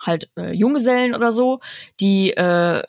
[0.00, 1.60] halt äh, Junggesellen oder so,
[2.00, 2.82] die äh,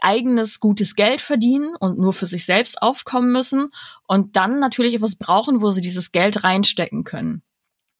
[0.00, 3.70] eigenes gutes Geld verdienen und nur für sich selbst aufkommen müssen
[4.06, 7.42] und dann natürlich etwas brauchen, wo sie dieses Geld reinstecken können.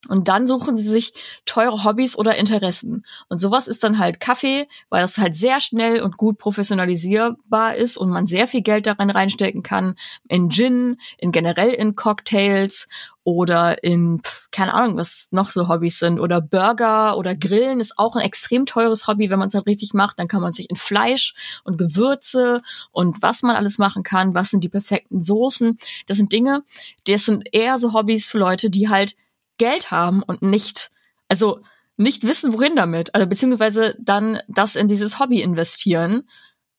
[0.09, 1.12] Und dann suchen sie sich
[1.45, 3.05] teure Hobbys oder Interessen.
[3.28, 7.97] Und sowas ist dann halt Kaffee, weil das halt sehr schnell und gut professionalisierbar ist
[7.97, 9.97] und man sehr viel Geld darin reinstecken kann.
[10.28, 12.89] In Gin, in generell in Cocktails
[13.27, 14.23] oder in,
[14.53, 16.20] keine Ahnung, was noch so Hobbys sind.
[16.20, 19.95] Oder Burger oder Grillen ist auch ein extrem teures Hobby, wenn man es halt richtig
[19.95, 20.20] macht.
[20.20, 21.35] Dann kann man sich in Fleisch
[21.65, 22.62] und Gewürze
[22.93, 24.37] und was man alles machen kann.
[24.37, 25.77] Was sind die perfekten Soßen?
[26.07, 26.62] Das sind Dinge,
[27.09, 29.16] das sind eher so Hobbys für Leute, die halt
[29.59, 30.91] Geld haben und nicht,
[31.28, 31.61] also
[31.97, 36.28] nicht wissen, wohin damit, also beziehungsweise dann das in dieses Hobby investieren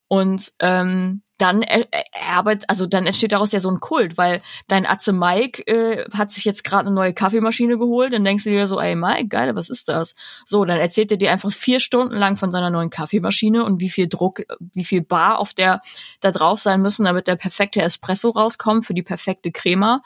[0.10, 4.86] und ähm, dann er, er, also dann entsteht daraus ja so ein Kult, weil dein
[4.86, 8.68] Atze Mike äh, hat sich jetzt gerade eine neue Kaffeemaschine geholt, dann denkst du dir
[8.68, 10.16] so, ey Mike, geil, was ist das?
[10.46, 13.90] So, dann erzählt er dir einfach vier Stunden lang von seiner neuen Kaffeemaschine und wie
[13.90, 15.82] viel Druck, wie viel Bar auf der
[16.22, 20.02] da drauf sein müssen, damit der perfekte Espresso rauskommt für die perfekte Crema.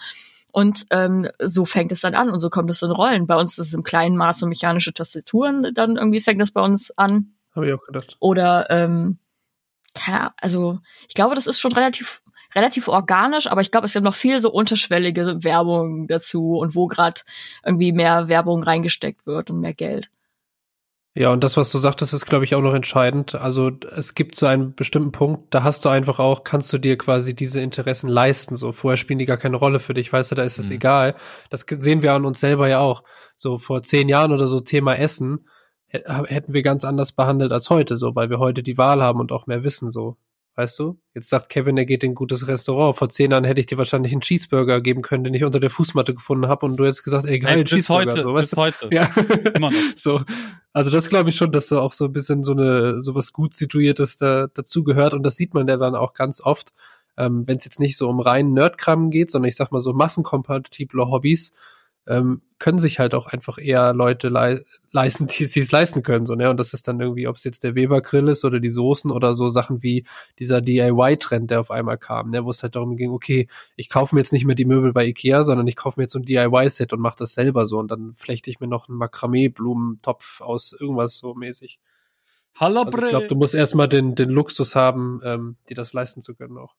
[0.52, 3.28] Und ähm, so fängt es dann an und so kommt es in Rollen.
[3.28, 6.92] Bei uns ist es im kleinen Maße mechanische Tastaturen, dann irgendwie fängt das bei uns
[6.98, 7.34] an.
[7.56, 8.18] Habe ich auch gedacht.
[8.20, 9.18] Oder ähm,
[10.08, 12.22] ja, also ich glaube, das ist schon relativ
[12.54, 16.88] relativ organisch, aber ich glaube, es gibt noch viel so unterschwellige Werbung dazu und wo
[16.88, 17.22] gerade
[17.66, 20.10] irgendwie mehr Werbung reingesteckt wird und mehr Geld.
[21.14, 23.36] Ja, und das, was du sagtest, ist, glaube ich, auch noch entscheidend.
[23.36, 26.98] Also es gibt so einen bestimmten Punkt, da hast du einfach auch, kannst du dir
[26.98, 28.56] quasi diese Interessen leisten.
[28.56, 30.76] So vorher spielen die gar keine Rolle für dich, weißt du, da ist es mhm.
[30.76, 31.16] egal.
[31.50, 33.04] Das sehen wir an uns selber ja auch.
[33.36, 35.46] So vor zehn Jahren oder so Thema Essen
[35.90, 39.34] hätten wir ganz anders behandelt als heute, so, weil wir heute die Wahl haben und
[39.34, 40.18] auch mehr wissen, so.
[40.56, 41.00] Weißt du?
[41.14, 42.98] Jetzt sagt Kevin, er geht in ein gutes Restaurant.
[42.98, 45.70] Vor zehn Jahren hätte ich dir wahrscheinlich einen Cheeseburger geben können, den ich unter der
[45.70, 48.12] Fußmatte gefunden habe und du hättest gesagt, ey, geil, ey, bis Cheeseburger.
[48.12, 48.90] Heute, so, bis heute.
[48.92, 49.10] Ja.
[49.56, 49.80] Immer noch.
[49.96, 50.22] so.
[50.74, 53.32] Also das glaube ich schon, dass da auch so ein bisschen so eine, so was
[53.32, 56.74] gut situiertes da, dazu gehört und das sieht man ja dann auch ganz oft,
[57.18, 59.94] ähm, wenn es jetzt nicht so um reinen Nerdkram geht, sondern ich sag mal so
[59.94, 61.54] massenkompatible Hobbys,
[62.08, 66.26] ähm, können sich halt auch einfach eher Leute le leisten, die sie es leisten können.
[66.26, 66.50] So, ne?
[66.50, 69.34] Und das ist dann irgendwie, ob es jetzt der Weber-Grill ist oder die Soßen oder
[69.34, 70.06] so Sachen wie
[70.40, 72.46] dieser DIY-Trend, der auf einmal kam, ne?
[72.46, 75.06] wo es halt darum ging, okay, ich kaufe mir jetzt nicht mehr die Möbel bei
[75.06, 77.78] Ikea, sondern ich kaufe mir jetzt so ein DIY-Set und mache das selber so.
[77.78, 81.80] Und dann flechte ich mir noch einen Makramee-Blumentopf aus irgendwas so mäßig.
[82.56, 86.22] Hallo, also ich glaube, du musst erstmal den, den Luxus haben, ähm, dir das leisten
[86.22, 86.76] zu können auch.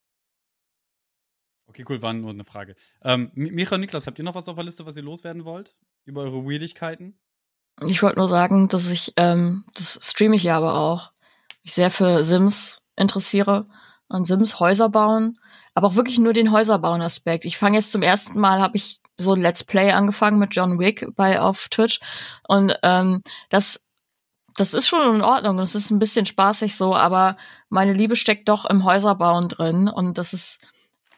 [1.72, 2.76] Okay, cool, war nur eine Frage.
[3.02, 5.74] Ähm, Micha und Niklas, habt ihr noch was auf der Liste, was ihr loswerden wollt?
[6.04, 7.18] Über eure Weirdigkeiten?
[7.86, 11.12] Ich wollte nur sagen, dass ich, ähm, das streame ich ja aber auch,
[11.62, 13.64] mich sehr für Sims interessiere
[14.08, 15.38] und Sims Häuser bauen,
[15.72, 17.46] aber auch wirklich nur den Häuserbauen-Aspekt.
[17.46, 20.78] Ich fange jetzt zum ersten Mal, habe ich so ein Let's Play angefangen mit John
[20.78, 22.00] Wick bei auf Twitch
[22.46, 23.82] und ähm, das
[24.54, 27.38] das ist schon in Ordnung, das ist ein bisschen spaßig so, aber
[27.70, 30.66] meine Liebe steckt doch im Häuserbauen drin und das ist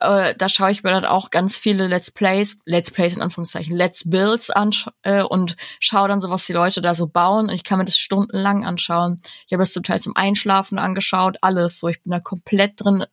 [0.05, 3.77] äh, da schaue ich mir dann auch ganz viele Let's Plays, Let's Plays in Anführungszeichen,
[3.77, 4.71] Let's Builds an
[5.03, 7.49] äh, und schaue dann so, was die Leute da so bauen.
[7.49, 9.17] Und ich kann mir das stundenlang anschauen.
[9.47, 11.81] Ich habe das zum Teil zum Einschlafen angeschaut, alles.
[11.81, 13.05] So, ich bin da komplett drin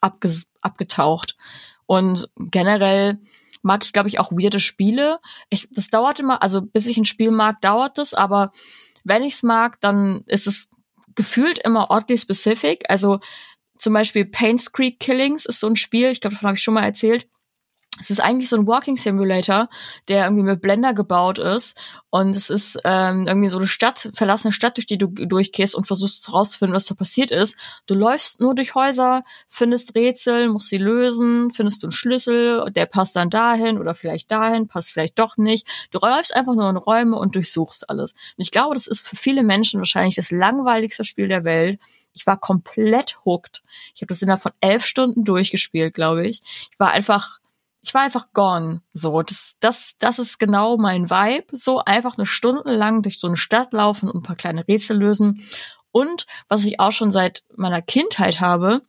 [0.00, 1.36] abge abgetaucht.
[1.86, 3.18] Und generell
[3.62, 5.18] mag ich, glaube ich, auch weirde Spiele.
[5.48, 8.52] Ich, das dauert immer, also bis ich ein Spiel mag, dauert es, aber
[9.04, 10.68] wenn ich es mag, dann ist es
[11.14, 12.84] gefühlt immer oddly specific.
[12.88, 13.20] Also
[13.80, 16.74] zum Beispiel Paints Creek Killings ist so ein Spiel, ich glaube, davon habe ich schon
[16.74, 17.26] mal erzählt.
[17.98, 19.68] Es ist eigentlich so ein Walking Simulator,
[20.08, 21.78] der irgendwie mit Blender gebaut ist.
[22.08, 25.86] Und es ist ähm, irgendwie so eine Stadt, verlassene Stadt, durch die du durchgehst und
[25.86, 27.56] versuchst herauszufinden, was da passiert ist.
[27.86, 32.86] Du läufst nur durch Häuser, findest Rätsel, musst sie lösen, findest du einen Schlüssel, der
[32.86, 35.66] passt dann dahin oder vielleicht dahin, passt vielleicht doch nicht.
[35.90, 38.12] Du läufst einfach nur in Räume und durchsuchst alles.
[38.12, 41.78] Und ich glaube, das ist für viele Menschen wahrscheinlich das langweiligste Spiel der Welt
[42.12, 43.62] ich war komplett hooked.
[43.94, 46.42] Ich habe das innerhalb von elf Stunden durchgespielt, glaube ich.
[46.70, 47.38] Ich war einfach,
[47.82, 48.82] ich war einfach gone.
[48.92, 51.56] So, das, das, das ist genau mein Vibe.
[51.56, 54.98] So einfach eine Stunde lang durch so eine Stadt laufen und ein paar kleine Rätsel
[54.98, 55.46] lösen.
[55.92, 58.82] Und was ich auch schon seit meiner Kindheit habe,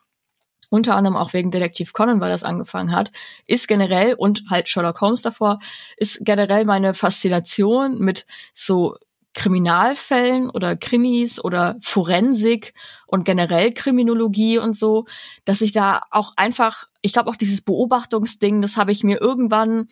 [0.69, 3.11] unter anderem auch wegen Detektiv Conan, weil das angefangen hat,
[3.45, 5.59] ist generell und halt Sherlock Holmes davor,
[5.97, 8.95] ist generell meine Faszination mit so
[9.33, 12.73] Kriminalfällen oder Krimis oder Forensik
[13.07, 15.05] und generell Kriminologie und so,
[15.45, 19.87] dass ich da auch einfach, ich glaube auch dieses Beobachtungsding, das habe ich mir irgendwann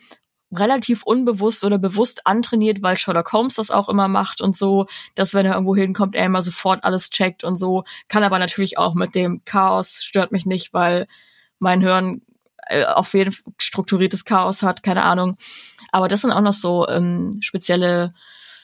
[0.52, 5.34] relativ unbewusst oder bewusst antrainiert, weil Sherlock Holmes das auch immer macht und so, dass
[5.34, 8.96] wenn er irgendwo hinkommt, er immer sofort alles checkt und so, kann aber natürlich auch
[8.96, 11.08] mit dem Chaos, stört mich nicht, weil
[11.60, 12.22] mein Hirn
[12.68, 15.38] äh, auf jeden strukturiertes Chaos hat, keine Ahnung.
[15.92, 18.14] Aber das sind auch noch so ähm, spezielle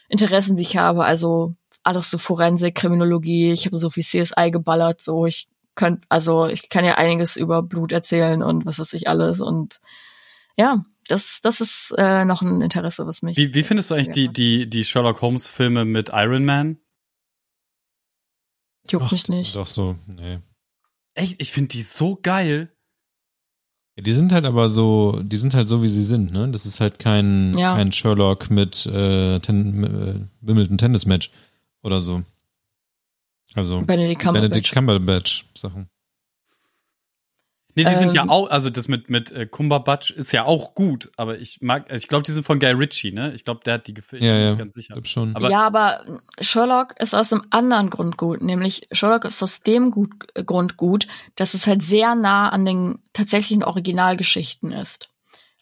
[0.10, 1.06] Interessen, die ich habe.
[1.06, 1.54] Also
[1.84, 3.52] alles so Forensik, Kriminologie.
[3.52, 5.02] Ich habe so viel CSI geballert.
[5.02, 9.08] So ich könnte, also ich kann ja einiges über Blut erzählen und was weiß ich
[9.08, 9.42] alles.
[9.42, 9.80] Und
[10.58, 13.38] ja, das, das ist äh, noch ein Interesse, was mich.
[13.38, 16.78] Wie, wie findest du eigentlich die, die, die Sherlock Holmes Filme mit Iron Man?
[18.90, 19.56] Juckt mich nicht.
[19.56, 20.40] Doch so, nee.
[21.14, 22.75] Echt, ich finde die so geil.
[23.98, 26.50] Die sind halt aber so, die sind halt so, wie sie sind, ne?
[26.50, 27.76] Das ist halt kein, Ja.
[27.76, 31.32] kein Sherlock mit äh, ten, äh, Wimbledon Tennis Match
[31.82, 32.24] oder so.
[33.54, 34.50] Also Benedict Cumberbatch.
[34.50, 35.88] Benedict Cumberbatch Sachen.
[37.76, 38.16] Nee, die sind Ähm.
[38.16, 41.84] ja auch, also das mit, mit äh, Cumberbatch ist ja auch gut, aber ich mag,
[41.92, 43.34] also ich glaube, die sind von Guy Ritchie, ne?
[43.34, 44.56] Ich glaube, der hat die gefilmt, Ja, ich bin ja.
[44.56, 44.94] ganz sicher.
[44.96, 45.36] Ich glaub schon.
[45.36, 46.06] Aber- ja, aber
[46.40, 50.78] Sherlock ist aus einem anderen Grund gut, nämlich Sherlock ist aus dem gut, äh, Grund
[50.78, 55.10] gut, dass es halt sehr nah an den tatsächlichen Originalgeschichten ist.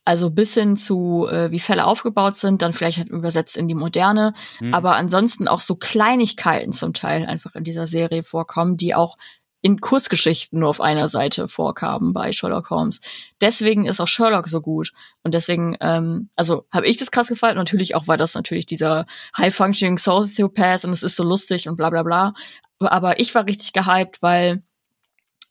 [0.05, 3.73] Also bis hin zu, äh, wie Fälle aufgebaut sind, dann vielleicht halt übersetzt in die
[3.75, 4.73] Moderne, Hm.
[4.73, 9.17] aber ansonsten auch so Kleinigkeiten zum Teil einfach in dieser Serie vorkommen, die auch
[9.63, 12.99] in Kurzgeschichten nur auf einer Seite vorkamen bei Sherlock Holmes.
[13.39, 14.91] Deswegen ist auch Sherlock so gut.
[15.23, 17.55] Und deswegen, ähm, also habe ich das krass gefallen.
[17.55, 19.05] Natürlich auch, weil das natürlich dieser
[19.37, 22.33] High-Functioning Sociopath und es ist so lustig und bla bla bla.
[22.79, 24.63] Aber ich war richtig gehypt, weil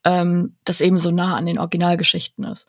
[0.05, 2.69] ähm, das eben so nah an den Originalgeschichten ist.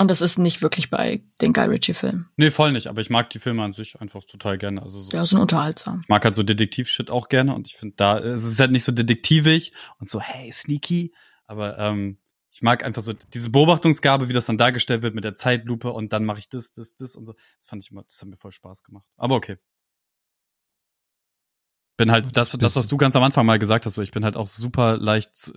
[0.00, 2.30] Und das ist nicht wirklich bei den Guy Ritchie-Filmen.
[2.38, 4.82] Nee, voll nicht, aber ich mag die Filme an sich einfach total gerne.
[4.82, 6.00] Also so, Ja, sind unterhaltsam.
[6.02, 8.84] ich mag halt so Detektiv-Shit auch gerne und ich finde da, es ist halt nicht
[8.84, 11.12] so detektivig und so, hey, sneaky,
[11.44, 12.16] aber ähm,
[12.50, 16.14] ich mag einfach so diese Beobachtungsgabe, wie das dann dargestellt wird mit der Zeitlupe und
[16.14, 17.34] dann mache ich das, das, das und so.
[17.34, 19.04] Das fand ich immer, das hat mir voll Spaß gemacht.
[19.18, 19.58] Aber okay.
[21.98, 24.24] Bin halt, das, das, was du ganz am Anfang mal gesagt hast, so, ich bin
[24.24, 25.52] halt auch super leicht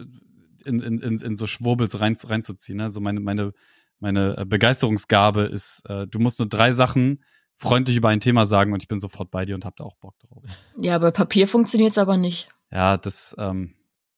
[0.66, 2.80] in, in, in, in so Schwurbels rein, reinzuziehen.
[2.80, 2.84] Ne?
[2.84, 3.54] Also meine, meine,
[4.00, 7.24] meine äh, Begeisterungsgabe ist, äh, du musst nur drei Sachen
[7.56, 9.96] freundlich über ein Thema sagen und ich bin sofort bei dir und hab da auch
[9.98, 10.44] Bock drauf.
[10.78, 12.48] Ja, bei Papier funktioniert's aber nicht.
[12.72, 13.76] Ja, das, ähm,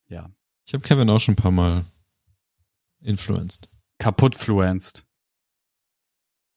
[0.07, 0.29] ja,
[0.65, 1.85] Ich habe Kevin auch schon ein paar Mal
[3.01, 3.69] influenced.
[3.99, 5.03] kaputtfluenced.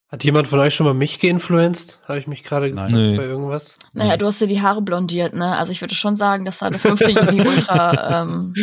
[0.09, 2.01] Hat jemand von euch schon mal mich geinfluenced?
[2.09, 2.93] Habe ich mich gerade gefragt.
[2.93, 3.16] Nee.
[3.16, 3.77] bei irgendwas?
[3.93, 4.16] Naja, Nee.
[4.19, 5.55] du hast dir die Haare blondiert, ne?
[5.59, 7.01] Also ich würde schon sagen, dass da eine 5.
[7.09, 8.55] Juni Ultra ähm,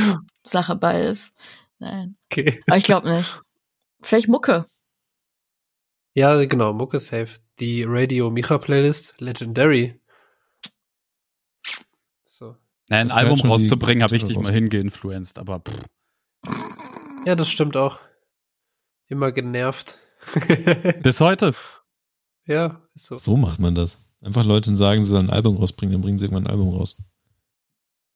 [0.44, 1.34] Sache bei ist.
[1.77, 2.15] Nein.
[2.32, 2.64] Okay.
[2.65, 3.40] Aber ich glaube nicht.
[4.06, 4.68] Vielleicht Mucke.
[6.14, 7.40] Ja, genau, Mucke Safe.
[7.60, 9.99] Die Radio Micha Playlist, Legendary.
[12.23, 12.56] So.
[12.88, 14.45] Naja, ein Das Album rauszubringen, habe ich dich raus.
[14.45, 15.86] mal hingeinfluenced, aber pff.
[17.26, 17.99] Ja, das stimmt auch.
[19.07, 19.98] Immer genervt.
[21.02, 21.56] bis heute.
[22.45, 23.18] ja, ist so.
[23.18, 23.98] So macht man das.
[24.22, 27.02] Einfach Leuten sagen, sie sollen ein Album rausbringen, dann bringen sie irgendwann ein Album raus.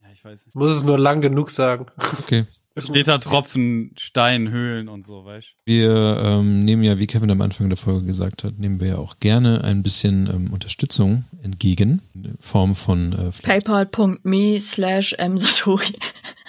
[0.04, 0.56] Ja, ich weiß nicht.
[0.56, 1.88] Muss es nur lang genug sagen.
[2.20, 2.46] Okay.
[2.82, 7.42] Steht da Tropfen, Stein, Höhlen und so, weißt Wir ähm, nehmen ja, wie Kevin am
[7.42, 12.02] Anfang der Folge gesagt hat, nehmen wir ja auch gerne ein bisschen ähm, Unterstützung entgegen,
[12.16, 15.94] in Form von äh, paypal.me slash msatori.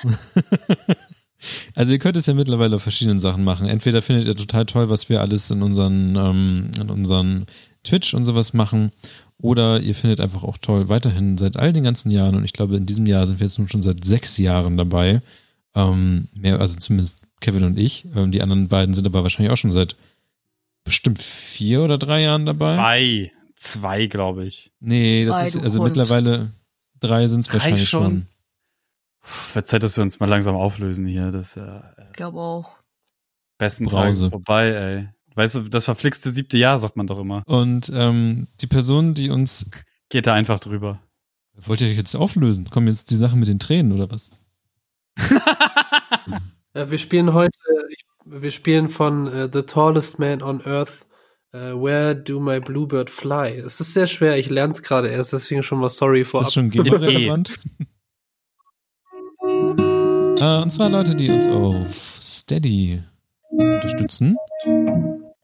[1.74, 3.66] Also ihr könnt es ja mittlerweile auf verschiedenen Sachen machen.
[3.66, 7.47] Entweder findet ihr total toll, was wir alles in unseren, ähm, in unseren
[7.82, 8.93] Twitch und sowas machen,
[9.39, 12.77] oder ihr findet einfach auch toll weiterhin seit all den ganzen Jahren, und ich glaube,
[12.77, 15.23] in diesem Jahr sind wir jetzt nun schon seit sechs Jahren dabei.
[15.74, 18.06] Ähm, mehr, also zumindest Kevin und ich.
[18.14, 19.97] Ähm, die anderen beiden sind aber wahrscheinlich auch schon seit
[20.84, 22.74] bestimmt vier oder drei Jahren dabei.
[22.76, 23.32] Zwei.
[23.55, 24.72] Zwei, glaube ich.
[24.80, 25.90] Nee, das Ei, ist, also Hund.
[25.90, 26.51] mittlerweile
[26.98, 28.26] drei sind es wahrscheinlich schon?
[29.22, 29.64] schon.
[29.64, 31.30] Zeit, dass wir uns mal langsam auflösen hier.
[31.30, 32.78] Das ist ja äh, Ich glaube auch.
[33.59, 34.26] besten Brause.
[34.26, 35.09] Tage vorbei, ey.
[35.34, 37.42] Weißt du, das verflixte siebte Jahr, sagt man doch immer.
[37.47, 39.70] Und ähm, die Person, die uns
[40.09, 41.01] Geht da einfach drüber.
[41.55, 42.68] Wollt ihr euch jetzt auflösen?
[42.70, 44.30] Kommen jetzt die Sachen mit den Tränen oder was?
[45.19, 47.59] Ja, wir spielen heute,
[48.24, 51.07] wir spielen von äh, The Tallest Man on Earth.
[51.53, 53.57] äh, Where do my bluebird fly?
[53.57, 56.47] Es ist sehr schwer, ich lerne es gerade erst, deswegen schon mal sorry Ist vorab.
[56.47, 57.51] das schon genrelevant?
[59.43, 63.03] äh, und zwar Leute, die uns auf Steady
[63.51, 64.37] unterstützen,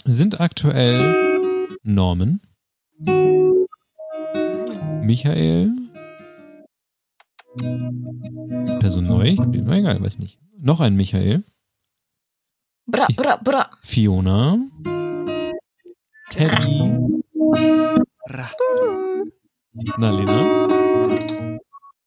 [0.04, 2.40] sind aktuell Norman,
[5.02, 5.72] Michael,
[8.80, 10.38] Person neu, ich hab na egal, weiß nicht.
[10.58, 11.44] Noch ein Michael,
[12.88, 13.70] Bra, bra, bra.
[13.82, 14.58] Fiona,
[16.30, 16.92] Teddy,
[19.98, 20.66] Nalena,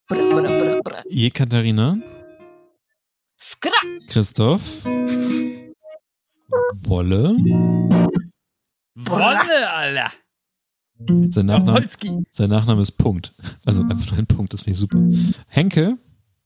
[0.07, 1.03] Bra, bra, bra, bra.
[1.09, 1.97] Jekaterina,
[3.41, 3.81] Skra.
[4.07, 4.83] Christoph,
[6.87, 7.35] Wolle,
[8.95, 10.11] Wolle, Alter.
[11.29, 11.85] Sein Nachname,
[12.31, 13.33] sein Nachname ist Punkt.
[13.65, 14.99] Also einfach nur ein Punkt, das finde ich super.
[15.47, 15.97] Henke,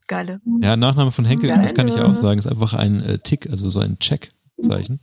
[0.07, 0.41] Geile.
[0.61, 2.11] ja, Nachname von Henke, das kann ich ja Geile.
[2.11, 4.99] auch sagen, ist einfach ein äh, Tick, also so ein Check-Zeichen.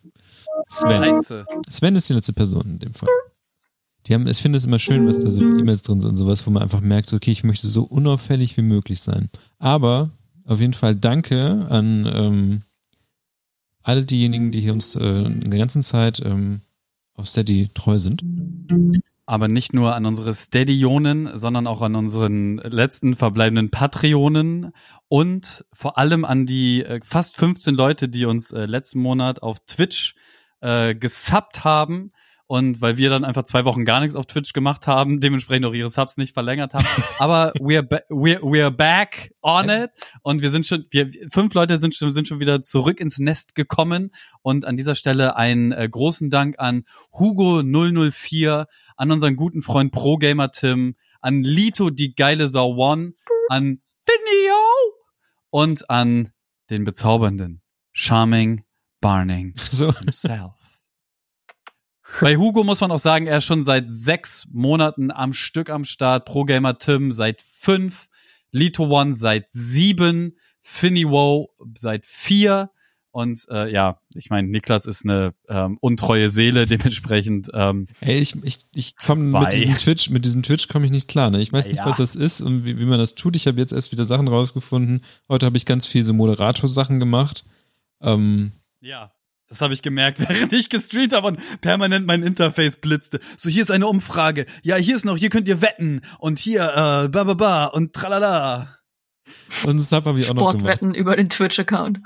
[0.68, 1.02] Sven.
[1.02, 1.44] Scheiße.
[1.68, 3.08] Sven ist die letzte Person in dem Fall.
[4.06, 6.46] Die haben, ich finde es immer schön, was da so E-Mails drin sind und sowas,
[6.46, 9.28] wo man einfach merkt, so, okay, ich möchte so unauffällig wie möglich sein.
[9.58, 10.10] Aber
[10.44, 12.62] auf jeden Fall danke an ähm,
[13.82, 16.60] alle diejenigen, die hier uns äh, in der ganzen Zeit ähm,
[17.14, 18.22] auf Steady treu sind.
[19.30, 24.72] Aber nicht nur an unsere Steadionen, sondern auch an unseren letzten verbleibenden Patreonen
[25.06, 29.60] und vor allem an die äh, fast 15 Leute, die uns äh, letzten Monat auf
[29.60, 30.16] Twitch
[30.62, 32.10] äh, gesubbt haben.
[32.48, 35.74] Und weil wir dann einfach zwei Wochen gar nichts auf Twitch gemacht haben, dementsprechend auch
[35.74, 36.84] ihre Subs nicht verlängert haben.
[37.20, 39.90] Aber we're, ba we're, we're back on it.
[40.22, 43.54] Und wir sind schon, wir, fünf Leute sind schon, sind schon wieder zurück ins Nest
[43.54, 44.10] gekommen.
[44.42, 46.82] Und an dieser Stelle einen äh, großen Dank an
[47.12, 48.66] Hugo004,
[49.00, 53.14] an unseren guten Freund Pro Gamer Tim, an Lito, die geile Sau One,
[53.48, 54.94] an Finio
[55.48, 56.32] und an
[56.68, 57.62] den bezaubernden,
[57.92, 58.62] charming
[59.00, 59.90] Barning So.
[59.94, 60.52] himself.
[62.20, 65.84] Bei Hugo muss man auch sagen, er ist schon seit sechs Monaten am Stück am
[65.84, 66.26] Start.
[66.26, 68.08] Pro Gamer Tim seit fünf,
[68.50, 72.70] Lito One seit sieben, Finny Woe seit vier.
[73.12, 78.36] Und äh, ja, ich meine, Niklas ist eine ähm, untreue Seele, dementsprechend ähm, Ey, ich,
[78.44, 81.30] ich, ich komme mit diesem Twitch, mit diesem Twitch komme ich nicht klar.
[81.30, 81.40] Ne?
[81.40, 81.86] Ich weiß Ja, nicht, ja.
[81.86, 83.34] was das ist und wie, wie man das tut.
[83.34, 85.00] Ich habe jetzt erst wieder Sachen rausgefunden.
[85.28, 87.44] Heute habe ich ganz viel so Moderator-Sachen gemacht.
[88.00, 89.12] Ähm, Ja,
[89.48, 93.18] das habe ich gemerkt, während ich gestreamt habe und permanent mein Interface blitzte.
[93.36, 94.46] So, hier ist eine Umfrage.
[94.62, 96.02] Ja, hier ist noch, hier könnt ihr wetten.
[96.20, 98.78] Und hier, äh, ba, ba, ba und tralala.
[99.64, 100.60] und das habe ich auch noch gemacht.
[100.60, 101.98] Sportwetten über den Twitch-Account.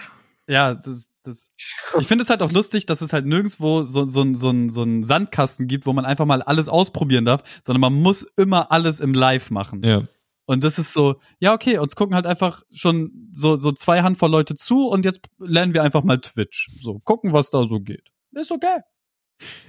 [0.46, 1.50] Ja, das, das.
[1.98, 4.82] Ich finde es halt auch lustig, dass es halt nirgendwo so, so, so, so, so
[4.82, 9.00] einen Sandkasten gibt, wo man einfach mal alles ausprobieren darf, sondern man muss immer alles
[9.00, 9.82] im Live machen.
[9.82, 10.02] Ja.
[10.46, 14.30] Und das ist so, ja, okay, uns gucken halt einfach schon so, so zwei Handvoll
[14.30, 16.70] Leute zu und jetzt lernen wir einfach mal Twitch.
[16.80, 18.10] So, gucken, was da so geht.
[18.32, 18.80] Ist okay.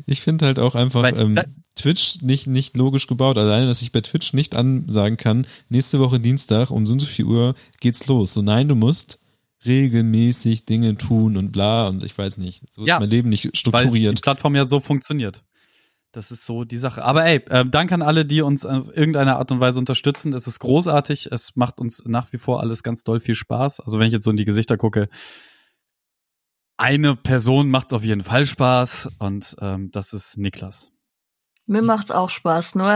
[0.05, 1.39] Ich finde halt auch einfach Weil ähm,
[1.75, 3.37] Twitch nicht, nicht logisch gebaut.
[3.37, 7.07] Alleine, dass ich bei Twitch nicht ansagen kann, nächste Woche Dienstag um so und so
[7.07, 8.33] viel Uhr geht's los.
[8.33, 9.19] So, nein, du musst
[9.65, 12.71] regelmäßig Dinge tun und bla und ich weiß nicht.
[12.73, 14.21] So Ja, ist mein Leben nicht Weil die strukturiert.
[14.21, 15.43] Plattform ja so funktioniert.
[16.11, 17.03] Das ist so die Sache.
[17.03, 20.31] Aber ey, äh, danke an alle, die uns auf irgendeine Art und Weise unterstützen.
[20.33, 21.29] Es ist großartig.
[21.31, 23.81] Es macht uns nach wie vor alles ganz doll viel Spaß.
[23.81, 25.09] Also wenn ich jetzt so in die Gesichter gucke,
[26.77, 30.91] eine Person macht es auf jeden Fall Spaß und ähm, das ist Niklas.
[31.67, 32.93] Mir macht's auch Spaß, nur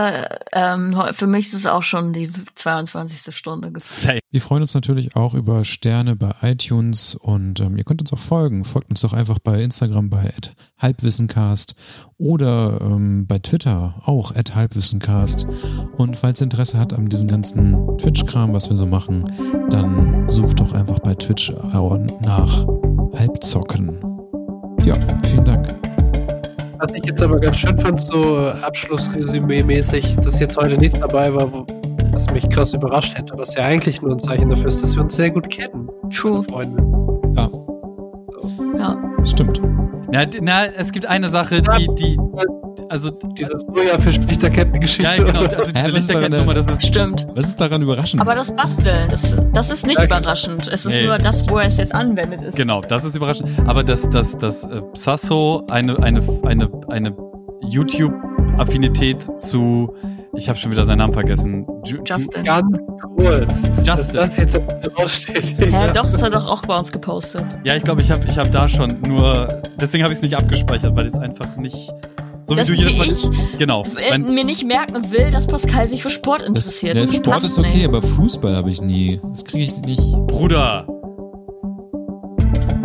[0.52, 3.34] ähm, für mich ist es auch schon die 22.
[3.34, 3.72] Stunde.
[3.80, 4.20] Safe.
[4.30, 8.18] Wir freuen uns natürlich auch über Sterne bei iTunes und ähm, ihr könnt uns auch
[8.18, 8.64] folgen.
[8.64, 10.32] Folgt uns doch einfach bei Instagram bei
[10.78, 11.74] halbwissencast
[12.16, 15.48] oder ähm, bei Twitter auch halbwissencast.
[15.96, 19.24] Und falls ihr Interesse habt an diesem ganzen Twitch-Kram, was wir so machen,
[19.70, 22.66] dann sucht doch einfach bei Twitch nach
[23.16, 23.98] Halbzocken.
[24.84, 25.74] Ja, vielen Dank.
[26.82, 31.50] Was ich jetzt aber ganz schön fand, so Abschlussresümee-mäßig, dass jetzt heute nichts dabei war,
[32.12, 35.02] was mich krass überrascht hätte, was ja eigentlich nur ein Zeichen dafür ist, dass wir
[35.02, 36.42] uns sehr gut kennen, True.
[36.42, 36.82] Freunde.
[37.36, 37.50] Ja,
[38.78, 38.96] Ja.
[39.24, 39.60] stimmt.
[40.10, 42.16] Na, na, es gibt eine Sache, die, die,
[42.90, 45.02] also, Dieses Soja-Fisch-Lichterketten-Geschichte.
[45.02, 47.26] ja, genau, also diese Lichterkettennummer, das ist, Stimmt.
[47.34, 48.20] Was ist daran überraschend?
[48.20, 50.68] Aber das Basteln, das, das ist nicht Ja, überraschend.
[50.68, 51.06] Es ist Nee.
[51.06, 52.42] nur das, wo er es jetzt anwendet.
[52.42, 52.56] Ist.
[52.56, 53.48] Genau, das ist überraschend.
[53.66, 57.16] Aber dass dass dass äh, Sasso eine eine eine eine
[57.62, 59.94] YouTube-Affinität zu,
[60.34, 61.66] ich habe schon wieder seinen Namen vergessen.
[61.84, 62.44] Ju, Ju- Justin.
[62.44, 62.78] Ganz
[63.18, 64.14] kurz, dass Justin.
[64.16, 64.60] das jetzt
[64.98, 65.44] raussteht.
[65.72, 67.44] Hä, doch, das hat er doch auch bei uns gepostet.
[67.64, 70.36] Ja, ich glaube, ich habe ich hab da schon nur, deswegen habe ich es nicht
[70.36, 71.90] abgespeichert, weil ich es einfach nicht,
[72.50, 73.58] so wie Das du jedes Mal, ich.
[73.58, 73.84] genau.
[74.18, 76.96] Mir nicht merken will, dass Pascal sich für Sport das, interessiert.
[76.96, 77.86] der Das Sport ist okay, nicht.
[77.86, 79.20] aber Fußball habe ich nie.
[79.30, 80.02] Das kriege ich nicht.
[80.26, 80.86] Bruder,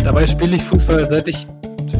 [0.03, 1.47] Dabei spiele ich Fußball seit ich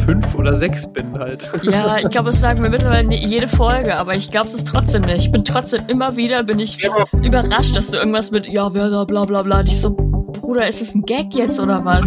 [0.05, 1.49] fünf oder sechs bin halt.
[1.63, 5.17] Ja, ich glaube, das sagen wir mittlerweile jede Folge, aber ich glaube das trotzdem nicht.
[5.17, 6.91] Ich bin trotzdem immer wieder, bin ich Ja,
[7.23, 9.61] überrascht, dass du irgendwas mit, ja, Werder, bla bla bla.
[9.61, 12.05] Ich so, Bruder, ist das ein Gag jetzt oder was?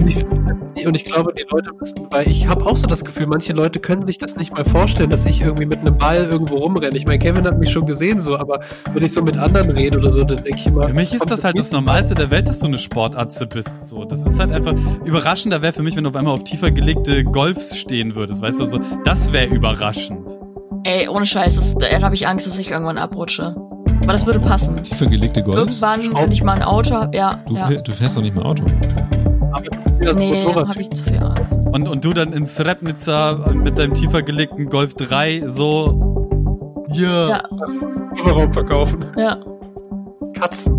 [0.87, 3.81] Und ich, glaube, die Leute müssen, weil ich habe auch so das Gefühl, manche Leute
[3.81, 6.97] können sich das nicht mal vorstellen, dass ich irgendwie mit einem Ball irgendwo rumrenne.
[6.97, 8.61] Ich meine, Kevin hat mich schon gesehen so, aber
[8.93, 10.89] wenn ich so mit anderen rede oder so, dann denke ich immer.
[10.89, 13.85] für mich ist das halt das Normalste der Welt, dass du eine Sportatze bist.
[13.85, 14.75] So, das ist halt einfach
[15.05, 18.61] überraschender wäre für mich, wenn du auf einmal auf tiefer gelegte Golfs stehen würdest, weißt
[18.61, 20.29] du, so, das wäre überraschend.
[20.85, 23.55] Ey, ohne Scheiß, das, da habe ich Angst, dass ich irgendwann abrutsche.
[24.03, 24.83] Aber das würde passen.
[24.83, 25.83] Tiefer gelegte Golfs?
[25.83, 27.43] Irgendwann, wenn ich mal ein Auto habe, ja.
[27.47, 27.67] Du, ja.
[27.67, 28.65] fähr- du fährst doch nicht mal Auto.
[29.53, 29.65] Aber
[30.01, 31.67] das Nee, Motorrad- habe ich zu viel Angst.
[31.73, 37.43] Und, und du dann in Srebnica mit deinem tiefer gelegten Golf 3 so, ja, Ja,
[38.17, 39.05] Kofferraum verkaufen.
[39.17, 39.37] ja.
[40.35, 40.79] Katzen.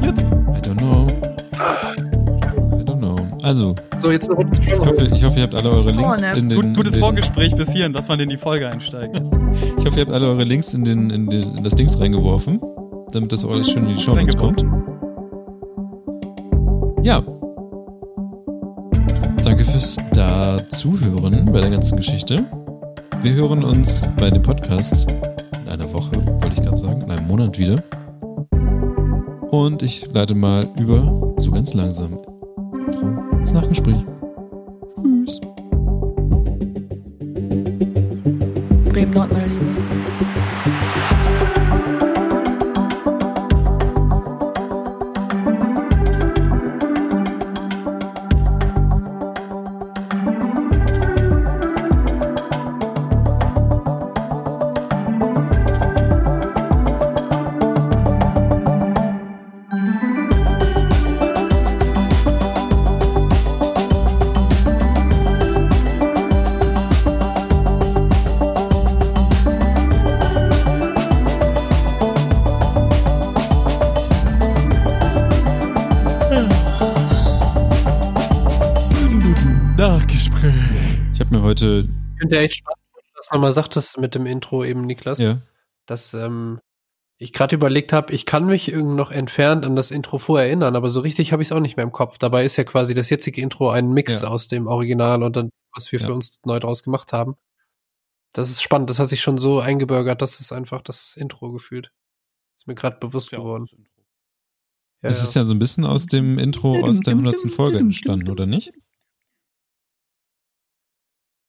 [0.00, 0.18] gut.
[0.54, 1.06] I don't know.
[2.78, 3.16] I don't know.
[3.42, 6.48] Also, So, jetzt eine Runde ich hoffe, ich hoffe, ihr habt alle eure Links in
[6.48, 6.60] den.
[6.60, 9.20] Gut, gutes Vorgespräch bis hierhin, dass man in die Folge einsteigt.
[9.78, 12.60] Ich hoffe, ihr habt alle eure Links in, den, in, den, in das Dings reingeworfen,
[13.12, 14.64] damit das alles schön in die Show kommt.
[17.04, 17.22] Ja.
[19.42, 22.46] Danke fürs Dazuhören bei der ganzen Geschichte.
[23.20, 25.12] Wir hören uns bei dem Podcast
[25.60, 27.76] in einer Woche, wollte ich gerade sagen, in einem Monat wieder.
[29.50, 32.18] Und ich leite mal über, so ganz langsam,
[33.38, 34.02] das Nachgespräch.
[34.96, 35.40] Tschüss.
[38.88, 39.30] Bremen Nord,
[81.64, 82.80] Heute, Ich finde ja echt spannend,
[83.16, 85.40] dass du nochmal sagtest mit dem Intro eben, Niklas, ja,
[85.86, 86.60] dass ähm,
[87.18, 90.76] ich gerade überlegt habe, ich kann mich irgendwie noch entfernt an das Intro vorher erinnern,
[90.76, 92.18] aber so richtig habe ich es auch nicht mehr im Kopf.
[92.18, 94.28] Dabei ist ja quasi das jetzige Intro ein Mix Ja.
[94.28, 96.06] aus dem Original und dann, was wir Ja.
[96.06, 97.36] für uns neu draus gemacht haben.
[98.32, 101.92] Das ist spannend, das hat sich schon so eingebürgert, dass es einfach das Intro gefühlt.
[102.58, 103.68] Ist mir gerade bewusst geworden.
[105.02, 107.50] Ja, es ist ja so ein bisschen aus dem Intro aus der 100.
[107.50, 108.72] Folge entstanden, oder nicht?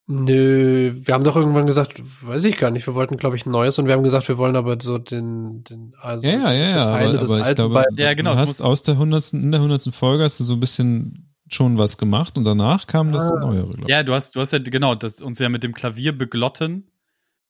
[0.07, 3.51] Nö, wir haben doch irgendwann gesagt, weiß ich gar nicht, wir wollten, glaube ich, ein
[3.51, 6.83] neues und wir haben gesagt, wir wollen aber so den, den also Ja, ja, ja,
[6.83, 9.33] Teile aber, des aber alten glaube, Ja, genau, du hast aus der 100.
[9.33, 9.91] in der 100.
[9.93, 13.39] Folge hast du so ein bisschen schon was gemacht und danach kam das Ah.
[13.39, 13.87] Neuere, glaube ich.
[13.87, 16.91] Ja, du hast, du hast ja, genau, das uns ja mit dem Klavier beglotten.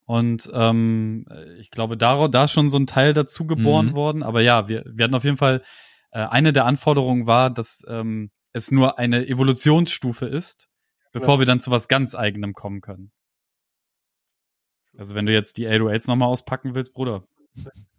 [0.06, 1.26] Und ähm,
[1.60, 3.96] ich glaube, da, da ist schon so ein Teil dazu geboren Mhm.
[3.96, 4.24] worden.
[4.24, 5.62] Aber ja, wir, wir hatten auf jeden Fall,
[6.12, 10.68] äh, eine der Anforderungen war, dass ähm, es nur eine Evolutionsstufe ist,
[11.16, 11.40] bevor Ja.
[11.40, 13.12] wir dann zu was ganz eigenem kommen können.
[14.98, 17.24] Also wenn du jetzt die 808s nochmal auspacken willst, Bruder.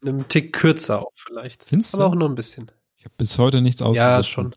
[0.02, 1.64] einem Tick kürzer auch vielleicht.
[1.64, 2.10] Findest aber du?
[2.10, 2.70] auch nur ein bisschen.
[2.97, 4.28] Ich habe bis heute nichts Ja, ausgesetzt.
[4.30, 4.55] schon.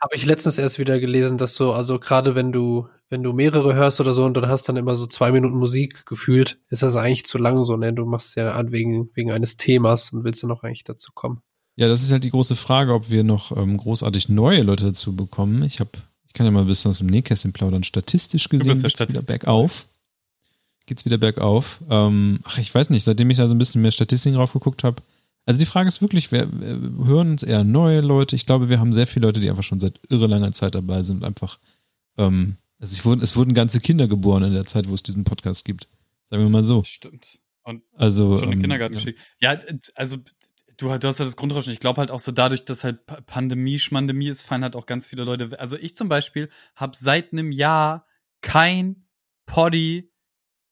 [0.00, 3.74] Habe ich letztens erst wieder gelesen, dass so, also gerade wenn du, wenn du mehrere
[3.74, 6.94] hörst oder so und dann hast dann immer so zwei Minuten Musik gefühlt, ist das
[6.94, 7.92] eigentlich zu lang so, ne?
[7.92, 11.42] Du machst ja an wegen, wegen eines Themas und willst ja noch eigentlich dazu kommen.
[11.76, 15.14] Ja, das ist halt die große Frage, ob wir noch ähm, großartig neue Leute dazu
[15.16, 15.62] bekommen.
[15.62, 15.90] Ich habe,
[16.28, 17.82] ich kann ja mal ein bisschen aus dem Nähkästchen plaudern.
[17.82, 19.86] Statistisch gesehen der geht's wieder bergauf.
[20.86, 21.80] Geht's wieder bergauf.
[21.90, 24.84] Ähm, ach, ich weiß nicht, seitdem ich da so ein bisschen mehr Statistiken drauf geguckt
[24.84, 25.02] habe.
[25.46, 28.36] Also die Frage ist wirklich, wer, hören uns eher neue Leute?
[28.36, 31.02] Ich glaube, wir haben sehr viele Leute, die einfach schon seit irre langer Zeit dabei
[31.02, 31.58] sind einfach,
[32.18, 35.24] ähm, also es wurden, es wurden ganze Kinder geboren in der Zeit, wo es diesen
[35.24, 35.88] Podcast gibt.
[36.30, 36.84] Sagen wir mal so.
[36.84, 37.38] Stimmt.
[37.62, 39.12] Und Also schon ähm, Kindergarten ja.
[39.40, 39.58] Ja,
[39.94, 40.18] also
[40.78, 41.72] du, du hast ja das Grundrauschen.
[41.72, 44.86] Ich glaube halt auch so dadurch, dass halt Pa- Pandemie, Schmandemie ist, fallen halt auch
[44.86, 45.58] ganz viele Leute.
[45.60, 48.06] Also ich zum Beispiel habe seit einem Jahr
[48.40, 49.06] kein
[49.46, 50.10] Poddy.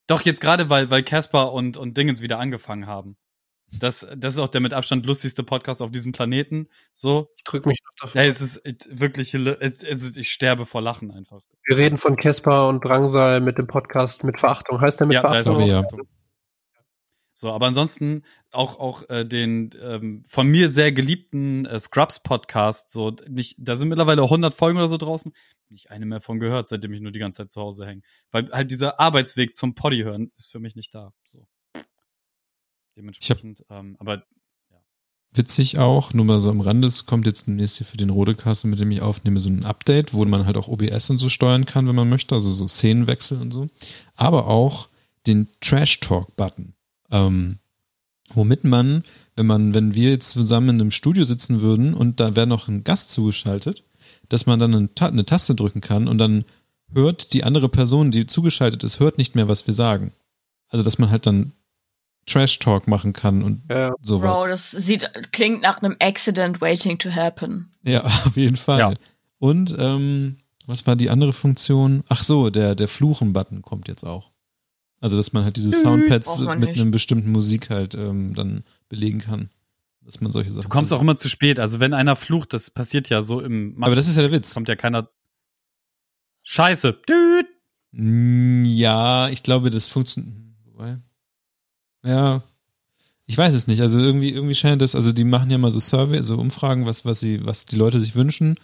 [0.06, 3.16] Doch jetzt gerade, weil weil Casper und und Dingens wieder angefangen haben.
[3.72, 6.68] Das das ist auch der mit Abstand lustigste Podcast auf diesem Planeten.
[6.94, 8.22] So, Ich drück mich noch davor.
[8.22, 11.42] ja, es ist wirklich, es, es ist, ich sterbe vor Lachen einfach.
[11.64, 14.80] Wir reden von Kesper und Drangsal mit dem Podcast mit Verachtung.
[14.80, 15.64] Heißt der mit Ja, da ist Verachtung?
[15.64, 15.84] auch- ja.
[17.38, 22.90] So, aber ansonsten auch auch äh, den ähm, von mir sehr geliebten äh, Scrubs Podcast.
[22.90, 25.34] So, nicht, da sind mittlerweile 100 Folgen oder so draußen.
[25.68, 28.00] Nicht eine mehr von gehört, seitdem ich nur die ganze Zeit zu Hause hänge,
[28.30, 31.12] weil halt dieser Arbeitsweg zum Poddy hören ist für mich nicht da.
[31.24, 31.46] So.
[32.96, 34.24] Dementsprechend, ähm, aber
[35.34, 38.70] Witzig auch, nur mal so am Rande, es kommt jetzt demnächst hier für den Rodekasten,
[38.70, 41.66] mit dem ich aufnehme, so ein Update, wo man halt auch OBS und so steuern
[41.66, 43.68] kann, wenn man möchte, also so Szenenwechsel und so.
[44.14, 44.88] Aber auch
[45.26, 46.72] den Trash Talk-Button.
[47.10, 47.58] Ähm,
[48.32, 49.04] womit man,
[49.36, 52.68] wenn man, wenn wir jetzt zusammen in einem Studio sitzen würden und da wäre noch
[52.68, 53.84] ein Gast zugeschaltet,
[54.28, 56.44] dass man dann eine, Ta eine Taste drücken kann und dann
[56.92, 60.12] hört die andere Person, die zugeschaltet ist, hört nicht mehr, was wir sagen.
[60.68, 61.52] Also, dass man halt dann
[62.26, 63.92] Trash Talk machen kann und Ja.
[64.02, 64.40] sowas.
[64.40, 67.72] Bro, das sieht, klingt nach einem Accident waiting to happen.
[67.84, 68.78] Ja, auf jeden Fall.
[68.80, 68.92] Ja.
[69.38, 72.02] Und ähm, was war die andere Funktion?
[72.08, 74.32] Ach so, der, der Fluchen-Button kommt jetzt auch.
[75.00, 76.80] Also, dass man halt diese Soundpads mit nicht.
[76.80, 79.50] einem bestimmten Musik halt ähm, dann belegen kann.
[80.02, 80.62] Dass man solche Sachen.
[80.62, 81.58] du kommst auch immer zu spät.
[81.58, 84.54] Also wenn einer flucht, das passiert ja so im Aber das ist ja der Witz.
[84.54, 85.10] kommt ja keiner.
[86.42, 86.92] Scheiße.
[87.08, 87.46] Düt.
[87.92, 90.32] Mm, Ja, ich glaube, das funktioniert.
[90.64, 90.98] Wobei.
[92.04, 92.42] Ja.
[93.26, 93.80] Ich weiß es nicht.
[93.80, 97.04] Also irgendwie, irgendwie scheint das, also die machen ja mal so Survey, so Umfragen, was,
[97.04, 98.54] was sie, was die Leute sich wünschen.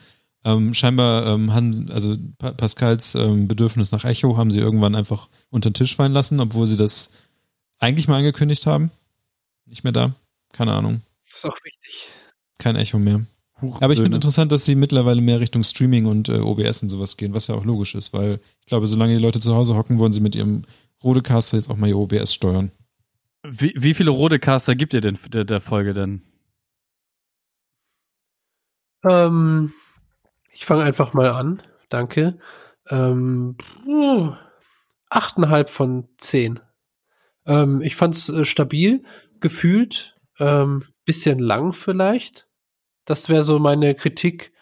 [0.44, 5.28] Ähm, scheinbar ähm, haben, also pa Pascals ähm, Bedürfnis nach Echo haben sie irgendwann einfach
[5.51, 7.10] unter den Tisch fallen lassen, obwohl sie das
[7.78, 8.90] eigentlich mal angekündigt haben.
[9.66, 10.14] Nicht mehr da.
[10.52, 11.02] Keine Ahnung.
[11.27, 12.09] Das ist auch wichtig.
[12.59, 13.24] Kein Echo mehr.
[13.81, 17.16] Aber ich finde interessant, dass sie mittlerweile mehr Richtung Streaming und äh, OBS und sowas
[17.16, 19.98] gehen, was ja auch logisch ist, weil ich glaube, solange die Leute zu Hause hocken,
[19.98, 20.62] wollen sie mit ihrem
[21.02, 22.73] Rodecaster jetzt auch mal ihr OBS steuern.
[23.44, 26.23] Wie, wie viele Rodecaster gibt ihr denn der, der Folge denn?
[29.09, 29.73] Ähm,
[30.62, 31.60] ich fange einfach mal an.
[31.89, 32.39] Danke.
[32.89, 33.56] Ähm,
[35.10, 36.60] achteinhalb von zehn.
[37.47, 39.02] Ähm, ich fand's äh, stabil,
[39.40, 42.47] gefühlt, ähm, bisschen lang vielleicht.
[43.05, 44.52] Das wäre so meine Kritik.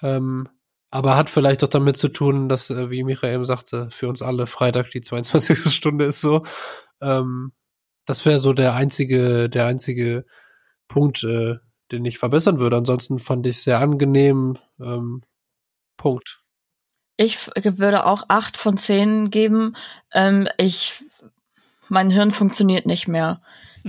[0.00, 0.48] Ähm,
[0.92, 4.46] aber hat vielleicht auch damit zu tun, dass, äh, wie Michael sagte, für uns alle
[4.46, 5.58] Freitag die 22.
[5.74, 6.44] Stunde ist so.
[7.00, 7.50] Ähm,
[8.06, 10.24] das wäre so der einzige, der einzige
[10.86, 11.56] Punkt, äh,
[11.90, 12.76] den ich verbessern würde.
[12.76, 14.56] Ansonsten fand ich sehr angenehm.
[14.80, 15.22] Ähm,
[15.98, 16.40] Punkt.
[17.18, 19.76] Ich würde auch acht von zehn geben.
[20.12, 21.04] Ähm, ich,
[21.88, 23.42] mein Hirn funktioniert nicht mehr.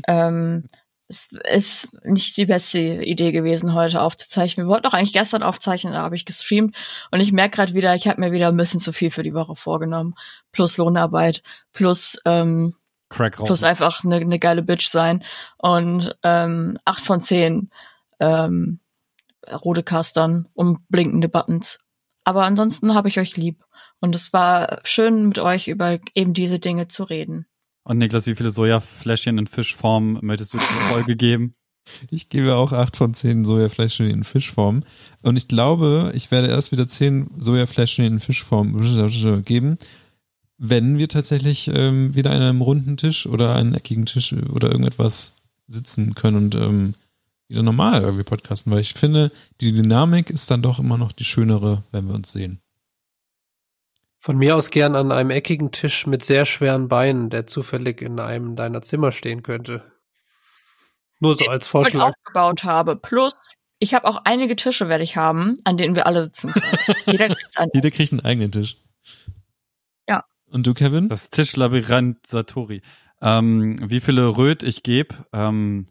[0.08, 0.68] ähm,
[1.08, 4.68] es ist nicht die beste Idee gewesen, heute aufzuzeichnen.
[4.68, 6.76] Wir wollten auch eigentlich gestern aufzeichnen, da habe ich gestreamt
[7.10, 9.34] und ich merke gerade wieder, ich habe mir wieder ein bisschen zu viel für die
[9.34, 10.14] Woche vorgenommen.
[10.52, 11.42] Plus Lohnarbeit,
[11.72, 12.76] plus ähm,
[13.10, 15.24] Crack plus einfach eine, eine geile Bitch sein.
[15.58, 17.72] Und ähm, acht von zehn
[18.20, 18.80] ähm,
[19.52, 21.80] rote Castern und blinkende Buttons.
[22.30, 23.66] Aber ansonsten habe ich euch lieb.
[24.02, 27.48] Und es war schön, mit euch über eben diese Dinge zu reden.
[27.82, 31.56] Und Niklas, wie viele Sojafläschchen in Fischform möchtest du zur Folge geben?
[32.12, 34.84] Ich gebe auch acht von zehn Sojafläschchen in Fischform.
[35.24, 38.80] Und ich glaube, ich werde erst wieder zehn Sojafläschchen in Fischform
[39.44, 39.80] geben,
[40.60, 45.34] wenn wir tatsächlich ähm, wieder an einem runden Tisch oder einen eckigen Tisch oder irgendetwas
[45.68, 46.94] sitzen können und ähm,
[47.50, 51.26] wieder normal irgendwie podcasten, weil ich finde, die Dynamik ist dann doch immer noch die
[51.26, 52.62] schönere, wenn wir uns sehen.
[54.20, 58.20] Von mir aus gern an einem eckigen Tisch mit sehr schweren Beinen, der zufällig in
[58.20, 59.82] einem deiner Zimmer stehen könnte.
[61.20, 62.10] Nur so als Vorschlag.
[62.10, 62.96] Ich aufgebaut habe.
[62.96, 63.34] Plus,
[63.80, 66.96] ich habe auch einige Tische werde ich haben, an denen wir alle sitzen können.
[67.06, 67.36] Jeder,
[67.74, 68.78] Jeder kriegt einen eigenen Tisch.
[70.08, 70.26] Ja.
[70.48, 71.08] Und du, Kevin?
[71.08, 72.82] Das Tischlabyrinth Satori.
[73.22, 75.16] Ähm, wie viele Röt ich gebe?
[75.34, 75.88] Ähm,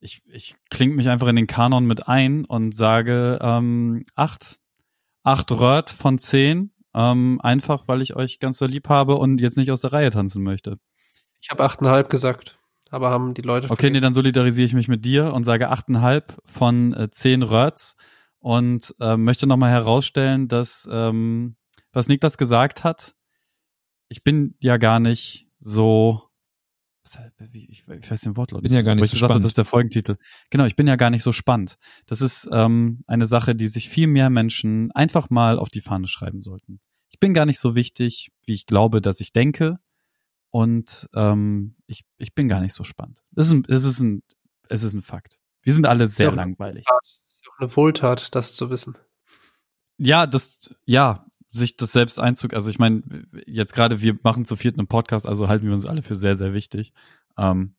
[0.00, 4.58] ich, ich klinge mich einfach in den Kanon mit ein und sage ähm, acht.
[5.22, 6.72] Acht Röt von zehn.
[6.94, 10.10] Ähm, einfach, weil ich euch ganz so lieb habe und jetzt nicht aus der Reihe
[10.10, 10.78] tanzen möchte.
[11.40, 12.58] Ich habe achteinhalb gesagt,
[12.90, 13.70] aber haben die Leute.
[13.70, 17.96] Okay, nee, dann solidarisiere ich mich mit dir und sage achteinhalb von äh, zehn Röts
[18.40, 21.56] und äh, möchte nochmal herausstellen, dass, ähm,
[21.92, 23.14] was Niklas gesagt hat,
[24.08, 26.29] ich bin ja gar nicht so
[27.52, 28.62] ich, weiß den Wortlaut.
[28.62, 29.44] Bin ja gar nicht so gesagt, spannend.
[29.44, 30.16] Das ist der Folgentitel.
[30.50, 31.76] Genau, ich bin ja gar nicht so spannend.
[32.06, 36.08] Das ist ähm, eine Sache, die sich viel mehr Menschen einfach mal auf die Fahne
[36.08, 36.80] schreiben sollten.
[37.10, 39.78] Ich bin gar nicht so wichtig, wie ich glaube, dass ich denke.
[40.50, 43.22] Und ähm, ich, ich bin gar nicht so spannend.
[43.36, 44.22] Es ist ein, es ist ein,
[44.68, 45.38] es ist ein Fakt.
[45.62, 46.84] Wir sind alle sehr langweilig.
[46.86, 48.96] Das ist auch eine Wohltat, das zu wissen.
[49.98, 53.02] Ja, das, ja, sich das selbst einzug, also ich meine,
[53.46, 56.34] jetzt gerade wir machen zu viert einen Podcast, also halten wir uns alle für sehr,
[56.34, 56.92] sehr wichtig.
[57.36, 57.74] Ähm,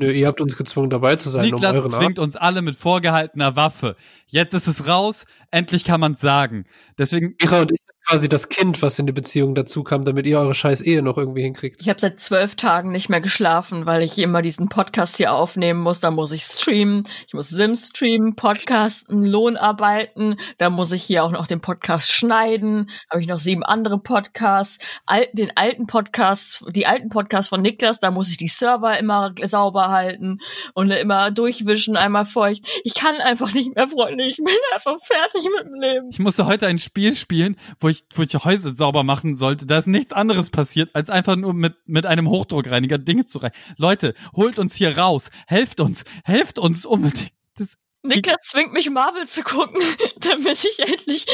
[0.00, 1.44] Nö, ihr habt uns gezwungen, dabei zu sein.
[1.44, 2.24] Niklas um zwingt Art.
[2.24, 3.96] uns alle mit vorgehaltener Waffe.
[4.26, 6.64] Jetzt ist es raus, endlich kann man's sagen.
[6.96, 7.34] Deswegen.
[7.38, 10.40] Ira und ich sind quasi das Kind, was in die Beziehung dazu kam, damit ihr
[10.40, 11.80] eure scheiß Ehe noch irgendwie hinkriegt.
[11.80, 15.78] Ich habe seit zwölf Tagen nicht mehr geschlafen, weil ich immer diesen Podcast hier aufnehmen
[15.78, 16.00] muss.
[16.00, 20.40] Da muss ich streamen, ich muss Sims streamen, podcasten, Lohnarbeiten.
[20.58, 22.90] Da muss ich hier auch noch den Podcast schneiden.
[23.08, 24.84] Habe ich noch sieben andere Podcasts.
[25.06, 29.32] Al den alten Podcasts, die alten Podcasts von Niklas, da muss ich die Server immer
[29.44, 30.40] sauber halten
[30.74, 32.66] und immer durchwischen, einmal feucht.
[32.82, 34.24] Ich kann einfach nicht mehr, Freunde.
[34.24, 36.08] Ich bin einfach fertig mit dem Leben.
[36.10, 39.66] Ich musste heute ein Spiel spielen, wo ich, wo ich Häuser sauber machen sollte.
[39.66, 43.58] Da ist nichts anderes passiert, als einfach nur mit, mit einem Hochdruckreiniger Dinge zu reinigen.
[43.76, 45.30] Leute, holt uns hier raus.
[45.46, 46.04] Helft uns.
[46.24, 47.32] Helft uns unbedingt.
[47.56, 49.80] Das Niklas zwingt mich Marvel zu gucken,
[50.20, 51.26] damit ich endlich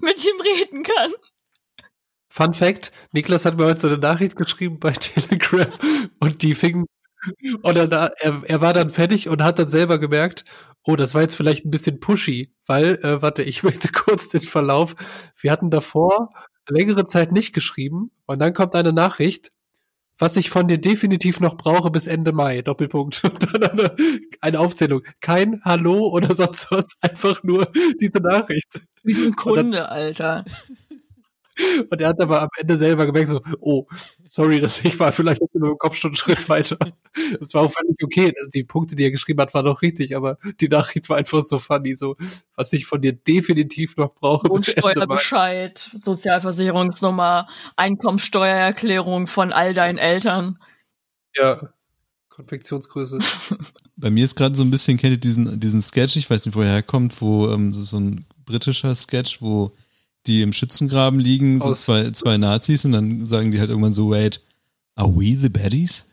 [0.00, 1.12] mit ihm reden kann.
[2.28, 5.66] Fun Fact, Niklas hat mir heute so eine Nachricht geschrieben bei Telegram
[6.20, 6.86] und die fing
[7.62, 10.44] und dann, er, er war dann fertig und hat dann selber gemerkt,
[10.84, 14.40] oh, das war jetzt vielleicht ein bisschen pushy, weil, äh, warte, ich möchte kurz den
[14.40, 14.94] Verlauf.
[15.40, 16.30] Wir hatten davor
[16.68, 19.50] längere Zeit nicht geschrieben und dann kommt eine Nachricht,
[20.18, 23.22] was ich von dir definitiv noch brauche bis Ende Mai, Doppelpunkt.
[23.24, 23.96] Und dann eine,
[24.40, 25.02] eine Aufzählung.
[25.20, 27.68] Kein Hallo oder sonst was, einfach nur
[28.00, 28.80] diese Nachricht.
[29.04, 30.44] Wie ein Kunde, dann, Alter.
[31.90, 33.86] Und er hat aber am Ende selber gemerkt, so, oh,
[34.24, 36.76] sorry, dass ich war vielleicht mit dem Kopf schon einen Schritt weiter.
[37.40, 38.32] Das war auch völlig okay.
[38.54, 41.58] Die Punkte, die er geschrieben hat, waren auch richtig, aber die Nachricht war einfach so
[41.58, 41.96] funny.
[41.96, 42.16] So,
[42.54, 44.48] was ich von dir definitiv noch brauche.
[44.58, 50.58] Steuerbescheid, Sozialversicherungsnummer, Einkommensteuererklärung von all deinen Eltern.
[51.36, 51.72] Ja.
[52.28, 53.18] Konfektionsgröße.
[53.96, 56.54] Bei mir ist gerade so ein bisschen, kennt ihr diesen, diesen Sketch, ich weiß nicht,
[56.54, 59.72] wo er herkommt, wo ähm, so, so ein britischer Sketch, wo
[60.28, 64.10] die im Schützengraben liegen, so zwei, zwei Nazis, und dann sagen die halt irgendwann so,
[64.10, 64.40] wait,
[64.94, 66.06] are we the baddies?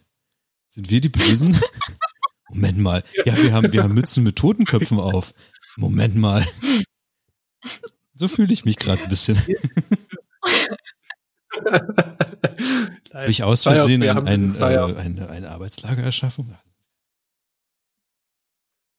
[0.69, 1.59] Sind wir die Bösen?
[2.49, 3.03] Moment mal.
[3.25, 5.33] Ja, wir haben, wir haben Mützen mit Totenköpfen auf.
[5.77, 6.45] Moment mal.
[8.13, 9.37] So fühle ich mich gerade ein bisschen.
[13.13, 16.53] Habe ich aus Versehen ja, ein, ein, äh, eine, eine Arbeitslagererschaffung?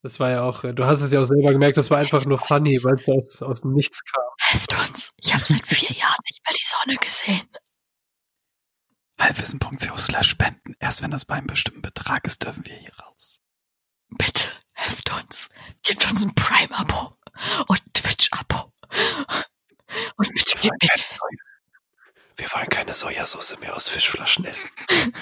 [0.07, 2.25] Das war ja auch, äh, du hast es ja auch selber gemerkt, das war einfach
[2.27, 4.23] nur funny, weil es aus, aus dem Nichts kam.
[4.39, 7.49] Helft uns, ich habe seit vier Jahren nicht mehr die Sonne gesehen.
[9.19, 10.77] Halbwissen.co slash spenden.
[10.79, 13.41] Erst wenn das bei einem bestimmten Betrag ist, dürfen wir hier raus.
[14.11, 15.49] Bitte, helft uns.
[15.83, 17.17] Gebt uns ein Prime-Abo
[17.67, 18.73] und Twitch-Abo.
[20.19, 20.89] Und bitte gebt mir
[22.37, 24.71] wir wollen keine Sojasauce mehr aus Fischflaschen essen.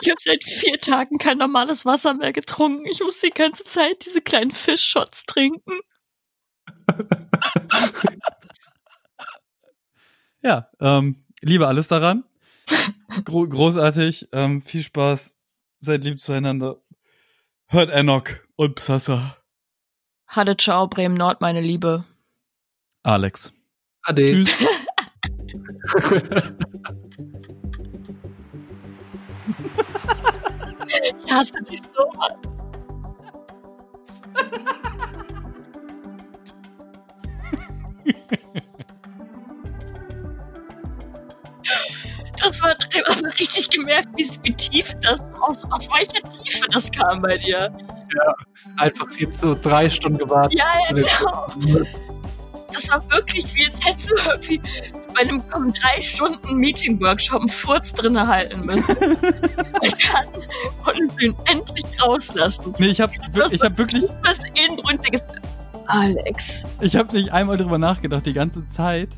[0.00, 2.86] ich habe seit vier Tagen kein normales Wasser mehr getrunken.
[2.86, 5.80] Ich muss die ganze Zeit diese kleinen Fischshots trinken.
[10.42, 12.22] ja, ähm, liebe alles daran.
[13.24, 15.34] Gro großartig, ähm, viel Spaß,
[15.80, 16.82] seid lieb zueinander.
[17.66, 19.36] Hört Enoch und Psassa.
[20.26, 22.04] Hade ciao, Bremen Nord, meine Liebe.
[23.02, 23.52] Alex.
[24.02, 24.44] Ade.
[24.44, 24.56] Tschüss.
[31.02, 32.10] ich hasse dich so.
[42.40, 42.74] Das war
[43.22, 47.72] man richtig gemerkt, wie, wie tief das, aus, aus welcher Tiefe das kam bei dir.
[48.16, 48.34] Ja,
[48.76, 50.58] einfach jetzt so drei Stunden gewartet.
[50.58, 51.84] Ja, ja, genau
[52.72, 54.60] das war wirklich wie, jetzt hättest du irgendwie
[55.14, 58.96] bei einem drei Stunden Meeting-Workshop einen Furz drin halten müssen.
[58.96, 60.26] Und dann
[60.84, 62.74] wolltest du ihn endlich rauslassen.
[62.78, 64.04] Nee, ich hab, ich hab wirklich.
[64.22, 64.38] Was
[64.68, 65.22] inbrünstiges.
[65.86, 66.64] Alex.
[66.80, 69.08] Ich habe nicht einmal drüber nachgedacht, die ganze Zeit.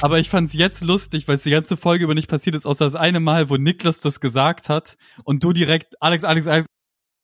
[0.00, 2.84] Aber ich fand's jetzt lustig, weil es die ganze Folge über nicht passiert ist, außer
[2.84, 6.66] das eine Mal, wo Niklas das gesagt hat und du direkt, Alex, Alex, Alex,